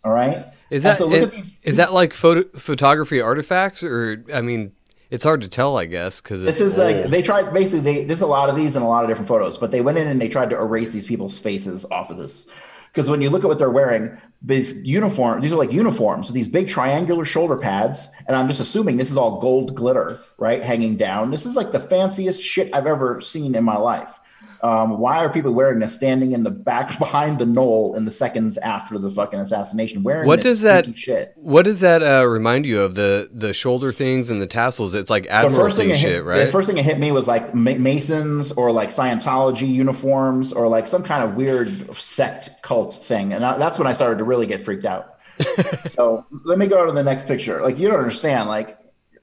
All 0.03 0.11
right. 0.11 0.45
Is 0.69 0.83
that 0.83 0.97
so 0.97 1.05
look 1.05 1.15
and- 1.15 1.23
at 1.25 1.31
these? 1.31 1.59
is 1.63 1.77
that 1.77 1.93
like 1.93 2.13
photo, 2.13 2.43
photography 2.57 3.21
artifacts 3.21 3.83
or 3.83 4.23
I 4.33 4.41
mean, 4.41 4.71
it's 5.09 5.23
hard 5.23 5.41
to 5.41 5.47
tell, 5.47 5.77
I 5.77 5.85
guess, 5.85 6.21
because 6.21 6.41
This 6.41 6.59
is 6.59 6.77
like 6.77 7.05
they 7.05 7.21
tried 7.21 7.53
basically 7.53 7.81
they 7.81 8.03
there's 8.05 8.21
a 8.21 8.27
lot 8.27 8.49
of 8.49 8.55
these 8.55 8.75
and 8.75 8.83
a 8.83 8.87
lot 8.87 9.03
of 9.03 9.09
different 9.09 9.27
photos, 9.27 9.57
but 9.57 9.71
they 9.71 9.81
went 9.81 9.97
in 9.97 10.07
and 10.07 10.19
they 10.19 10.27
tried 10.27 10.49
to 10.49 10.57
erase 10.57 10.91
these 10.91 11.05
people's 11.07 11.37
faces 11.37 11.85
off 11.91 12.09
of 12.09 12.17
this. 12.17 12.47
Because 12.91 13.09
when 13.09 13.21
you 13.21 13.29
look 13.31 13.43
at 13.43 13.47
what 13.47 13.57
they're 13.57 13.71
wearing, 13.71 14.15
these 14.43 14.75
uniform, 14.83 15.41
these 15.41 15.51
are 15.51 15.55
like 15.55 15.71
uniforms, 15.71 16.27
so 16.27 16.33
these 16.33 16.47
big 16.47 16.67
triangular 16.67 17.25
shoulder 17.25 17.57
pads, 17.57 18.07
and 18.27 18.35
I'm 18.35 18.47
just 18.47 18.59
assuming 18.59 18.97
this 18.97 19.09
is 19.09 19.17
all 19.17 19.39
gold 19.39 19.73
glitter, 19.73 20.19
right, 20.37 20.61
hanging 20.61 20.95
down. 20.95 21.31
This 21.31 21.45
is 21.47 21.55
like 21.55 21.71
the 21.71 21.79
fanciest 21.79 22.41
shit 22.43 22.73
I've 22.73 22.85
ever 22.85 23.19
seen 23.19 23.55
in 23.55 23.63
my 23.63 23.77
life. 23.77 24.19
Um, 24.63 24.97
why 24.97 25.17
are 25.17 25.29
people 25.29 25.51
wearing 25.51 25.79
this 25.79 25.93
standing 25.93 26.31
in 26.31 26.43
the 26.43 26.49
back 26.49 26.97
behind 26.99 27.37
the 27.37 27.45
knoll 27.45 27.95
in 27.95 28.05
the 28.05 28.11
seconds 28.11 28.57
after 28.59 28.97
the 28.97 29.11
fucking 29.11 29.39
assassination? 29.39 30.03
Wearing 30.03 30.25
What 30.25 30.41
does 30.41 30.61
that 30.61 30.97
shit? 30.97 31.33
What 31.35 31.65
does 31.65 31.81
that 31.81 32.01
uh, 32.01 32.25
remind 32.25 32.65
you 32.65 32.81
of 32.81 32.95
the 32.95 33.29
the 33.31 33.53
shoulder 33.53 33.91
things 33.91 34.29
and 34.29 34.41
the 34.41 34.47
tassels? 34.47 34.93
It's 34.93 35.09
like 35.09 35.23
the 35.23 35.49
first 35.49 35.75
thing 35.75 35.91
admiralty 35.91 36.01
shit, 36.01 36.11
hit, 36.11 36.23
right? 36.23 36.45
The 36.45 36.51
first 36.51 36.67
thing 36.67 36.77
that 36.77 36.83
hit 36.83 36.97
me 36.97 37.11
was 37.11 37.27
like 37.27 37.53
Masons 37.53 38.53
or 38.53 38.71
like 38.71 38.89
Scientology 38.89 39.67
uniforms 39.67 40.53
or 40.53 40.69
like 40.69 40.87
some 40.87 41.03
kind 41.03 41.29
of 41.29 41.35
weird 41.35 41.69
sect 41.97 42.61
cult 42.61 42.95
thing, 42.95 43.33
and 43.33 43.45
I, 43.45 43.57
that's 43.57 43.77
when 43.77 43.87
I 43.87 43.93
started 43.93 44.19
to 44.19 44.23
really 44.23 44.45
get 44.45 44.61
freaked 44.61 44.85
out. 44.85 45.17
so 45.85 46.25
let 46.45 46.57
me 46.57 46.67
go 46.67 46.85
to 46.85 46.93
the 46.93 47.03
next 47.03 47.27
picture. 47.27 47.61
Like 47.61 47.77
you 47.77 47.89
don't 47.89 47.99
understand. 47.99 48.47
Like 48.47 48.77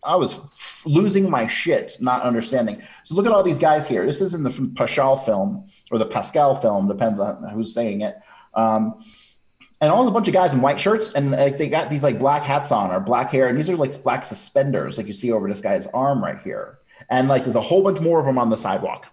I 0.04 0.16
was 0.16 0.38
f- 0.38 0.82
losing 0.86 1.28
my 1.28 1.46
shit, 1.46 1.96
not 2.00 2.22
understanding. 2.22 2.82
So 3.04 3.14
look 3.14 3.26
at 3.26 3.32
all 3.32 3.42
these 3.42 3.58
guys 3.58 3.86
here. 3.86 4.06
This 4.06 4.20
is 4.20 4.34
in 4.34 4.42
the 4.42 4.72
Pascal 4.74 5.16
film 5.16 5.66
or 5.90 5.98
the 5.98 6.06
Pascal 6.06 6.54
film, 6.54 6.88
depends 6.88 7.20
on 7.20 7.42
who's 7.50 7.74
saying 7.74 8.00
it. 8.00 8.16
Um, 8.54 8.98
and 9.80 9.90
all 9.90 10.06
a 10.06 10.10
bunch 10.10 10.28
of 10.28 10.34
guys 10.34 10.52
in 10.52 10.60
white 10.60 10.78
shirts 10.78 11.12
and 11.14 11.30
like 11.30 11.58
they 11.58 11.68
got 11.68 11.90
these 11.90 12.02
like 12.02 12.18
black 12.18 12.42
hats 12.42 12.70
on 12.70 12.90
or 12.90 13.00
black 13.00 13.30
hair 13.30 13.48
and 13.48 13.56
these 13.56 13.70
are 13.70 13.76
like 13.76 14.02
black 14.02 14.24
suspenders 14.24 14.98
like 14.98 15.06
you 15.06 15.12
see 15.12 15.32
over 15.32 15.48
this 15.48 15.60
guy's 15.60 15.86
arm 15.88 16.22
right 16.22 16.38
here 16.38 16.78
and 17.08 17.28
like 17.28 17.44
there's 17.44 17.56
a 17.56 17.60
whole 17.60 17.82
bunch 17.82 18.00
more 18.00 18.20
of 18.20 18.26
them 18.26 18.38
on 18.38 18.50
the 18.50 18.56
sidewalk 18.56 19.06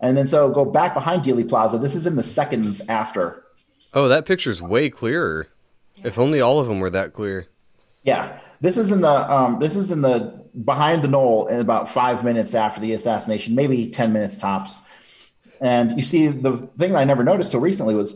and 0.00 0.16
then 0.16 0.26
so 0.26 0.50
go 0.50 0.64
back 0.64 0.94
behind 0.94 1.22
Dealey 1.22 1.48
Plaza 1.48 1.78
this 1.78 1.94
is 1.94 2.06
in 2.06 2.16
the 2.16 2.22
seconds 2.22 2.80
after 2.88 3.44
oh, 3.94 4.08
that 4.08 4.26
picture's 4.26 4.60
way 4.60 4.90
clearer. 4.90 5.48
If 6.04 6.18
only 6.18 6.40
all 6.40 6.60
of 6.60 6.68
them 6.68 6.78
were 6.78 6.90
that 6.90 7.12
clear. 7.12 7.48
yeah 8.04 8.38
this 8.60 8.76
is 8.76 8.92
in 8.92 9.00
the 9.00 9.32
um 9.32 9.58
this 9.58 9.76
is 9.76 9.90
in 9.90 10.02
the 10.02 10.44
behind 10.64 11.02
the 11.02 11.08
knoll 11.08 11.46
in 11.46 11.60
about 11.60 11.88
five 11.88 12.24
minutes 12.24 12.54
after 12.54 12.80
the 12.80 12.92
assassination 12.92 13.54
maybe 13.54 13.90
10 13.90 14.12
minutes 14.12 14.38
tops. 14.38 14.80
And 15.60 15.96
you 15.96 16.02
see 16.02 16.28
the 16.28 16.56
thing 16.78 16.92
that 16.92 16.98
i 16.98 17.04
never 17.04 17.24
noticed 17.24 17.50
till 17.50 17.60
recently 17.60 17.94
was 17.94 18.14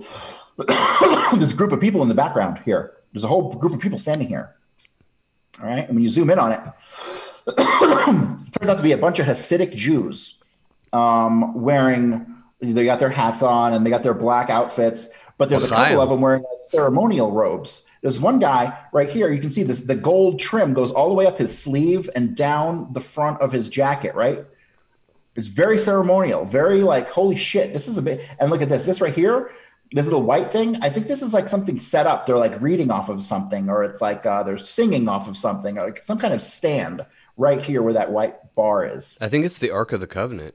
this 1.34 1.53
group 1.53 1.72
of 1.72 1.80
people 1.80 2.03
in 2.03 2.09
the 2.09 2.14
background 2.14 2.61
here. 2.64 2.95
There's 3.12 3.24
a 3.24 3.28
whole 3.28 3.53
group 3.55 3.74
of 3.74 3.80
people 3.80 3.99
standing 3.99 4.28
here. 4.28 4.57
All 5.61 5.66
right? 5.66 5.86
And 5.86 5.95
when 5.95 6.03
you 6.03 6.09
zoom 6.09 6.30
in 6.30 6.38
on 6.38 6.53
it 6.53 6.61
turns 7.57 8.68
out 8.68 8.76
to 8.76 8.82
be 8.82 8.93
a 8.93 8.99
bunch 8.99 9.18
of 9.18 9.26
hasidic 9.26 9.74
jews 9.74 10.38
um, 10.93 11.61
wearing 11.61 12.26
they 12.61 12.84
got 12.84 13.01
their 13.01 13.11
hats 13.11 13.43
on 13.43 13.74
and 13.74 13.84
they 13.84 13.90
got 13.90 14.05
their 14.05 14.14
black 14.14 14.49
outfits 14.49 15.09
but 15.38 15.49
there's 15.49 15.64
a 15.64 15.68
couple 15.68 16.01
of 16.01 16.09
them 16.09 16.20
wearing 16.20 16.43
like 16.43 16.62
ceremonial 16.62 17.32
robes 17.32 17.82
there's 18.03 18.20
one 18.20 18.38
guy 18.38 18.76
right 18.92 19.09
here 19.09 19.32
you 19.32 19.40
can 19.40 19.50
see 19.50 19.62
this 19.62 19.82
the 19.82 19.94
gold 19.94 20.38
trim 20.38 20.74
goes 20.74 20.92
all 20.92 21.09
the 21.09 21.14
way 21.14 21.26
up 21.26 21.38
his 21.38 21.57
sleeve 21.57 22.11
and 22.14 22.36
down 22.36 22.92
the 22.92 23.00
front 23.00 23.40
of 23.40 23.50
his 23.50 23.68
jacket 23.68 24.14
right 24.14 24.44
it's 25.36 25.48
very 25.48 25.78
ceremonial 25.78 26.44
very 26.44 26.82
like 26.82 27.09
holy 27.09 27.36
shit 27.36 27.72
this 27.72 27.88
is 27.88 27.96
a 27.96 28.03
bit 28.03 28.28
and 28.38 28.50
look 28.50 28.61
at 28.61 28.68
this 28.68 28.84
this 28.84 29.00
right 29.00 29.14
here 29.14 29.50
this 29.92 30.05
little 30.05 30.22
white 30.22 30.48
thing 30.48 30.76
i 30.82 30.90
think 30.90 31.07
this 31.07 31.22
is 31.22 31.32
like 31.32 31.48
something 31.48 31.78
set 31.78 32.07
up 32.07 32.26
they're 32.26 32.38
like 32.38 32.61
reading 32.61 32.90
off 32.90 33.09
of 33.09 33.22
something 33.22 33.70
or 33.70 33.84
it's 33.84 34.00
like 34.00 34.26
uh, 34.26 34.42
they're 34.42 34.59
singing 34.59 35.09
off 35.09 35.28
of 35.28 35.36
something 35.36 35.78
or 35.78 35.86
like 35.86 36.05
some 36.05 36.18
kind 36.18 36.34
of 36.34 36.42
stand 36.42 37.05
right 37.36 37.62
here 37.62 37.82
where 37.82 37.94
that 37.94 38.11
white 38.11 38.34
bar 38.55 38.84
is 38.84 39.16
I 39.20 39.28
think 39.28 39.44
it's 39.46 39.59
the 39.59 39.70
Ark 39.70 39.92
of 39.92 40.00
the 40.00 40.07
Covenant. 40.07 40.55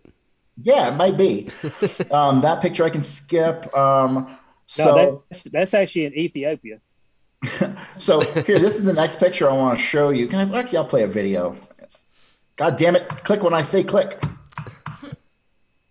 yeah, 0.61 0.87
it 0.91 0.95
might 0.95 1.17
be. 1.17 1.49
um, 2.11 2.41
that 2.41 2.61
picture 2.61 2.83
I 2.83 2.89
can 2.89 3.03
skip. 3.03 3.75
Um, 3.75 4.37
No, 4.77 4.83
so, 4.83 5.23
that's, 5.29 5.43
that's 5.43 5.73
actually 5.73 6.05
in 6.05 6.17
Ethiopia. 6.17 6.79
so 7.99 8.19
here, 8.43 8.59
this 8.59 8.75
is 8.75 8.83
the 8.83 8.93
next 8.93 9.19
picture 9.19 9.49
I 9.49 9.53
want 9.53 9.77
to 9.77 9.83
show 9.83 10.09
you. 10.09 10.27
Can 10.27 10.51
I 10.51 10.59
actually? 10.59 10.77
I'll 10.79 10.85
play 10.85 11.03
a 11.03 11.07
video. 11.07 11.55
God 12.55 12.77
damn 12.77 12.95
it! 12.95 13.07
Click 13.07 13.43
when 13.43 13.53
I 13.53 13.61
say 13.61 13.83
click. 13.83 14.23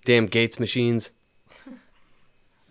Damn 0.05 0.27
Gates 0.27 0.59
machines. 0.61 1.11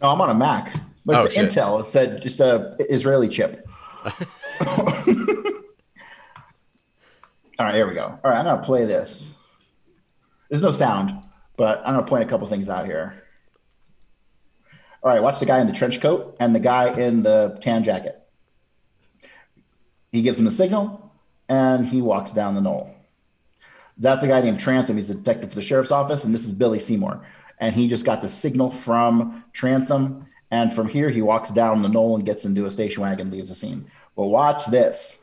No, 0.01 0.11
I'm 0.11 0.21
on 0.21 0.29
a 0.29 0.33
Mac. 0.33 0.73
But 1.05 1.15
Oh, 1.15 1.25
it's 1.25 1.35
shit. 1.35 1.49
Intel. 1.51 1.79
It's 1.79 1.91
that 1.91 2.21
just 2.21 2.39
a 2.39 2.75
Israeli 2.79 3.29
chip. 3.29 3.67
All 7.57 7.65
right, 7.65 7.75
here 7.75 7.87
we 7.87 7.93
go. 7.93 8.19
All 8.23 8.31
right, 8.31 8.37
I'm 8.37 8.45
gonna 8.45 8.61
play 8.61 8.85
this. 8.85 9.33
There's 10.49 10.61
no 10.61 10.71
sound, 10.71 11.13
but 11.55 11.79
I'm 11.85 11.93
gonna 11.95 12.05
point 12.05 12.23
a 12.23 12.27
couple 12.27 12.47
things 12.47 12.69
out 12.69 12.85
here. 12.85 13.23
All 15.03 15.09
right, 15.11 15.21
watch 15.21 15.39
the 15.39 15.45
guy 15.45 15.59
in 15.59 15.67
the 15.67 15.73
trench 15.73 16.01
coat 16.01 16.35
and 16.39 16.53
the 16.53 16.59
guy 16.59 16.91
in 16.99 17.23
the 17.23 17.57
tan 17.61 17.83
jacket. 17.83 18.24
He 20.15 20.21
gives 20.21 20.39
him 20.39 20.45
the 20.45 20.51
signal, 20.53 21.11
and 21.49 21.85
he 21.85 22.01
walks 22.01 22.31
down 22.31 22.55
the 22.55 22.61
knoll. 22.61 22.89
That's 23.97 24.23
a 24.23 24.27
guy 24.27 24.39
named 24.39 24.61
Trantham. 24.61 24.95
He's 24.95 25.09
a 25.09 25.15
detective 25.15 25.49
for 25.49 25.55
the 25.55 25.61
sheriff's 25.61 25.91
office, 25.91 26.23
and 26.23 26.33
this 26.33 26.45
is 26.45 26.53
Billy 26.53 26.79
Seymour. 26.79 27.27
And 27.59 27.75
he 27.75 27.89
just 27.89 28.05
got 28.05 28.21
the 28.21 28.29
signal 28.29 28.71
from 28.71 29.43
Trantham, 29.51 30.25
and 30.51 30.73
from 30.73 30.87
here 30.87 31.09
he 31.09 31.21
walks 31.21 31.51
down 31.51 31.81
the 31.81 31.89
knoll 31.89 32.15
and 32.15 32.25
gets 32.25 32.45
into 32.45 32.65
a 32.65 32.71
station 32.71 33.03
wagon, 33.03 33.29
leaves 33.29 33.49
the 33.49 33.55
scene. 33.55 33.91
But 34.15 34.27
watch 34.27 34.65
this. 34.67 35.19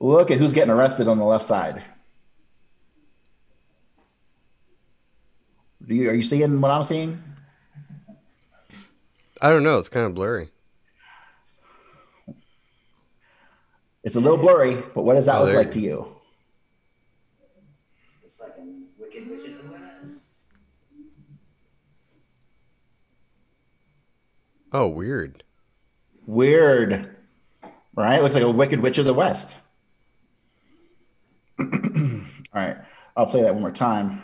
Look 0.00 0.30
at 0.30 0.36
who's 0.36 0.52
getting 0.52 0.70
arrested 0.70 1.08
on 1.08 1.16
the 1.16 1.24
left 1.24 1.46
side. 1.46 1.82
You, 5.86 6.10
are 6.10 6.14
you 6.14 6.22
seeing 6.22 6.60
what 6.60 6.70
I'm 6.70 6.82
seeing? 6.82 7.22
I 9.40 9.48
don't 9.48 9.62
know. 9.62 9.78
It's 9.78 9.88
kind 9.88 10.04
of 10.04 10.14
blurry. 10.14 10.50
It's 14.04 14.16
a 14.16 14.20
little 14.20 14.36
blurry, 14.38 14.82
but 14.94 15.02
what 15.02 15.14
does 15.14 15.26
that 15.26 15.36
Oh, 15.36 15.44
look 15.44 15.54
like 15.54 15.66
you 15.68 15.72
to 15.72 15.80
you? 15.80 16.06
Oh, 24.72 24.88
weird. 24.88 25.44
Weird. 26.26 27.16
Right? 27.94 28.20
Looks 28.20 28.34
like 28.34 28.42
a 28.42 28.50
Wicked 28.50 28.80
Witch 28.80 28.98
of 28.98 29.04
the 29.04 29.14
West. 29.14 29.54
All 31.60 31.66
right. 32.52 32.76
I'll 33.16 33.26
play 33.26 33.42
that 33.42 33.54
one 33.54 33.62
more 33.62 33.70
time. 33.70 34.20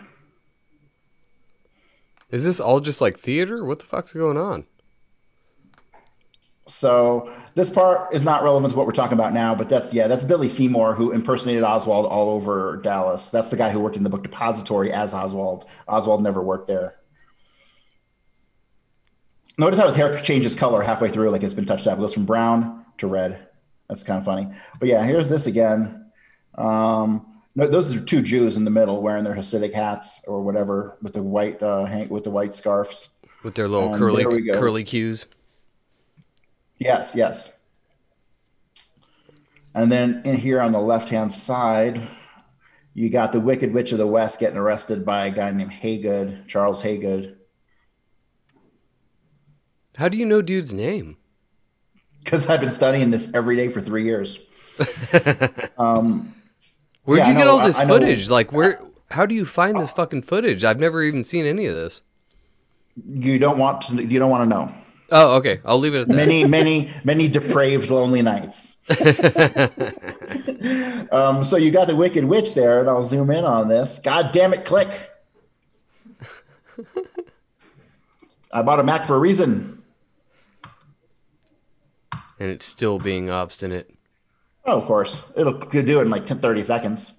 Is 2.30 2.44
this 2.44 2.60
all 2.60 2.80
just 2.80 3.00
like 3.00 3.18
theater? 3.18 3.64
What 3.64 3.78
the 3.80 3.86
fuck's 3.86 4.12
going 4.12 4.36
on? 4.36 4.66
So 6.70 7.32
this 7.54 7.70
part 7.70 8.14
is 8.14 8.22
not 8.22 8.42
relevant 8.42 8.72
to 8.72 8.78
what 8.78 8.86
we're 8.86 8.92
talking 8.92 9.18
about 9.18 9.34
now, 9.34 9.54
but 9.54 9.68
that's 9.68 9.92
yeah, 9.92 10.06
that's 10.06 10.24
Billy 10.24 10.48
Seymour 10.48 10.94
who 10.94 11.12
impersonated 11.12 11.62
Oswald 11.62 12.06
all 12.06 12.30
over 12.30 12.80
Dallas. 12.82 13.30
That's 13.30 13.50
the 13.50 13.56
guy 13.56 13.70
who 13.70 13.80
worked 13.80 13.96
in 13.96 14.04
the 14.04 14.10
book 14.10 14.22
depository 14.22 14.92
as 14.92 15.12
Oswald. 15.12 15.66
Oswald 15.88 16.22
never 16.22 16.42
worked 16.42 16.68
there. 16.68 16.96
Notice 19.58 19.78
how 19.78 19.86
his 19.86 19.96
hair 19.96 20.18
changes 20.22 20.54
color 20.54 20.80
halfway 20.80 21.10
through, 21.10 21.30
like 21.30 21.42
it's 21.42 21.54
been 21.54 21.66
touched 21.66 21.86
up. 21.86 21.98
It 21.98 22.00
goes 22.00 22.14
from 22.14 22.24
brown 22.24 22.86
to 22.98 23.06
red. 23.06 23.48
That's 23.88 24.04
kind 24.04 24.18
of 24.18 24.24
funny. 24.24 24.48
But 24.78 24.88
yeah, 24.88 25.04
here's 25.04 25.28
this 25.28 25.46
again. 25.46 26.10
Um, 26.56 27.42
no, 27.56 27.66
those 27.66 27.94
are 27.94 28.00
two 28.00 28.22
Jews 28.22 28.56
in 28.56 28.64
the 28.64 28.70
middle 28.70 29.02
wearing 29.02 29.24
their 29.24 29.34
Hasidic 29.34 29.74
hats 29.74 30.22
or 30.26 30.42
whatever 30.42 30.96
with 31.02 31.14
the 31.14 31.22
white 31.22 31.62
uh, 31.62 31.84
hank 31.84 32.10
with 32.10 32.24
the 32.24 32.30
white 32.30 32.54
scarves. 32.54 33.08
With 33.42 33.54
their 33.54 33.68
little 33.68 33.96
curly 33.98 34.50
curly 34.52 34.84
cues. 34.84 35.26
Yes, 36.80 37.14
yes. 37.14 37.56
And 39.74 39.92
then 39.92 40.22
in 40.24 40.36
here 40.36 40.60
on 40.60 40.72
the 40.72 40.80
left 40.80 41.08
hand 41.10 41.32
side, 41.32 42.00
You 42.94 43.08
got 43.08 43.30
the 43.30 43.38
Wicked 43.38 43.72
Witch 43.72 43.92
of 43.92 43.98
the 43.98 44.06
West 44.06 44.40
getting 44.40 44.56
arrested 44.56 45.04
by 45.06 45.26
a 45.26 45.30
guy 45.30 45.52
named 45.52 45.70
Haygood, 45.70 46.48
Charles 46.48 46.82
Haygood. 46.82 47.36
How 49.96 50.08
do 50.08 50.18
you 50.18 50.26
know 50.26 50.42
dude's 50.42 50.72
name? 50.72 51.16
Because 52.24 52.48
I've 52.48 52.60
been 52.60 52.70
studying 52.70 53.10
this 53.12 53.32
every 53.32 53.54
day 53.56 53.68
for 53.68 53.80
three 53.80 54.04
years. 54.04 54.38
um, 55.78 56.34
Where'd 57.04 57.18
Yeah, 57.20 57.28
you 57.28 57.34
I 57.34 57.38
get 57.38 57.44
know- 57.44 57.58
all 57.58 57.64
this 57.66 57.78
I- 57.78 57.82
I 57.82 57.84
know- 57.84 57.94
footage? 57.94 58.28
Like, 58.28 58.52
where? 58.52 58.80
How 59.10 59.24
do 59.26 59.34
you 59.34 59.44
find 59.44 59.78
this 59.78 59.90
fucking 59.92 60.22
footage? 60.22 60.64
I've 60.64 60.78
never 60.80 61.02
even 61.02 61.24
seen 61.24 61.44
any 61.46 61.66
of 61.66 61.74
this. 61.74 62.02
you 63.08 63.38
don't 63.38 63.58
want 63.58 63.82
to. 63.82 64.04
You 64.04 64.18
don't 64.18 64.30
want 64.30 64.44
to 64.44 64.48
know. 64.48 64.72
Oh, 65.10 65.36
okay. 65.36 65.60
I'll 65.64 65.78
leave 65.78 65.94
it 65.94 66.00
at 66.00 66.08
that. 66.08 66.14
Many, 66.14 66.44
many, 66.44 66.90
many 67.04 67.28
depraved, 67.28 67.90
lonely 67.90 68.22
nights. 68.22 68.76
um, 71.10 71.42
so 71.44 71.56
you 71.56 71.70
got 71.70 71.86
the 71.88 71.96
Wicked 71.96 72.24
Witch 72.24 72.54
there, 72.54 72.80
and 72.80 72.88
I'll 72.88 73.02
zoom 73.02 73.30
in 73.30 73.44
on 73.44 73.68
this. 73.68 73.98
God 73.98 74.30
damn 74.32 74.54
it, 74.54 74.64
click. 74.64 75.10
I 78.52 78.62
bought 78.62 78.80
a 78.80 78.82
Mac 78.82 79.04
for 79.04 79.16
a 79.16 79.18
reason. 79.18 79.82
and 82.40 82.50
it's 82.50 82.64
still 82.64 82.98
being 82.98 83.30
obstinate. 83.30 83.94
Oh, 84.64 84.80
of 84.80 84.86
course. 84.86 85.22
It'll 85.36 85.58
do 85.58 85.98
it 85.98 86.02
in 86.02 86.10
like 86.10 86.26
10, 86.26 86.38
30 86.40 86.62
seconds. 86.62 87.12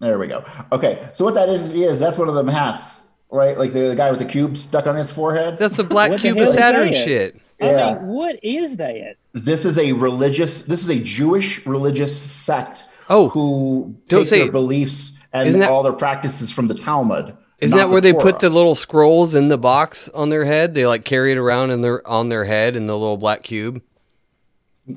There 0.00 0.18
we 0.18 0.28
go. 0.28 0.44
Okay. 0.70 1.08
So 1.12 1.24
what 1.24 1.34
that 1.34 1.48
is 1.48 1.70
is 1.72 1.98
that's 1.98 2.18
one 2.18 2.28
of 2.28 2.34
them 2.34 2.46
hats, 2.46 3.00
right? 3.30 3.56
Like 3.58 3.72
the, 3.72 3.88
the 3.88 3.96
guy 3.96 4.10
with 4.10 4.18
the 4.18 4.24
cube 4.24 4.56
stuck 4.56 4.86
on 4.86 4.96
his 4.96 5.10
forehead. 5.10 5.58
That's 5.58 5.76
the 5.76 5.84
black 5.84 6.10
What 6.10 6.20
cube 6.20 6.36
hell 6.38 6.48
of 6.48 6.54
Saturn 6.54 6.92
that? 6.92 7.04
shit. 7.04 7.40
I 7.60 7.72
mean, 7.74 8.06
what 8.06 8.38
is 8.42 8.76
that? 8.76 9.16
This 9.32 9.64
is 9.64 9.78
a 9.78 9.92
religious. 9.92 10.62
This 10.62 10.82
is 10.82 10.90
a 10.90 10.98
Jewish 11.00 11.66
religious 11.66 12.16
sect. 12.16 12.84
Oh, 13.10 13.28
who 13.30 13.96
don't 14.08 14.20
take 14.20 14.28
say- 14.28 14.38
their 14.42 14.52
beliefs 14.52 15.12
and 15.32 15.48
Isn't 15.48 15.60
that- 15.60 15.70
all 15.70 15.82
their 15.82 15.92
practices 15.92 16.50
from 16.50 16.68
the 16.68 16.74
Talmud. 16.74 17.36
Isn't 17.60 17.76
that 17.76 17.88
where 17.88 18.00
they 18.00 18.12
Torah. 18.12 18.22
put 18.22 18.38
the 18.38 18.50
little 18.50 18.76
scrolls 18.76 19.34
in 19.34 19.48
the 19.48 19.58
box 19.58 20.08
on 20.10 20.28
their 20.28 20.44
head? 20.44 20.76
They 20.76 20.86
like 20.86 21.04
carry 21.04 21.32
it 21.32 21.38
around 21.38 21.72
in 21.72 21.80
their 21.82 22.06
on 22.06 22.28
their 22.28 22.44
head 22.44 22.76
in 22.76 22.86
the 22.86 22.96
little 22.96 23.16
black 23.16 23.42
cube. 23.42 23.82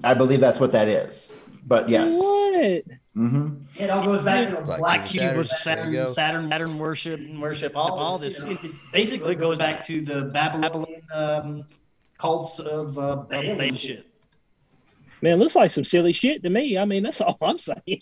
I 0.03 0.13
believe 0.13 0.39
that's 0.39 0.59
what 0.59 0.71
that 0.73 0.88
is. 0.88 1.34
But 1.65 1.89
yes. 1.89 2.13
What? 2.15 2.50
Hmm 3.14 3.49
It 3.78 3.89
all 3.89 4.05
goes 4.05 4.24
back 4.24 4.45
to 4.45 4.55
the 4.55 4.62
Black 4.62 4.80
black, 4.80 5.05
Cube 5.05 5.24
cube 5.24 5.38
of 5.38 5.47
Saturn. 5.47 5.91
There 5.91 6.07
Saturn. 6.07 6.49
Saturn, 6.49 6.49
Saturn 6.49 6.78
worship, 6.80 7.20
and 7.20 7.41
worship 7.41 7.76
all, 7.76 7.93
all 7.93 8.18
this. 8.18 8.43
It 8.43 8.57
basically 8.91 9.36
goes 9.36 9.57
back 9.57 9.86
to 9.88 10.01
the 10.01 10.26
Babylonian 10.26 11.01
um, 11.14 11.66
cults 12.18 12.59
of 12.59 12.97
uh, 12.97 13.18
Baal 13.30 13.74
shit. 13.74 14.07
Man, 15.24 15.38
looks 15.38 15.55
like 15.55 15.70
some 15.70 15.84
silly 15.84 16.14
shit 16.14 16.41
to 16.43 16.49
me. 16.49 16.80
I 16.80 16.86
mean, 16.86 17.03
that's 17.03 17.22
all 17.22 17.38
I'm 17.41 17.59
saying. 17.59 17.78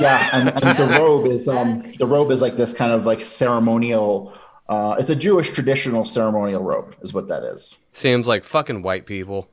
Yeah, 0.00 0.30
and, 0.32 0.64
and 0.64 0.78
the 0.78 0.86
robe 0.98 1.26
is 1.26 1.48
um 1.48 1.82
the 1.98 2.06
robe 2.06 2.30
is 2.30 2.40
like 2.40 2.56
this 2.56 2.72
kind 2.74 2.92
of 2.92 3.04
like 3.04 3.22
ceremonial. 3.22 4.36
Uh, 4.68 4.96
it's 4.98 5.10
a 5.10 5.16
Jewish 5.16 5.50
traditional 5.50 6.04
ceremonial 6.04 6.62
robe, 6.62 6.96
is 7.00 7.14
what 7.14 7.28
that 7.28 7.44
is. 7.44 7.76
Sam's 7.92 8.26
like 8.26 8.44
fucking 8.44 8.82
white 8.82 9.06
people. 9.06 9.48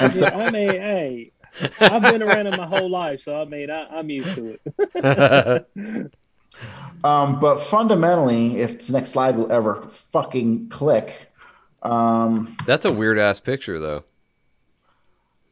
And 0.00 0.14
so, 0.14 0.26
I 0.26 0.50
mean, 0.50 0.70
hey, 0.70 1.32
I've 1.80 2.02
been 2.02 2.22
around 2.22 2.46
it 2.46 2.56
my 2.56 2.66
whole 2.66 2.90
life, 2.90 3.20
so 3.20 3.40
I 3.40 3.44
mean, 3.44 3.70
I, 3.70 3.86
I'm 3.98 4.10
used 4.10 4.34
to 4.34 4.58
it. 4.94 6.12
um, 7.04 7.40
but 7.40 7.58
fundamentally, 7.58 8.58
if 8.58 8.74
this 8.74 8.90
next 8.90 9.10
slide 9.10 9.36
will 9.36 9.50
ever 9.50 9.82
fucking 9.90 10.68
click, 10.68 11.32
um, 11.82 12.56
That's 12.66 12.84
a 12.84 12.92
weird 12.92 13.18
ass 13.18 13.40
picture 13.40 13.78
though. 13.78 14.04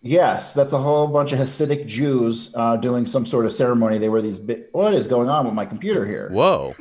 Yes, 0.02 0.52
that's 0.52 0.74
a 0.74 0.78
whole 0.78 1.06
bunch 1.06 1.32
of 1.32 1.38
Hasidic 1.38 1.86
Jews 1.86 2.52
uh, 2.54 2.76
doing 2.76 3.06
some 3.06 3.24
sort 3.24 3.46
of 3.46 3.52
ceremony. 3.52 3.96
They 3.98 4.10
were 4.10 4.20
these. 4.20 4.38
Bi- 4.38 4.64
what 4.72 4.92
is 4.92 5.06
going 5.06 5.30
on 5.30 5.46
with 5.46 5.54
my 5.54 5.64
computer 5.64 6.04
here? 6.04 6.28
Whoa. 6.30 6.76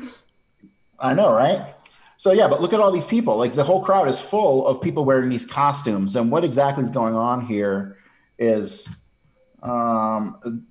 I 0.99 1.13
know, 1.13 1.33
right? 1.33 1.63
So 2.17 2.33
yeah, 2.33 2.47
but 2.47 2.61
look 2.61 2.73
at 2.73 2.79
all 2.79 2.91
these 2.91 3.05
people. 3.05 3.37
Like 3.37 3.53
the 3.53 3.63
whole 3.63 3.81
crowd 3.81 4.09
is 4.09 4.19
full 4.19 4.67
of 4.67 4.81
people 4.81 5.05
wearing 5.05 5.29
these 5.29 5.45
costumes. 5.45 6.15
And 6.15 6.31
what 6.31 6.43
exactly 6.43 6.83
is 6.83 6.89
going 6.89 7.15
on 7.15 7.45
here 7.45 7.97
is, 8.37 8.87
um, 9.63 10.65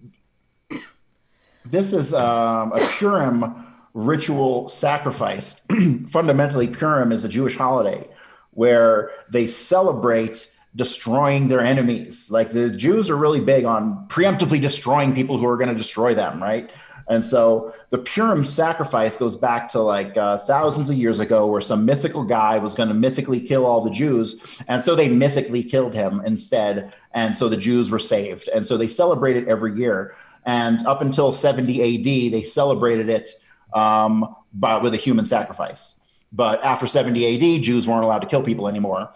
this 1.64 1.92
is 1.92 2.12
um, 2.14 2.72
a 2.72 2.80
Purim 2.98 3.66
ritual 3.94 4.68
sacrifice. 4.68 5.60
Fundamentally, 6.08 6.68
Purim 6.68 7.12
is 7.12 7.24
a 7.24 7.28
Jewish 7.28 7.56
holiday 7.56 8.06
where 8.50 9.10
they 9.30 9.46
celebrate 9.46 10.52
destroying 10.74 11.48
their 11.48 11.60
enemies. 11.60 12.30
Like 12.30 12.52
the 12.52 12.70
Jews 12.70 13.10
are 13.10 13.16
really 13.16 13.40
big 13.40 13.64
on 13.64 14.06
preemptively 14.08 14.60
destroying 14.60 15.14
people 15.14 15.38
who 15.38 15.46
are 15.46 15.56
going 15.56 15.68
to 15.70 15.74
destroy 15.74 16.14
them, 16.14 16.42
right? 16.42 16.70
And 17.08 17.24
so 17.24 17.74
the 17.90 17.98
Purim 17.98 18.44
sacrifice 18.44 19.16
goes 19.16 19.36
back 19.36 19.68
to 19.68 19.80
like 19.80 20.16
uh, 20.16 20.38
thousands 20.38 20.90
of 20.90 20.96
years 20.96 21.20
ago, 21.20 21.46
where 21.46 21.60
some 21.60 21.84
mythical 21.84 22.24
guy 22.24 22.58
was 22.58 22.74
going 22.74 22.88
to 22.88 22.94
mythically 22.94 23.40
kill 23.40 23.66
all 23.66 23.82
the 23.82 23.90
Jews. 23.90 24.60
And 24.68 24.82
so 24.82 24.94
they 24.94 25.08
mythically 25.08 25.62
killed 25.62 25.94
him 25.94 26.22
instead. 26.24 26.92
And 27.12 27.36
so 27.36 27.48
the 27.48 27.56
Jews 27.56 27.90
were 27.90 27.98
saved. 27.98 28.48
And 28.48 28.66
so 28.66 28.76
they 28.76 28.88
celebrate 28.88 29.36
it 29.36 29.48
every 29.48 29.72
year. 29.74 30.14
And 30.44 30.84
up 30.86 31.02
until 31.02 31.32
70 31.32 31.98
AD, 31.98 32.32
they 32.32 32.42
celebrated 32.42 33.08
it 33.08 33.28
um, 33.72 34.34
by, 34.52 34.78
with 34.78 34.94
a 34.94 34.96
human 34.96 35.24
sacrifice. 35.24 35.94
But 36.32 36.64
after 36.64 36.86
70 36.86 37.56
AD, 37.56 37.62
Jews 37.62 37.86
weren't 37.86 38.04
allowed 38.04 38.20
to 38.20 38.26
kill 38.26 38.42
people 38.42 38.68
anymore. 38.68 39.10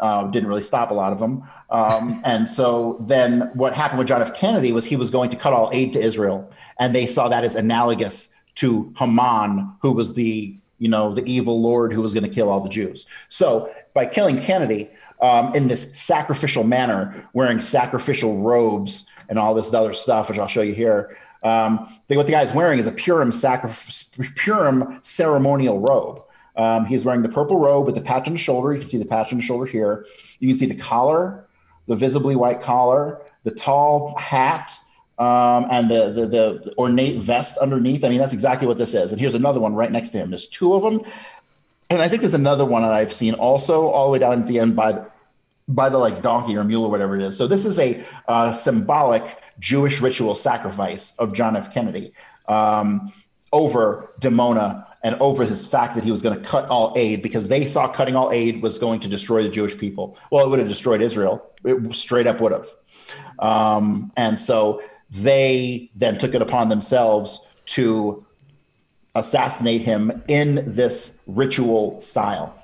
Uh, 0.00 0.26
didn't 0.26 0.48
really 0.48 0.62
stop 0.62 0.90
a 0.90 0.94
lot 0.94 1.12
of 1.12 1.18
them. 1.18 1.42
Um, 1.70 2.20
and 2.24 2.48
so 2.48 2.98
then 3.00 3.50
what 3.54 3.72
happened 3.72 3.98
with 3.98 4.08
John 4.08 4.22
F. 4.22 4.34
Kennedy 4.34 4.72
was 4.72 4.84
he 4.84 4.96
was 4.96 5.10
going 5.10 5.30
to 5.30 5.36
cut 5.36 5.52
all 5.52 5.70
aid 5.72 5.92
to 5.94 6.00
Israel. 6.00 6.50
And 6.78 6.94
they 6.94 7.06
saw 7.06 7.28
that 7.28 7.44
as 7.44 7.56
analogous 7.56 8.28
to 8.56 8.92
Haman, 8.98 9.72
who 9.80 9.92
was 9.92 10.14
the, 10.14 10.56
you 10.78 10.88
know, 10.88 11.12
the 11.12 11.24
evil 11.24 11.60
Lord 11.60 11.92
who 11.92 12.02
was 12.02 12.12
going 12.12 12.24
to 12.24 12.30
kill 12.30 12.50
all 12.50 12.60
the 12.60 12.68
Jews. 12.68 13.06
So 13.28 13.72
by 13.94 14.06
killing 14.06 14.38
Kennedy 14.38 14.90
um, 15.22 15.54
in 15.54 15.68
this 15.68 15.98
sacrificial 15.98 16.64
manner, 16.64 17.28
wearing 17.32 17.60
sacrificial 17.60 18.42
robes 18.42 19.06
and 19.28 19.38
all 19.38 19.54
this 19.54 19.72
other 19.72 19.94
stuff, 19.94 20.28
which 20.28 20.38
I'll 20.38 20.48
show 20.48 20.62
you 20.62 20.74
here, 20.74 21.16
um, 21.42 21.88
they, 22.08 22.16
what 22.16 22.26
the 22.26 22.32
guy's 22.32 22.52
wearing 22.52 22.78
is 22.78 22.86
a 22.86 22.92
Purim, 22.92 23.32
sacrifice, 23.32 24.04
Purim 24.34 25.00
ceremonial 25.02 25.80
robe. 25.80 26.22
Um, 26.56 26.86
he's 26.86 27.04
wearing 27.04 27.22
the 27.22 27.28
purple 27.28 27.58
robe 27.58 27.86
with 27.86 27.94
the 27.94 28.00
patch 28.00 28.26
on 28.26 28.32
the 28.34 28.38
shoulder. 28.38 28.72
You 28.72 28.80
can 28.80 28.88
see 28.88 28.98
the 28.98 29.04
patch 29.04 29.32
on 29.32 29.38
the 29.38 29.44
shoulder 29.44 29.66
here. 29.66 30.06
You 30.38 30.48
can 30.48 30.56
see 30.56 30.66
the 30.66 30.76
collar, 30.76 31.46
the 31.86 31.96
visibly 31.96 32.36
white 32.36 32.62
collar, 32.62 33.20
the 33.44 33.50
tall 33.50 34.16
hat, 34.16 34.76
um, 35.18 35.66
and 35.70 35.90
the, 35.90 36.12
the 36.12 36.26
the 36.26 36.74
ornate 36.76 37.22
vest 37.22 37.56
underneath. 37.58 38.04
I 38.04 38.08
mean, 38.08 38.18
that's 38.18 38.34
exactly 38.34 38.66
what 38.66 38.78
this 38.78 38.94
is. 38.94 39.12
And 39.12 39.20
here's 39.20 39.34
another 39.34 39.60
one 39.60 39.74
right 39.74 39.90
next 39.90 40.10
to 40.10 40.18
him. 40.18 40.30
There's 40.30 40.46
two 40.46 40.74
of 40.74 40.82
them, 40.82 41.10
and 41.88 42.02
I 42.02 42.08
think 42.08 42.20
there's 42.20 42.34
another 42.34 42.64
one 42.64 42.82
that 42.82 42.92
I've 42.92 43.12
seen 43.12 43.34
also 43.34 43.88
all 43.88 44.06
the 44.06 44.12
way 44.12 44.18
down 44.18 44.42
at 44.42 44.46
the 44.46 44.58
end 44.58 44.76
by 44.76 44.92
the, 44.92 45.10
by 45.68 45.88
the 45.88 45.98
like 45.98 46.22
donkey 46.22 46.56
or 46.56 46.64
mule 46.64 46.84
or 46.84 46.90
whatever 46.90 47.16
it 47.16 47.22
is. 47.22 47.36
So 47.36 47.46
this 47.46 47.64
is 47.64 47.78
a 47.78 48.04
uh, 48.28 48.52
symbolic 48.52 49.38
Jewish 49.58 50.00
ritual 50.00 50.34
sacrifice 50.34 51.14
of 51.18 51.32
John 51.32 51.56
F. 51.56 51.72
Kennedy 51.72 52.12
um, 52.48 53.12
over 53.52 54.10
Dimona 54.20 54.86
and 55.06 55.14
over 55.20 55.44
his 55.44 55.64
fact 55.64 55.94
that 55.94 56.02
he 56.02 56.10
was 56.10 56.20
going 56.20 56.36
to 56.36 56.44
cut 56.44 56.68
all 56.68 56.92
aid 56.96 57.22
because 57.22 57.46
they 57.46 57.64
saw 57.64 57.86
cutting 57.86 58.16
all 58.16 58.32
aid 58.32 58.60
was 58.60 58.76
going 58.76 58.98
to 58.98 59.08
destroy 59.08 59.40
the 59.40 59.48
Jewish 59.48 59.78
people. 59.78 60.18
Well, 60.32 60.44
it 60.44 60.48
would 60.48 60.58
have 60.58 60.68
destroyed 60.68 61.00
Israel. 61.00 61.48
It 61.64 61.94
straight 61.94 62.26
up 62.26 62.40
would 62.40 62.50
have. 62.50 62.68
Um, 63.38 64.10
and 64.16 64.38
so 64.40 64.82
they 65.08 65.92
then 65.94 66.18
took 66.18 66.34
it 66.34 66.42
upon 66.42 66.70
themselves 66.70 67.38
to 67.66 68.26
assassinate 69.14 69.82
him 69.82 70.24
in 70.26 70.74
this 70.74 71.18
ritual 71.28 72.00
style. 72.00 72.60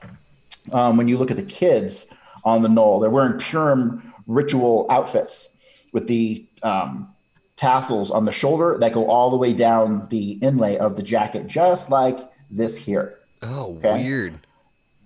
Um, 0.72 0.96
when 0.96 1.06
you 1.06 1.18
look 1.18 1.30
at 1.30 1.36
the 1.36 1.44
kids 1.44 2.08
on 2.42 2.62
the 2.62 2.68
knoll, 2.68 2.98
they're 2.98 3.08
wearing 3.08 3.38
Purim 3.38 4.12
ritual 4.26 4.88
outfits 4.90 5.50
with 5.92 6.08
the 6.08 6.44
um, 6.64 7.14
tassels 7.54 8.10
on 8.10 8.24
the 8.24 8.32
shoulder 8.32 8.78
that 8.80 8.92
go 8.92 9.06
all 9.06 9.30
the 9.30 9.36
way 9.36 9.52
down 9.52 10.08
the 10.08 10.32
inlay 10.42 10.76
of 10.78 10.96
the 10.96 11.04
jacket, 11.04 11.46
just 11.46 11.88
like 11.88 12.31
this 12.52 12.76
here. 12.76 13.18
Oh, 13.42 13.76
Okay. 13.78 14.04
weird. 14.04 14.34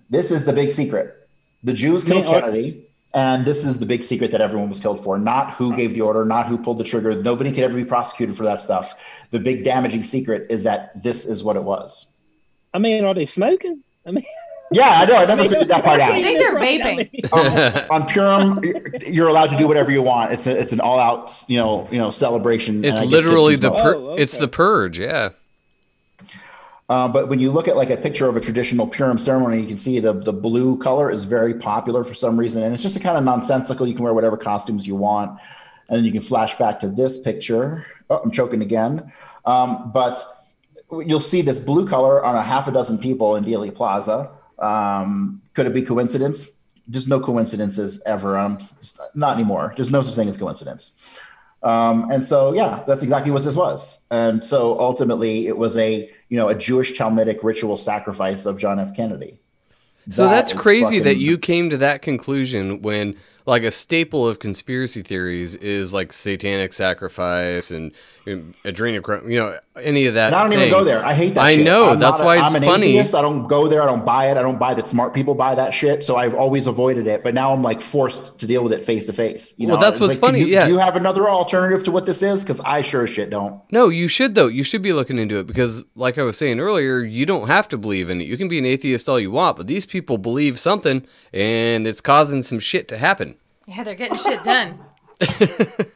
This 0.09 0.31
is 0.31 0.45
the 0.45 0.53
big 0.53 0.71
secret. 0.71 1.27
The 1.63 1.73
Jews 1.73 2.03
killed 2.03 2.25
Man, 2.25 2.35
are- 2.35 2.41
Kennedy, 2.41 2.83
and 3.13 3.45
this 3.45 3.65
is 3.65 3.79
the 3.79 3.85
big 3.85 4.03
secret 4.03 4.31
that 4.31 4.41
everyone 4.41 4.69
was 4.69 4.79
killed 4.79 5.03
for. 5.03 5.17
Not 5.17 5.53
who 5.55 5.75
gave 5.75 5.93
the 5.95 6.01
order, 6.01 6.23
not 6.23 6.45
who 6.47 6.57
pulled 6.57 6.77
the 6.77 6.83
trigger. 6.83 7.13
Nobody 7.21 7.51
could 7.51 7.63
ever 7.63 7.73
be 7.73 7.85
prosecuted 7.85 8.37
for 8.37 8.43
that 8.43 8.61
stuff. 8.61 8.93
The 9.31 9.39
big 9.39 9.63
damaging 9.63 10.03
secret 10.03 10.47
is 10.51 10.63
that 10.63 11.01
this 11.03 11.25
is 11.25 11.43
what 11.43 11.55
it 11.55 11.63
was. 11.63 12.05
I 12.73 12.79
mean, 12.79 13.03
are 13.05 13.13
they 13.13 13.25
smoking? 13.25 13.81
I 14.05 14.11
mean, 14.11 14.23
Yeah, 14.71 14.89
I 15.01 15.05
know. 15.05 15.15
I 15.15 15.25
never 15.25 15.43
figured 15.43 15.67
that 15.69 15.83
part 15.83 15.99
out. 16.01 16.11
I 16.13 16.17
out. 16.17 16.23
think 16.23 16.39
they're 16.39 16.55
vaping. 16.55 17.07
Um, 17.33 17.85
on 18.01 18.07
Purim, 18.07 18.61
you're 19.07 19.27
allowed 19.29 19.49
to 19.49 19.57
do 19.57 19.67
whatever 19.67 19.91
you 19.91 20.01
want. 20.01 20.31
It's 20.33 20.45
a, 20.47 20.57
it's 20.57 20.71
an 20.73 20.79
all 20.79 20.99
out, 20.99 21.33
you 21.47 21.57
know, 21.57 21.87
you 21.91 21.97
know, 21.97 22.09
celebration. 22.11 22.83
It's 22.85 22.91
and 22.97 22.99
I 22.99 23.03
guess 23.03 23.11
literally 23.11 23.55
the 23.55 23.71
can 23.71 23.81
pur- 23.81 23.93
smoke. 23.93 24.09
Oh, 24.11 24.15
it's 24.15 24.37
the 24.37 24.47
purge, 24.47 24.99
yeah. 24.99 25.29
Uh, 26.89 27.07
but 27.07 27.27
when 27.27 27.37
you 27.39 27.51
look 27.51 27.67
at 27.67 27.75
like 27.75 27.89
a 27.89 27.97
picture 27.97 28.29
of 28.29 28.37
a 28.37 28.39
traditional 28.39 28.87
Purim 28.87 29.17
ceremony, 29.17 29.59
you 29.61 29.67
can 29.67 29.77
see 29.77 29.99
the 29.99 30.13
the 30.13 30.31
blue 30.31 30.77
color 30.77 31.11
is 31.11 31.25
very 31.25 31.53
popular 31.53 32.03
for 32.03 32.13
some 32.13 32.37
reason, 32.39 32.63
and 32.63 32.73
it's 32.73 32.83
just 32.83 32.95
a 32.95 32.99
kind 32.99 33.17
of 33.17 33.23
nonsensical. 33.25 33.85
You 33.85 33.93
can 33.93 34.03
wear 34.05 34.13
whatever 34.13 34.37
costumes 34.37 34.87
you 34.87 34.95
want. 34.95 35.39
and 35.89 35.97
then 35.97 36.05
you 36.05 36.11
can 36.11 36.21
flash 36.21 36.57
back 36.57 36.79
to 36.81 36.87
this 36.87 37.17
picture. 37.17 37.85
Oh, 38.09 38.17
I'm 38.23 38.31
choking 38.31 38.61
again. 38.61 39.11
Um, 39.45 39.91
but 39.93 40.21
you'll 41.05 41.19
see 41.19 41.41
this 41.41 41.59
blue 41.59 41.87
color 41.87 42.23
on 42.23 42.35
a 42.35 42.43
half 42.43 42.67
a 42.67 42.71
dozen 42.71 42.97
people 42.97 43.35
in 43.35 43.43
Dealey 43.43 43.73
Plaza. 43.73 44.29
Um, 44.59 45.41
could 45.53 45.65
it 45.65 45.73
be 45.73 45.81
coincidence? 45.81 46.49
There's 46.87 47.07
no 47.07 47.19
coincidences 47.19 48.01
ever. 48.05 48.37
Um, 48.37 48.59
not 49.13 49.35
anymore. 49.35 49.73
There's 49.75 49.91
no 49.91 50.01
such 50.01 50.15
thing 50.15 50.29
as 50.29 50.37
coincidence. 50.37 50.93
Um, 51.63 52.11
and 52.11 52.23
so, 52.23 52.53
yeah, 52.53 52.83
that's 52.87 53.03
exactly 53.03 53.31
what 53.31 53.43
this 53.43 53.55
was. 53.55 53.99
And 54.11 54.43
so, 54.43 54.79
ultimately, 54.79 55.47
it 55.47 55.57
was 55.57 55.75
a 55.77 56.09
you 56.29 56.37
know 56.37 56.49
a 56.49 56.55
Jewish 56.55 56.97
Talmudic 56.97 57.43
ritual 57.43 57.77
sacrifice 57.77 58.45
of 58.45 58.57
John 58.57 58.79
F. 58.79 58.95
Kennedy. 58.95 59.39
So 60.09 60.23
That 60.23 60.31
that's 60.31 60.53
crazy 60.53 60.99
that 60.99 61.17
you 61.17 61.37
came 61.37 61.69
to 61.69 61.77
that 61.77 62.01
conclusion 62.01 62.81
when 62.81 63.17
like 63.47 63.63
a 63.63 63.71
staple 63.71 64.27
of 64.27 64.39
conspiracy 64.39 65.01
theories 65.01 65.55
is 65.55 65.93
like 65.93 66.11
satanic 66.11 66.73
sacrifice 66.73 67.71
and, 67.71 67.93
and 68.25 68.53
adrenochrome, 68.65 69.31
you 69.31 69.39
know, 69.39 69.57
any 69.81 70.05
of 70.05 70.15
that. 70.15 70.27
And 70.27 70.35
I 70.35 70.43
don't 70.43 70.51
even 70.53 70.69
go 70.69 70.83
there. 70.83 71.03
I 71.05 71.13
hate 71.13 71.35
that. 71.35 71.43
I 71.43 71.55
shit. 71.55 71.63
know. 71.65 71.91
I'm 71.91 71.99
that's 71.99 72.17
not 72.19 72.21
a- 72.21 72.25
why 72.25 72.35
it's 72.37 72.45
I'm 72.47 72.55
an 72.55 72.63
funny. 72.63 72.87
atheist. 72.87 73.15
I 73.15 73.21
don't 73.21 73.47
go 73.47 73.69
there. 73.69 73.81
I 73.81 73.85
don't 73.85 74.03
buy 74.05 74.29
it. 74.29 74.35
I 74.37 74.41
don't 74.41 74.59
buy 74.59 74.73
that 74.73 74.85
smart 74.85 75.13
people 75.13 75.33
buy 75.33 75.55
that 75.55 75.73
shit. 75.73 76.03
So 76.03 76.17
I've 76.17 76.33
always 76.35 76.67
avoided 76.67 77.07
it. 77.07 77.23
But 77.23 77.33
now 77.33 77.53
I'm 77.53 77.61
like 77.63 77.81
forced 77.81 78.37
to 78.37 78.45
deal 78.45 78.63
with 78.63 78.73
it 78.73 78.83
face 78.83 79.05
to 79.05 79.13
face. 79.13 79.53
You 79.57 79.67
Well, 79.69 79.77
know, 79.77 79.81
that's 79.81 79.99
what's 80.01 80.15
like, 80.15 80.19
funny, 80.19 80.39
you- 80.41 80.47
yeah. 80.47 80.65
Do 80.65 80.73
you 80.73 80.79
have 80.79 80.97
another 80.97 81.29
alternative 81.29 81.85
to 81.85 81.91
what 81.91 82.05
this 82.05 82.21
is? 82.21 82.43
Because 82.43 82.59
I 82.61 82.81
sure 82.81 83.03
as 83.05 83.09
shit 83.09 83.29
don't. 83.29 83.61
No, 83.71 83.87
you 83.87 84.09
should 84.09 84.35
though. 84.35 84.47
You 84.47 84.63
should 84.63 84.81
be 84.81 84.91
looking 84.91 85.17
into 85.17 85.37
it 85.39 85.47
because, 85.47 85.83
like 85.95 86.17
I 86.17 86.23
was 86.23 86.37
saying 86.37 86.59
earlier, 86.59 86.99
you 86.99 87.25
don't 87.25 87.47
have 87.47 87.69
to 87.69 87.77
believe 87.77 88.09
in 88.09 88.19
it. 88.19 88.25
You 88.27 88.35
can 88.35 88.49
be 88.49 88.59
an 88.59 88.65
atheist 88.65 89.07
all 89.07 89.21
you 89.21 89.31
want, 89.31 89.55
but 89.55 89.67
these 89.67 89.85
people 89.85 90.17
believe 90.17 90.59
something, 90.59 91.07
and 91.31 91.87
it's 91.87 92.01
causing 92.01 92.43
some 92.43 92.59
shit 92.59 92.89
to 92.89 92.97
happen. 92.97 93.35
Yeah, 93.67 93.83
they're 93.83 93.95
getting 93.95 94.17
shit 94.17 94.43
done. 94.43 94.79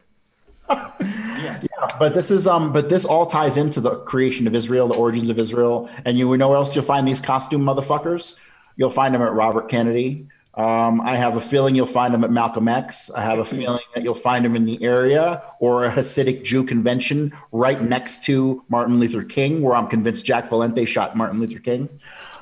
Yeah, 0.69 1.97
but 1.99 2.13
this 2.13 2.31
is 2.31 2.47
um, 2.47 2.71
but 2.71 2.89
this 2.89 3.05
all 3.05 3.25
ties 3.25 3.57
into 3.57 3.81
the 3.81 3.97
creation 4.01 4.47
of 4.47 4.55
Israel, 4.55 4.87
the 4.87 4.95
origins 4.95 5.29
of 5.29 5.39
Israel, 5.39 5.89
and 6.05 6.17
you 6.17 6.37
know 6.37 6.47
where 6.47 6.57
else 6.57 6.75
you'll 6.75 6.85
find 6.85 7.07
these 7.07 7.21
costume 7.21 7.63
motherfuckers? 7.63 8.35
You'll 8.77 8.91
find 8.91 9.13
them 9.13 9.21
at 9.21 9.33
Robert 9.33 9.67
Kennedy. 9.67 10.27
Um, 10.53 11.01
I 11.01 11.15
have 11.15 11.37
a 11.37 11.41
feeling 11.41 11.75
you'll 11.75 11.87
find 11.87 12.13
them 12.13 12.23
at 12.23 12.31
Malcolm 12.31 12.67
X. 12.67 13.09
I 13.11 13.21
have 13.21 13.39
a 13.39 13.45
feeling 13.45 13.83
that 13.95 14.03
you'll 14.03 14.15
find 14.15 14.43
them 14.43 14.55
in 14.55 14.65
the 14.65 14.81
area 14.83 15.41
or 15.59 15.85
a 15.85 15.91
Hasidic 15.91 16.43
Jew 16.43 16.63
convention 16.63 17.33
right 17.51 17.81
next 17.81 18.23
to 18.25 18.63
Martin 18.69 18.99
Luther 18.99 19.23
King, 19.23 19.61
where 19.61 19.75
I'm 19.75 19.87
convinced 19.87 20.25
Jack 20.25 20.49
Valenti 20.49 20.85
shot 20.85 21.15
Martin 21.15 21.39
Luther 21.39 21.59
King. 21.59 21.89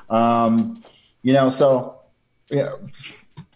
Um, 0.09 0.83
you 1.21 1.33
know, 1.33 1.49
so 1.49 1.99
yeah, 2.49 2.69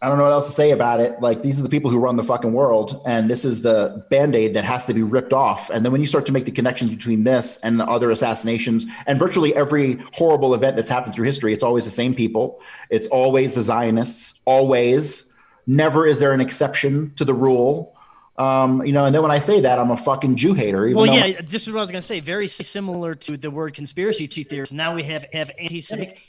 I 0.04 0.08
don't 0.10 0.18
know 0.18 0.26
what 0.26 0.34
else 0.34 0.48
to 0.48 0.52
say 0.52 0.72
about 0.72 1.00
it. 1.00 1.22
Like 1.22 1.44
these 1.44 1.58
are 1.62 1.64
the 1.64 1.70
people 1.70 1.90
who 1.90 1.98
run 1.98 2.18
the 2.18 2.26
fucking 2.26 2.52
world, 2.52 3.02
and 3.06 3.30
this 3.30 3.46
is 3.46 3.62
the 3.62 4.06
band-aid 4.10 4.54
that 4.54 4.66
has 4.66 4.84
to 4.86 4.94
be 4.94 5.02
ripped 5.02 5.32
off. 5.32 5.70
And 5.70 5.86
then 5.86 5.94
when 5.94 6.02
you 6.02 6.08
start 6.08 6.26
to 6.26 6.34
make 6.34 6.44
the 6.44 6.52
connections 6.52 6.94
between 6.94 7.24
this 7.24 7.58
and 7.60 7.80
the 7.80 7.86
other 7.86 8.12
assassinations 8.12 8.86
and 9.08 9.18
virtually 9.18 9.56
every 9.56 10.04
horrible 10.14 10.54
event 10.56 10.76
that's 10.76 10.90
happened 10.90 11.16
through 11.16 11.24
history, 11.24 11.54
it's 11.54 11.64
always 11.64 11.86
the 11.86 11.92
same 11.92 12.14
people. 12.14 12.62
It's 12.90 13.08
always 13.08 13.54
the 13.54 13.62
Zionists. 13.62 14.42
Always. 14.44 15.32
Never 15.68 16.06
is 16.06 16.20
there 16.20 16.34
an 16.34 16.42
exception 16.42 17.14
to 17.16 17.24
the 17.24 17.34
rule. 17.34 17.96
Um, 18.38 18.86
you 18.86 18.92
know, 18.92 19.06
and 19.06 19.16
then 19.16 19.22
when 19.22 19.32
I 19.32 19.40
say 19.40 19.62
that, 19.62 19.80
I'm 19.80 19.92
a 19.92 19.96
fucking 19.96 20.36
Jew 20.36 20.54
hater. 20.54 20.86
Even 20.86 20.98
Well, 20.98 21.06
yeah, 21.06 21.40
this 21.42 21.62
is 21.62 21.70
what 21.70 21.80
I 21.80 21.84
was 21.84 21.92
going 21.92 22.02
to 22.02 22.08
say. 22.08 22.20
Very 22.20 22.50
similar 22.50 23.16
to 23.16 23.38
the 23.38 23.50
word 23.50 23.74
conspiracy 23.74 24.28
theories. 24.28 24.74
Now 24.74 24.96
we 24.96 25.04
have 25.04 25.28
have 25.32 25.50
anti-Semitic. 25.58 26.20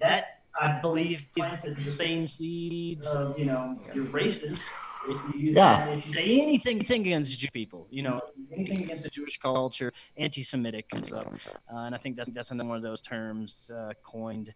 That 0.00 0.41
I 0.60 0.80
believe 0.80 1.22
planted 1.36 1.76
the 1.76 1.90
same 1.90 2.28
seeds 2.28 3.06
of 3.06 3.38
you 3.38 3.46
know 3.46 3.78
you're 3.94 4.04
racist. 4.06 4.60
If 5.08 5.20
you 5.34 5.40
use 5.40 5.54
Yeah. 5.54 5.84
that, 5.86 5.98
if 5.98 6.06
you 6.06 6.12
say 6.12 6.40
anything, 6.40 6.76
anything 6.76 7.00
against 7.00 7.36
Jewish 7.36 7.50
people, 7.52 7.88
you 7.90 8.02
know, 8.02 8.20
anything 8.54 8.84
against 8.84 9.02
the 9.02 9.10
Jewish 9.10 9.36
culture, 9.36 9.92
anti-Semitic 10.16 10.88
comes 10.88 11.12
up, 11.12 11.26
uh, 11.72 11.76
and 11.78 11.94
I 11.94 11.98
think 11.98 12.16
that's 12.16 12.30
that's 12.30 12.50
another 12.52 12.68
one 12.68 12.76
of 12.76 12.84
those 12.84 13.02
terms 13.02 13.68
uh, 13.74 13.94
coined 14.04 14.54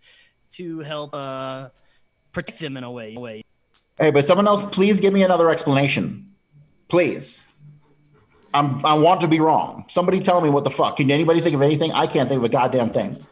to 0.51 0.81
help 0.81 1.15
uh, 1.15 1.71
protect 2.33 2.61
them 2.61 2.77
in 2.77 2.85
a 2.85 2.91
way. 2.91 3.17
way. 3.17 3.43
Hey, 3.99 4.11
but 4.13 4.25
someone 4.25 4.47
else, 4.47 4.65
please 4.67 5.01
give 5.01 5.13
me 5.13 5.23
another 5.25 5.51
explanation. 5.51 6.29
Please. 6.89 7.43
I'm, 8.55 8.85
I 8.87 8.95
want 8.95 9.21
to 9.23 9.29
be 9.29 9.41
wrong. 9.41 9.85
Somebody 9.89 10.21
tell 10.21 10.41
me 10.41 10.49
what 10.49 10.65
the 10.65 10.71
fuck. 10.71 10.97
Can 10.97 11.11
anybody 11.11 11.41
think 11.41 11.55
of 11.55 11.63
anything? 11.63 11.93
I 11.93 12.07
can't 12.07 12.29
think 12.29 12.39
of 12.39 12.45
a 12.45 12.49
goddamn 12.49 12.91
thing. 12.91 13.27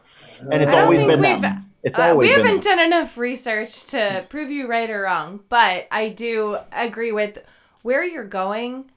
And 0.51 0.63
it's 0.63 0.73
always 0.75 1.05
been 1.05 1.21
we've- 1.21 1.41
them. 1.41 1.64
It's 1.85 1.99
Uh, 1.99 2.03
always 2.11 2.29
we 2.31 2.35
haven't 2.35 2.65
them. 2.65 2.79
done 2.79 2.87
enough 2.87 3.17
research 3.19 3.87
to 3.89 4.27
prove 4.31 4.51
you 4.51 4.67
right 4.67 4.89
or 4.91 5.03
wrong, 5.03 5.41
but 5.49 5.87
I 5.91 6.09
do 6.09 6.59
agree 6.73 7.13
with 7.13 7.39
where 7.83 8.03
you're 8.03 8.25
going. 8.25 8.91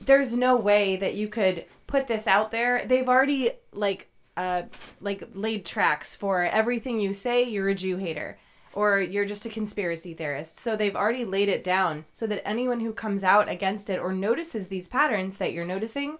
There's 0.00 0.34
no 0.34 0.56
way 0.56 0.96
that 0.96 1.14
you 1.14 1.28
could 1.28 1.66
put 1.86 2.06
this 2.06 2.26
out 2.26 2.50
there. 2.50 2.84
They've 2.86 3.08
already 3.08 3.52
like 3.72 4.08
uh 4.36 4.62
like 5.00 5.28
laid 5.34 5.64
tracks 5.66 6.14
for 6.16 6.42
everything 6.44 7.00
you 7.00 7.12
say. 7.12 7.42
You're 7.44 7.68
a 7.68 7.74
Jew 7.74 7.96
hater, 7.98 8.38
or 8.72 9.00
you're 9.00 9.26
just 9.26 9.44
a 9.44 9.50
conspiracy 9.50 10.14
theorist. 10.14 10.58
So 10.58 10.74
they've 10.76 10.96
already 10.96 11.24
laid 11.26 11.50
it 11.50 11.62
down 11.62 12.06
so 12.14 12.26
that 12.26 12.46
anyone 12.48 12.80
who 12.80 12.92
comes 12.92 13.22
out 13.24 13.48
against 13.50 13.90
it 13.90 13.98
or 14.00 14.12
notices 14.14 14.68
these 14.68 14.88
patterns 14.88 15.36
that 15.36 15.52
you're 15.52 15.66
noticing 15.66 16.16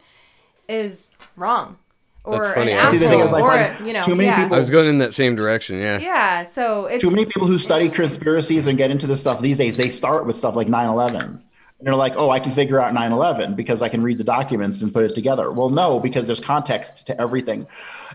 is 0.69 1.11
wrong. 1.37 1.79
Or 2.27 2.41
That's 2.41 2.55
funny. 2.55 2.73
an 2.73 2.79
I 2.79 2.91
See, 2.91 2.99
the 2.99 3.09
thing 3.09 3.21
is, 3.21 3.33
asshole, 3.33 3.45
I 3.45 3.69
or 3.69 3.75
find 3.75 3.87
you 3.87 3.93
know, 3.93 4.03
too 4.03 4.17
many 4.17 4.29
yeah. 4.29 4.43
people- 4.43 4.57
I 4.57 4.59
was 4.59 4.69
going 4.69 4.89
in 4.89 4.99
that 4.99 5.15
same 5.15 5.37
direction. 5.37 5.79
Yeah. 5.79 5.99
Yeah, 5.99 6.45
so 6.45 6.87
it's 6.87 7.01
Too 7.01 7.11
many 7.11 7.25
people 7.25 7.47
who 7.47 7.57
study 7.57 7.89
conspiracies 7.89 8.67
and 8.67 8.77
get 8.77 8.91
into 8.91 9.07
this 9.07 9.21
stuff 9.21 9.41
these 9.41 9.59
days, 9.59 9.77
they 9.77 9.89
start 9.89 10.27
with 10.27 10.35
stuff 10.37 10.57
like 10.57 10.69
9 10.69 10.89
11. 10.89 11.43
And 11.79 11.87
they're 11.87 11.95
like, 11.95 12.15
oh, 12.17 12.31
I 12.31 12.41
can 12.41 12.53
figure 12.53 12.81
out 12.81 12.95
9 12.95 13.13
11 13.13 13.55
because 13.55 13.83
I 13.83 13.89
can 13.91 14.03
read 14.03 14.17
the 14.19 14.25
documents 14.25 14.81
and 14.83 14.93
put 14.93 15.05
it 15.05 15.15
together. 15.15 15.53
Well, 15.53 15.69
no, 15.69 16.01
because 16.01 16.27
there's 16.27 16.41
context 16.41 17.07
to 17.07 17.21
everything. 17.21 17.67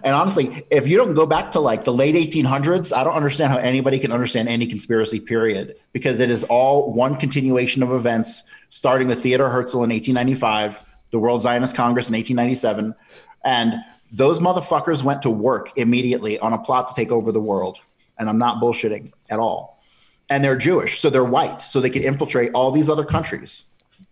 And 0.04 0.16
honestly, 0.16 0.66
if 0.72 0.88
you 0.88 0.98
don't 0.98 1.14
go 1.14 1.28
back 1.28 1.52
to 1.52 1.60
like 1.60 1.86
the 1.86 1.94
late 1.94 2.16
1800s, 2.16 2.92
I 2.96 3.04
don't 3.04 3.14
understand 3.14 3.52
how 3.54 3.60
anybody 3.60 4.00
can 4.00 4.12
understand 4.12 4.50
any 4.50 4.66
conspiracy, 4.66 5.20
period, 5.20 5.76
because 5.94 6.20
it 6.20 6.32
is 6.32 6.44
all 6.46 6.92
one 6.92 7.16
continuation 7.16 7.84
of 7.84 7.92
events, 7.92 8.46
starting 8.72 9.08
with 9.08 9.22
Theodore 9.22 9.50
Herzl 9.50 9.84
in 9.84 9.92
1895, 9.92 10.84
the 11.12 11.20
World 11.20 11.44
Zionist 11.44 11.76
Congress 11.76 12.10
in 12.10 12.16
1897. 12.16 12.96
And 13.44 13.76
those 14.12 14.40
motherfuckers 14.40 15.04
went 15.04 15.22
to 15.22 15.30
work 15.30 15.78
immediately 15.78 16.38
on 16.40 16.54
a 16.54 16.58
plot 16.58 16.88
to 16.90 16.94
take 16.94 17.12
over 17.12 17.32
the 17.32 17.42
world. 17.42 17.80
And 18.18 18.30
I'm 18.30 18.38
not 18.38 18.62
bullshitting 18.62 19.12
at 19.30 19.40
all. 19.40 19.82
And 20.30 20.44
they're 20.44 20.58
Jewish, 20.58 21.00
so 21.00 21.10
they're 21.10 21.24
white, 21.24 21.62
so 21.62 21.82
they 21.82 21.90
can 21.90 22.04
infiltrate 22.04 22.52
all 22.54 22.72
these 22.72 22.90
other 22.90 23.04
countries. 23.04 23.66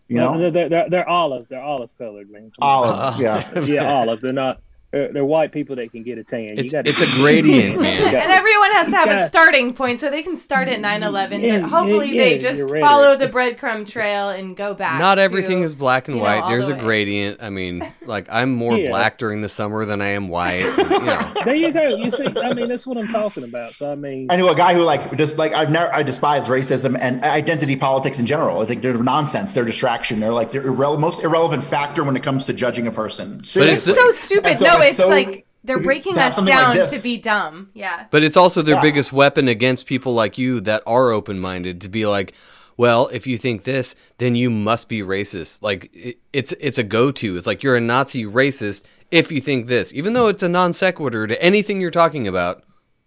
You 0.07 0.17
know, 0.17 0.39
they're, 0.39 0.51
they're, 0.51 0.69
they're, 0.69 0.89
they're 0.89 1.09
olive. 1.09 1.47
They're 1.49 1.61
olive 1.61 1.95
colored, 1.97 2.31
man. 2.31 2.51
Olive, 2.59 3.19
yeah. 3.19 3.59
yeah, 3.63 3.93
olive. 3.93 4.21
They're 4.21 4.33
not. 4.33 4.61
They're, 4.91 5.13
they're 5.13 5.25
white 5.25 5.51
people 5.51 5.75
that 5.75 5.91
can 5.91 6.01
get 6.01 6.17
a 6.17 6.23
tan. 6.23 6.57
It's, 6.57 6.71
gotta- 6.71 6.89
it's 6.89 6.99
a 7.01 7.19
gradient, 7.21 7.79
man. 7.79 8.01
And 8.15 8.31
everyone 8.31 8.71
has 8.71 8.87
to 8.87 8.95
have 8.97 9.07
Yeah. 9.07 9.25
a 9.25 9.27
starting 9.27 9.73
point 9.73 9.99
so 9.99 10.09
they 10.09 10.23
can 10.23 10.35
start 10.35 10.67
at 10.67 10.79
9-11 10.79 11.41
Yeah, 11.43 11.59
but 11.59 11.69
hopefully 11.69 12.07
yeah, 12.15 12.23
they 12.23 12.31
yeah, 12.35 12.41
just 12.41 12.57
you're 12.57 12.67
right. 12.69 12.81
follow 12.81 13.15
the 13.15 13.27
breadcrumb 13.27 13.85
trail 13.87 14.29
and 14.29 14.57
go 14.57 14.73
back 14.73 14.97
Not 14.99 15.19
everything 15.19 15.59
to, 15.59 15.65
is 15.65 15.75
black 15.75 16.07
and 16.07 16.17
you 16.17 16.23
know, 16.23 16.27
white. 16.29 16.47
There's 16.49 16.65
the 16.67 16.73
a 16.73 16.75
way. 16.77 16.81
gradient. 16.81 17.37
I 17.43 17.49
mean, 17.51 17.91
like 18.05 18.25
I'm 18.31 18.51
more 18.51 18.75
Yeah. 18.77 18.89
black 18.89 19.19
during 19.19 19.41
the 19.41 19.49
summer 19.49 19.85
than 19.85 20.01
I 20.01 20.09
am 20.09 20.27
white. 20.27 20.61
you 20.77 20.99
know. 20.99 21.33
there 21.45 21.55
you 21.55 21.71
go. 21.71 21.87
You 21.89 22.09
see, 22.09 22.25
I 22.41 22.55
mean, 22.55 22.67
that's 22.69 22.87
what 22.87 22.97
I'm 22.97 23.09
talking 23.09 23.43
about. 23.43 23.73
So 23.73 23.91
I 23.91 23.95
mean, 23.95 24.27
I 24.31 24.37
knew 24.37 24.47
a 24.49 24.55
guy 24.55 24.73
who 24.73 24.81
like 24.83 25.15
just 25.17 25.37
like 25.37 25.53
I've 25.53 25.69
never 25.69 25.93
I 25.93 26.01
despise 26.01 26.47
racism 26.47 26.97
and 26.99 27.23
identity 27.23 27.75
politics 27.75 28.19
in 28.19 28.25
general. 28.25 28.61
I 28.61 28.65
think 28.65 28.81
they're 28.81 28.93
nonsense. 28.97 29.53
They're 29.53 29.65
distraction. 29.65 30.19
They're 30.19 30.33
like 30.33 30.51
the 30.51 30.61
irre- 30.61 30.99
most 30.99 31.23
irrelevant 31.23 31.63
factor 31.63 32.03
when 32.03 32.17
it 32.17 32.23
comes 32.23 32.43
to 32.45 32.53
judging 32.53 32.87
a 32.87 32.91
person. 32.91 33.37
But 33.37 33.39
it's 33.41 33.51
Seriously. 33.83 33.93
so 33.93 34.11
stupid 34.11 34.57
so 34.57 34.65
no 34.65 34.78
it's 34.81 34.89
it's 34.91 34.97
so- 34.97 35.09
like 35.09 35.45
they're 35.63 35.79
breaking 35.79 36.17
us 36.17 36.35
something 36.35 36.53
like 36.53 36.77
down 36.77 36.87
to 36.87 37.03
be 37.03 37.17
dumb 37.17 37.69
yeah 37.73 38.05
But 38.11 38.23
it's 38.23 38.37
also 38.37 38.61
their 38.61 38.75
Yeah. 38.75 38.81
biggest 38.81 39.11
weapon 39.11 39.47
against 39.49 39.85
people 39.85 40.13
like 40.13 40.37
you 40.37 40.61
that 40.61 40.81
are 40.87 41.11
open 41.11 41.37
minded 41.39 41.81
to 41.81 41.89
be 41.89 42.05
like, 42.05 42.33
well, 42.77 43.09
if 43.11 43.27
you 43.27 43.37
think 43.37 43.65
this, 43.65 43.93
then 44.19 44.35
you 44.35 44.49
must 44.49 44.87
be 44.87 45.01
racist. 45.01 45.61
Like 45.61 45.89
it, 45.93 46.17
it's 46.31 46.53
it's 46.61 46.77
a 46.77 46.83
go 46.83 47.11
to. 47.11 47.35
It's 47.35 47.45
like 47.45 47.61
you're 47.61 47.75
a 47.75 47.81
Nazi 47.81 48.23
racist 48.23 48.83
if 49.11 49.33
you 49.33 49.41
think 49.41 49.67
this, 49.67 49.93
even 49.93 50.13
though 50.13 50.27
it's 50.29 50.41
a 50.43 50.47
non 50.47 50.71
sequitur 50.71 51.27
to 51.27 51.41
anything 51.43 51.81
you're 51.81 51.91
talking 51.91 52.25
about. 52.25 52.63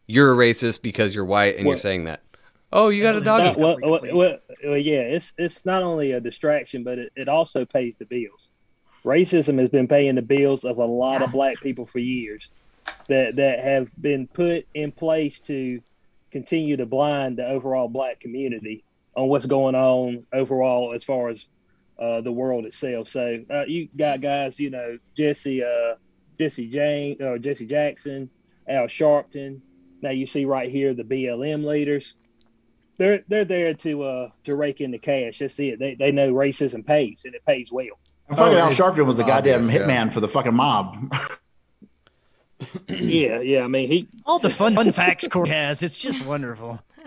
You're 0.07 0.33
a 0.35 0.37
racist 0.37 0.83
because 0.83 1.15
you're 1.15 1.25
white 1.25 1.57
and 1.57 1.67
you're 1.67 1.79
saying 1.79 2.05
that. 2.05 2.23
Oh, 2.71 2.89
you 2.91 3.03
got 3.03 3.17
a 3.17 3.21
dog. 3.23 3.57
Well, 3.57 3.79
well, 3.81 4.01
well, 4.13 4.39
well, 4.63 4.77
yeah, 4.77 5.01
it's 5.03 5.33
it's 5.39 5.65
not 5.65 5.83
only 5.83 6.13
a 6.13 6.21
distraction, 6.21 6.85
but 6.85 6.99
it, 6.99 7.13
it 7.17 7.29
also 7.29 7.65
pays 7.65 7.97
the 7.97 8.05
bills. 8.05 8.51
Racism 9.05 9.59
has 9.59 9.69
been 9.69 9.89
paying 9.89 10.15
the 10.15 10.23
bills 10.23 10.65
of 10.65 10.79
a 10.79 10.85
lot 10.85 11.23
of 11.23 11.33
black 11.33 11.61
people 11.61 11.87
for 11.87 11.99
years 11.99 12.51
that 13.09 13.37
that 13.37 13.61
have 13.61 13.89
been 14.01 14.27
put 14.29 14.67
in 14.75 14.93
place 14.93 15.41
to 15.41 15.81
continue 16.31 16.77
to 16.77 16.87
blind 16.87 17.39
the 17.39 17.47
overall 17.47 17.89
black 17.89 18.21
community 18.21 18.85
on 19.17 19.29
what's 19.29 19.47
going 19.47 19.75
on 19.75 20.25
overall 20.33 20.95
as 20.95 21.05
far 21.05 21.29
as 21.29 21.47
uh, 21.99 22.21
the 22.21 22.33
world 22.33 22.65
itself. 22.65 23.09
So 23.09 23.45
uh, 23.51 23.65
you 23.67 23.89
got 23.97 24.21
guys, 24.21 24.59
you 24.59 24.71
know, 24.71 24.99
Jesse, 25.15 25.63
uh, 25.63 25.97
Jesse 26.39 26.69
James, 26.69 27.21
or 27.21 27.39
Jesse 27.39 27.67
Jackson, 27.67 28.31
Al 28.69 28.87
Sharpton. 28.87 29.61
Now 30.01 30.11
you 30.11 30.27
see 30.27 30.45
right 30.45 30.71
here 30.71 30.95
the 30.95 31.05
BLM 31.05 31.65
leaders 31.65 32.17
they're 32.99 33.25
they're 33.29 33.45
there 33.45 33.75
to 33.75 34.03
uh 34.03 34.29
to 34.45 34.55
rake 34.55 34.81
in 34.81 34.91
the 34.91 34.99
cash. 34.99 35.39
That's 35.39 35.59
it. 35.59 35.79
They 35.79 35.95
they 35.95 36.13
know 36.13 36.33
racism 36.33 36.87
pays 36.87 37.23
and 37.25 37.35
it 37.35 37.45
pays 37.45 37.73
well. 37.73 37.99
And 38.29 38.39
fucking 38.39 38.57
Oh, 38.59 38.61
Al 38.61 38.71
Sharpton 38.71 39.07
was 39.07 39.19
a 39.19 39.25
goddamn 39.25 39.61
obvious, 39.65 39.75
yeah. 39.75 39.87
hitman 39.87 40.13
for 40.13 40.21
the 40.21 40.29
fucking 40.29 40.55
mob. 40.55 40.97
yeah, 42.89 43.41
yeah. 43.41 43.63
I 43.65 43.69
mean, 43.69 43.89
he 43.89 44.09
All 44.27 44.39
the 44.39 44.51
fun, 44.51 44.75
fun 44.75 44.91
facts 44.93 45.27
Corey 45.29 45.49
has, 45.51 45.83
it's 45.83 45.99
just 45.99 46.25
wonderful. 46.25 46.81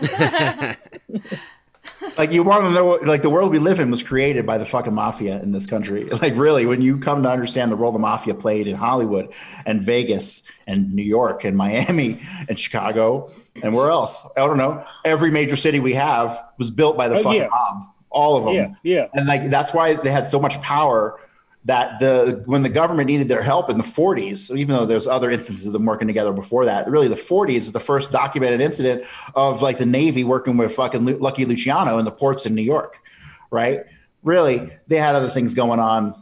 like 2.18 2.32
you 2.32 2.42
want 2.42 2.64
to 2.64 2.70
know 2.70 2.98
like 3.02 3.22
the 3.22 3.30
world 3.30 3.50
we 3.50 3.58
live 3.58 3.80
in 3.80 3.90
was 3.90 4.02
created 4.02 4.44
by 4.44 4.58
the 4.58 4.66
fucking 4.66 4.92
mafia 4.92 5.40
in 5.42 5.52
this 5.52 5.66
country 5.66 6.04
like 6.22 6.34
really 6.36 6.66
when 6.66 6.80
you 6.82 6.98
come 6.98 7.22
to 7.22 7.30
understand 7.30 7.70
the 7.72 7.76
role 7.76 7.92
the 7.92 7.98
mafia 7.98 8.34
played 8.34 8.66
in 8.66 8.76
hollywood 8.76 9.32
and 9.64 9.80
vegas 9.82 10.42
and 10.66 10.92
new 10.92 11.02
york 11.02 11.44
and 11.44 11.56
miami 11.56 12.20
and 12.48 12.58
chicago 12.58 13.30
and 13.62 13.72
where 13.74 13.88
else 13.90 14.26
i 14.36 14.40
don't 14.40 14.58
know 14.58 14.84
every 15.04 15.30
major 15.30 15.56
city 15.56 15.80
we 15.80 15.94
have 15.94 16.44
was 16.58 16.70
built 16.70 16.96
by 16.96 17.08
the 17.08 17.14
Oh, 17.16 17.22
fucking 17.22 17.40
yeah. 17.42 17.48
mob 17.48 17.82
all 18.16 18.36
of 18.36 18.44
them. 18.44 18.54
Yeah, 18.82 18.94
yeah. 18.94 19.06
and 19.14 19.26
like 19.26 19.50
that's 19.50 19.72
why 19.72 19.94
they 19.94 20.10
had 20.10 20.26
so 20.26 20.40
much 20.40 20.60
power 20.62 21.20
that 21.66 21.98
the 21.98 22.42
when 22.46 22.62
the 22.62 22.68
government 22.68 23.08
needed 23.08 23.28
their 23.28 23.42
help 23.42 23.68
in 23.68 23.76
the 23.76 23.84
40s 23.84 24.36
so 24.36 24.54
even 24.54 24.76
though 24.76 24.86
there's 24.86 25.08
other 25.08 25.32
instances 25.32 25.66
of 25.66 25.72
them 25.72 25.84
working 25.84 26.06
together 26.06 26.32
before 26.32 26.64
that 26.64 26.88
really 26.88 27.08
the 27.08 27.16
40s 27.16 27.56
is 27.56 27.72
the 27.72 27.80
first 27.80 28.12
documented 28.12 28.60
incident 28.60 29.04
of 29.34 29.62
like 29.62 29.76
the 29.76 29.84
navy 29.84 30.22
working 30.22 30.56
with 30.56 30.72
fucking 30.72 31.04
lucky 31.18 31.44
luciano 31.44 31.98
in 31.98 32.04
the 32.04 32.12
ports 32.12 32.46
in 32.46 32.54
new 32.54 32.62
york 32.62 33.02
right? 33.50 33.84
Really 34.22 34.70
they 34.88 34.98
had 34.98 35.14
other 35.14 35.30
things 35.30 35.54
going 35.54 35.80
on 35.80 36.14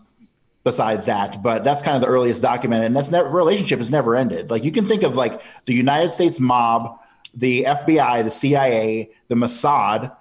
besides 0.62 1.06
that 1.06 1.42
but 1.42 1.62
that's 1.64 1.82
kind 1.82 1.94
of 1.94 2.00
the 2.00 2.08
earliest 2.08 2.40
documented 2.40 2.86
and 2.86 2.96
that's 2.96 3.10
never 3.10 3.28
relationship 3.28 3.78
has 3.78 3.90
never 3.90 4.16
ended. 4.16 4.50
Like 4.50 4.64
you 4.64 4.72
can 4.72 4.86
think 4.86 5.02
of 5.02 5.16
like 5.16 5.42
the 5.66 5.74
united 5.74 6.12
states 6.12 6.40
mob 6.40 6.98
the 7.34 7.64
fbi 7.64 8.22
the 8.22 8.30
cia 8.30 9.10
the 9.28 9.34
mossad 9.34 10.14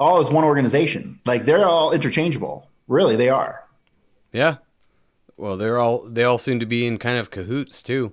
all 0.00 0.18
as 0.18 0.30
one 0.30 0.42
organization 0.44 1.20
like 1.26 1.44
they're 1.44 1.66
all 1.68 1.92
interchangeable 1.92 2.68
really 2.88 3.14
they 3.16 3.28
are 3.28 3.64
Yeah. 4.32 4.56
Well, 5.36 5.56
they're 5.56 5.78
all 5.78 6.02
they 6.08 6.24
all 6.24 6.38
seem 6.38 6.60
to 6.60 6.66
be 6.66 6.86
in 6.86 6.98
kind 6.98 7.16
of 7.18 7.30
cahoots 7.30 7.82
too. 7.82 8.12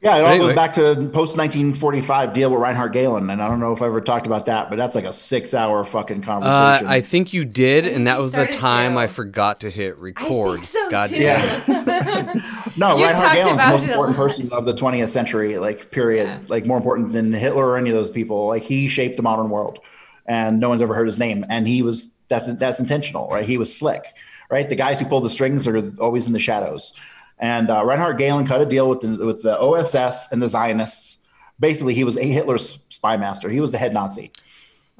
Yeah, 0.00 0.16
it 0.16 0.20
all 0.20 0.26
Anyway. 0.28 0.46
goes 0.48 0.54
back 0.54 0.72
to 0.74 0.94
post 1.12 1.36
1945 1.36 2.32
deal 2.32 2.50
with 2.52 2.60
Reinhard 2.60 2.92
Gehlen, 2.92 3.30
and 3.30 3.42
I 3.42 3.48
don't 3.48 3.58
know 3.58 3.72
if 3.72 3.82
I 3.82 3.86
ever 3.86 4.00
talked 4.00 4.26
about 4.28 4.46
that, 4.46 4.68
but 4.70 4.76
that's 4.76 4.94
like 4.94 5.04
a 5.06 5.12
six-hour 5.12 5.84
fucking 5.86 6.22
Uh, 6.22 6.26
conversation. 6.26 6.86
I 6.86 7.00
think 7.00 7.32
you 7.32 7.44
did, 7.44 7.84
and 7.86 8.06
that 8.06 8.18
was 8.20 8.30
the 8.30 8.46
time 8.46 8.92
to. 8.92 8.98
I 9.00 9.06
forgot 9.08 9.58
to 9.62 9.70
hit 9.70 9.96
record. 9.98 10.66
so, 10.66 10.88
God 10.90 11.10
too. 11.10 11.18
damn 11.18 11.62
yeah, 11.66 12.34
no, 12.76 12.96
You 12.96 13.04
Reinhard 13.06 13.24
talked 13.24 13.36
Gehlen's 13.38 13.62
the 13.64 13.68
most 13.70 13.86
important 13.88 14.16
person 14.16 14.52
of 14.52 14.66
the 14.66 14.74
20th 14.74 15.10
century, 15.10 15.58
like 15.58 15.90
period, 15.90 16.48
like 16.48 16.64
more 16.64 16.76
important 16.76 17.10
than 17.10 17.32
Hitler 17.32 17.66
or 17.66 17.76
any 17.76 17.90
of 17.90 17.96
those 17.96 18.10
people. 18.12 18.46
Like 18.46 18.62
he 18.62 18.86
shaped 18.86 19.16
the 19.16 19.22
modern 19.24 19.50
world, 19.50 19.80
and 20.28 20.60
no 20.60 20.68
one's 20.68 20.82
ever 20.82 20.94
heard 20.94 21.06
his 21.06 21.18
name, 21.18 21.44
and 21.48 21.66
he 21.66 21.82
was 21.82 22.10
that's 22.28 22.52
that's 22.54 22.78
intentional, 22.78 23.28
right? 23.28 23.44
He 23.44 23.58
was 23.58 23.76
slick, 23.76 24.14
right? 24.50 24.68
The 24.68 24.76
guys 24.76 25.00
who 25.00 25.06
pull 25.06 25.20
the 25.20 25.30
strings 25.30 25.66
are 25.66 25.92
always 25.98 26.26
in 26.26 26.32
the 26.32 26.38
shadows. 26.38 26.92
And 27.40 27.70
uh, 27.70 27.84
Reinhard 27.84 28.18
Gehlen 28.18 28.46
cut 28.46 28.60
a 28.60 28.66
deal 28.66 28.88
with 28.88 29.00
the, 29.00 29.24
with 29.24 29.42
the 29.42 29.58
OSS 29.58 30.32
and 30.32 30.42
the 30.42 30.48
Zionists. 30.48 31.18
Basically, 31.60 31.94
he 31.94 32.04
was 32.04 32.16
a 32.16 32.24
Hitler's 32.24 32.78
spy 32.88 33.16
master. 33.16 33.48
He 33.48 33.60
was 33.60 33.70
the 33.72 33.78
head 33.78 33.94
Nazi. 33.94 34.32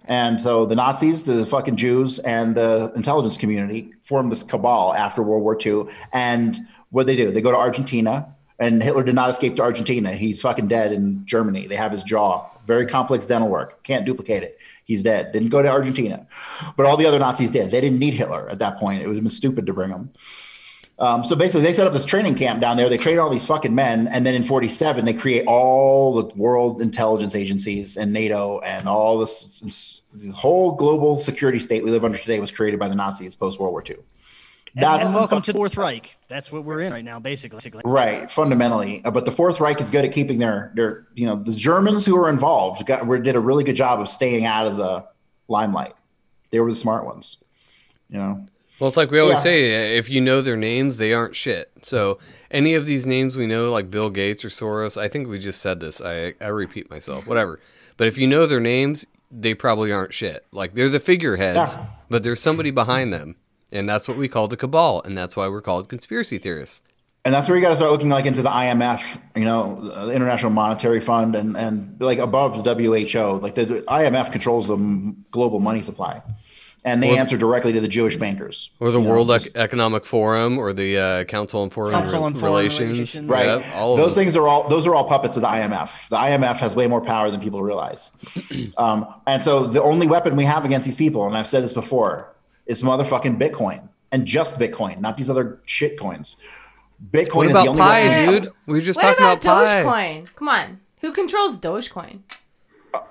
And 0.05 0.41
so 0.41 0.65
the 0.65 0.77
Nazis, 0.77 1.25
the 1.25 1.45
fucking 1.45 1.77
Jews, 1.77 2.19
and 2.21 2.55
the 2.55 2.93
intelligence 2.97 3.37
community 3.37 3.93
formed 4.03 4.33
this 4.33 4.43
cabal 4.43 4.95
after 4.95 5.23
World 5.23 5.43
War 5.43 5.59
II. 5.61 5.93
And 6.13 6.59
what 6.91 7.07
they 7.07 7.17
do, 7.17 7.31
they 7.31 7.43
go 7.43 7.51
to 7.51 7.57
Argentina, 7.57 8.35
and 8.59 8.83
Hitler 8.83 9.03
did 9.03 9.15
not 9.15 9.29
escape 9.29 9.57
to 9.57 9.63
Argentina. 9.63 10.15
He's 10.15 10.41
fucking 10.41 10.69
dead 10.69 10.93
in 10.93 11.27
Germany. 11.27 11.67
They 11.67 11.77
have 11.77 11.93
his 11.93 12.03
jaw, 12.03 12.49
very 12.67 12.87
complex 12.87 13.27
dental 13.27 13.51
work, 13.51 13.83
can't 13.83 14.07
duplicate 14.07 14.43
it. 14.43 14.59
He's 14.89 15.03
dead. 15.03 15.33
Didn't 15.33 15.51
go 15.51 15.61
to 15.61 15.69
Argentina, 15.69 16.27
but 16.79 16.87
all 16.87 16.97
the 16.97 17.05
other 17.05 17.19
Nazis 17.19 17.51
did. 17.51 17.71
They 17.71 17.83
didn't 17.83 17.99
need 17.99 18.15
Hitler 18.15 18.49
at 18.49 18.59
that 18.61 18.79
point. 18.79 19.03
It 19.03 19.07
would 19.07 19.17
have 19.17 19.23
been 19.23 19.31
stupid 19.31 19.67
to 19.67 19.75
bring 19.75 19.91
him. 19.91 20.11
Um, 20.99 21.23
so 21.23 21.37
basically, 21.37 21.61
they 21.61 21.75
set 21.75 21.87
up 21.87 21.93
this 21.93 22.07
training 22.07 22.37
camp 22.37 22.63
down 22.63 22.79
there. 22.79 22.89
They 22.89 22.97
train 22.97 23.19
all 23.19 23.29
these 23.29 23.45
fucking 23.45 23.75
men, 23.75 24.09
and 24.09 24.25
then 24.25 24.35
in 24.35 24.43
'47, 24.43 25.05
they 25.05 25.13
create 25.13 25.47
all 25.47 26.15
the 26.15 26.35
world 26.37 26.81
intelligence 26.81 27.37
agencies 27.37 27.99
and 27.99 28.15
NATO 28.15 28.61
and 28.61 28.89
all 28.89 29.19
this, 29.19 29.61
this 29.61 30.01
whole 30.35 30.73
global 30.73 31.21
security 31.21 31.59
state 31.59 31.85
we 31.85 31.91
live 31.91 32.05
under 32.05 32.17
today 32.17 32.41
was 32.41 32.51
created 32.51 32.81
by 32.81 32.89
the 32.89 32.97
Nazis 32.97 33.37
post 33.37 33.61
World 33.61 33.73
War 33.73 33.85
II. 33.87 33.97
And, 34.79 34.85
That's 34.85 35.07
and 35.09 35.17
welcome 35.17 35.43
to 35.43 35.53
the 35.53 35.57
Fourth 35.57 35.77
Reich. 35.77 36.17
That's 36.29 36.53
what 36.53 36.63
we're 36.63 36.83
in 36.83 36.93
right 36.93 37.05
now, 37.05 37.19
basically. 37.19 37.57
basically. 37.57 37.83
right, 37.85 38.31
fundamentally. 38.31 39.03
Uh, 39.05 39.11
But 39.11 39.25
the 39.25 39.33
Fourth 39.33 39.59
Reich 39.59 39.81
is 39.81 39.91
good 39.91 40.05
at 40.05 40.13
keeping 40.13 40.39
their 40.39 40.71
their 40.77 41.05
you 41.15 41.27
know 41.27 41.35
the 41.35 41.53
Germans 41.53 42.07
who 42.07 42.15
were 42.15 42.29
involved 42.31 42.87
got 42.87 43.05
did 43.25 43.35
a 43.35 43.41
really 43.41 43.65
good 43.65 43.75
job 43.75 43.99
of 43.99 44.09
staying 44.09 44.47
out 44.47 44.69
of 44.69 44.77
the 44.77 45.05
limelight. 45.49 45.95
They 46.51 46.61
were 46.61 46.71
the 46.71 46.77
smart 46.77 47.05
ones, 47.05 47.39
you 48.09 48.19
know. 48.19 48.47
Well, 48.79 48.87
it's 48.87 48.97
like 48.97 49.11
we 49.11 49.19
always 49.19 49.39
Yeah. 49.39 49.43
say: 49.43 49.99
if 49.99 50.09
you 50.09 50.21
know 50.21 50.41
their 50.43 50.57
names, 50.57 50.99
they 50.99 51.13
aren't 51.13 51.35
shit. 51.35 51.73
So 51.83 52.21
any 52.49 52.75
of 52.75 52.87
these 52.87 53.05
names 53.05 53.37
we 53.37 53.49
know, 53.49 53.69
like 53.73 53.91
Bill 53.91 54.11
Gates 54.11 54.45
or 54.45 54.49
Soros, 54.49 54.97
I 54.97 55.09
think 55.09 55.27
we 55.27 55.41
just 55.41 55.61
said 55.61 55.81
this. 55.81 56.01
I 56.01 56.35
I 56.41 56.47
repeat 56.49 56.89
myself, 56.89 57.27
whatever. 57.27 57.59
But 57.97 58.07
if 58.07 58.17
you 58.17 58.29
know 58.29 58.47
their 58.47 58.61
names, 58.61 59.07
they 59.29 59.55
probably 59.55 59.91
aren't 59.91 60.15
shit. 60.15 60.47
Like 60.53 60.75
they're 60.75 60.89
the 60.89 61.01
figureheads, 61.01 61.73
Yeah. 61.75 61.87
but 62.09 62.23
there's 62.23 62.41
somebody 62.41 62.71
behind 62.71 63.13
them, 63.13 63.35
and 63.73 63.89
that's 63.89 64.09
what 64.09 64.17
we 64.17 64.29
call 64.29 64.49
the 64.49 64.57
cabal, 64.57 65.03
and 65.05 65.17
that's 65.17 65.37
why 65.37 65.49
we're 65.49 65.63
called 65.63 65.89
conspiracy 65.89 66.39
theorists. 66.39 66.81
and 67.25 67.35
that's 67.35 67.49
where 67.49 67.57
you 67.59 67.63
got 67.63 67.71
to 67.71 67.77
start 67.77 67.93
looking 67.93 68.09
like 68.09 68.25
into 68.27 68.41
the 68.43 68.49
IMF, 68.49 69.21
you 69.37 69.45
know, 69.45 69.81
the 70.07 70.13
International 70.13 70.51
Monetary 70.51 71.01
Fund, 71.01 71.35
and 71.35 71.57
and 71.57 71.97
like 72.01 72.19
above 72.19 72.65
the 72.65 72.75
WHO. 72.75 73.39
Like 73.43 73.55
the, 73.55 73.65
the 73.67 73.83
IMF 73.83 74.33
controls 74.33 74.69
the 74.69 74.77
global 75.31 75.61
money 75.61 75.83
supply, 75.83 76.23
and 76.85 77.03
they 77.03 77.11
Or- 77.15 77.19
answer 77.19 77.37
directly 77.37 77.73
to 77.73 77.81
the 77.81 77.89
Jewish 77.89 78.17
bankers 78.17 78.71
Or 78.81 78.91
the 78.91 78.99
You 78.99 79.05
know, 79.05 79.11
World 79.11 79.29
just- 79.29 79.49
Ec- 79.49 79.57
Economic 79.57 80.07
Forum, 80.07 80.57
or 80.59 80.73
the 80.73 80.97
uh, 80.97 81.25
Council 81.25 81.61
on 81.63 81.71
Foreign, 81.71 81.93
Council 81.93 82.21
Re- 82.21 82.25
on 82.27 82.33
Foreign 82.35 82.45
Relations, 82.55 82.91
Relations. 82.91 83.29
right. 83.29 83.47
Yep, 83.47 83.65
all 83.75 83.93
of 83.95 83.99
those 83.99 84.15
things 84.15 84.35
are 84.37 84.47
all 84.49 84.67
those 84.69 84.87
are 84.87 84.95
all 84.95 85.05
puppets 85.05 85.37
of 85.37 85.43
the 85.43 85.49
IMF. 85.49 86.09
The 86.09 86.17
IMF 86.17 86.57
has 86.59 86.75
way 86.75 86.87
more 86.87 87.03
power 87.03 87.31
than 87.31 87.41
people 87.41 87.63
realize, 87.63 88.11
um, 88.79 89.07
and 89.27 89.43
so 89.43 89.67
the 89.67 89.83
only 89.83 90.07
weapon 90.07 90.35
we 90.37 90.45
have 90.45 90.65
against 90.65 90.87
these 90.87 90.97
people, 90.97 91.27
and 91.27 91.37
I've 91.37 91.49
said 91.49 91.63
this 91.63 91.75
before, 91.75 92.33
is 92.69 92.83
motherfucking 92.83 93.39
Bitcoin 93.41 93.89
and 94.13 94.25
just 94.25 94.59
Bitcoin, 94.59 95.01
not 95.01 95.17
these 95.17 95.29
other 95.29 95.61
shit 95.65 95.99
coins. 95.99 96.37
Bitcoin 97.13 97.35
What 97.35 97.47
is 97.47 97.51
about 97.53 97.63
the 97.65 97.69
only 97.71 97.81
Pi, 97.83 98.09
weapon- 98.09 98.43
dude? 98.45 98.53
We 98.67 98.75
were 98.75 98.81
just 98.81 98.97
What 99.03 99.17
talking 99.17 99.25
about 99.25 99.43
about, 99.43 99.67
Pi. 99.67 99.83
Dogecoin? 99.83 100.35
Come 100.37 100.49
on. 100.49 100.81
Who 101.01 101.13
controls 101.13 101.59
Dogecoin? 101.59 102.21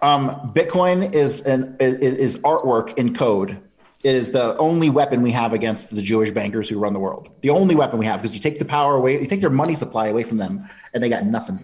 Um, 0.01 0.51
Bitcoin 0.55 1.13
is 1.13 1.41
an 1.41 1.77
is, 1.79 1.95
is 2.17 2.37
artwork 2.39 2.97
in 2.97 3.13
code. 3.13 3.59
It 4.03 4.13
is 4.15 4.31
the 4.31 4.57
only 4.57 4.89
weapon 4.89 5.21
we 5.21 5.31
have 5.31 5.53
against 5.53 5.93
the 5.95 6.01
Jewish 6.01 6.31
bankers 6.31 6.67
who 6.69 6.79
run 6.79 6.93
the 6.93 6.99
world. 6.99 7.29
The 7.41 7.49
only 7.49 7.75
weapon 7.75 7.97
we 7.99 8.05
have 8.05 8.21
because 8.21 8.33
you 8.35 8.41
take 8.41 8.59
the 8.59 8.65
power 8.65 8.95
away, 8.95 9.19
you 9.19 9.27
take 9.27 9.41
their 9.41 9.49
money 9.49 9.75
supply 9.75 10.07
away 10.07 10.23
from 10.23 10.37
them, 10.37 10.67
and 10.93 11.01
they 11.01 11.09
got 11.09 11.25
nothing. 11.25 11.63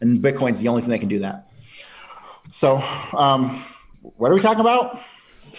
And 0.00 0.18
Bitcoin's 0.20 0.60
the 0.60 0.68
only 0.68 0.82
thing 0.82 0.90
that 0.90 0.98
can 1.00 1.08
do 1.08 1.18
that. 1.20 1.48
So, 2.52 2.82
um, 3.16 3.62
what 4.02 4.30
are 4.30 4.34
we 4.34 4.40
talking 4.40 4.60
about? 4.60 5.00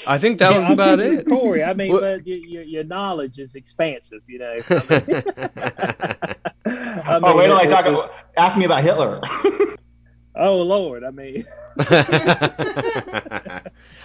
I 0.08 0.18
think 0.18 0.38
that 0.40 0.58
was 0.60 0.70
about 0.70 1.00
it. 1.02 1.26
Corey, 1.28 1.64
I 1.64 1.74
mean, 1.74 1.92
What- 1.94 2.02
but 2.02 2.28
your, 2.28 2.38
your, 2.38 2.64
your 2.64 2.84
knowledge 2.84 3.40
is 3.40 3.56
expansive, 3.56 4.22
you 4.28 4.40
know. 4.40 4.54
I 4.70 4.80
mean, 4.90 5.24
oh, 6.66 7.04
I 7.06 7.20
oh, 7.24 7.38
wait 7.38 7.48
till 7.48 7.58
I 7.58 7.66
talk. 7.66 7.86
it 7.86 7.92
was- 7.92 8.10
ask 8.38 8.58
me 8.58 8.66
about 8.66 8.84
Hitler. 8.84 9.20
oh 10.36 10.62
Lord, 10.62 11.04
I 11.04 11.12
mean, 11.12 11.44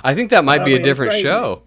I 0.02 0.14
think 0.14 0.30
that 0.30 0.44
might 0.44 0.60
I 0.60 0.64
be 0.64 0.72
a 0.72 0.76
mean, 0.78 0.86
it's 0.86 0.98
different 0.98 1.12
show. 1.14 1.62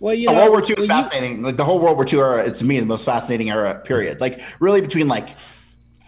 well, 0.00 0.14
you 0.14 0.26
know, 0.26 0.34
World 0.34 0.50
War 0.50 0.60
II 0.60 0.64
is 0.64 0.68
when 0.70 0.82
you- 0.82 0.86
fascinating. 0.88 1.42
Like 1.42 1.56
the 1.56 1.64
whole 1.64 1.78
World 1.78 1.96
War 1.96 2.06
II 2.10 2.18
era, 2.18 2.44
it's 2.44 2.58
to 2.60 2.64
me 2.64 2.78
the 2.80 2.86
most 2.86 3.04
fascinating 3.04 3.50
era. 3.50 3.80
Period. 3.84 4.20
Like 4.20 4.40
really 4.60 4.80
between 4.80 5.08
like 5.08 5.36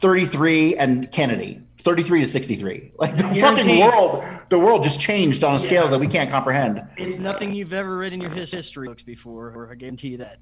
33 0.00 0.76
and 0.76 1.12
Kennedy, 1.12 1.60
33 1.82 2.20
to 2.20 2.26
63. 2.26 2.92
Like 2.98 3.16
the 3.16 3.24
fucking 3.24 3.34
Guaranteed. 3.40 3.80
world, 3.84 4.24
the 4.48 4.58
world 4.58 4.82
just 4.82 4.98
changed 4.98 5.44
on 5.44 5.58
scales 5.58 5.90
that 5.90 6.00
we 6.00 6.06
can't 6.08 6.30
comprehend. 6.30 6.82
It's 6.96 7.20
nothing 7.20 7.52
you've 7.52 7.74
ever 7.74 7.96
read 7.96 8.14
in 8.14 8.20
your 8.20 8.30
history 8.30 8.88
books 8.88 9.02
before, 9.02 9.48
or 9.48 9.68
I 9.70 9.74
guarantee 9.74 10.08
you 10.08 10.16
that. 10.18 10.38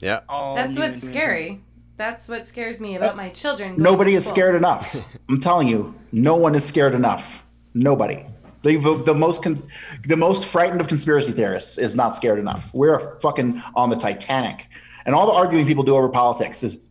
Yeah. 0.00 0.20
All 0.28 0.54
That's 0.56 0.78
what's 0.78 1.02
and- 1.02 1.12
scary. 1.12 1.60
That's 1.98 2.28
what 2.28 2.46
scares 2.46 2.80
me 2.80 2.96
about 2.96 3.16
my 3.16 3.28
children. 3.28 3.74
Nobody 3.76 4.14
is 4.14 4.26
scared 4.26 4.54
enough. 4.56 4.96
I'm 5.28 5.38
telling 5.40 5.68
you, 5.68 5.94
no 6.10 6.34
one 6.34 6.54
is 6.54 6.64
scared 6.64 6.94
enough. 6.94 7.44
Nobody. 7.74 8.26
The, 8.62 9.02
the 9.04 9.14
most 9.14 9.42
con- 9.42 9.62
the 10.06 10.16
most 10.16 10.46
frightened 10.46 10.80
of 10.80 10.88
conspiracy 10.88 11.32
theorists 11.32 11.78
is 11.78 11.94
not 11.94 12.16
scared 12.16 12.38
enough. 12.38 12.70
We're 12.72 13.20
fucking 13.20 13.62
on 13.76 13.90
the 13.90 13.96
Titanic, 13.96 14.68
and 15.04 15.14
all 15.14 15.26
the 15.26 15.32
arguing 15.32 15.66
people 15.66 15.84
do 15.84 15.94
over 15.94 16.08
politics 16.08 16.62
is. 16.62 16.86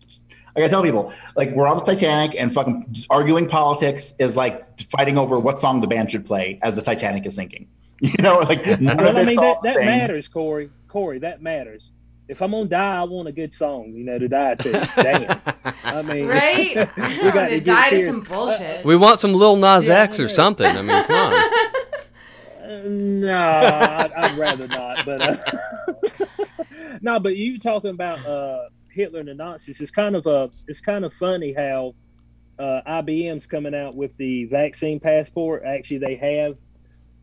I 0.55 0.59
gotta 0.59 0.69
tell 0.69 0.83
people, 0.83 1.13
like 1.35 1.51
we're 1.51 1.67
on 1.67 1.77
the 1.77 1.83
Titanic, 1.83 2.35
and 2.39 2.53
fucking 2.53 2.93
arguing 3.09 3.47
politics 3.47 4.13
is 4.19 4.35
like 4.35 4.79
fighting 4.89 5.17
over 5.17 5.39
what 5.39 5.59
song 5.59 5.79
the 5.81 5.87
band 5.87 6.11
should 6.11 6.25
play 6.25 6.59
as 6.61 6.75
the 6.75 6.81
Titanic 6.81 7.25
is 7.25 7.35
sinking. 7.35 7.67
You 8.01 8.13
know, 8.23 8.39
like 8.39 8.65
none 8.81 8.99
of 8.99 9.05
Well, 9.05 9.17
I 9.17 9.23
mean, 9.25 9.35
that, 9.35 9.57
that 9.63 9.75
thing. 9.75 9.85
matters, 9.85 10.27
Corey. 10.27 10.71
Corey, 10.87 11.19
that 11.19 11.43
matters. 11.43 11.91
If 12.27 12.41
I'm 12.41 12.49
gonna 12.51 12.65
die, 12.67 12.97
I 12.97 13.03
want 13.03 13.27
a 13.27 13.31
good 13.31 13.53
song, 13.53 13.93
you 13.93 14.03
know, 14.03 14.17
to 14.17 14.27
die 14.27 14.55
to. 14.55 14.71
Damn. 14.95 15.39
I 15.83 16.01
mean, 16.01 16.25
Right? 16.27 16.75
we 16.97 17.31
got 17.31 17.49
to 17.49 17.49
to 17.49 17.59
get 17.59 17.65
die 17.65 17.89
to 17.91 17.95
serious. 17.97 18.11
some 18.15 18.23
bullshit. 18.23 18.85
We 18.85 18.95
want 18.95 19.19
some 19.19 19.33
Lil 19.33 19.55
Nas 19.57 19.85
Yeah, 19.87 19.99
X 19.99 20.19
I 20.19 20.23
or 20.23 20.27
know. 20.27 20.33
something. 20.33 20.65
I 20.65 20.81
mean, 20.81 21.03
come 21.05 21.15
on. 21.33 21.51
Uh, 22.63 22.81
no, 22.85 23.37
I'd, 23.37 24.11
I'd 24.13 24.37
rather 24.37 24.67
not. 24.67 25.03
But 25.05 25.21
uh, 25.21 25.35
no, 27.01 27.19
but 27.19 27.35
you 27.35 27.59
talking 27.59 27.89
about 27.89 28.25
uh, 28.25 28.69
Hitler 28.91 29.19
and 29.19 29.29
the 29.29 29.33
Nazis? 29.35 29.79
It's 29.81 29.91
kind 29.91 30.15
of 30.15 30.25
uh, 30.27 30.49
it's 30.67 30.81
kind 30.81 31.05
of 31.05 31.13
funny 31.13 31.53
how 31.53 31.95
uh, 32.59 32.81
IBM's 32.87 33.47
coming 33.47 33.73
out 33.75 33.95
with 33.95 34.15
the 34.17 34.45
vaccine 34.45 34.99
passport. 34.99 35.63
Actually, 35.65 35.99
they 35.99 36.15
have 36.15 36.55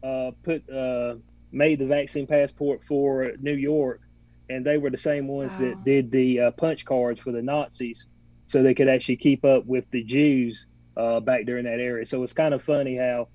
uh, 0.02 0.32
put 0.42 0.68
uh, 0.70 1.16
made 1.52 1.78
the 1.78 1.86
vaccine 1.86 2.26
passport 2.26 2.82
for 2.84 3.32
New 3.40 3.54
York, 3.54 4.00
and 4.48 4.64
they 4.64 4.78
were 4.78 4.90
the 4.90 4.96
same 4.96 5.26
ones 5.28 5.52
Wow. 5.58 5.66
that 5.66 5.84
did 5.84 6.10
the 6.10 6.40
uh, 6.40 6.50
punch 6.52 6.84
cards 6.84 7.20
for 7.20 7.32
the 7.32 7.42
Nazis, 7.42 8.08
so 8.46 8.62
they 8.62 8.74
could 8.74 8.88
actually 8.88 9.16
keep 9.16 9.44
up 9.44 9.64
with 9.66 9.90
the 9.90 10.02
Jews 10.02 10.66
uh, 10.96 11.20
back 11.20 11.46
during 11.46 11.64
that 11.64 11.80
area. 11.80 12.04
So 12.06 12.22
it's 12.22 12.32
kind 12.32 12.54
of 12.54 12.62
funny 12.62 12.96
how 12.96 13.28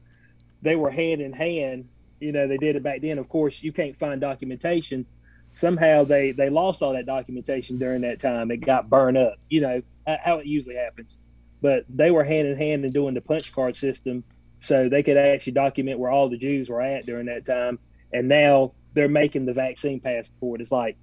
they 0.61 0.75
were 0.75 0.89
hand 0.91 1.21
in 1.21 1.33
hand. 1.33 1.85
You 2.19 2.31
know, 2.31 2.47
they 2.47 2.57
did 2.57 2.75
it 2.75 2.83
back 2.83 3.01
then. 3.01 3.17
Of 3.17 3.27
course, 3.27 3.61
you 3.63 3.71
can't 3.73 3.97
find 3.97 4.21
documentation. 4.21 5.05
Somehow 5.53 6.03
they 6.03 6.31
they 6.31 6.49
lost 6.49 6.81
all 6.81 6.93
that 6.93 7.05
documentation 7.05 7.77
during 7.77 8.01
that 8.01 8.19
time. 8.19 8.51
It 8.51 8.57
got 8.57 8.89
burned 8.89 9.17
up. 9.17 9.35
You 9.49 9.61
know 9.61 9.81
how 10.07 10.39
it 10.39 10.47
usually 10.47 10.75
happens. 10.75 11.17
But 11.61 11.85
they 11.87 12.11
were 12.11 12.23
hand 12.23 12.47
in 12.47 12.57
hand 12.57 12.83
in 12.83 12.91
doing 12.91 13.13
the 13.13 13.21
punch 13.21 13.53
card 13.53 13.75
system, 13.75 14.23
so 14.59 14.89
they 14.89 15.03
could 15.03 15.15
actually 15.15 15.53
document 15.53 15.99
where 15.99 16.11
all 16.11 16.27
the 16.27 16.37
Jews 16.37 16.69
were 16.69 16.81
at 16.81 17.05
during 17.05 17.27
that 17.27 17.45
time. 17.45 17.79
And 18.11 18.27
now 18.27 18.73
they're 18.93 19.07
making 19.07 19.45
the 19.45 19.53
vaccine 19.53 19.99
passport. 19.99 20.59
It's 20.59 20.71
like 20.71 20.97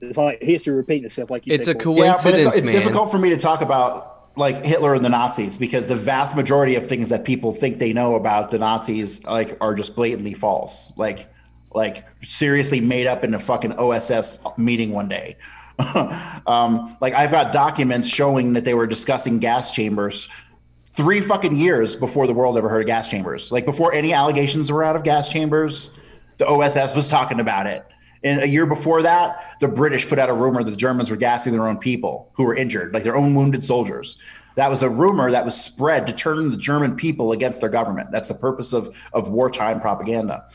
it's 0.00 0.18
like 0.18 0.42
history 0.42 0.74
repeating 0.74 1.04
itself. 1.04 1.30
Like 1.30 1.46
you 1.46 1.54
It's 1.54 1.66
said, 1.66 1.76
a 1.76 1.78
Corey. 1.78 2.00
Yeah, 2.00 2.12
but 2.14 2.22
coincidence, 2.22 2.56
it's, 2.56 2.68
it's 2.68 2.70
difficult 2.70 3.10
for 3.10 3.18
me 3.18 3.30
to 3.30 3.36
talk 3.36 3.60
about 3.60 4.30
like 4.36 4.64
Hitler 4.64 4.94
and 4.94 5.04
the 5.04 5.08
Nazis 5.08 5.56
because 5.56 5.86
the 5.86 5.96
vast 5.96 6.34
majority 6.36 6.74
of 6.74 6.86
things 6.86 7.08
that 7.10 7.24
people 7.24 7.52
think 7.52 7.78
they 7.78 7.92
know 7.92 8.14
about 8.16 8.50
the 8.50 8.58
Nazis 8.58 9.24
like 9.24 9.56
are 9.60 9.74
just 9.74 9.94
blatantly 9.94 10.34
false. 10.34 10.92
Like 10.96 11.28
like 11.74 12.04
seriously 12.22 12.80
made 12.80 13.06
up 13.06 13.24
in 13.24 13.34
a 13.34 13.38
fucking 13.38 13.72
OSS 13.72 14.38
meeting 14.56 14.92
one 14.92 15.08
day. 15.08 15.36
um, 16.46 16.96
like 17.00 17.14
I've 17.14 17.32
got 17.32 17.52
documents 17.52 18.08
showing 18.08 18.52
that 18.52 18.64
they 18.64 18.74
were 18.74 18.86
discussing 18.86 19.38
gas 19.38 19.72
chambers 19.72 20.28
three 20.92 21.20
fucking 21.20 21.56
years 21.56 21.96
before 21.96 22.26
the 22.26 22.34
world 22.34 22.56
ever 22.56 22.68
heard 22.68 22.82
of 22.82 22.86
gas 22.86 23.10
chambers. 23.10 23.50
Like 23.50 23.64
before 23.64 23.92
any 23.92 24.12
allegations 24.12 24.70
were 24.70 24.84
out 24.84 24.94
of 24.94 25.02
gas 25.02 25.28
chambers, 25.28 25.90
the 26.38 26.46
OSS 26.46 26.94
was 26.94 27.08
talking 27.08 27.40
about 27.40 27.66
it. 27.66 27.84
And 28.22 28.40
a 28.40 28.48
year 28.48 28.64
before 28.64 29.02
that, 29.02 29.56
the 29.60 29.68
British 29.68 30.08
put 30.08 30.18
out 30.18 30.30
a 30.30 30.32
rumor 30.32 30.62
that 30.62 30.70
the 30.70 30.76
Germans 30.76 31.10
were 31.10 31.16
gassing 31.16 31.52
their 31.52 31.66
own 31.66 31.76
people 31.76 32.30
who 32.34 32.44
were 32.44 32.54
injured, 32.54 32.94
like 32.94 33.02
their 33.02 33.16
own 33.16 33.34
wounded 33.34 33.62
soldiers. 33.62 34.16
That 34.56 34.70
was 34.70 34.82
a 34.82 34.88
rumor 34.88 35.30
that 35.30 35.44
was 35.44 35.60
spread 35.60 36.06
to 36.06 36.12
turn 36.12 36.50
the 36.50 36.56
German 36.56 36.96
people 36.96 37.32
against 37.32 37.60
their 37.60 37.68
government. 37.68 38.12
That's 38.12 38.28
the 38.28 38.34
purpose 38.34 38.72
of, 38.72 38.94
of 39.12 39.28
wartime 39.28 39.80
propaganda. 39.80 40.46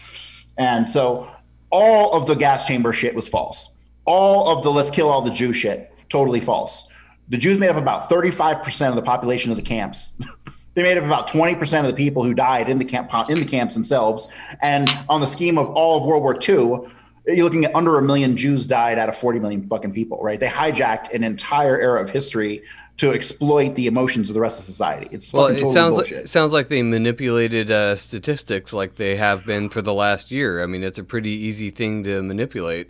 And 0.60 0.88
so 0.88 1.32
all 1.72 2.14
of 2.14 2.28
the 2.28 2.36
gas 2.36 2.66
chamber 2.68 2.94
shit 2.94 3.16
was 3.16 3.28
false. 3.28 3.70
All 4.06 4.56
of 4.56 4.62
the 4.64 4.70
let's 4.70 4.92
kill 4.92 5.10
all 5.10 5.22
the 5.22 5.32
Jew 5.32 5.54
shit, 5.54 5.92
totally 6.10 6.42
false. 6.42 6.90
The 7.30 7.38
Jews 7.38 7.58
made 7.58 7.70
up 7.70 7.78
about 7.78 8.10
35% 8.10 8.90
of 8.90 8.96
the 8.96 9.02
population 9.02 9.52
of 9.52 9.58
the 9.58 9.64
camps. 9.64 10.12
they 10.74 10.84
made 10.84 10.98
up 10.98 11.06
about 11.06 11.30
20% 11.30 11.82
of 11.82 11.88
the 11.88 11.94
people 11.94 12.24
who 12.24 12.34
died 12.34 12.70
in 12.70 12.78
the 12.78 12.86
camp 12.86 13.12
in 13.30 13.40
the 13.40 13.46
camps 13.46 13.74
themselves. 13.74 14.28
And 14.62 14.90
on 15.08 15.22
the 15.22 15.28
scheme 15.28 15.58
of 15.58 15.70
all 15.70 15.98
of 15.98 16.04
World 16.04 16.24
War 16.24 16.36
II, 16.36 16.92
you're 17.28 17.46
looking 17.46 17.66
at 17.66 17.74
under 17.76 17.98
a 17.98 18.02
million 18.02 18.36
Jews 18.36 18.66
died 18.66 18.98
out 18.98 19.08
of 19.08 19.16
40 19.16 19.40
million 19.40 19.68
fucking 19.68 19.94
people, 19.94 20.20
right? 20.22 20.40
They 20.40 20.48
hijacked 20.48 21.14
an 21.14 21.24
entire 21.24 21.80
era 21.80 22.02
of 22.02 22.10
history 22.10 22.64
to 23.00 23.12
exploit 23.14 23.76
the 23.76 23.88
emotions 23.88 24.30
of 24.30 24.34
the 24.34 24.40
rest 24.42 24.60
of 24.60 24.66
society. 24.66 25.08
It's 25.12 25.32
Well, 25.32 25.48
it 25.48 25.54
totally 25.54 25.74
sounds 25.74 25.96
bullshit. 25.96 26.16
like 26.18 26.26
it 26.26 26.30
sounds 26.30 26.54
like 26.54 26.68
they 26.68 26.82
manipulated 26.84 27.72
uh, 27.72 27.96
statistics 27.96 28.74
like 28.74 28.96
they 28.96 29.16
have 29.16 29.46
been 29.46 29.70
for 29.70 29.82
the 29.82 29.94
last 29.94 30.32
year. 30.32 30.62
I 30.62 30.66
mean, 30.66 30.84
it's 30.84 31.00
a 31.00 31.04
pretty 31.04 31.30
easy 31.32 31.70
thing 31.72 32.04
to 32.04 32.22
manipulate. 32.22 32.90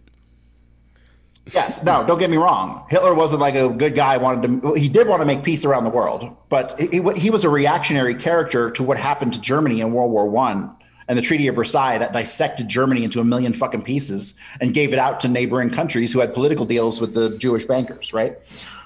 Yes, 1.54 1.84
no, 1.84 2.06
don't 2.06 2.20
get 2.20 2.30
me 2.30 2.38
wrong. 2.38 2.86
Hitler 2.90 3.14
wasn't 3.14 3.42
like 3.42 3.56
a 3.56 3.70
good 3.70 3.96
guy. 3.96 4.18
Wanted 4.18 4.62
to, 4.62 4.74
he 4.74 4.90
did 4.90 5.08
want 5.08 5.22
to 5.22 5.26
make 5.26 5.44
peace 5.44 5.66
around 5.66 5.84
the 5.84 5.90
world, 5.90 6.36
but 6.50 6.80
he, 6.80 7.02
he 7.16 7.30
was 7.30 7.44
a 7.44 7.50
reactionary 7.50 8.14
character 8.14 8.70
to 8.72 8.84
what 8.84 8.98
happened 9.00 9.34
to 9.34 9.42
Germany 9.42 9.82
in 9.82 9.92
World 9.92 10.12
War 10.12 10.28
One 10.30 10.76
and 11.08 11.18
the 11.18 11.24
Treaty 11.24 11.48
of 11.48 11.56
Versailles 11.56 11.98
that 11.98 12.14
dissected 12.14 12.68
Germany 12.68 13.04
into 13.04 13.20
a 13.20 13.24
million 13.24 13.54
fucking 13.54 13.82
pieces 13.82 14.36
and 14.62 14.76
gave 14.76 14.94
it 14.94 15.00
out 15.00 15.20
to 15.22 15.28
neighboring 15.28 15.72
countries 15.72 16.14
who 16.14 16.20
had 16.20 16.36
political 16.36 16.66
deals 16.66 17.02
with 17.02 17.16
the 17.16 17.36
Jewish 17.38 17.66
bankers, 17.66 18.14
right? 18.14 18.38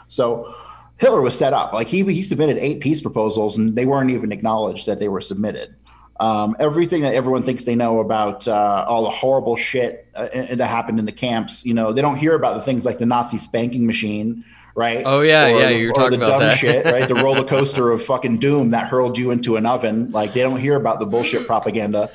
So 0.07 0.55
Hitler 0.98 1.22
was 1.22 1.38
set 1.38 1.53
up 1.53 1.74
like 1.74 1.88
he 1.88 2.03
he 2.03 2.22
submitted 2.22 2.57
eight 2.57 2.80
peace 2.80 3.02
proposals 3.02 3.57
and 3.57 3.76
they 3.76 3.86
weren't 3.86 4.10
even 4.11 4.32
acknowledged 4.32 4.86
that 4.86 4.99
they 4.99 5.07
were 5.10 5.22
submitted. 5.22 5.76
Um, 6.20 6.56
everything 6.60 7.02
that 7.02 7.15
everyone 7.15 7.44
thinks 7.44 7.64
they 7.64 7.76
know 7.76 7.99
about 7.99 8.48
uh, 8.48 8.86
all 8.88 9.03
the 9.03 9.10
horrible 9.10 9.56
shit 9.57 10.07
uh, 10.15 10.28
that 10.53 10.68
happened 10.68 10.99
in 10.99 11.06
the 11.06 11.11
camps, 11.11 11.65
you 11.65 11.74
know, 11.74 11.91
they 11.91 12.02
don't 12.02 12.18
hear 12.18 12.36
about 12.36 12.56
the 12.56 12.61
things 12.61 12.86
like 12.86 12.99
the 12.99 13.06
Nazi 13.06 13.40
spanking 13.40 13.86
machine, 13.88 14.45
right? 14.76 15.02
Oh, 15.06 15.22
yeah, 15.22 15.48
Or 15.48 15.60
yeah, 15.60 15.70
the- 15.70 15.78
you're 15.80 15.91
or 15.91 15.95
talking 15.95 16.20
the 16.20 16.26
about 16.28 16.40
dumb 16.40 16.49
that. 16.49 16.57
shit, 16.60 16.86
right? 16.94 17.07
The 17.07 17.15
roller 17.15 17.44
coaster 17.44 17.90
of 17.91 18.02
fucking 18.06 18.38
doom 18.38 18.70
that 18.72 18.88
hurled 18.88 19.18
you 19.18 19.32
into 19.32 19.56
an 19.57 19.65
oven. 19.65 20.11
Like 20.11 20.34
they 20.34 20.41
don't 20.41 20.60
hear 20.60 20.76
about 20.76 20.99
the 20.99 21.07
bullshit 21.07 21.48
propaganda, 21.48 22.11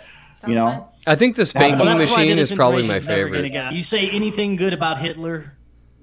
you 0.46 0.54
know. 0.54 0.70
fun. 0.70 0.84
I 1.06 1.16
think 1.16 1.34
the 1.36 1.44
spanking 1.44 1.80
Well, 1.84 1.98
machine 1.98 2.38
is 2.38 2.52
probably 2.52 2.86
my 2.86 2.96
information's 2.96 3.08
never 3.08 3.28
gonna 3.30 3.42
favorite. 3.50 3.74
You 3.74 3.82
say 3.82 4.08
anything 4.10 4.54
good 4.56 4.72
about 4.74 4.98
Hitler, 4.98 5.52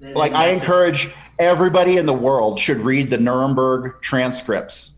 Like 0.00 0.32
I 0.32 0.48
encourage 0.48 1.08
everybody 1.38 1.96
in 1.96 2.06
the 2.06 2.12
world 2.12 2.58
should 2.58 2.80
read 2.80 3.10
the 3.10 3.18
Nuremberg 3.18 4.00
transcripts. 4.02 4.92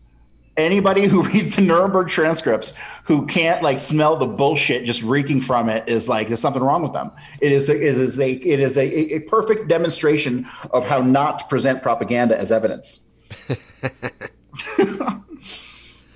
Anybody 0.57 1.07
who 1.07 1.23
reads 1.27 1.55
the 1.55 1.61
Nuremberg 1.61 2.09
transcripts 2.09 2.73
who 3.05 3.25
can't 3.25 3.63
like 3.63 3.79
smell 3.79 4.17
the 4.17 4.27
bullshit 4.27 4.85
just 4.85 5.01
reeking 5.03 5.41
from 5.41 5.69
it 5.69 5.87
is 5.87 6.09
like 6.09 6.27
there's 6.27 6.41
something 6.41 6.61
wrong 6.61 6.83
with 6.83 6.93
them. 6.93 7.11
It 7.41 7.51
is 7.51 7.69
a, 7.69 7.75
it 7.75 7.81
is 7.97 8.19
a 8.19 8.31
it 8.33 8.59
is 8.59 8.77
a, 8.77 9.15
a 9.15 9.19
perfect 9.21 9.67
demonstration 9.69 10.47
of 10.71 10.85
how 10.85 10.99
not 10.99 11.39
to 11.39 11.45
present 11.45 11.81
propaganda 11.81 12.37
as 12.37 12.51
evidence. 12.51 12.99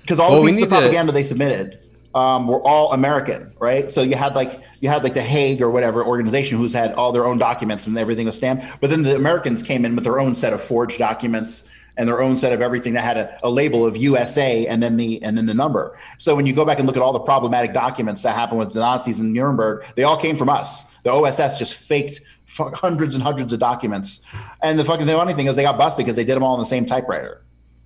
Because 0.02 0.20
all 0.20 0.32
Well, 0.32 0.42
the 0.42 0.48
pieces 0.48 0.62
of 0.64 0.68
need 0.68 0.74
to- 0.76 0.80
propaganda 0.82 1.12
they 1.12 1.22
submitted 1.22 1.78
um, 2.14 2.46
were 2.46 2.62
all 2.62 2.92
American, 2.92 3.52
right? 3.58 3.90
So 3.90 4.02
you 4.02 4.14
had 4.14 4.36
like 4.36 4.60
you 4.80 4.88
had 4.88 5.02
like 5.02 5.14
the 5.14 5.22
Hague 5.22 5.60
or 5.60 5.70
whatever 5.70 6.04
organization 6.04 6.58
who's 6.58 6.72
had 6.72 6.92
all 6.92 7.12
their 7.12 7.26
own 7.26 7.38
documents 7.38 7.86
and 7.86 7.98
everything 7.98 8.26
was 8.26 8.36
stamped. 8.36 8.64
But 8.80 8.90
then 8.90 9.02
the 9.02 9.16
Americans 9.16 9.62
came 9.62 9.84
in 9.84 9.94
with 9.94 10.04
their 10.04 10.20
own 10.20 10.34
set 10.34 10.52
of 10.52 10.62
forged 10.62 10.98
documents 10.98 11.64
and 11.96 12.08
their 12.08 12.20
own 12.20 12.36
set 12.36 12.52
of 12.52 12.60
everything 12.60 12.92
that 12.94 13.04
had 13.04 13.16
a, 13.16 13.38
a 13.46 13.50
label 13.50 13.86
of 13.86 13.96
USA 13.96 14.66
and 14.66 14.82
then 14.82 14.96
the 14.96 15.22
and 15.22 15.36
then 15.36 15.46
the 15.46 15.54
number. 15.54 15.98
So 16.18 16.36
when 16.36 16.46
you 16.46 16.52
go 16.52 16.64
back 16.64 16.78
and 16.78 16.86
look 16.86 16.96
at 16.96 17.02
all 17.02 17.12
the 17.12 17.20
problematic 17.20 17.72
documents 17.72 18.22
that 18.22 18.34
happened 18.34 18.60
with 18.60 18.72
the 18.72 18.80
Nazis 18.80 19.20
in 19.20 19.32
Nuremberg, 19.32 19.84
they 19.96 20.04
all 20.04 20.16
came 20.16 20.36
from 20.36 20.48
us. 20.48 20.86
The 21.02 21.12
OSS 21.12 21.58
just 21.58 21.74
faked 21.74 22.20
hundreds 22.56 23.16
and 23.16 23.24
hundreds 23.24 23.52
of 23.52 23.58
documents. 23.58 24.20
And 24.62 24.78
the 24.78 24.84
fucking 24.84 25.06
the 25.06 25.14
funny 25.14 25.34
thing 25.34 25.46
is 25.46 25.56
they 25.56 25.64
got 25.64 25.78
busted 25.78 26.04
because 26.04 26.16
they 26.16 26.24
did 26.24 26.36
them 26.36 26.44
all 26.44 26.54
in 26.54 26.60
the 26.60 26.66
same 26.66 26.86
typewriter 26.86 27.43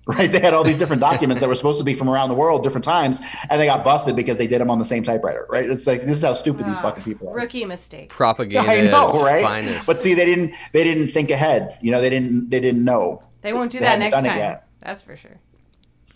right? 0.17 0.31
They 0.31 0.39
had 0.39 0.53
all 0.55 0.63
these 0.63 0.77
different 0.77 1.01
documents 1.01 1.41
that 1.41 1.47
were 1.47 1.55
supposed 1.55 1.77
to 1.77 1.83
be 1.83 1.93
from 1.93 2.09
around 2.09 2.29
the 2.29 2.35
world, 2.35 2.63
different 2.63 2.83
times, 2.85 3.21
and 3.49 3.61
they 3.61 3.67
got 3.67 3.83
busted 3.83 4.15
because 4.15 4.37
they 4.39 4.47
did 4.47 4.59
them 4.59 4.69
on 4.71 4.79
the 4.79 4.85
same 4.85 5.03
typewriter, 5.03 5.45
right? 5.49 5.69
It's 5.69 5.85
like 5.85 6.01
this 6.01 6.17
is 6.17 6.23
how 6.23 6.33
stupid 6.33 6.65
these 6.65 6.77
ah, 6.79 6.81
fucking 6.81 7.03
people 7.03 7.29
are. 7.29 7.35
Rookie 7.35 7.63
mistake. 7.65 8.09
Propaganda 8.09 8.71
I 8.71 8.81
know, 8.81 9.09
at 9.09 9.15
its 9.15 9.23
right? 9.23 9.43
finest. 9.43 9.85
But 9.87 10.01
see, 10.01 10.15
they 10.15 10.25
didn't 10.25 10.53
they 10.73 10.83
didn't 10.83 11.09
think 11.09 11.29
ahead. 11.29 11.77
You 11.81 11.91
know, 11.91 12.01
they 12.01 12.09
didn't 12.09 12.49
they 12.49 12.59
didn't 12.59 12.83
know. 12.83 13.21
They 13.41 13.53
won't 13.53 13.71
do 13.71 13.79
They 13.79 13.85
that 13.85 13.99
next 13.99 14.15
done 14.15 14.25
it 14.25 14.29
time. 14.29 14.37
yet. 14.39 14.67
That's 14.81 15.01
for 15.01 15.15
sure. 15.15 15.39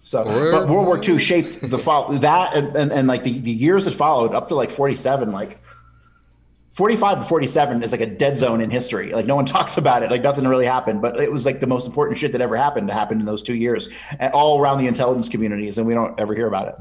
So, 0.01 0.23
Or- 0.23 0.51
but 0.51 0.67
World 0.67 0.87
War 0.87 0.99
II 1.01 1.19
shaped 1.19 1.69
the 1.69 1.77
fall 1.77 2.09
that 2.13 2.55
and, 2.55 2.75
and, 2.75 2.91
and 2.91 3.07
like 3.07 3.23
the, 3.23 3.39
the 3.39 3.51
years 3.51 3.85
that 3.85 3.93
followed 3.93 4.33
up 4.33 4.49
to 4.49 4.55
like 4.55 4.69
47, 4.71 5.31
like 5.31 5.61
45 6.73 7.19
to 7.19 7.23
47 7.25 7.83
is 7.83 7.91
like 7.91 8.01
a 8.01 8.07
dead 8.07 8.35
zone 8.35 8.59
in 8.59 8.69
history. 8.71 9.13
Like 9.13 9.27
no 9.27 9.35
one 9.35 9.45
talks 9.57 9.77
about 9.77 10.03
it. 10.03 10.11
Like 10.11 10.23
nothing 10.23 10.47
really 10.47 10.65
happened, 10.65 11.01
but 11.01 11.19
it 11.21 11.31
was 11.31 11.45
like 11.45 11.59
the 11.59 11.67
most 11.67 11.87
important 11.87 12.17
shit 12.17 12.31
that 12.31 12.41
ever 12.41 12.57
happened 12.57 12.87
to 12.87 12.93
happen 12.93 13.19
in 13.19 13.25
those 13.25 13.41
two 13.41 13.55
years 13.55 13.89
all 14.33 14.59
around 14.59 14.79
the 14.79 14.87
intelligence 14.87 15.29
communities. 15.29 15.77
And 15.77 15.87
we 15.87 15.93
don't 15.93 16.19
ever 16.19 16.33
hear 16.33 16.47
about 16.47 16.67
it. 16.69 16.75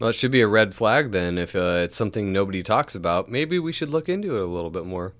Well, 0.00 0.10
it 0.10 0.14
should 0.14 0.32
be 0.32 0.40
a 0.40 0.48
red 0.48 0.74
flag 0.74 1.12
then. 1.12 1.38
If 1.38 1.54
uh, 1.54 1.80
it's 1.84 1.96
something 1.96 2.32
nobody 2.32 2.62
talks 2.62 2.94
about, 2.94 3.30
maybe 3.30 3.58
we 3.58 3.72
should 3.72 3.90
look 3.90 4.08
into 4.08 4.36
it 4.36 4.42
a 4.42 4.46
little 4.46 4.70
bit 4.70 4.84
more. 4.84 5.14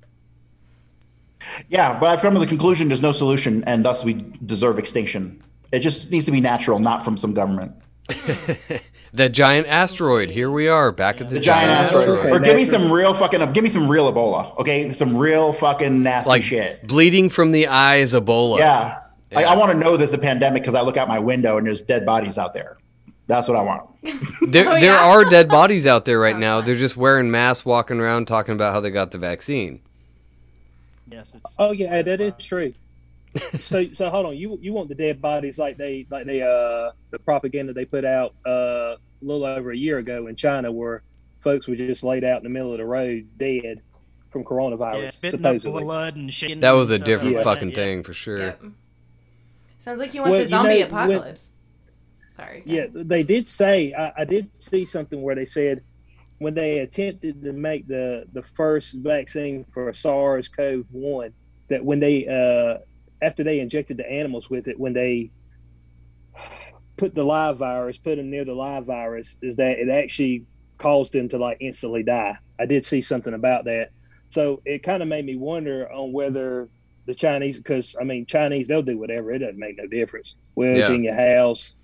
Yeah, 1.68 1.98
but 1.98 2.08
I've 2.10 2.20
come 2.20 2.34
to 2.34 2.40
the 2.40 2.46
conclusion 2.46 2.88
there's 2.88 3.02
no 3.02 3.12
solution, 3.12 3.64
and 3.64 3.84
thus 3.84 4.04
we 4.04 4.14
deserve 4.44 4.78
extinction. 4.78 5.42
It 5.72 5.80
just 5.80 6.10
needs 6.10 6.26
to 6.26 6.32
be 6.32 6.40
natural, 6.40 6.78
not 6.78 7.04
from 7.04 7.16
some 7.16 7.32
government. 7.32 7.72
That 9.14 9.32
giant 9.32 9.66
asteroid. 9.68 10.30
Here 10.30 10.50
we 10.50 10.68
are, 10.68 10.90
back 10.90 11.20
at 11.20 11.28
the, 11.28 11.34
The 11.34 11.40
giant 11.40 11.70
asteroid, 11.70 12.08
Okay, 12.20 12.30
or 12.30 12.38
give 12.38 12.56
me 12.56 12.64
some 12.64 12.90
real 12.90 13.12
fucking, 13.12 13.52
give 13.52 13.62
me 13.62 13.68
some 13.68 13.86
real 13.88 14.10
Ebola, 14.10 14.58
okay? 14.58 14.90
Some 14.94 15.16
real 15.18 15.52
fucking 15.52 16.02
nasty 16.02 16.28
Like 16.30 16.42
shit. 16.42 16.86
bleeding 16.86 17.28
from 17.28 17.52
the 17.52 17.66
eyes, 17.66 18.14
Ebola. 18.14 18.58
Yeah, 18.58 19.00
Yeah. 19.30 19.40
I 19.50 19.56
want 19.56 19.70
to 19.72 19.76
know 19.76 19.98
there's 19.98 20.14
a 20.14 20.18
pandemic 20.18 20.62
because 20.62 20.74
I 20.74 20.80
look 20.80 20.96
out 20.96 21.08
my 21.08 21.18
window 21.18 21.58
and 21.58 21.66
there's 21.66 21.82
dead 21.82 22.06
bodies 22.06 22.38
out 22.38 22.54
there. 22.54 22.78
That's 23.26 23.48
what 23.48 23.58
I 23.58 23.62
want. 23.62 23.88
There, 24.50 24.68
Oh, 24.68 24.80
there 24.80 24.96
are 24.96 25.24
dead 25.24 25.48
bodies 25.48 25.86
out 25.86 26.04
there 26.06 26.18
right 26.18 26.34
oh, 26.36 26.38
now. 26.38 26.60
They're 26.62 26.74
just 26.76 26.96
wearing 26.96 27.30
masks, 27.30 27.66
walking 27.66 28.00
around, 28.00 28.26
talking 28.28 28.54
about 28.54 28.72
how 28.72 28.80
they 28.80 28.90
got 28.90 29.10
the 29.10 29.18
vaccine. 29.18 29.80
yes, 31.10 31.34
it's 31.34 31.54
Oh 31.58 31.72
yeah, 31.72 32.00
that 32.02 32.20
is 32.20 32.32
true. 32.38 32.72
so 33.60 33.86
so 33.94 34.10
hold 34.10 34.26
on, 34.26 34.36
you 34.36 34.58
you 34.60 34.72
want 34.72 34.88
the 34.88 34.94
dead 34.94 35.20
bodies 35.22 35.58
like 35.58 35.76
they 35.78 36.06
like 36.10 36.26
they 36.26 36.42
uh 36.42 36.90
the 37.10 37.18
propaganda 37.24 37.72
they 37.72 37.84
put 37.84 38.04
out 38.04 38.34
uh 38.46 38.96
a 38.96 38.98
little 39.22 39.44
over 39.44 39.70
a 39.70 39.76
year 39.76 39.98
ago 39.98 40.26
in 40.26 40.36
China 40.36 40.70
where 40.70 41.02
folks 41.40 41.66
were 41.66 41.76
just 41.76 42.02
laid 42.04 42.24
out 42.24 42.38
in 42.38 42.42
the 42.44 42.50
middle 42.50 42.72
of 42.72 42.78
the 42.78 42.84
road 42.84 43.26
dead. 43.38 43.80
from 44.30 44.44
coronavirus. 44.44 45.02
Yeah, 45.02 45.08
spitting 45.10 45.40
supposedly. 45.40 45.82
up 45.82 45.86
blood 45.86 46.16
and 46.16 46.32
shaking. 46.32 46.60
That 46.60 46.72
was 46.72 46.90
a 46.90 46.98
different 46.98 47.36
like 47.36 47.44
fucking 47.44 47.70
yeah. 47.70 47.74
thing 47.76 48.02
for 48.02 48.12
sure. 48.14 48.38
Yep. 48.38 48.62
Sounds 49.78 49.98
like 49.98 50.14
you 50.14 50.20
want 50.20 50.30
Well, 50.30 50.38
the 50.38 50.44
you 50.44 50.48
zombie 50.48 50.68
know, 50.68 50.86
when- 50.86 50.86
apocalypse. 51.10 51.48
Sorry. 52.36 52.62
Yeah, 52.64 52.86
they 52.92 53.22
did 53.22 53.48
say 53.48 53.92
I, 53.92 54.12
I 54.22 54.24
did 54.24 54.50
see 54.60 54.84
something 54.84 55.20
where 55.22 55.34
they 55.34 55.44
said 55.44 55.82
when 56.38 56.54
they 56.54 56.78
attempted 56.78 57.42
to 57.42 57.52
make 57.52 57.86
the 57.86 58.26
the 58.32 58.42
first 58.42 58.94
vaccine 58.94 59.64
for 59.64 59.92
SARS-CoV-1 59.92 61.32
that 61.68 61.84
when 61.84 62.00
they 62.00 62.26
uh 62.26 62.78
after 63.22 63.44
they 63.44 63.60
injected 63.60 63.96
the 63.96 64.10
animals 64.10 64.50
with 64.50 64.68
it 64.68 64.78
when 64.78 64.92
they 64.92 65.30
put 66.96 67.14
the 67.14 67.24
live 67.24 67.56
virus 67.58 67.98
put 67.98 68.16
them 68.16 68.30
near 68.30 68.44
the 68.44 68.54
live 68.54 68.84
virus 68.84 69.36
is 69.42 69.56
that 69.56 69.78
it 69.78 69.88
actually 69.88 70.44
caused 70.78 71.12
them 71.12 71.28
to 71.28 71.38
like 71.38 71.56
instantly 71.60 72.02
die. 72.02 72.36
I 72.58 72.66
did 72.66 72.84
see 72.84 73.00
something 73.00 73.34
about 73.34 73.64
that. 73.66 73.90
So 74.28 74.60
it 74.64 74.82
kind 74.82 75.02
of 75.02 75.08
made 75.08 75.24
me 75.24 75.36
wonder 75.36 75.90
on 75.92 76.12
whether 76.12 76.68
the 77.06 77.14
Chinese 77.14 77.56
because 77.58 77.94
I 78.00 78.04
mean 78.04 78.26
Chinese 78.26 78.66
they'll 78.68 78.82
do 78.82 78.98
whatever 78.98 79.32
it 79.32 79.38
doesn't 79.40 79.58
make 79.58 79.76
no 79.78 79.86
difference. 79.86 80.34
It's 80.56 80.88
Yeah. 80.88 80.94
in 80.94 81.04
your 81.04 81.14
house. 81.14 81.74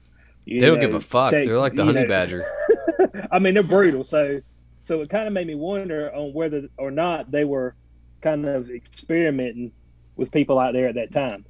you 0.45 0.61
They 0.61 0.67
don't 0.67 0.77
know, 0.81 0.87
give 0.87 0.95
a 0.95 1.01
fuck. 1.01 1.31
take- 1.31 1.47
They're 1.47 1.59
like 1.59 1.75
the 1.75 1.85
honey 1.85 2.03
know, 2.03 2.09
badger. 2.09 2.45
I 3.33 3.39
mean, 3.39 3.55
they're 3.55 3.63
brutal. 3.63 4.03
So, 4.05 4.41
so 4.85 5.01
it 5.03 5.11
kind 5.11 5.27
of 5.27 5.33
made 5.35 5.47
me 5.47 5.55
wonder 5.55 6.15
on 6.15 6.33
whether 6.33 6.69
or 6.79 6.91
not 6.91 7.31
they 7.31 7.45
were 7.45 7.75
kind 8.23 8.47
of 8.47 8.71
experimenting 8.71 9.73
with 10.19 10.31
people 10.31 10.59
out 10.59 10.75
there 10.75 10.89
at 10.89 10.97
that 10.97 11.11
time. 11.11 11.47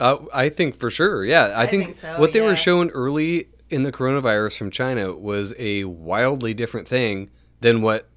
Uh, 0.00 0.18
I 0.32 0.48
think 0.48 0.76
for 0.76 0.90
sure. 0.90 1.24
Yeah, 1.24 1.46
I, 1.46 1.64
I 1.64 1.66
think, 1.66 1.84
think 1.86 1.96
so, 1.96 2.18
what 2.18 2.32
they 2.32 2.38
yeah. 2.38 2.46
were 2.46 2.56
showing 2.56 2.88
early 2.90 3.48
in 3.68 3.82
the 3.82 3.92
coronavirus 3.92 4.56
from 4.56 4.70
China 4.70 5.12
was 5.12 5.54
a 5.58 5.84
wildly 5.84 6.54
different 6.54 6.88
thing 6.88 7.30
than 7.60 7.82
what 7.82 8.08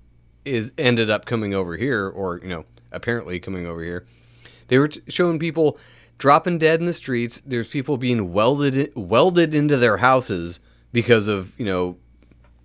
is 0.46 0.72
ended 0.78 1.10
up 1.10 1.26
coming 1.26 1.54
over 1.54 1.76
here, 1.76 2.08
or 2.08 2.40
you 2.40 2.48
know, 2.48 2.66
apparently 2.92 3.40
coming 3.40 3.66
over 3.66 3.84
here. 3.84 4.06
They 4.68 4.78
were 4.78 4.88
t- 4.88 5.02
showing 5.08 5.40
people 5.40 5.78
dropping 6.18 6.60
dead 6.60 6.80
in 6.80 6.86
the 6.86 6.94
streets. 6.94 7.42
There's 7.46 7.68
people 7.68 7.98
being 7.98 8.32
welded 8.32 8.92
welded 8.96 9.54
into 9.54 9.78
their 9.78 9.98
houses 9.98 10.60
because 10.94 11.28
of 11.28 11.60
you 11.60 11.66
know 11.66 11.98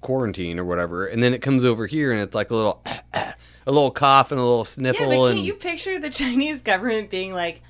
quarantine 0.03 0.59
or 0.59 0.65
whatever, 0.65 1.07
and 1.07 1.23
then 1.23 1.33
it 1.33 1.41
comes 1.41 1.65
over 1.65 1.87
here 1.87 2.13
and 2.13 2.21
it's 2.21 2.35
like 2.35 2.51
a 2.51 2.55
little 2.55 2.85
a 3.67 3.73
little 3.73 3.91
cough 3.91 4.31
and 4.31 4.41
a 4.41 4.45
little 4.45 4.65
sniffle. 4.65 5.01
Yeah, 5.03 5.07
sniffle 5.09 5.25
but 5.25 5.31
and 5.31 5.37
can't 5.39 5.47
you 5.47 5.55
picture 5.55 5.99
the 5.99 6.11
Chinese 6.23 6.61
government 6.61 7.11
being 7.11 7.33
like, 7.35 7.63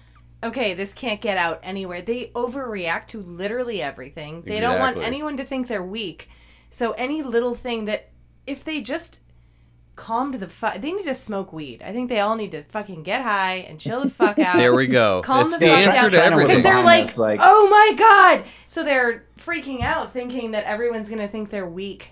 okay, 0.43 0.75
this 0.75 0.93
can't 0.93 1.21
get 1.21 1.37
out 1.37 1.61
anywhere? 1.63 2.03
They 2.03 2.27
overreact 2.35 3.07
to 3.09 3.21
literally 3.23 3.81
everything. 3.83 4.43
They 4.43 4.61
don't 4.61 4.79
want 4.79 4.99
anyone 4.99 5.37
to 5.39 5.45
think 5.45 5.69
they're 5.69 5.83
weak. 5.83 6.29
So 6.71 6.93
any 6.93 7.23
little 7.23 7.55
thing 7.55 7.87
that, 7.87 8.11
if 8.47 8.63
they 8.63 8.81
just 8.81 9.21
calmed 9.95 10.35
the 10.35 10.49
fuck, 10.49 10.79
they 10.83 10.93
need 10.93 11.07
to 11.07 11.15
smoke 11.15 11.53
weed. 11.55 11.81
I 11.83 11.93
think 11.93 12.11
they 12.11 12.21
all 12.21 12.37
need 12.37 12.51
to 12.51 12.65
fucking 12.65 13.03
get 13.03 13.23
high 13.23 13.55
and 13.67 13.81
chill 13.81 14.03
the 14.05 14.11
fuck 14.11 14.39
out. 14.41 14.57
there 14.57 14.75
we 14.75 14.87
go. 14.87 15.23
Calm 15.25 15.47
It's 15.47 15.53
the 15.55 15.59
the 15.61 15.67
fuck 15.69 15.77
answer 15.87 16.01
down. 16.03 16.11
to 16.11 16.23
everything. 16.23 16.47
Because 16.59 16.63
they're 16.63 16.85
like, 16.85 17.07
this, 17.07 17.19
like- 17.19 17.41
oh 17.43 17.69
my 17.71 17.95
god! 17.97 18.45
So 18.67 18.85
they're 18.85 19.25
freaking 19.39 19.81
out, 19.83 20.13
thinking 20.13 20.51
that 20.51 20.65
everyone's 20.65 21.09
gonna 21.09 21.29
think 21.29 21.49
they're 21.49 21.67
weak. 21.69 22.11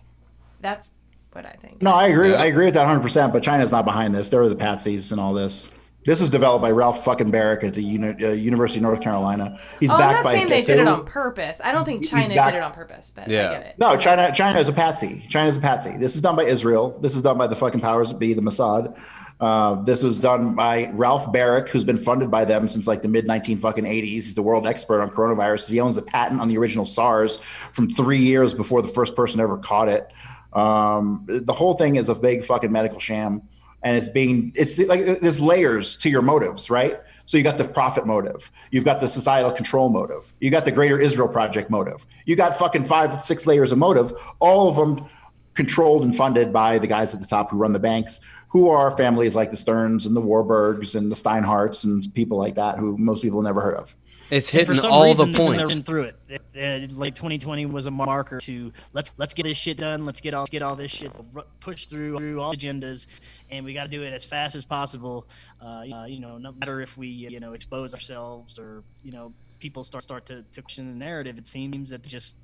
That's 0.61 0.93
what 1.35 1.47
I 1.47 1.57
think. 1.61 1.83
No, 1.83 1.93
I 1.93 2.07
agree. 2.09 2.31
Yeah. 2.31 2.43
I 2.43 2.47
agree 2.47 2.67
with 2.67 2.75
that 2.75 2.83
100. 2.83 3.01
percent 3.01 3.33
But 3.33 3.43
China's 3.43 3.71
not 3.73 3.85
behind 3.85 4.15
this. 4.15 4.29
They're 4.29 4.49
the 4.49 4.57
patsies 4.57 5.13
and 5.13 5.21
all 5.21 5.33
this. 5.35 5.71
This 6.07 6.21
was 6.21 6.29
developed 6.29 6.61
by 6.61 6.71
Ralph 6.71 7.03
fucking 7.03 7.33
Baric 7.33 7.65
at 7.65 7.73
the 7.73 7.83
uni- 7.83 8.23
uh, 8.23 8.33
University 8.33 8.79
of 8.79 8.83
North 8.83 9.01
Carolina. 9.01 9.59
He's 9.81 9.91
oh, 9.91 9.95
I'm 9.97 10.17
not 10.17 10.25
by 10.25 10.35
saying 10.35 10.49
they 10.49 10.61
did 10.61 10.79
it 10.79 10.87
on 10.87 11.07
purpose. 11.07 11.63
I 11.65 11.73
don't 11.73 11.87
think 11.87 12.07
China 12.07 12.35
back- 12.35 12.53
did 12.53 12.59
it 12.59 12.63
on 12.63 12.73
purpose, 12.73 13.11
but 13.15 13.27
Yeah. 13.27 13.51
I 13.51 13.55
get 13.55 13.67
it. 13.67 13.75
No, 13.79 13.97
China. 13.97 14.31
China 14.35 14.59
is 14.61 14.69
a 14.69 14.73
patsy. 14.73 15.25
China's 15.29 15.57
a 15.57 15.61
patsy. 15.63 15.97
This 15.97 16.15
is 16.15 16.21
done 16.21 16.37
by 16.37 16.45
Israel. 16.45 16.99
This 17.01 17.15
is 17.15 17.23
done 17.23 17.39
by 17.39 17.47
the 17.47 17.57
fucking 17.57 17.81
powers 17.81 18.11
that 18.11 18.19
be, 18.19 18.35
the 18.35 18.43
Mossad. 18.43 18.95
Uh, 19.41 19.83
this 19.83 20.03
was 20.03 20.21
done 20.21 20.55
by 20.55 20.91
Ralph 20.93 21.27
Baric, 21.33 21.69
who's 21.69 21.85
been 21.85 21.99
funded 21.99 22.31
by 22.31 22.45
them 22.45 22.69
since 22.69 22.87
like 22.87 23.03
the 23.03 23.09
mid 23.09 23.27
19 23.27 23.59
fucking 23.59 23.85
80s. 23.85 24.05
He's 24.05 24.35
the 24.35 24.43
world 24.43 24.67
expert 24.67 25.01
on 25.01 25.11
coronavirus. 25.11 25.71
He 25.71 25.81
owns 25.81 25.95
the 25.97 26.03
patent 26.03 26.41
on 26.41 26.49
the 26.49 26.57
original 26.59 26.85
SARS 26.85 27.39
from 27.73 27.91
three 27.91 28.19
years 28.19 28.55
before 28.55 28.81
the 28.83 28.89
first 28.89 29.17
person 29.17 29.41
ever 29.41 29.57
caught 29.57 29.89
it. 29.89 30.13
Um, 30.55 31.25
the 31.27 31.53
whole 31.53 31.75
thing 31.75 31.97
is 31.97 32.09
a 32.09 32.15
big 32.15 32.45
fucking 32.45 32.71
medical 32.71 33.01
sham, 33.01 33.43
and 33.83 33.97
it's 33.97 34.09
being 34.09 34.53
it's 34.55 34.79
like 34.79 35.21
there's 35.21 35.41
layers 35.41 35.97
to 35.97 36.11
your 36.11 36.23
motives, 36.23 36.71
right? 36.71 37.01
So 37.27 37.39
you 37.39 37.45
got 37.45 37.59
the 37.59 37.65
profit 37.65 38.07
motive, 38.07 38.51
you've 38.71 38.85
got 38.85 39.01
the 39.01 39.09
societal 39.09 39.51
control 39.51 39.89
motive, 39.89 40.33
you 40.41 40.51
got 40.51 40.65
the 40.65 40.73
Greater 40.73 41.01
Israel 41.01 41.29
Project 41.29 41.71
motive, 41.71 42.07
you 42.27 42.37
got 42.37 42.57
fucking 42.57 42.85
five, 42.85 43.25
six 43.25 43.47
layers 43.47 43.73
of 43.73 43.79
motive, 43.79 44.13
all 44.41 44.69
of 44.69 44.77
them 44.77 45.09
controlled 45.55 46.05
and 46.05 46.15
funded 46.15 46.53
by 46.53 46.79
the 46.79 46.87
guys 46.87 47.15
at 47.15 47.21
the 47.21 47.27
top 47.27 47.51
who 47.51 47.57
run 47.57 47.73
the 47.73 47.79
banks, 47.79 48.21
who 48.49 48.69
are 48.69 48.97
families 48.97 49.35
like 49.35 49.51
the 49.51 49.57
Stearns 49.57 50.05
and 50.05 50.15
the 50.15 50.21
Warburgs 50.21 50.95
and 50.95 51.11
the 51.11 51.17
Steinhardts 51.17 51.85
and 51.85 52.07
people 52.15 52.37
like 52.37 52.57
that 52.57 52.79
who 52.79 52.97
most 52.99 53.23
people 53.23 53.41
never 53.41 53.61
heard 53.61 53.77
of. 53.77 53.95
It's 54.31 54.49
hitting 54.51 54.79
all 54.81 55.05
reason, 55.09 55.33
the 55.33 55.39
this 55.39 55.41
has 55.47 55.51
never 55.51 55.57
points. 55.65 55.75
been 55.75 55.83
through 55.85 56.03
it. 56.05 56.17
It- 56.29 56.43
it- 56.55 56.93
Like 56.93 57.15
2020 57.15 57.67
was 57.67 57.87
a 57.87 57.91
marker 57.91 58.39
to 58.41 58.73
let's 58.93 59.11
let's 59.17 59.35
get 59.35 59.43
this 59.45 59.59
shit 59.59 59.77
done. 59.77 60.05
Let's 60.07 60.21
get 60.21 60.35
all 60.35 60.47
get 60.47 60.63
all 60.63 60.77
this 60.77 60.91
shit 60.93 61.13
pushed 61.61 61.91
through 61.91 62.19
through 62.19 62.41
all 62.41 62.55
agendas, 62.55 63.07
and 63.51 63.65
we 63.65 63.75
got 63.75 63.85
to 63.85 63.89
do 63.91 64.03
it 64.03 64.13
as 64.13 64.25
fast 64.25 64.57
as 64.57 64.65
possible. 64.65 65.27
Uh, 65.61 65.85
uh, 65.93 66.05
you 66.07 66.21
know, 66.21 66.39
no 66.39 66.53
matter 66.53 66.81
if 66.81 66.97
we 66.97 67.09
you 67.09 67.41
know 67.41 67.53
expose 67.53 67.95
ourselves 67.95 68.59
or 68.59 68.83
you 69.03 69.13
know 69.13 69.33
people 69.61 69.83
start 69.85 70.03
start 70.03 70.27
to, 70.27 70.43
to 70.53 70.63
question 70.63 70.91
the 70.91 70.97
narrative. 70.97 71.39
It 71.39 71.47
seems 71.47 71.91
that 71.91 72.03
just 72.03 72.35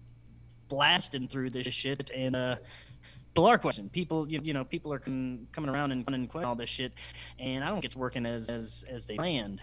blasting 0.69 1.27
through 1.27 1.51
this 1.51 1.67
shit 1.75 2.11
and 2.15 2.37
uh 2.37 2.55
people 3.35 3.45
are 3.47 3.59
questioning 3.59 3.91
people 3.91 4.29
you, 4.31 4.41
you 4.45 4.53
know 4.55 4.65
people 4.65 4.93
are 4.93 5.01
coming 5.01 5.47
around 5.69 5.91
and, 5.91 6.05
and 6.09 6.29
questioning 6.29 6.47
all 6.49 6.55
this 6.55 6.71
shit 6.71 6.93
and 7.41 7.65
i 7.65 7.67
don't 7.67 7.75
think 7.77 7.85
it's 7.87 7.97
working 7.97 8.25
as 8.25 8.49
as 8.49 8.85
as 8.89 9.05
they 9.07 9.17
planned 9.17 9.61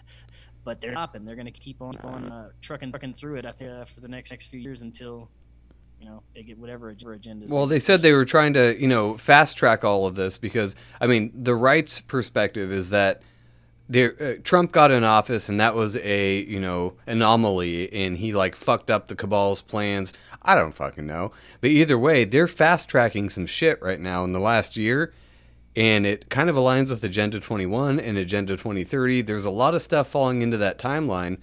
but 0.68 0.82
they're 0.82 0.92
stopping 0.92 1.24
they're 1.24 1.36
going 1.36 1.46
to 1.46 1.52
keep 1.52 1.82
on 1.82 1.98
on 2.00 2.26
uh, 2.32 2.50
trucking 2.62 2.92
trucking 2.92 3.14
through 3.14 3.36
it 3.36 3.46
i 3.46 3.52
think 3.52 3.72
uh, 3.72 3.86
for 3.86 4.02
the 4.02 4.08
next 4.08 4.32
next 4.32 4.48
few 4.48 4.60
years 4.60 4.82
until 4.82 5.30
you 6.00 6.06
know 6.06 6.22
they 6.36 6.44
get 6.44 6.58
whatever 6.58 6.90
agenda. 6.90 7.48
Well, 7.50 7.66
they 7.66 7.80
said 7.80 8.02
they 8.02 8.14
were 8.14 8.26
trying 8.26 8.54
to, 8.54 8.80
you 8.80 8.88
know, 8.88 9.18
fast 9.18 9.58
track 9.58 9.84
all 9.84 10.06
of 10.06 10.16
this 10.16 10.38
because, 10.38 10.76
I 11.02 11.08
mean, 11.08 11.32
the 11.34 11.56
rights 11.56 12.02
perspective 12.02 12.72
is 12.72 12.90
that 12.92 13.22
there, 13.90 14.16
uh, 14.22 14.42
Trump 14.44 14.72
got 14.72 14.92
in 14.92 15.04
office 15.04 15.50
and 15.50 15.60
that 15.60 15.74
was 15.74 15.98
a, 15.98 16.44
you 16.44 16.60
know, 16.60 16.94
anomaly 17.08 17.92
and 17.92 18.18
he 18.18 18.34
like 18.34 18.56
fucked 18.56 18.90
up 18.90 19.08
the 19.08 19.16
cabal's 19.16 19.62
plans. 19.62 20.14
I 20.42 20.56
don't 20.56 20.74
fucking 20.74 21.06
know. 21.06 21.32
But 21.62 21.72
either 21.72 21.98
way, 21.98 22.26
they're 22.26 22.48
fast 22.48 22.90
tracking 22.90 23.30
some 23.30 23.46
shit 23.46 23.82
right 23.82 24.00
now 24.00 24.24
in 24.24 24.34
the 24.34 24.40
last 24.40 24.78
year 24.78 25.14
and 25.78 26.08
it 26.08 26.28
kind 26.30 26.50
of 26.50 26.56
aligns 26.56 26.90
with 26.90 27.04
Agenda 27.04 27.40
21 27.40 28.00
and 28.00 28.18
Agenda 28.18 28.58
2030. 28.58 29.22
There's 29.22 29.46
a 29.46 29.52
lot 29.52 29.76
of 29.76 29.82
stuff 29.84 30.08
falling 30.10 30.42
into 30.42 30.58
that 30.58 30.80
timeline 30.80 31.38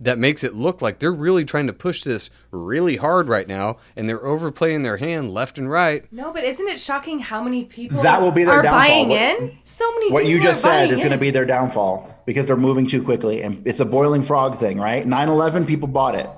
that 0.00 0.18
makes 0.18 0.42
it 0.42 0.52
look 0.56 0.82
like 0.82 0.98
they're 0.98 1.12
really 1.12 1.44
trying 1.44 1.68
to 1.68 1.72
push 1.72 2.02
this 2.02 2.28
really 2.50 2.96
hard 2.96 3.28
right 3.28 3.46
now 3.46 3.76
and 3.94 4.08
they're 4.08 4.26
overplaying 4.26 4.82
their 4.82 4.96
hand 4.96 5.32
left 5.32 5.58
and 5.58 5.70
right. 5.70 6.12
No, 6.12 6.32
but 6.32 6.42
isn't 6.42 6.66
it 6.68 6.80
shocking 6.80 7.20
how 7.20 7.40
many 7.40 7.66
people 7.66 8.02
That 8.02 8.20
will 8.20 8.32
be 8.32 8.42
their 8.42 8.54
are 8.54 8.62
downfall. 8.62 8.80
buying 8.80 9.08
What- 9.10 9.20
in? 9.20 9.58
So 9.62 9.88
many 9.92 10.10
What 10.10 10.26
you 10.26 10.42
just 10.42 10.60
said 10.60 10.90
is 10.90 10.98
going 10.98 11.12
to 11.12 11.18
be 11.18 11.30
their 11.30 11.44
downfall 11.46 12.20
because 12.26 12.48
they're 12.48 12.56
moving 12.56 12.88
too 12.88 13.00
quickly. 13.00 13.42
And 13.42 13.64
it's 13.64 13.78
a 13.78 13.84
boiling 13.84 14.22
frog 14.22 14.58
thing, 14.58 14.80
right? 14.80 15.06
9 15.06 15.28
11, 15.28 15.66
people 15.66 15.86
bought 15.86 16.16
it. 16.16 16.28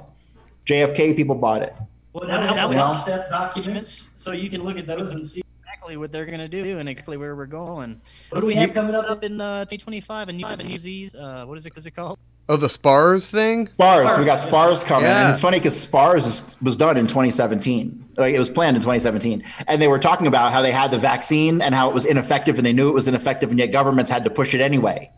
JFK, 0.66 1.16
people 1.16 1.34
bought 1.36 1.62
it. 1.62 1.74
well, 2.12 2.28
now, 2.28 2.55
now 2.55 2.68
we 2.68 2.74
You 2.74 2.80
know? 2.80 2.88
have 2.88 2.96
step 2.98 3.30
documents 3.30 4.10
so 4.14 4.32
you 4.32 4.51
can 4.51 4.62
look 4.62 4.76
at 4.76 4.86
those 4.86 5.12
and 5.12 5.24
see 5.24 5.42
exactly 5.85 5.97
what 5.98 6.12
they're 6.12 6.27
going 6.27 6.39
to 6.39 6.48
do 6.48 6.78
and 6.78 6.89
exactly 6.89 7.16
where 7.16 7.36
we're 7.36 7.47
going 7.47 8.01
what 8.31 8.40
do 8.40 8.47
we 8.47 8.55
have 8.55 8.73
coming 8.73 8.94
up 8.94 9.23
in 9.23 9.40
uh 9.40 9.65
2025 9.65 10.28
and 10.31 10.39
new 10.39 10.56
disease 10.56 11.15
uh 11.15 11.44
what 11.47 11.59
is 11.59 11.66
it 11.66 11.73
what 11.73 11.78
is 11.78 11.86
it 11.86 11.93
called 11.93 12.19
Oh, 12.47 12.56
the 12.56 12.69
spars 12.69 13.31
thing? 13.31 13.69
Spars, 13.69 14.19
we 14.19 14.27
got 14.27 14.39
Spars 14.39 14.85
coming, 14.85 15.09
Yeah. 15.09 15.23
and 15.23 15.32
it's 15.32 15.40
funny 15.40 15.59
because 15.59 15.81
Spars 15.81 16.27
is, 16.27 16.56
was 16.61 16.77
done 16.77 16.98
in 16.98 17.06
2017. 17.06 18.05
Like 18.19 18.35
it 18.35 18.39
was 18.39 18.51
planned 18.51 18.77
in 18.77 18.82
2017, 18.82 19.43
and 19.66 19.81
they 19.81 19.89
were 19.89 19.98
talking 19.98 20.27
about 20.27 20.52
how 20.52 20.61
they 20.61 20.70
had 20.70 20.90
the 20.90 20.98
vaccine 20.98 21.62
and 21.62 21.74
how 21.74 21.89
it 21.89 21.94
was 21.94 22.05
ineffective, 22.05 22.59
and 22.59 22.66
they 22.66 22.74
knew 22.74 22.90
it 22.90 22.93
was 22.93 23.09
ineffective, 23.09 23.48
and 23.48 23.59
yet 23.59 23.69
governments 23.73 24.11
had 24.11 24.24
to 24.24 24.31
push 24.31 24.52
it 24.52 24.61
anyway. 24.61 25.11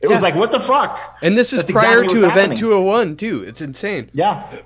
It 0.00 0.08
was 0.08 0.22
like, 0.22 0.34
what 0.34 0.50
the 0.50 0.60
fuck? 0.60 1.18
And 1.20 1.36
this 1.36 1.52
is 1.52 1.58
That's 1.58 1.72
prior 1.72 2.04
exactly 2.04 2.20
to 2.20 2.26
Event 2.28 2.40
happening. 2.40 2.58
201 2.58 3.16
too. 3.18 3.42
It's 3.42 3.60
insane. 3.60 4.08
Yeah. 4.14 4.60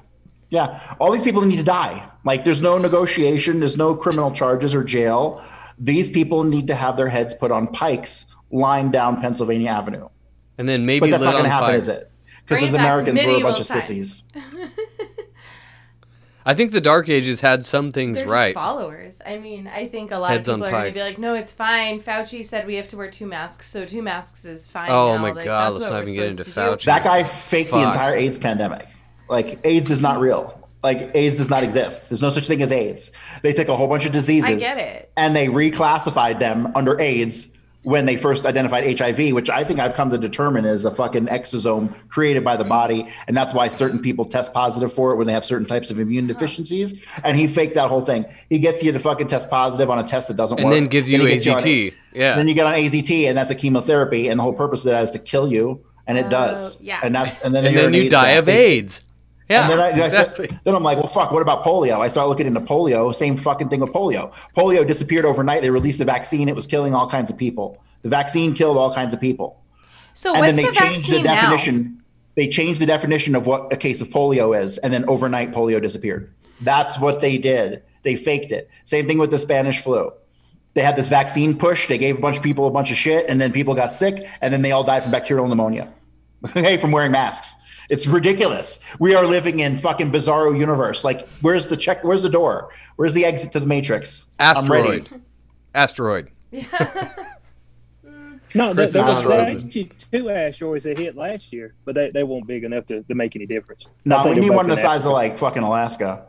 Yeah. 0.50 0.80
All 1.00 1.10
these 1.10 1.22
people 1.22 1.42
need 1.42 1.56
to 1.56 1.62
die. 1.64 2.08
Like 2.24 2.44
there's 2.44 2.62
no 2.62 2.78
negotiation, 2.78 3.58
there's 3.60 3.76
no 3.76 3.94
criminal 3.94 4.30
charges 4.30 4.74
or 4.74 4.84
jail. 4.84 5.42
These 5.78 6.10
people 6.10 6.44
need 6.44 6.66
to 6.68 6.74
have 6.74 6.96
their 6.96 7.08
heads 7.08 7.34
put 7.34 7.50
on 7.50 7.66
pikes 7.68 8.26
lined 8.50 8.92
down 8.92 9.20
Pennsylvania 9.20 9.70
Avenue. 9.70 10.08
And 10.58 10.68
then 10.68 10.86
maybe 10.86 11.00
But 11.00 11.10
that's 11.10 11.22
lit 11.22 11.26
not 11.26 11.32
going 11.32 11.44
to 11.44 11.50
happen, 11.50 11.68
fire. 11.68 11.76
is 11.76 11.88
it? 11.88 12.10
Because 12.44 12.60
Bring 12.60 12.68
as 12.68 12.74
it 12.74 12.78
back 12.78 12.84
to 12.84 12.90
Americans, 12.90 13.16
we're 13.18 13.22
a 13.22 13.26
medieval 13.26 13.50
bunch 13.50 13.60
of 13.60 13.66
sissies. 13.66 14.24
I 16.48 16.54
think 16.54 16.70
the 16.70 16.80
Dark 16.80 17.08
Ages 17.08 17.40
had 17.40 17.66
some 17.66 17.90
things 17.90 18.18
They're 18.18 18.28
right. 18.28 18.54
followers. 18.54 19.16
I 19.26 19.38
mean, 19.38 19.66
I 19.66 19.88
think 19.88 20.12
a 20.12 20.18
lot 20.18 20.30
Heads 20.30 20.48
of 20.48 20.54
people 20.60 20.68
are 20.68 20.70
going 20.70 20.94
to 20.94 21.00
be 21.00 21.00
like, 21.04 21.18
"No, 21.18 21.34
it's 21.34 21.52
fine." 21.52 22.00
Fauci 22.00 22.44
said 22.44 22.68
we 22.68 22.76
have 22.76 22.86
to 22.88 22.96
wear 22.96 23.10
two 23.10 23.26
masks, 23.26 23.68
so 23.68 23.84
two 23.84 24.00
masks 24.00 24.44
is 24.44 24.68
fine. 24.68 24.88
Oh 24.88 25.16
now. 25.16 25.22
my 25.22 25.32
Like, 25.32 25.44
God, 25.44 25.72
let's 25.72 25.90
not 25.90 26.02
even 26.02 26.14
get 26.14 26.26
into 26.28 26.44
to 26.44 26.50
do. 26.50 26.52
Fauci. 26.60 26.84
That 26.84 27.02
guy 27.02 27.24
faked 27.24 27.72
the 27.72 27.84
entire 27.84 28.14
AIDS 28.14 28.38
pandemic. 28.38 28.86
Like 29.28 29.58
AIDS 29.64 29.90
is 29.90 30.00
not 30.00 30.20
real. 30.20 30.62
Like 30.82 31.10
AIDS 31.14 31.36
does 31.38 31.50
not 31.50 31.64
exist. 31.64 32.08
There's 32.10 32.22
no 32.22 32.30
such 32.30 32.46
thing 32.46 32.62
as 32.62 32.70
AIDS. 32.70 33.10
They 33.42 33.52
took 33.52 33.68
a 33.68 33.76
whole 33.76 33.88
bunch 33.88 34.06
of 34.06 34.12
diseases 34.12 34.50
I 34.50 34.54
get 34.54 34.78
it. 34.78 35.10
and 35.16 35.34
they 35.34 35.48
reclassified 35.48 36.38
them 36.38 36.70
under 36.76 37.00
AIDS 37.00 37.52
when 37.82 38.04
they 38.04 38.16
first 38.16 38.44
identified 38.46 38.98
HIV, 38.98 39.32
which 39.32 39.48
I 39.48 39.62
think 39.62 39.78
I've 39.78 39.94
come 39.94 40.10
to 40.10 40.18
determine 40.18 40.64
is 40.64 40.84
a 40.84 40.90
fucking 40.90 41.26
exosome 41.26 41.94
created 42.08 42.44
by 42.44 42.56
the 42.56 42.64
body, 42.64 43.08
and 43.28 43.36
that's 43.36 43.54
why 43.54 43.68
certain 43.68 44.00
people 44.00 44.24
test 44.24 44.52
positive 44.52 44.92
for 44.92 45.12
it 45.12 45.16
when 45.16 45.28
they 45.28 45.32
have 45.32 45.44
certain 45.44 45.68
types 45.68 45.92
of 45.92 46.00
immune 46.00 46.26
deficiencies. 46.26 47.00
And 47.22 47.36
he 47.36 47.46
faked 47.46 47.76
that 47.76 47.88
whole 47.88 48.00
thing. 48.00 48.24
He 48.50 48.58
gets 48.58 48.82
you 48.82 48.90
to 48.90 48.98
fucking 48.98 49.28
test 49.28 49.48
positive 49.50 49.88
on 49.88 50.00
a 50.00 50.04
test 50.04 50.26
that 50.28 50.36
doesn't 50.36 50.58
And 50.58 50.64
work, 50.66 50.74
And 50.74 50.82
then 50.84 50.90
gives 50.90 51.08
you 51.08 51.20
he 51.20 51.28
gets 51.28 51.46
on- 51.46 51.60
AZT. 51.60 51.94
Yeah. 52.12 52.34
Then 52.34 52.48
you 52.48 52.54
get 52.54 52.66
on 52.66 52.74
AZT, 52.74 53.28
and 53.28 53.38
that's 53.38 53.52
a 53.52 53.54
chemotherapy, 53.56 54.28
and 54.28 54.38
the 54.40 54.42
whole 54.42 54.52
purpose 54.52 54.80
of 54.84 54.90
that 54.90 55.04
is 55.04 55.12
to 55.12 55.20
kill 55.20 55.50
you, 55.52 55.80
and 56.08 56.18
it 56.18 56.26
Oh, 56.26 56.30
does. 56.30 56.76
yeah. 56.80 56.98
And 57.04 57.14
that's 57.14 57.38
and 57.40 57.54
then 57.54 57.66
and 57.66 57.74
you're 57.74 57.84
then 57.84 57.94
an 57.94 58.02
you 58.02 58.10
die 58.10 58.34
death. 58.34 58.38
of 58.42 58.48
AIDS. 58.48 59.00
Yeah, 59.48 59.70
And 59.70 59.72
then, 59.72 59.80
I, 59.80 60.04
I 60.04 60.08
said- 60.08 60.28
exactly. 60.28 60.58
then 60.64 60.74
I'm 60.74 60.82
like, 60.82 60.98
well, 60.98 61.06
fuck. 61.06 61.30
What 61.30 61.40
about 61.42 61.62
polio? 61.64 62.00
I 62.00 62.08
start 62.08 62.28
looking 62.28 62.46
into 62.46 62.60
polio. 62.60 63.14
Same 63.14 63.36
fucking 63.36 63.68
thing 63.68 63.80
with 63.80 63.92
polio. 63.92 64.32
Polio 64.56 64.86
disappeared 64.86 65.24
overnight. 65.24 65.62
They 65.62 65.70
released 65.70 65.98
the 66.00 66.04
vaccine. 66.04 66.48
It 66.48 66.56
was 66.56 66.66
killing 66.66 66.94
all 66.94 67.08
kinds 67.08 67.30
of 67.30 67.36
people. 67.38 67.80
The 68.02 68.08
vaccine 68.08 68.54
killed 68.54 68.76
all 68.76 68.92
kinds 68.92 69.14
of 69.14 69.20
people. 69.20 69.62
So 70.14 70.30
and 70.34 70.40
what's 70.40 70.48
then 70.48 70.56
they 70.56 70.64
the 70.64 70.72
changed 70.72 71.10
the 71.10 71.22
vaccine 71.22 71.24
now? 71.24 71.50
definition. 71.50 72.02
They 72.34 72.48
changed 72.48 72.80
the 72.80 72.86
definition 72.86 73.34
of 73.34 73.46
what 73.46 73.72
a 73.72 73.76
case 73.76 74.02
of 74.02 74.08
polio 74.10 74.58
is, 74.58 74.78
and 74.78 74.92
then 74.92 75.04
overnight 75.08 75.52
polio 75.52 75.80
disappeared. 75.80 76.32
That's 76.60 76.98
what 76.98 77.20
they 77.20 77.38
did. 77.38 77.82
They 78.02 78.16
faked 78.16 78.52
it. 78.52 78.68
Same 78.84 79.06
thing 79.06 79.18
with 79.18 79.30
the 79.30 79.38
Spanish 79.38 79.80
flu. 79.80 80.12
They 80.74 80.82
had 80.82 80.96
this 80.96 81.08
vaccine 81.08 81.56
push. 81.56 81.88
They 81.88 81.98
gave 81.98 82.18
a 82.18 82.20
bunch 82.20 82.36
of 82.36 82.42
people 82.42 82.66
a 82.66 82.70
bunch 82.70 82.90
of 82.90 82.96
shit, 82.96 83.26
and 83.28 83.40
then 83.40 83.52
people 83.52 83.74
got 83.74 83.92
sick, 83.92 84.26
and 84.42 84.52
then 84.52 84.60
they 84.62 84.72
all 84.72 84.84
died 84.84 85.02
from 85.02 85.12
bacterial 85.12 85.46
pneumonia. 85.48 85.92
hey, 86.52 86.76
from 86.76 86.90
wearing 86.92 87.12
masks. 87.12 87.54
It's 87.88 88.06
ridiculous. 88.06 88.80
We 88.98 89.14
are 89.14 89.24
living 89.26 89.60
in 89.60 89.76
fucking 89.76 90.10
bizarro 90.10 90.58
universe. 90.58 91.04
Like, 91.04 91.28
where's 91.40 91.66
the 91.66 91.76
check? 91.76 92.02
Where's 92.04 92.22
the 92.22 92.28
door? 92.30 92.70
Where's 92.96 93.14
the 93.14 93.24
exit 93.24 93.52
to 93.52 93.60
the 93.60 93.66
matrix? 93.66 94.30
I'm 94.40 94.66
ready. 94.70 95.04
Asteroid. 95.74 96.30
Asteroid. 96.52 97.16
No, 98.54 98.72
there, 98.72 98.86
Chris 98.86 98.92
there 98.92 99.02
is 99.02 99.08
was 99.08 99.18
on 99.18 99.24
there 99.28 99.38
something. 99.50 99.66
actually 99.66 99.90
two 100.12 100.30
asteroids 100.30 100.84
that 100.84 100.96
hit 100.96 101.14
last 101.14 101.52
year, 101.52 101.74
but 101.84 101.94
they, 101.94 102.10
they 102.10 102.22
weren't 102.22 102.46
big 102.46 102.64
enough 102.64 102.86
to, 102.86 103.02
to 103.02 103.14
make 103.14 103.36
any 103.36 103.44
difference. 103.44 103.86
No, 104.06 104.24
we 104.26 104.36
need 104.36 104.48
one 104.50 104.66
the 104.66 104.72
in 104.74 104.78
size 104.78 105.04
of 105.04 105.12
like 105.12 105.36
fucking 105.38 105.62
Alaska. 105.62 106.26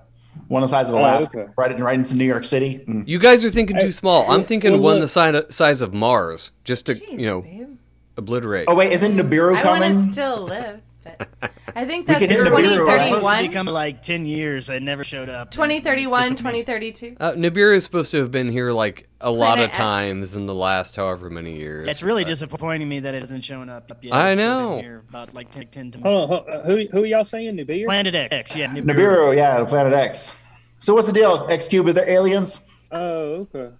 One 0.50 0.62
the 0.62 0.68
size 0.68 0.90
of 0.90 0.96
Oh, 0.96 1.00
Alaska. 1.00 1.40
okay. 1.42 1.52
Right, 1.56 1.72
in, 1.72 1.82
right 1.82 1.96
into 1.96 2.16
New 2.16 2.26
York 2.26 2.44
City. 2.44 2.84
Mm. 2.86 3.08
You 3.08 3.18
guys 3.20 3.46
are 3.46 3.50
thinking 3.50 3.80
too 3.80 3.92
small. 3.94 4.30
I'm 4.30 4.44
thinking 4.44 4.74
well, 4.74 4.82
one 4.82 5.00
look- 5.00 5.10
the 5.12 5.42
si- 5.48 5.52
size 5.54 5.82
of 5.82 5.94
Mars, 5.94 6.52
just 6.66 6.88
to 6.88 6.96
Jeez, 6.96 7.12
you 7.20 7.28
know 7.28 7.42
babe. 7.44 7.78
obliterate. 8.18 8.66
Oh 8.68 8.76
wait, 8.76 8.92
isn't 8.92 9.14
Nibiru 9.16 9.52
I 9.58 9.64
want 9.66 9.84
coming? 9.84 10.08
to 10.08 10.12
still 10.14 10.42
live. 10.44 10.82
But 11.18 11.52
I 11.76 11.86
think 11.86 12.08
that's 12.08 12.20
could 12.20 12.30
hit 12.30 12.40
the 12.40 12.46
Nibiru, 12.46 12.54
right? 12.56 12.64
It's 12.66 12.76
supposed 12.76 12.86
to 12.86 12.98
2031, 13.22 13.48
become 13.48 13.66
like 13.68 14.02
10 14.02 14.26
years. 14.26 14.70
I 14.70 14.80
never 14.80 15.04
showed 15.04 15.30
up. 15.30 15.52
2031, 15.52 16.36
2032. 16.36 17.18
Uh, 17.20 17.32
Nibiru 17.34 17.76
is 17.76 17.84
supposed 17.84 18.12
to 18.12 18.18
have 18.22 18.32
been 18.32 18.52
here 18.52 18.72
like 18.72 19.08
a 19.22 19.32
lot 19.32 19.60
of 19.60 19.66
X. 19.70 19.78
times 19.78 20.36
in 20.36 20.46
the 20.46 20.56
last 20.56 20.96
however 20.96 21.30
many 21.30 21.58
years. 21.58 21.88
It's 21.90 22.02
really 22.04 22.24
but- 22.24 22.30
disappointing 22.30 22.88
me 22.90 23.00
that 23.02 23.14
it 23.16 23.22
hasn't 23.22 23.44
shown 23.44 23.70
up 23.70 23.92
yet. 24.02 24.14
I 24.14 24.32
It's 24.32 24.38
know. 24.38 24.80
here 24.80 25.04
About 25.10 25.34
like 25.34 25.52
10, 25.52 25.68
10 25.68 25.92
to 25.92 26.00
Hold 26.00 26.16
on, 26.16 26.28
hold- 26.28 26.50
uh, 26.50 26.62
who 26.64 26.86
who 26.92 27.04
are 27.04 27.06
y'all 27.06 27.26
saying? 27.26 27.56
Nibiru? 27.58 27.86
Planet 27.86 28.16
X, 28.32 28.56
yeah. 28.56 28.68
Nibiru, 28.74 29.36
yeah, 29.36 29.64
Planet 29.66 29.94
X. 29.94 30.32
So 30.80 30.94
what's 30.94 31.08
the 31.08 31.14
deal? 31.14 31.46
X 31.50 31.68
Cube, 31.68 31.88
are 31.88 31.94
there 31.94 32.10
aliens? 32.10 32.60
Oh, 32.92 33.48
okay. 33.54 33.74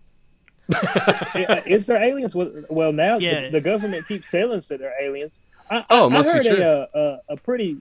Is 1.66 1.88
there 1.88 2.02
aliens? 2.04 2.36
Well, 2.36 2.52
well 2.70 2.92
now 2.92 3.18
Yeah. 3.18 3.44
the, 3.46 3.52
the 3.52 3.62
government 3.62 4.08
keeps 4.08 4.30
telling 4.30 4.58
us 4.58 4.68
that 4.68 4.80
they're 4.80 4.94
aliens. 5.02 5.40
I, 5.70 5.86
Oh, 5.90 6.06
I, 6.08 6.10
must 6.14 6.30
I 6.30 6.40
be 6.40 6.48
heard 6.50 6.56
true. 6.56 6.64
a, 6.66 6.88
a 6.94 7.20
a 7.30 7.38
pretty 7.38 7.78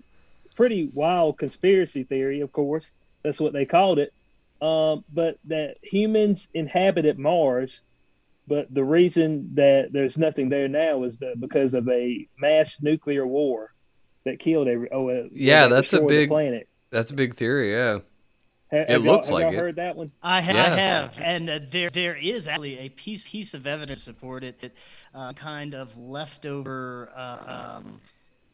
pretty 0.54 0.90
wild 0.94 1.38
conspiracy 1.38 2.02
theory. 2.04 2.40
Of 2.40 2.52
course, 2.52 2.92
that's 3.22 3.40
what 3.40 3.52
they 3.52 3.66
called 3.66 3.98
it. 3.98 4.12
Um, 4.62 5.04
but 5.12 5.38
that 5.44 5.76
humans 5.82 6.48
inhabited 6.54 7.18
Mars, 7.18 7.82
but 8.48 8.72
the 8.72 8.84
reason 8.84 9.50
that 9.54 9.92
there's 9.92 10.16
nothing 10.16 10.48
there 10.48 10.68
now 10.68 11.02
is 11.04 11.18
that 11.18 11.38
because 11.40 11.74
of 11.74 11.86
a 11.90 12.26
mass 12.38 12.80
nuclear 12.80 13.26
war 13.26 13.74
that 14.24 14.38
killed 14.38 14.66
every. 14.68 14.90
Oh, 14.90 15.08
uh, 15.10 15.24
Yeah, 15.32 15.68
that's 15.68 15.92
a 15.92 16.00
big- 16.00 16.28
planet. 16.28 16.68
That's 16.90 17.10
a 17.10 17.14
big 17.14 17.34
theory. 17.34 17.72
Yeah. 17.72 17.98
Ha- 18.72 18.86
It 18.88 18.98
looks 19.02 19.30
like 19.30 19.42
y'all 19.42 19.52
it. 19.52 19.56
heard 19.58 19.76
that 19.76 19.94
one? 19.96 20.10
I, 20.22 20.40
ha- 20.40 20.52
Yeah. 20.52 20.64
I 20.64 20.68
have, 20.70 21.20
and 21.20 21.50
uh, 21.50 21.60
there 21.70 21.90
there 21.90 22.16
is 22.16 22.48
actually 22.48 22.78
a 22.78 22.88
piece 22.88 23.28
piece 23.28 23.54
of 23.54 23.66
evidence 23.66 23.98
to 24.00 24.04
support 24.06 24.42
it 24.42 24.60
that 24.60 24.72
uh, 25.16 25.32
kind 25.32 25.74
of 25.74 25.97
leftover. 25.97 27.10
Uh, 27.16 27.78
um, 27.78 27.97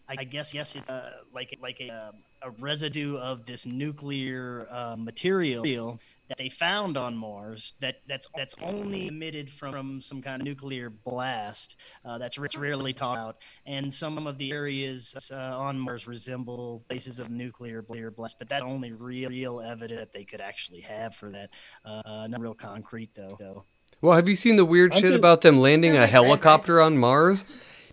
I 0.08 0.24
guess 0.24 0.52
yes, 0.52 0.76
it's 0.76 0.88
uh, 0.88 1.10
like 1.34 1.58
like 1.62 1.80
a, 1.80 1.90
uh, 1.90 2.12
a 2.42 2.50
residue 2.50 3.16
of 3.16 3.46
this 3.46 3.66
nuclear 3.66 4.66
uh, 4.70 4.96
material 4.96 5.98
that 6.28 6.38
they 6.38 6.48
found 6.48 6.96
on 6.96 7.16
Mars 7.16 7.74
that 7.80 7.96
that's 8.06 8.28
that's 8.36 8.54
only 8.62 9.06
emitted 9.06 9.50
from 9.50 10.00
some 10.00 10.20
kind 10.20 10.40
of 10.40 10.46
nuclear 10.46 10.90
blast. 10.90 11.76
Uh, 12.04 12.18
that's 12.18 12.38
rarely 12.38 12.92
talked 12.92 13.18
about, 13.18 13.36
and 13.64 13.92
some 13.92 14.26
of 14.26 14.38
the 14.38 14.52
areas 14.52 15.30
uh, 15.32 15.36
on 15.36 15.78
Mars 15.78 16.06
resemble 16.06 16.84
places 16.88 17.18
of 17.18 17.30
nuclear 17.30 17.76
nuclear 17.76 18.10
blast, 18.10 18.36
but 18.38 18.48
that's 18.48 18.64
only 18.64 18.92
real 18.92 19.30
real 19.30 19.60
evidence 19.60 20.00
that 20.00 20.12
they 20.12 20.24
could 20.24 20.40
actually 20.40 20.80
have 20.80 21.14
for 21.14 21.30
that. 21.30 21.50
Uh, 21.84 22.26
not 22.28 22.40
real 22.40 22.54
concrete 22.54 23.10
though. 23.14 23.36
though. 23.38 23.64
Well, 24.02 24.14
have 24.16 24.28
you 24.28 24.34
seen 24.34 24.56
the 24.56 24.64
weird 24.64 24.94
shit 24.94 25.14
about 25.14 25.40
them 25.40 25.60
landing 25.60 25.96
a 25.96 26.00
like 26.00 26.10
helicopter 26.10 26.80
on 26.80 26.98
Mars? 26.98 27.44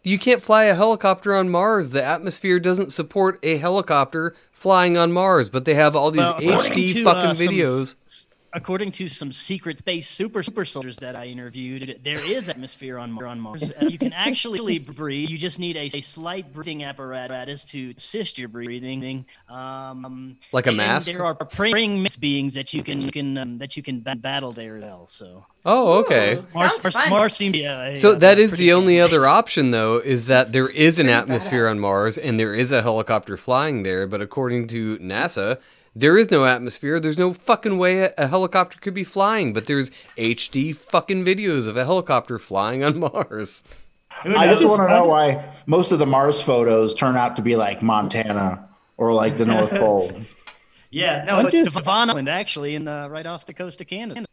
You 0.03 0.17
can't 0.17 0.41
fly 0.41 0.63
a 0.65 0.73
helicopter 0.75 1.35
on 1.35 1.49
Mars. 1.49 1.91
The 1.91 2.03
atmosphere 2.03 2.59
doesn't 2.59 2.91
support 2.91 3.37
a 3.43 3.57
helicopter 3.57 4.33
flying 4.51 4.97
on 4.97 5.11
Mars, 5.11 5.49
but 5.49 5.65
they 5.65 5.75
have 5.75 5.95
all 5.95 6.09
these 6.09 6.21
Well, 6.21 6.39
HD 6.41 6.93
to, 6.93 7.03
fucking 7.03 7.29
uh, 7.29 7.33
some- 7.35 7.47
videos. 7.47 7.95
According 8.51 8.91
to 8.93 9.07
some 9.07 9.31
secret 9.31 9.77
space 9.79 10.07
super 10.07 10.41
super 10.41 10.65
soldiers 10.65 10.97
that 10.97 11.15
I 11.15 11.25
interviewed, 11.25 11.99
there 12.03 12.19
is 12.19 12.49
atmosphere 12.49 12.97
on 12.97 13.11
Mar- 13.11 13.27
on 13.27 13.39
Mars. 13.39 13.71
Uh, 13.79 13.85
you 13.85 13.97
can 13.99 14.11
actually 14.11 14.79
breathe. 14.79 15.29
You 15.29 15.37
just 15.37 15.59
need 15.59 15.77
a, 15.77 15.89
a 15.93 16.01
slight 16.01 16.51
breathing 16.51 16.83
apparatus 16.83 17.63
to 17.65 17.93
assist 17.95 18.39
your 18.39 18.47
breathing. 18.47 19.25
Um, 19.49 20.37
Like 20.51 20.65
a 20.65 20.69
and 20.69 20.77
mask? 20.77 21.05
There 21.05 21.23
are 21.23 21.35
praying 21.35 22.07
beings 22.19 22.55
that 22.55 22.73
you 22.73 22.81
can 22.81 23.01
you 23.01 23.11
can 23.11 23.37
um, 23.37 23.57
that 23.59 23.77
you 23.77 23.83
can 23.83 24.01
ba- 24.01 24.15
battle 24.15 24.51
there 24.51 24.77
as 24.77 24.83
well. 24.83 25.05
So 25.07 25.45
Oh, 25.65 25.99
okay. 25.99 26.33
Ooh. 26.37 26.43
Mars, 26.55 26.83
Mars. 26.83 26.95
Mars 27.09 27.35
seems 27.35 27.53
to 27.53 27.59
be 27.59 27.65
a, 27.65 27.97
So 27.97 28.11
a- 28.13 28.15
that 28.15 28.39
a 28.39 28.41
is 28.41 28.49
pretty 28.51 28.63
the 28.65 28.73
only 28.73 28.97
nice- 28.97 29.09
other 29.09 29.25
option, 29.27 29.71
though, 29.71 29.97
is 29.97 30.25
that 30.27 30.53
there 30.53 30.69
is 30.69 30.97
an 30.99 31.09
atmosphere 31.09 31.65
badass. 31.65 31.71
on 31.71 31.79
Mars 31.81 32.17
and 32.17 32.39
there 32.39 32.55
is 32.55 32.71
a 32.71 32.81
helicopter 32.81 33.37
flying 33.37 33.83
there. 33.83 34.07
But 34.07 34.21
according 34.21 34.67
to 34.69 34.97
NASA, 34.99 35.59
there 35.99 36.17
is 36.17 36.31
no 36.31 36.45
atmosphere. 36.45 36.99
There's 36.99 37.17
no 37.17 37.33
fucking 37.33 37.77
way 37.77 37.99
a, 37.99 38.13
a 38.17 38.27
helicopter 38.27 38.77
could 38.79 38.93
be 38.93 39.03
flying. 39.03 39.53
But 39.53 39.65
there's 39.65 39.91
HD 40.17 40.75
fucking 40.75 41.25
videos 41.25 41.67
of 41.67 41.77
a 41.77 41.85
helicopter 41.85 42.39
flying 42.39 42.83
on 42.83 42.99
Mars. 43.05 43.63
Who 44.23 44.35
I 44.35 44.47
just 44.47 44.61
knows? 44.63 44.77
want 44.77 44.89
to 44.89 44.95
know 44.95 45.05
why 45.05 45.53
most 45.67 45.91
of 45.91 45.99
the 45.99 46.05
Mars 46.05 46.41
photos 46.41 46.93
turn 46.95 47.15
out 47.15 47.35
to 47.35 47.41
be 47.41 47.55
like 47.55 47.81
Montana 47.81 48.67
or 48.97 49.13
like 49.13 49.37
the 49.37 49.45
North 49.45 49.69
Pole. 49.79 50.11
Yeah, 50.91 51.23
no, 51.25 51.37
I'm 51.37 51.45
it's 51.47 51.55
just- 51.55 51.75
Devon 51.75 52.09
Island 52.09 52.29
actually, 52.29 52.75
in 52.75 52.87
uh, 52.87 53.07
right 53.07 53.25
off 53.25 53.45
the 53.45 53.53
coast 53.53 53.79
of 53.81 53.87
Canada. 53.87 54.25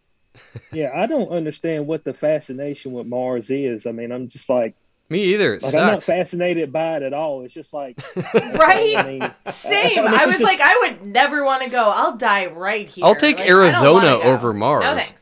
Yeah, 0.72 0.92
I 0.94 1.06
don't 1.06 1.28
understand 1.28 1.86
what 1.86 2.04
the 2.04 2.14
fascination 2.14 2.92
with 2.92 3.06
Mars 3.06 3.50
is. 3.50 3.86
I 3.86 3.92
mean, 3.92 4.10
I'm 4.12 4.28
just 4.28 4.48
like, 4.48 4.74
Me 5.08 5.22
either. 5.34 5.54
It 5.54 5.62
like 5.62 5.74
I'm 5.74 5.86
not 5.92 6.02
fascinated 6.02 6.72
by 6.72 6.96
it 6.96 7.02
at 7.02 7.12
all. 7.12 7.42
It's 7.42 7.54
just 7.54 7.72
like, 7.72 7.96
Right? 8.34 8.96
I 8.96 9.02
mean, 9.06 9.32
Same. 9.52 10.00
I 10.00 10.02
mean, 10.02 10.14
I 10.14 10.24
was 10.26 10.34
just- 10.40 10.44
like, 10.44 10.60
I 10.60 10.76
would 10.82 11.06
never 11.06 11.44
want 11.44 11.62
to 11.62 11.68
go. 11.70 11.90
I'll 11.90 12.16
die 12.16 12.46
right 12.46 12.88
here. 12.88 13.04
I'll 13.04 13.14
take 13.14 13.38
Like, 13.38 13.48
Arizona 13.48 14.18
over 14.18 14.52
Mars. 14.52 14.82
No 14.82 14.94
thanks. 14.96 15.12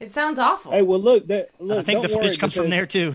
It 0.00 0.12
sounds 0.12 0.38
awful. 0.38 0.72
hey, 0.72 0.82
well, 0.82 1.00
look, 1.00 1.26
that, 1.28 1.48
look. 1.58 1.78
I 1.78 1.82
think 1.82 2.02
the 2.02 2.08
footage 2.10 2.38
comes 2.38 2.52
from 2.54 2.68
there 2.70 2.86
too. 2.86 3.14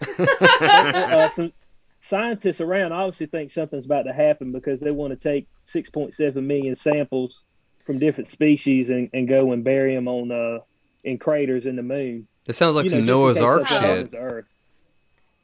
Uh, 0.20 1.28
some 1.30 1.52
scientists 2.00 2.60
around 2.60 2.92
obviously 2.92 3.26
think 3.26 3.50
something's 3.50 3.84
about 3.86 4.02
to 4.04 4.12
happen 4.12 4.52
because 4.52 4.80
they 4.80 4.92
want 4.92 5.10
to 5.12 5.16
take 5.16 5.48
6.7 5.66 6.34
million 6.44 6.74
samples 6.76 7.42
from 7.84 7.98
different 7.98 8.28
species 8.28 8.90
and, 8.90 9.10
and 9.12 9.26
go 9.26 9.50
and 9.52 9.64
bury 9.64 9.94
them 9.96 10.06
on 10.06 10.30
uh, 10.30 10.58
in 11.02 11.18
craters 11.18 11.66
in 11.66 11.74
the 11.74 11.82
moon. 11.82 12.28
It 12.46 12.54
sounds 12.54 12.76
like 12.76 12.84
You 12.84 12.90
know, 12.92 12.96
some 12.98 13.06
just 13.06 13.40
Noah's 13.40 13.40
Ark 13.40 13.66
shit. 13.66 14.14
Earth. 14.16 14.52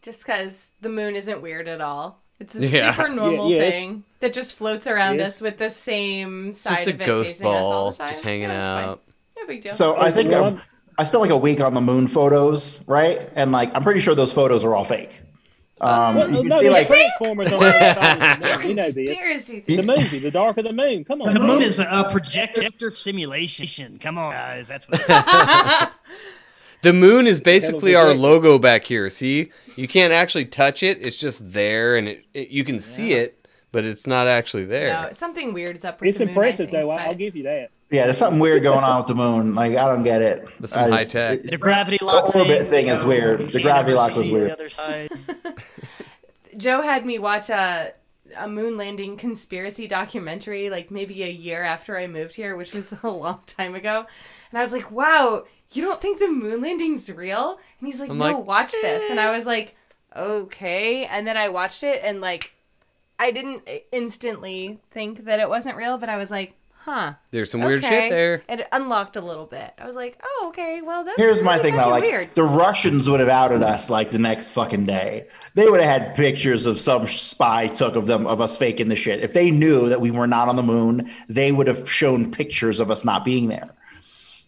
Just 0.04 0.24
because 0.24 0.66
the 0.80 0.88
moon 0.88 1.16
isn't 1.16 1.40
weird 1.42 1.66
at 1.66 1.80
all. 1.80 2.20
It's 2.38 2.54
a 2.54 2.66
Yeah. 2.66 2.94
super 2.94 3.08
normal 3.14 3.50
Yeah, 3.50 3.64
yeah, 3.64 3.70
thing 3.70 4.04
that 4.20 4.32
just 4.32 4.54
floats 4.54 4.86
around 4.86 5.18
Yes. 5.18 5.28
us 5.36 5.40
with 5.40 5.58
the 5.58 5.70
same 5.70 6.52
side 6.52 6.76
just 6.76 6.86
a 6.88 6.94
of 6.94 7.00
it 7.00 7.06
ghost 7.06 7.30
facing 7.30 7.46
us 7.46 7.52
all 7.62 7.90
the 7.92 7.96
time. 7.98 8.08
just 8.10 8.22
hanging 8.22 8.42
Yeah, 8.50 8.84
out. 8.90 9.02
No 9.36 9.46
big 9.46 9.62
deal. 9.62 9.72
So 9.72 9.96
I 9.96 10.10
think 10.12 10.32
I'm- 10.32 10.60
I 10.96 11.02
spent 11.04 11.22
like 11.22 11.30
a 11.30 11.36
week 11.36 11.60
on 11.60 11.74
the 11.74 11.80
moon 11.80 12.06
photos, 12.06 12.84
right? 12.86 13.28
And 13.34 13.50
like 13.50 13.74
I'm 13.74 13.82
pretty 13.82 13.98
sure 14.00 14.14
those 14.14 14.32
photos 14.32 14.64
are 14.64 14.74
all 14.76 14.84
fake. 14.84 15.20
Um, 15.80 16.14
Well, 16.14 16.30
you 16.30 16.36
can 16.38 16.48
no, 16.48 16.58
see 16.60 16.68
there's 16.68 16.72
like 16.72 16.86
Transformers 16.86 17.52
on 17.52 17.58
the 17.60 17.66
other 17.66 18.00
side 18.00 18.42
of 18.42 18.60
the. 18.60 18.68
You 18.68 18.74
know 18.74 18.90
this. 18.90 19.46
The 19.66 19.82
movie, 19.82 20.18
The 20.20 20.30
Dark 20.30 20.56
of 20.58 20.64
the 20.64 20.72
Moon. 20.72 21.02
Come 21.04 21.20
on. 21.22 21.34
The 21.34 21.40
moon 21.40 21.58
man. 21.58 21.62
is 21.62 21.80
a 21.80 22.06
projector, 22.10 22.60
projector 22.60 22.90
simulation. 22.92 23.98
Come 23.98 24.16
on, 24.18 24.32
guys, 24.32 24.68
that's 24.68 24.88
what. 24.88 25.00
The 26.84 26.92
moon 26.92 27.26
is 27.26 27.40
basically 27.40 27.92
Hell 27.92 28.02
of 28.02 28.06
a 28.06 28.10
our 28.10 28.14
projector. 28.14 28.28
logo 28.48 28.58
back 28.58 28.84
here. 28.84 29.10
See, 29.10 29.50
you 29.76 29.88
can't 29.88 30.12
actually 30.12 30.44
touch 30.46 30.82
it. 30.82 30.98
It's 31.04 31.18
just 31.18 31.40
there, 31.52 31.96
and 31.96 32.06
it, 32.08 32.24
it 32.32 32.48
you 32.50 32.62
can 32.64 32.78
see 32.78 33.12
it, 33.14 33.46
but 33.72 33.84
it's 33.84 34.06
not 34.06 34.26
actually 34.28 34.64
there. 34.66 34.88
No, 34.92 35.10
something 35.12 35.52
weird 35.52 35.76
is 35.76 35.84
up 35.84 36.00
with 36.00 36.08
It's 36.10 36.18
the 36.18 36.26
moon, 36.26 36.34
impressive, 36.34 36.70
think, 36.70 36.72
though. 36.72 36.90
I- 36.90 36.98
but- 36.98 37.06
I'll 37.08 37.14
give 37.14 37.34
you 37.36 37.42
that. 37.44 37.70
Yeah, 37.90 38.04
there's 38.04 38.18
something 38.18 38.40
weird 38.40 38.62
going 38.64 38.82
on 38.82 38.98
with 38.98 39.06
the 39.06 39.14
moon. 39.14 39.54
Like 39.54 39.76
I 39.76 39.86
don't 39.86 40.02
get 40.02 40.20
it. 40.20 40.48
That's 40.58 40.72
some 40.72 40.92
I 40.92 40.96
high 40.98 41.04
tech. 41.04 41.42
The 41.42 41.56
gravity 41.58 41.98
lock 42.02 42.32
The 42.32 42.38
orbit 42.40 42.62
thing, 42.62 42.70
thing 42.70 42.86
is 42.88 43.04
weird. 43.04 43.50
The 43.50 43.60
gravity 43.62 43.94
lock 43.94 44.16
was 44.16 44.28
weird. 44.28 44.50
The 44.50 44.54
other 44.54 44.68
side. 44.70 45.10
Joe 46.56 46.82
had 46.82 47.04
me 47.06 47.18
watch 47.18 47.50
a 47.50 47.92
a 48.36 48.48
moon 48.48 48.76
landing 48.76 49.16
conspiracy 49.16 49.86
documentary 49.86 50.70
like 50.70 50.90
maybe 50.90 51.22
a 51.22 51.30
year 51.30 51.62
after 51.62 51.96
I 51.96 52.06
moved 52.08 52.34
here, 52.34 52.56
which 52.56 52.72
was 52.72 52.92
a 53.02 53.08
long 53.08 53.40
time 53.46 53.74
ago. 53.74 54.06
And 54.50 54.58
I 54.58 54.62
was 54.62 54.72
like, 54.72 54.90
"Wow, 54.90 55.44
you 55.72 55.82
don't 55.82 56.00
think 56.00 56.18
the 56.18 56.28
moon 56.28 56.60
landing's 56.62 57.10
real?" 57.10 57.58
And 57.80 57.86
he's 57.86 58.00
like, 58.00 58.10
I'm 58.10 58.18
"No, 58.18 58.24
like, 58.24 58.36
"Eh." 58.36 58.40
watch 58.40 58.72
this." 58.72 59.10
And 59.10 59.18
I 59.20 59.36
was 59.36 59.46
like, 59.46 59.76
"Okay." 60.16 61.04
And 61.06 61.26
then 61.26 61.36
I 61.36 61.48
watched 61.48 61.82
it 61.82 62.00
and 62.04 62.20
like 62.20 62.54
I 63.18 63.30
didn't 63.30 63.68
instantly 63.92 64.80
think 64.90 65.24
that 65.24 65.40
it 65.40 65.48
wasn't 65.48 65.76
real, 65.76 65.98
but 65.98 66.08
I 66.08 66.16
was 66.16 66.30
like, 66.30 66.54
"Huh." 66.80 67.14
There's 67.30 67.50
some 67.50 67.62
weird 67.62 67.84
okay. 67.84 68.02
shit 68.02 68.10
there. 68.10 68.42
It 68.48 68.66
unlocked 68.72 69.16
a 69.16 69.20
little 69.20 69.46
bit. 69.46 69.72
I 69.78 69.86
was 69.86 69.94
like, 69.94 70.20
"Oh, 70.22 70.46
okay. 70.48 70.80
Well, 70.82 71.04
that's 71.04 71.16
Here's 71.16 71.42
my 71.42 71.58
thing 71.58 71.76
though, 71.76 71.88
like 71.88 72.02
weird." 72.02 72.32
the 72.32 72.42
Russians 72.42 73.08
would 73.08 73.20
have 73.20 73.28
outed 73.28 73.62
us 73.62 73.88
like 73.88 74.10
the 74.10 74.18
next 74.18 74.48
fucking 74.48 74.84
day. 74.84 75.28
They 75.54 75.68
would 75.68 75.80
have 75.80 76.02
had 76.02 76.16
pictures 76.16 76.66
of 76.66 76.80
some 76.80 77.06
spy 77.06 77.68
took 77.68 77.94
of 77.94 78.06
them 78.06 78.26
of 78.26 78.40
us 78.40 78.56
faking 78.56 78.88
the 78.88 78.96
shit. 78.96 79.20
If 79.20 79.32
they 79.32 79.50
knew 79.50 79.88
that 79.88 80.00
we 80.00 80.10
were 80.10 80.26
not 80.26 80.48
on 80.48 80.56
the 80.56 80.62
moon, 80.62 81.10
they 81.28 81.52
would 81.52 81.68
have 81.68 81.90
shown 81.90 82.32
pictures 82.32 82.80
of 82.80 82.90
us 82.90 83.04
not 83.04 83.24
being 83.24 83.48
there. 83.48 83.70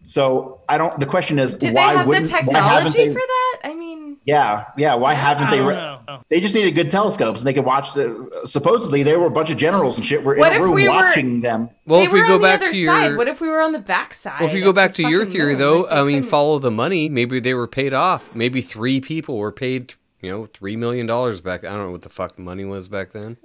So 0.08 0.60
I 0.68 0.78
don't. 0.78 0.98
The 1.00 1.06
question 1.06 1.38
is, 1.40 1.54
Did 1.56 1.74
why 1.74 1.90
they 1.92 1.96
have 1.98 2.06
the 2.06 2.08
wouldn't? 2.08 2.30
why 2.30 2.38
haven't 2.60 2.92
technology 2.92 3.06
they? 3.08 3.12
for 3.12 3.18
that? 3.20 3.58
I 3.64 3.74
mean, 3.74 4.18
Yeah, 4.24 4.66
yeah. 4.78 4.94
Why 4.94 5.14
haven't 5.14 5.48
I 5.48 5.50
they? 5.50 5.56
don't 5.58 5.66
re- 5.66 5.74
know. 5.74 6.20
They 6.28 6.40
just 6.40 6.54
needed 6.54 6.76
good 6.76 6.92
telescopes, 6.92 7.40
and 7.40 7.46
they 7.48 7.52
could 7.52 7.64
watch 7.64 7.92
the. 7.94 8.42
Supposedly, 8.44 9.02
there 9.02 9.18
were 9.18 9.26
a 9.26 9.30
bunch 9.30 9.50
of 9.50 9.56
generals 9.56 9.96
and 9.96 10.06
shit 10.06 10.22
were 10.22 10.36
What 10.36 10.52
in 10.52 10.54
a 10.54 10.56
if 10.58 10.62
room 10.62 10.74
we 10.74 10.84
were- 10.88 10.94
watching 10.94 11.40
them. 11.40 11.70
Well, 11.86 12.02
if 12.02 12.12
we 12.12 12.20
go 12.20 12.38
back 12.38 12.60
the 12.60 12.66
other 12.66 12.72
to 12.74 12.86
side. 12.86 13.06
your 13.08 13.16
What 13.16 13.26
if 13.26 13.40
we 13.40 13.48
were 13.48 13.60
on 13.60 13.72
the 13.72 13.80
back 13.80 14.14
side? 14.14 14.40
Well, 14.40 14.48
if 14.48 14.54
you 14.54 14.62
go 14.62 14.72
back 14.72 14.94
to 14.94 15.02
your 15.08 15.24
theory, 15.26 15.52
moon? 15.54 15.58
though, 15.58 15.88
I 15.88 16.04
mean, 16.04 16.22
follow 16.22 16.60
the 16.60 16.70
money. 16.70 17.08
Maybe 17.08 17.40
they 17.40 17.54
were 17.54 17.66
paid 17.66 17.92
off. 17.92 18.32
Maybe 18.34 18.60
three 18.60 19.00
people 19.00 19.36
were 19.38 19.50
paid, 19.52 19.94
you 20.22 20.30
know, 20.30 20.46
three 20.46 20.76
million 20.76 21.06
dollars 21.06 21.40
back. 21.40 21.64
I 21.64 21.70
don't 21.70 21.86
know 21.86 21.90
what 21.90 22.02
the 22.02 22.08
fuck 22.10 22.36
the 22.36 22.42
money 22.42 22.64
was 22.64 22.86
back 22.86 23.10
then. 23.12 23.38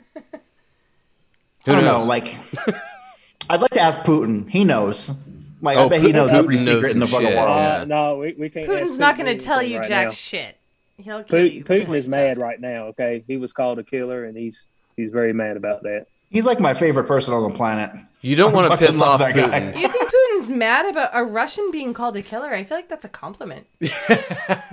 Who 1.65 1.71
I 1.71 1.75
don't 1.75 1.83
knows? 1.85 2.01
know. 2.03 2.05
Like, 2.07 2.37
I'd 3.49 3.61
like 3.61 3.71
to 3.71 3.81
ask 3.81 3.99
Putin. 4.01 4.47
He 4.49 4.63
knows. 4.63 5.11
Like, 5.61 5.77
I 5.77 5.81
Oh, 5.83 5.89
bet 5.89 6.01
he 6.01 6.11
knows 6.11 6.31
every 6.31 6.55
Putin 6.57 6.65
knows 6.65 6.75
secret 6.75 6.93
in 6.93 6.99
the 6.99 7.07
fucking 7.07 7.27
shit, 7.27 7.35
world. 7.37 7.49
yeah. 7.57 7.77
Uh, 7.81 7.85
no, 7.85 8.17
we, 8.17 8.33
we 8.37 8.49
can't. 8.49 8.67
Putin's 8.69 8.91
ask 8.91 8.99
not 8.99 9.17
going 9.17 9.37
to 9.37 9.43
tell 9.43 9.61
you 9.61 9.77
right 9.79 9.87
jack 9.87 10.05
now. 10.07 10.11
shit. 10.11 10.57
He'll 10.97 11.23
kill 11.23 11.45
you. 11.45 11.63
Putin, 11.63 11.85
Putin 11.87 11.95
is 11.95 12.07
mad 12.07 12.37
right 12.37 12.59
now. 12.59 12.87
Okay, 12.87 13.23
he 13.27 13.37
was 13.37 13.53
called 13.53 13.79
a 13.79 13.83
killer, 13.83 14.25
and 14.25 14.37
he's 14.37 14.67
he's 14.97 15.09
very 15.09 15.33
mad 15.33 15.57
about 15.57 15.83
that. 15.83 16.05
He's 16.31 16.45
like 16.45 16.59
my 16.59 16.73
favorite 16.73 17.05
person 17.05 17.33
on 17.33 17.43
the 17.51 17.55
planet. 17.55 17.91
You 18.21 18.35
don't 18.35 18.51
I 18.53 18.55
want 18.55 18.71
to 18.71 18.77
piss 18.77 19.01
off 19.01 19.19
that 19.19 19.33
guy. 19.35 19.73
You 19.79 19.87
think 19.91 20.09
Putin's 20.11 20.51
mad 20.51 20.85
about 20.85 21.09
a 21.11 21.23
Russian 21.23 21.71
being 21.71 21.91
called 21.93 22.15
a 22.15 22.21
killer? 22.21 22.53
I 22.53 22.63
feel 22.63 22.77
like 22.77 22.87
that's 22.87 23.03
a 23.03 23.09
compliment. 23.09 23.65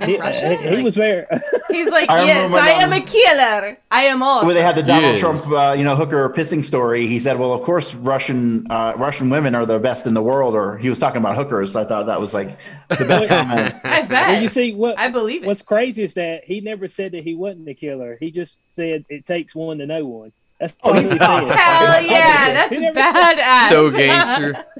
He, 0.04 0.16
Russia? 0.18 0.56
he- 0.56 0.76
he 0.76 0.82
was 0.82 0.94
very. 0.94 1.26
He's 1.70 1.90
like, 1.90 2.08
I 2.10 2.24
yes, 2.26 2.50
I 2.52 2.72
when, 2.76 2.82
am 2.82 2.92
a 2.92 3.00
killer. 3.00 3.78
I 3.90 4.04
am 4.04 4.22
all. 4.22 4.44
Where 4.44 4.54
they 4.54 4.62
had 4.62 4.76
the 4.76 4.82
Donald 4.82 5.14
Yes. 5.14 5.20
Trump, 5.20 5.50
uh, 5.50 5.74
you 5.76 5.82
know, 5.84 5.96
hooker 5.96 6.30
pissing 6.30 6.64
story. 6.64 7.06
He 7.06 7.18
said, 7.18 7.38
"Well, 7.38 7.52
of 7.52 7.62
course, 7.62 7.94
Russian 7.94 8.70
uh, 8.70 8.92
Russian 8.96 9.28
women 9.28 9.54
are 9.54 9.66
the 9.66 9.78
best 9.78 10.06
in 10.06 10.14
the 10.14 10.22
world." 10.22 10.54
Or 10.54 10.76
he 10.78 10.88
was 10.88 10.98
talking 10.98 11.20
about 11.20 11.36
hookers. 11.36 11.74
I 11.76 11.84
thought 11.84 12.06
that 12.06 12.20
was 12.20 12.32
like 12.34 12.56
the 12.88 13.04
best 13.04 13.28
comment. 13.34 13.74
I 13.84 14.02
bet. 14.02 14.10
well, 14.28 14.42
you 14.42 14.48
see 14.48 14.74
what 14.74 14.98
I 14.98 15.08
believe 15.08 15.42
it. 15.42 15.46
What's 15.46 15.62
crazy 15.62 16.02
is 16.04 16.14
that 16.14 16.44
he 16.44 16.60
never 16.60 16.86
said 16.88 17.12
that 17.12 17.24
he 17.24 17.34
wasn't 17.34 17.68
a 17.68 17.74
killer. 17.74 18.16
He 18.20 18.30
just 18.30 18.62
said 18.68 19.04
it 19.08 19.24
takes 19.26 19.54
one 19.54 19.78
to 19.78 19.86
know 19.86 20.04
one. 20.06 20.32
That's 20.58 20.76
Oh, 20.82 20.90
all 20.92 20.98
he's 20.98 21.10
he 21.10 21.18
Hell 21.18 22.04
yeah, 22.04 22.52
that's 22.52 22.76
badass. 22.76 23.68
So 23.68 23.90
gangster. 23.90 24.64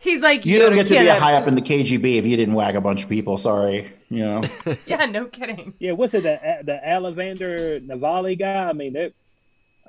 He's 0.00 0.20
like, 0.22 0.44
You 0.44 0.56
"You're 0.58 0.68
don't 0.68 0.74
get 0.76 0.88
to 0.88 0.98
be 0.98 1.06
a 1.06 1.18
high 1.18 1.34
up 1.34 1.46
in 1.46 1.54
the 1.54 1.60
KGB 1.62 2.16
if 2.16 2.26
you 2.26 2.36
didn't 2.36 2.54
whack 2.54 2.74
a 2.74 2.80
bunch 2.80 3.04
of 3.04 3.08
people. 3.08 3.38
Sorry, 3.38 3.92
you 4.10 4.24
know. 4.24 4.42
Yeah, 4.86 5.06
no 5.06 5.26
kidding. 5.26 5.74
Yeah, 5.78 5.92
what's 5.92 6.14
it? 6.14 6.22
The 6.24 6.38
the 6.64 6.86
Alexander 6.88 7.80
Navalny 7.80 8.38
guy. 8.38 8.68
I 8.68 8.72
mean, 8.72 8.94
that, 8.94 9.12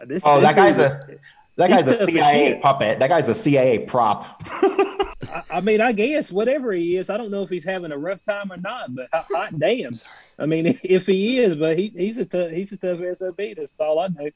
this. 0.06 0.24
Oh, 0.26 0.40
this 0.40 0.50
that 0.50 0.56
guy's 0.56 0.78
dude 0.78 0.86
a 0.86 1.20
that 1.58 1.70
guy's 1.70 1.88
a 1.88 1.96
CIA 1.96 2.52
shit. 2.52 2.62
puppet. 2.62 3.00
That 3.00 3.08
guy's 3.08 3.28
a 3.28 3.34
CIA 3.36 3.80
prop. 3.80 4.44
I, 4.52 5.44
I 5.50 5.62
mean, 5.62 5.82
I 5.82 5.92
guess 5.94 6.32
whatever 6.32 6.74
he 6.74 6.98
is, 6.98 7.10
I 7.10 7.18
don't 7.18 7.32
know 7.32 7.42
if 7.44 7.50
he's 7.50 7.66
having 7.66 7.92
a 7.92 7.98
rough 7.98 8.24
time 8.24 8.52
or 8.52 8.58
not. 8.58 8.94
But 8.94 9.10
hot, 9.12 9.26
hot 9.34 9.60
damn, 9.60 9.94
I 10.38 10.46
mean, 10.46 10.78
if 10.84 11.08
he 11.08 11.40
is, 11.40 11.56
but 11.56 11.78
he, 11.78 11.90
he's 11.90 12.18
a 12.20 12.26
tough, 12.26 12.52
he's 12.52 12.72
a 12.72 12.78
tough 12.78 13.00
sob. 13.18 13.36
That's 13.38 13.76
all 13.80 14.00
I 14.00 14.08
know. 14.10 14.30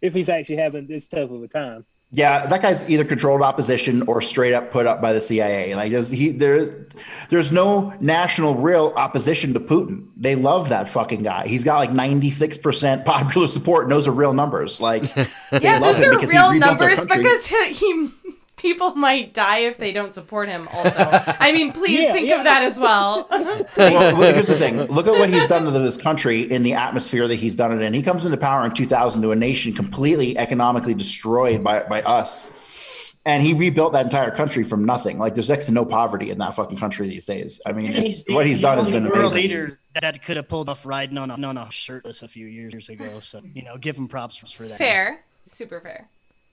If 0.00 0.14
he's 0.14 0.28
actually 0.28 0.56
having 0.56 0.86
this 0.86 1.08
tough 1.08 1.30
of 1.30 1.42
a 1.42 1.48
time. 1.48 1.86
Yeah, 2.10 2.46
that 2.46 2.62
guy's 2.62 2.88
either 2.88 3.04
controlled 3.04 3.42
opposition 3.42 4.02
or 4.08 4.22
straight 4.22 4.54
up 4.54 4.70
put 4.70 4.86
up 4.86 5.02
by 5.02 5.12
the 5.12 5.20
CIA. 5.20 5.74
Like 5.74 5.92
there's 5.92 6.08
he 6.08 6.30
there 6.30 6.86
there's 7.28 7.52
no 7.52 7.92
national 8.00 8.54
real 8.54 8.94
opposition 8.96 9.52
to 9.52 9.60
Putin. 9.60 10.08
They 10.16 10.34
love 10.34 10.70
that 10.70 10.88
fucking 10.88 11.22
guy. 11.22 11.46
He's 11.46 11.64
got 11.64 11.76
like 11.76 11.90
96% 11.90 13.04
popular 13.04 13.46
support, 13.46 13.90
knows 13.90 14.06
the 14.06 14.12
real 14.12 14.32
numbers. 14.32 14.80
Like 14.80 15.12
they 15.60 15.60
Yeah, 15.60 15.78
love 15.78 15.96
those 15.96 15.98
him 15.98 16.14
are 16.14 16.18
real 16.26 16.54
numbers 16.54 17.04
because 17.06 17.46
he, 17.46 17.72
he 17.74 18.10
people 18.58 18.94
might 18.94 19.32
die 19.32 19.58
if 19.60 19.78
they 19.78 19.92
don't 19.92 20.12
support 20.12 20.48
him. 20.48 20.68
Also, 20.72 20.96
I 20.98 21.52
mean, 21.52 21.72
please 21.72 22.00
Yeah, 22.00 22.12
think 22.12 22.28
yeah. 22.28 22.38
of 22.38 22.44
that 22.44 22.62
as 22.62 22.78
well. 22.78 23.26
well, 23.30 23.64
well, 23.76 24.16
here's 24.34 24.48
the 24.48 24.56
thing. 24.56 24.76
Look 24.82 25.06
at 25.06 25.12
what 25.14 25.30
he's 25.30 25.46
done 25.46 25.64
to 25.64 25.70
this 25.70 25.96
country 25.96 26.42
in 26.42 26.62
the 26.62 26.74
atmosphere 26.74 27.26
that 27.28 27.36
he's 27.36 27.54
done 27.54 27.72
it 27.72 27.82
in. 27.82 27.94
He 27.94 28.02
comes 28.02 28.24
into 28.24 28.36
power 28.36 28.64
in 28.66 28.72
2000 28.72 29.22
to 29.22 29.30
a 29.32 29.36
nation 29.36 29.72
completely 29.72 30.36
economically 30.36 30.94
destroyed 30.94 31.62
by, 31.64 31.84
by 31.84 32.02
us. 32.02 32.50
And 33.26 33.42
he 33.42 33.52
rebuilt 33.52 33.92
that 33.92 34.06
entire 34.06 34.30
country 34.30 34.64
from 34.64 34.86
nothing. 34.86 35.18
Like 35.18 35.34
there's 35.34 35.50
next 35.50 35.66
to 35.66 35.72
no 35.72 35.84
poverty 35.84 36.30
in 36.30 36.38
that 36.38 36.54
fucking 36.54 36.78
country 36.78 37.08
these 37.08 37.26
days. 37.26 37.60
I 37.66 37.72
mean, 37.72 37.92
it's, 37.92 38.24
what 38.28 38.46
he's 38.46 38.60
done 38.60 38.78
has 38.78 38.86
one 38.90 38.96
of 38.96 39.02
been 39.02 39.12
the 39.12 39.18
amazing. 39.18 39.36
leaders 39.42 39.78
that 40.00 40.22
could 40.24 40.36
have 40.38 40.48
pulled 40.48 40.70
off 40.70 40.86
riding 40.86 41.18
on 41.18 41.30
a, 41.30 41.34
on 41.46 41.58
a 41.58 41.70
shirtless 41.70 42.22
a 42.22 42.28
few 42.28 42.46
years 42.46 42.88
ago. 42.88 43.20
So 43.20 43.42
you 43.52 43.62
know, 43.62 43.76
give 43.76 43.96
him 43.98 44.08
props 44.08 44.36
for 44.36 44.66
that. 44.68 44.78
fair, 44.78 45.24
super 45.46 45.78
fair. 45.80 46.08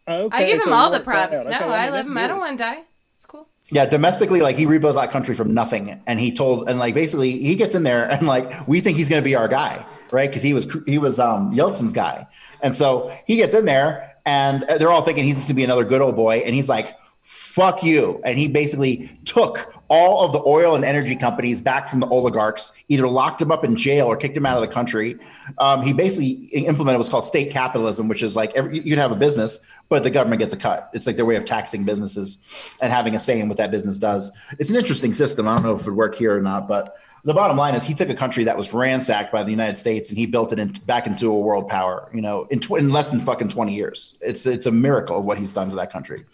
Okay, 0.07 0.37
I 0.37 0.45
give 0.45 0.55
him 0.55 0.61
so 0.61 0.71
it 0.71 0.73
all 0.73 0.91
the 0.91 0.99
props. 0.99 1.33
No, 1.33 1.39
Okay, 1.41 1.53
I 1.55 1.85
love 1.85 1.93
that's 1.93 2.07
him. 2.07 2.17
I 2.17 2.27
don't 2.27 2.39
want 2.39 2.57
to 2.57 2.63
die. 2.63 2.83
It's 3.17 3.25
cool. 3.25 3.47
Yeah, 3.69 3.85
domestically, 3.85 4.41
like 4.41 4.55
he 4.55 4.65
rebuilt 4.67 4.95
that 4.95 5.09
country 5.09 5.33
from 5.35 5.53
nothing, 5.53 5.99
and 6.05 6.19
he 6.19 6.31
told, 6.31 6.69
and 6.69 6.77
like 6.77 6.93
basically, 6.93 7.31
he 7.39 7.55
gets 7.55 7.73
in 7.73 7.83
there, 7.83 8.05
and 8.11 8.27
like 8.27 8.67
we 8.67 8.81
think 8.81 8.97
he's 8.97 9.09
going 9.09 9.21
to 9.21 9.25
be 9.25 9.35
our 9.35 9.47
guy, 9.47 9.85
right? 10.11 10.29
Because 10.29 10.43
he 10.43 10.53
was 10.53 10.67
he 10.85 10.97
was 10.97 11.19
um, 11.19 11.51
Yeltsin's 11.53 11.93
guy, 11.93 12.27
and 12.61 12.75
so 12.75 13.15
he 13.25 13.35
gets 13.37 13.55
in 13.55 13.65
there, 13.65 14.15
and 14.25 14.63
they're 14.77 14.91
all 14.91 15.01
thinking 15.01 15.23
he's 15.23 15.37
going 15.37 15.47
to 15.47 15.53
be 15.55 15.63
another 15.63 15.83
good 15.85 16.01
old 16.01 16.15
boy, 16.15 16.37
and 16.45 16.53
he's 16.53 16.69
like, 16.69 16.95
"Fuck 17.23 17.83
you!" 17.83 18.21
And 18.23 18.37
he 18.37 18.47
basically 18.47 19.17
took 19.25 19.73
all 19.87 20.25
of 20.25 20.31
the 20.31 20.41
oil 20.45 20.75
and 20.75 20.83
energy 20.83 21.15
companies 21.15 21.61
back 21.61 21.89
from 21.89 21.99
the 21.99 22.07
oligarchs, 22.07 22.73
either 22.89 23.07
locked 23.07 23.39
them 23.39 23.51
up 23.51 23.63
in 23.63 23.75
jail 23.75 24.07
or 24.07 24.17
kicked 24.17 24.35
them 24.35 24.45
out 24.45 24.57
of 24.57 24.61
the 24.61 24.73
country. 24.73 25.17
Um, 25.59 25.81
he 25.83 25.93
basically 25.93 26.31
implemented 26.53 26.97
what's 26.99 27.09
called 27.09 27.25
state 27.25 27.51
capitalism, 27.51 28.07
which 28.07 28.23
is 28.23 28.35
like 28.35 28.55
every, 28.55 28.77
you 28.77 28.83
can 28.83 28.97
have 28.97 29.11
a 29.11 29.15
business, 29.15 29.59
but 29.89 30.03
the 30.03 30.09
government 30.09 30.39
gets 30.39 30.53
a 30.53 30.57
cut. 30.57 30.89
It's 30.93 31.05
like 31.05 31.15
their 31.15 31.25
way 31.25 31.35
of 31.35 31.45
taxing 31.45 31.83
businesses 31.83 32.39
and 32.81 32.91
having 32.91 33.15
a 33.15 33.19
say 33.19 33.39
in 33.39 33.47
what 33.47 33.57
that 33.57 33.71
business 33.71 33.97
does. 33.97 34.31
It's 34.57 34.69
an 34.69 34.75
interesting 34.75 35.13
system. 35.13 35.47
I 35.47 35.53
don't 35.53 35.63
know 35.63 35.75
if 35.75 35.81
it 35.81 35.85
would 35.85 35.95
work 35.95 36.15
here 36.15 36.35
or 36.35 36.41
not, 36.41 36.67
but 36.67 36.97
the 37.23 37.33
bottom 37.33 37.57
line 37.57 37.73
is 37.73 37.83
he 37.83 37.95
took 37.95 38.09
a 38.09 38.15
country 38.15 38.43
that 38.43 38.55
was 38.55 38.71
ransacked 38.71 39.31
by 39.31 39.43
the 39.43 39.49
United 39.49 39.77
States 39.77 40.09
and 40.09 40.17
he 40.17 40.27
built 40.27 40.53
it 40.53 40.59
in, 40.59 40.69
back 40.85 41.07
into 41.07 41.31
a 41.31 41.39
world 41.39 41.67
power. 41.67 42.09
You 42.13 42.21
know, 42.21 42.47
in, 42.51 42.59
tw- 42.59 42.77
in 42.77 42.91
less 42.91 43.09
than 43.09 43.21
fucking 43.21 43.49
twenty 43.49 43.73
years. 43.73 44.13
It's 44.21 44.45
it's 44.45 44.67
a 44.67 44.71
miracle 44.71 45.21
what 45.23 45.39
he's 45.39 45.51
done 45.51 45.69
to 45.69 45.75
that 45.75 45.91
country. 45.91 46.25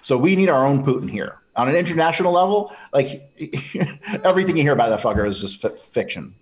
So 0.00 0.16
we 0.16 0.36
need 0.36 0.48
our 0.48 0.64
own 0.64 0.84
Putin 0.84 1.10
here 1.10 1.38
on 1.58 1.68
an 1.68 1.76
international 1.76 2.32
level. 2.32 2.74
Like 2.92 3.30
everything 4.24 4.56
you 4.56 4.62
hear 4.62 4.72
about 4.72 4.88
that 4.90 5.00
fucker 5.00 5.26
is 5.26 5.40
just 5.40 5.64
f- 5.64 5.78
fiction. 5.78 6.34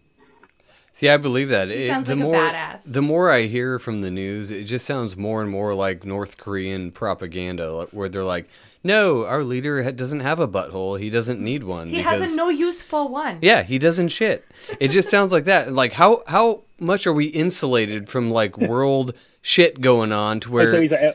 See, 0.93 1.09
I 1.11 1.17
believe 1.19 1.49
that. 1.51 1.69
It- 1.71 1.89
sounds 1.89 2.07
the 2.09 2.15
like 2.17 2.23
a 2.25 2.27
more 2.27 2.35
badass. 2.37 2.83
the 2.87 3.03
more 3.03 3.31
I 3.31 3.43
hear 3.43 3.79
from 3.79 4.01
the 4.03 4.11
news, 4.11 4.51
it 4.51 4.65
just 4.65 4.87
sounds 4.87 5.17
more 5.17 5.43
and 5.43 5.51
more 5.51 5.75
like 5.75 6.05
North 6.05 6.39
Korean 6.39 6.91
propaganda, 6.91 7.87
where 7.91 8.09
they're 8.09 8.25
like, 8.25 8.49
"No, 8.83 9.27
our 9.27 9.43
leader 9.43 9.83
ha- 9.83 9.91
doesn't 9.91 10.21
have 10.21 10.41
a 10.41 10.49
butthole. 10.49 10.99
He 10.99 11.11
doesn't 11.11 11.39
need 11.41 11.65
one 11.65 11.89
He 11.89 11.97
because 11.99 12.21
has 12.21 12.33
a 12.33 12.37
no 12.37 12.49
useful 12.49 13.09
one. 13.09 13.39
yeah, 13.43 13.63
he 13.63 13.79
doesn't 13.79 14.09
shit." 14.09 14.47
It 14.81 14.89
just 14.89 15.11
sounds 15.11 15.33
like 15.33 15.45
that. 15.45 15.71
Like 15.73 15.93
how 15.93 16.23
how 16.29 16.63
much 16.81 17.07
are 17.07 17.13
we 17.13 17.27
insulated 17.27 18.09
from 18.09 18.31
like 18.31 18.57
world 18.73 19.13
shit 19.43 19.81
going 19.83 20.13
on 20.13 20.41
to 20.41 20.51
where 20.51 20.67
so 20.67 20.81
he's 20.81 20.93
a 20.93 21.15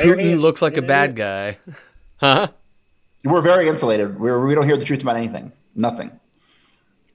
Putin 0.00 0.38
looks 0.40 0.60
like 0.60 0.76
a 0.76 0.82
bad 0.82 1.16
guy? 1.16 1.56
Huh? 2.18 2.48
We're 3.24 3.40
very 3.40 3.68
insulated. 3.68 4.18
We're, 4.18 4.46
we 4.46 4.54
don't 4.54 4.66
hear 4.66 4.76
the 4.76 4.84
truth 4.84 5.02
about 5.02 5.16
anything. 5.16 5.52
Nothing. 5.74 6.20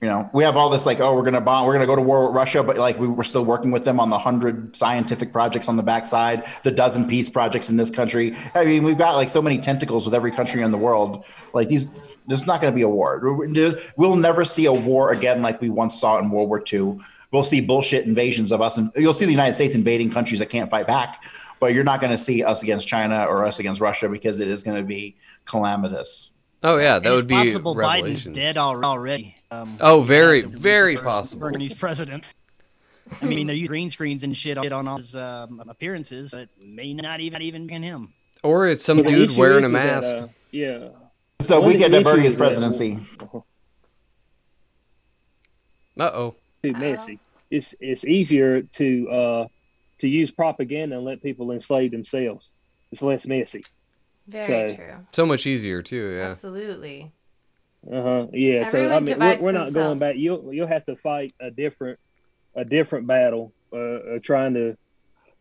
You 0.01 0.07
know, 0.07 0.29
we 0.33 0.45
have 0.45 0.55
all 0.55 0.69
this 0.69 0.85
like, 0.85 1.01
oh, 1.01 1.13
we're 1.13 1.23
gonna 1.23 1.41
bomb, 1.41 1.67
we're 1.67 1.73
gonna 1.73 1.85
go 1.85 1.95
to 1.95 2.01
war 2.01 2.27
with 2.27 2.35
Russia, 2.35 2.63
but 2.63 2.77
like 2.77 2.97
we, 2.97 3.09
we're 3.09 3.25
still 3.25 3.43
working 3.43 3.69
with 3.69 3.83
them 3.83 3.99
on 3.99 4.09
the 4.09 4.17
hundred 4.17 4.73
scientific 4.73 5.33
projects 5.33 5.67
on 5.67 5.75
the 5.75 5.83
backside, 5.83 6.45
the 6.63 6.71
dozen 6.71 7.05
peace 7.05 7.27
projects 7.27 7.69
in 7.69 7.75
this 7.75 7.91
country. 7.91 8.33
I 8.55 8.63
mean, 8.63 8.83
we've 8.83 8.97
got 8.97 9.17
like 9.17 9.29
so 9.29 9.41
many 9.41 9.57
tentacles 9.57 10.05
with 10.05 10.15
every 10.15 10.31
country 10.31 10.61
in 10.61 10.71
the 10.71 10.77
world. 10.77 11.25
Like 11.53 11.67
these, 11.67 11.87
there's 12.27 12.47
not 12.47 12.61
going 12.61 12.71
to 12.71 12.75
be 12.75 12.83
a 12.83 12.89
war. 12.89 13.19
We'll 13.97 14.15
never 14.15 14.45
see 14.45 14.67
a 14.67 14.71
war 14.71 15.11
again 15.11 15.41
like 15.41 15.59
we 15.59 15.69
once 15.69 15.99
saw 15.99 16.17
in 16.17 16.29
World 16.29 16.47
War 16.47 16.63
II. 16.71 16.99
We'll 17.31 17.43
see 17.43 17.59
bullshit 17.59 18.05
invasions 18.05 18.53
of 18.53 18.61
us, 18.61 18.77
and 18.77 18.91
you'll 18.95 19.13
see 19.13 19.25
the 19.25 19.31
United 19.31 19.55
States 19.55 19.75
invading 19.75 20.11
countries 20.11 20.39
that 20.39 20.49
can't 20.49 20.69
fight 20.71 20.87
back. 20.87 21.21
But 21.59 21.73
you're 21.73 21.83
not 21.83 21.99
going 22.01 22.11
to 22.11 22.17
see 22.17 22.43
us 22.43 22.63
against 22.63 22.87
China 22.87 23.25
or 23.25 23.45
us 23.45 23.59
against 23.59 23.81
Russia 23.81 24.09
because 24.09 24.39
it 24.39 24.47
is 24.47 24.63
going 24.63 24.77
to 24.77 24.83
be 24.83 25.15
calamitous. 25.45 26.31
Oh 26.63 26.77
yeah, 26.77 26.99
that 26.99 27.05
And 27.05 27.15
would 27.15 27.27
be 27.27 27.35
possible 27.35 27.75
Biden's 27.75 28.25
dead 28.25 28.57
already. 28.57 29.35
Um, 29.51 29.77
Oh, 29.79 30.01
very, 30.01 30.41
very 30.41 30.95
possible. 30.97 31.39
Bernie's 31.49 31.73
president. 31.85 32.25
I 33.21 33.25
mean, 33.25 33.47
they're 33.47 33.55
using 33.55 33.67
green 33.69 33.89
screens 33.89 34.23
and 34.23 34.37
shit 34.37 34.57
on 34.57 34.87
all 34.87 34.97
his 34.97 35.15
um, 35.15 35.63
appearances, 35.67 36.31
but 36.31 36.49
may 36.61 36.93
not 36.93 37.19
even 37.21 37.41
even 37.41 37.65
be 37.65 37.73
him. 37.75 38.13
Or 38.43 38.67
it's 38.67 38.83
some 38.83 38.97
But 38.97 39.05
the 39.05 39.11
dude 39.11 39.37
wearing 39.37 39.63
a 39.63 39.67
is 39.67 39.73
that, 39.73 39.85
mask. 40.03 40.15
uh, 40.15 40.27
yeah. 40.51 40.89
So 41.41 41.59
One 41.61 41.69
we 41.69 41.73
of 41.75 41.79
get 41.79 41.91
the 41.91 41.97
that 41.99 42.03
Bernie 42.03 42.19
issues 42.21 42.33
is 42.33 42.37
that- 42.37 42.43
presidency. 42.43 42.99
Uh 45.99 46.11
oh. 46.13 46.35
too 46.63 46.73
messy. 46.73 47.19
It's 47.51 47.75
it's 47.79 48.05
easier 48.05 48.61
to 48.61 49.09
uh 49.09 49.47
to 49.99 50.07
use 50.07 50.31
propaganda 50.31 50.95
and 50.97 51.05
let 51.05 51.21
people 51.21 51.51
enslave 51.51 51.91
themselves. 51.91 52.51
It's 52.91 53.01
less 53.03 53.27
messy. 53.27 53.63
Very 54.27 54.69
So- 54.69 54.75
true. 54.75 54.93
So 55.11 55.25
much 55.25 55.45
easier 55.45 55.81
too. 55.81 56.11
Yeah. 56.15 56.29
Absolutely. 56.29 57.11
Uh 57.89 58.01
huh. 58.01 58.27
Yeah. 58.33 58.65
so 58.65 58.79
I 58.79 58.95
Everyone 58.95 59.05
mean, 59.05 59.19
we're, 59.19 59.37
we're 59.39 59.51
not 59.53 59.73
going 59.73 59.99
back. 59.99 60.15
You'll 60.17 60.53
you'll 60.53 60.67
have 60.67 60.85
to 60.87 60.95
fight 60.95 61.33
a 61.39 61.49
different 61.51 61.99
a 62.55 62.65
different 62.65 63.07
battle. 63.07 63.53
Uh, 63.71 63.77
uh 63.77 64.19
trying 64.21 64.55
to 64.55 64.75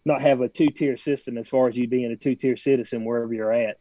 not 0.05 0.21
have 0.23 0.41
a 0.41 0.49
two 0.49 0.69
tier 0.69 0.97
system 0.97 1.37
as 1.37 1.49
far 1.49 1.69
as 1.69 1.77
you 1.77 1.89
being 1.89 2.11
a 2.13 2.17
two 2.17 2.35
tier 2.35 2.57
citizen 2.57 3.05
wherever 3.05 3.33
you're 3.35 3.53
at. 3.53 3.79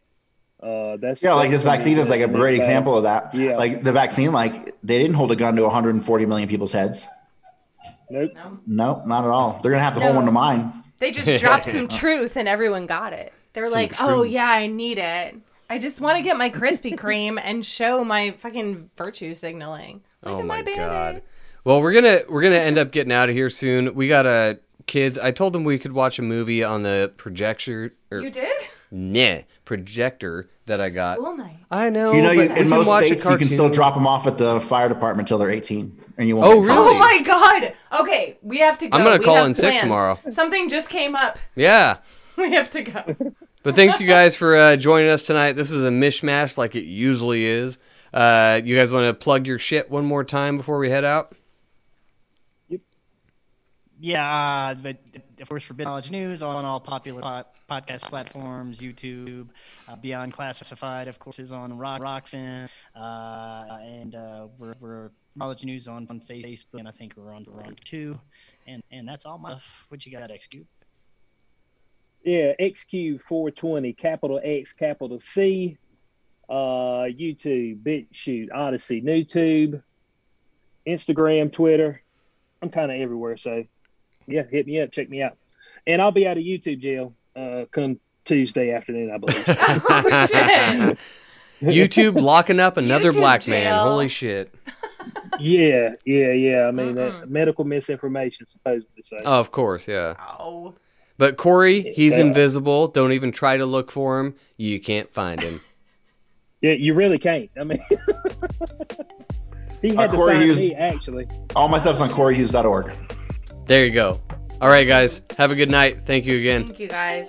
Uh, 0.61 0.97
that's 0.97 1.21
Yeah, 1.21 1.33
like 1.35 1.51
this 1.51 1.61
vaccine 1.61 1.99
is 1.99 2.09
like 2.09 2.21
a 2.21 2.27
great 2.27 2.53
battle. 2.53 2.55
example 2.59 2.97
of 2.97 3.03
that. 3.03 3.33
Yeah. 3.35 3.57
Like 3.57 3.83
the 3.83 3.91
vaccine, 3.91 4.31
like 4.31 4.75
they 4.81 4.97
didn't 4.97 5.13
hold 5.13 5.31
a 5.31 5.35
gun 5.35 5.55
to 5.55 5.61
140 5.63 6.25
million 6.25 6.49
people's 6.49 6.71
heads. 6.71 7.05
Nope. 8.09 8.31
No. 8.35 8.59
No, 8.65 9.03
not 9.05 9.23
at 9.25 9.29
all. 9.29 9.59
They're 9.61 9.71
gonna 9.71 9.83
have 9.83 9.93
to 9.95 9.99
hold 9.99 10.13
No. 10.13 10.17
one 10.17 10.25
to 10.25 10.31
mine. 10.31 10.83
They 10.99 11.11
just 11.11 11.39
dropped 11.41 11.65
some 11.65 11.87
truth 12.01 12.35
and 12.37 12.47
everyone 12.47 12.85
got 12.87 13.13
it. 13.13 13.33
They're 13.53 13.67
Some 13.67 13.73
like, 13.75 13.95
oh, 14.01 14.23
yeah, 14.23 14.49
I 14.49 14.67
need 14.67 14.97
it. 14.97 15.35
I 15.69 15.79
just 15.79 15.99
want 15.99 16.17
to 16.17 16.23
get 16.23 16.37
my 16.37 16.49
Krispy 16.49 16.95
Kreme 16.97 17.39
and 17.43 17.65
show 17.65 18.03
my 18.03 18.31
fucking 18.31 18.89
virtue 18.97 19.33
signaling. 19.33 20.01
Look 20.23 20.33
Oh 20.33 20.39
at 20.39 20.45
my 20.45 20.61
my 20.63 20.75
god. 20.75 21.21
Well, 21.63 21.81
we're 21.81 21.91
gonna 21.93 22.21
we're 22.29 22.41
gonna 22.41 22.55
end 22.55 22.77
up 22.77 22.91
getting 22.91 23.11
out 23.11 23.29
of 23.29 23.35
here 23.35 23.49
soon. 23.49 23.93
We 23.93 24.07
got 24.07 24.25
a 24.25 24.59
kids. 24.85 25.19
I 25.19 25.31
told 25.31 25.51
them 25.53 25.63
we 25.65 25.77
could 25.77 25.91
watch 25.91 26.17
a 26.17 26.21
movie 26.21 26.63
on 26.63 26.83
the 26.83 27.11
projector. 27.17 27.93
Or, 28.11 28.19
You 28.21 28.29
did? 28.31 28.61
Nah, 28.89 29.39
projector 29.65 30.49
that 30.67 30.79
I 30.79 30.89
got. 30.89 31.17
School 31.17 31.35
night. 31.35 31.57
I 31.69 31.89
know. 31.89 32.13
you 32.13 32.21
know, 32.21 32.31
you, 32.31 32.41
in 32.43 32.55
can 32.55 32.69
most 32.69 32.89
states, 32.93 33.29
you 33.29 33.37
can 33.37 33.49
still 33.49 33.69
drop 33.69 33.93
them 33.93 34.07
off 34.07 34.27
at 34.27 34.37
the 34.37 34.61
fire 34.61 34.87
department 34.87 35.27
till 35.27 35.37
they're 35.37 35.49
18, 35.49 35.99
and 36.17 36.27
you 36.27 36.35
won't. 36.37 36.47
Oh, 36.47 36.51
get 36.51 36.57
in 36.59 36.65
trouble. 36.65 36.83
really? 36.83 36.95
Oh 36.95 36.99
my 36.99 37.21
god. 37.23 37.73
Okay, 38.01 38.37
we 38.41 38.59
have 38.59 38.77
to 38.77 38.87
go. 38.87 38.97
I'm 38.97 39.03
gonna 39.03 39.17
We 39.17 39.25
call 39.25 39.35
have 39.35 39.47
in 39.47 39.53
sick 39.53 39.81
tomorrow. 39.81 40.19
Something 40.29 40.69
just 40.69 40.89
came 40.89 41.15
up. 41.15 41.39
Yeah. 41.55 41.97
We 42.37 42.53
have 42.53 42.69
to 42.69 42.83
go. 42.83 43.33
But 43.63 43.73
thanks 43.75 43.99
you 43.99 44.05
guys 44.05 44.35
for 44.35 44.55
uh, 44.55 44.75
joining 44.77 45.09
us 45.09 45.23
tonight. 45.23 45.53
This 45.53 45.71
is 45.71 45.83
a 45.83 45.89
mishmash 45.89 46.55
like 46.55 46.75
it 46.75 46.85
usually 46.85 47.45
is. 47.45 47.79
Uh, 48.13 48.61
you 48.63 48.77
guys 48.77 48.93
want 48.93 49.07
to 49.07 49.13
plug 49.15 49.47
your 49.47 49.57
shit 49.57 49.89
one 49.89 50.05
more 50.05 50.23
time 50.23 50.55
before 50.55 50.77
we 50.77 50.91
head 50.91 51.03
out? 51.03 51.35
Yep. 52.69 52.81
Yeah, 53.99 54.29
uh, 54.29 54.75
but 54.75 54.97
of 55.39 55.49
course, 55.49 55.63
Forbidden 55.63 55.89
Knowledge 55.89 56.11
News 56.11 56.41
on 56.41 56.65
all 56.65 56.79
popular 56.79 57.21
pod- 57.21 57.45
podcast 57.69 58.03
platforms, 58.03 58.79
YouTube, 58.79 59.47
uh, 59.87 59.95
Beyond 59.95 60.33
Classified, 60.33 61.07
of 61.07 61.19
course, 61.19 61.39
is 61.39 61.51
on 61.51 61.77
Rock 61.77 62.01
Rokfin, 62.01 62.67
uh, 62.95 63.77
and 63.81 64.15
uh, 64.15 64.47
we're, 64.57 64.75
we're 64.79 65.11
Knowledge 65.35 65.63
News 65.63 65.87
on, 65.87 66.07
on 66.09 66.19
Facebook, 66.21 66.79
and 66.79 66.87
I 66.87 66.91
think 66.91 67.13
we're 67.15 67.33
on 67.33 67.45
we're 67.47 67.63
on 67.63 67.75
two, 67.85 68.19
and 68.65 68.81
and 68.91 69.07
that's 69.07 69.25
all 69.25 69.37
my. 69.37 69.59
What 69.89 70.05
you 70.05 70.11
got, 70.11 70.29
XQ? 70.29 70.65
Yeah, 72.23 72.53
XQ420, 72.59 73.95
capital 73.95 74.41
X, 74.43 74.73
capital 74.73 75.19
C, 75.19 75.77
uh, 76.49 77.05
YouTube, 77.07 77.83
BitChute, 77.83 78.49
Odysee, 78.53 79.01
NewTube, 79.01 79.81
Instagram, 80.87 81.51
Twitter. 81.51 82.01
I'm 82.61 82.69
kind 82.69 82.91
of 82.91 82.97
everywhere, 82.99 83.37
so 83.37 83.63
yeah, 84.27 84.43
hit 84.49 84.67
me 84.67 84.81
up, 84.81 84.91
check 84.91 85.09
me 85.09 85.21
out, 85.21 85.37
and 85.85 86.01
I'll 86.01 86.11
be 86.11 86.27
out 86.27 86.37
of 86.37 86.43
YouTube 86.43 86.79
jail 86.79 87.13
uh, 87.35 87.65
come 87.71 87.99
Tuesday 88.25 88.71
afternoon, 88.71 89.11
I 89.11 89.17
believe. 89.17 89.43
oh 89.47 90.27
shit. 90.27 90.97
YouTube 91.61 92.21
locking 92.21 92.59
up 92.59 92.77
another 92.77 93.11
YouTube 93.11 93.15
black 93.15 93.47
man. 93.47 93.73
Holy 93.73 94.07
shit. 94.09 94.53
yeah, 95.39 95.95
yeah, 96.05 96.31
yeah. 96.33 96.67
I 96.67 96.71
mean, 96.71 96.95
that 96.95 97.29
medical 97.29 97.63
misinformation, 97.65 98.45
supposedly. 98.45 99.01
So 99.03 99.17
Oh, 99.25 99.39
of 99.39 99.51
course, 99.51 99.87
yeah. 99.87 100.15
Oh. 100.39 100.75
But 101.17 101.37
Corey, 101.37 101.93
he's 101.95 102.13
So- 102.13 102.19
invisible. 102.21 102.89
Don't 102.89 103.11
even 103.13 103.31
try 103.31 103.57
to 103.57 103.65
look 103.65 103.89
for 103.91 104.19
him. 104.19 104.35
You 104.57 104.79
can't 104.79 105.11
find 105.11 105.41
him. 105.41 105.61
yeah, 106.61 106.73
you 106.73 106.93
really 106.93 107.17
can't. 107.17 107.49
I 107.59 107.63
mean, 107.63 107.79
he 109.81 109.91
Uh, 109.95 110.01
had 110.01 110.11
to 110.11 110.15
Corey 110.17 110.33
find 110.35 110.43
Hughes- 110.45 110.57
me 110.59 110.75
actually. 110.75 111.27
All 111.55 111.67
my 111.69 111.79
stuff's 111.79 112.01
on 112.01 112.09
CoreyHughes.org. 112.09 112.91
There 113.67 113.85
you 113.85 113.91
go. 113.91 114.19
All 114.61 114.69
right, 114.69 114.87
guys. 114.87 115.21
Have 115.37 115.51
a 115.51 115.55
good 115.55 115.69
night. 115.69 115.99
Thank 116.05 116.25
you 116.25 116.37
again. 116.39 116.65
Thank 116.65 116.79
you 116.79 116.87
guys. 116.87 117.27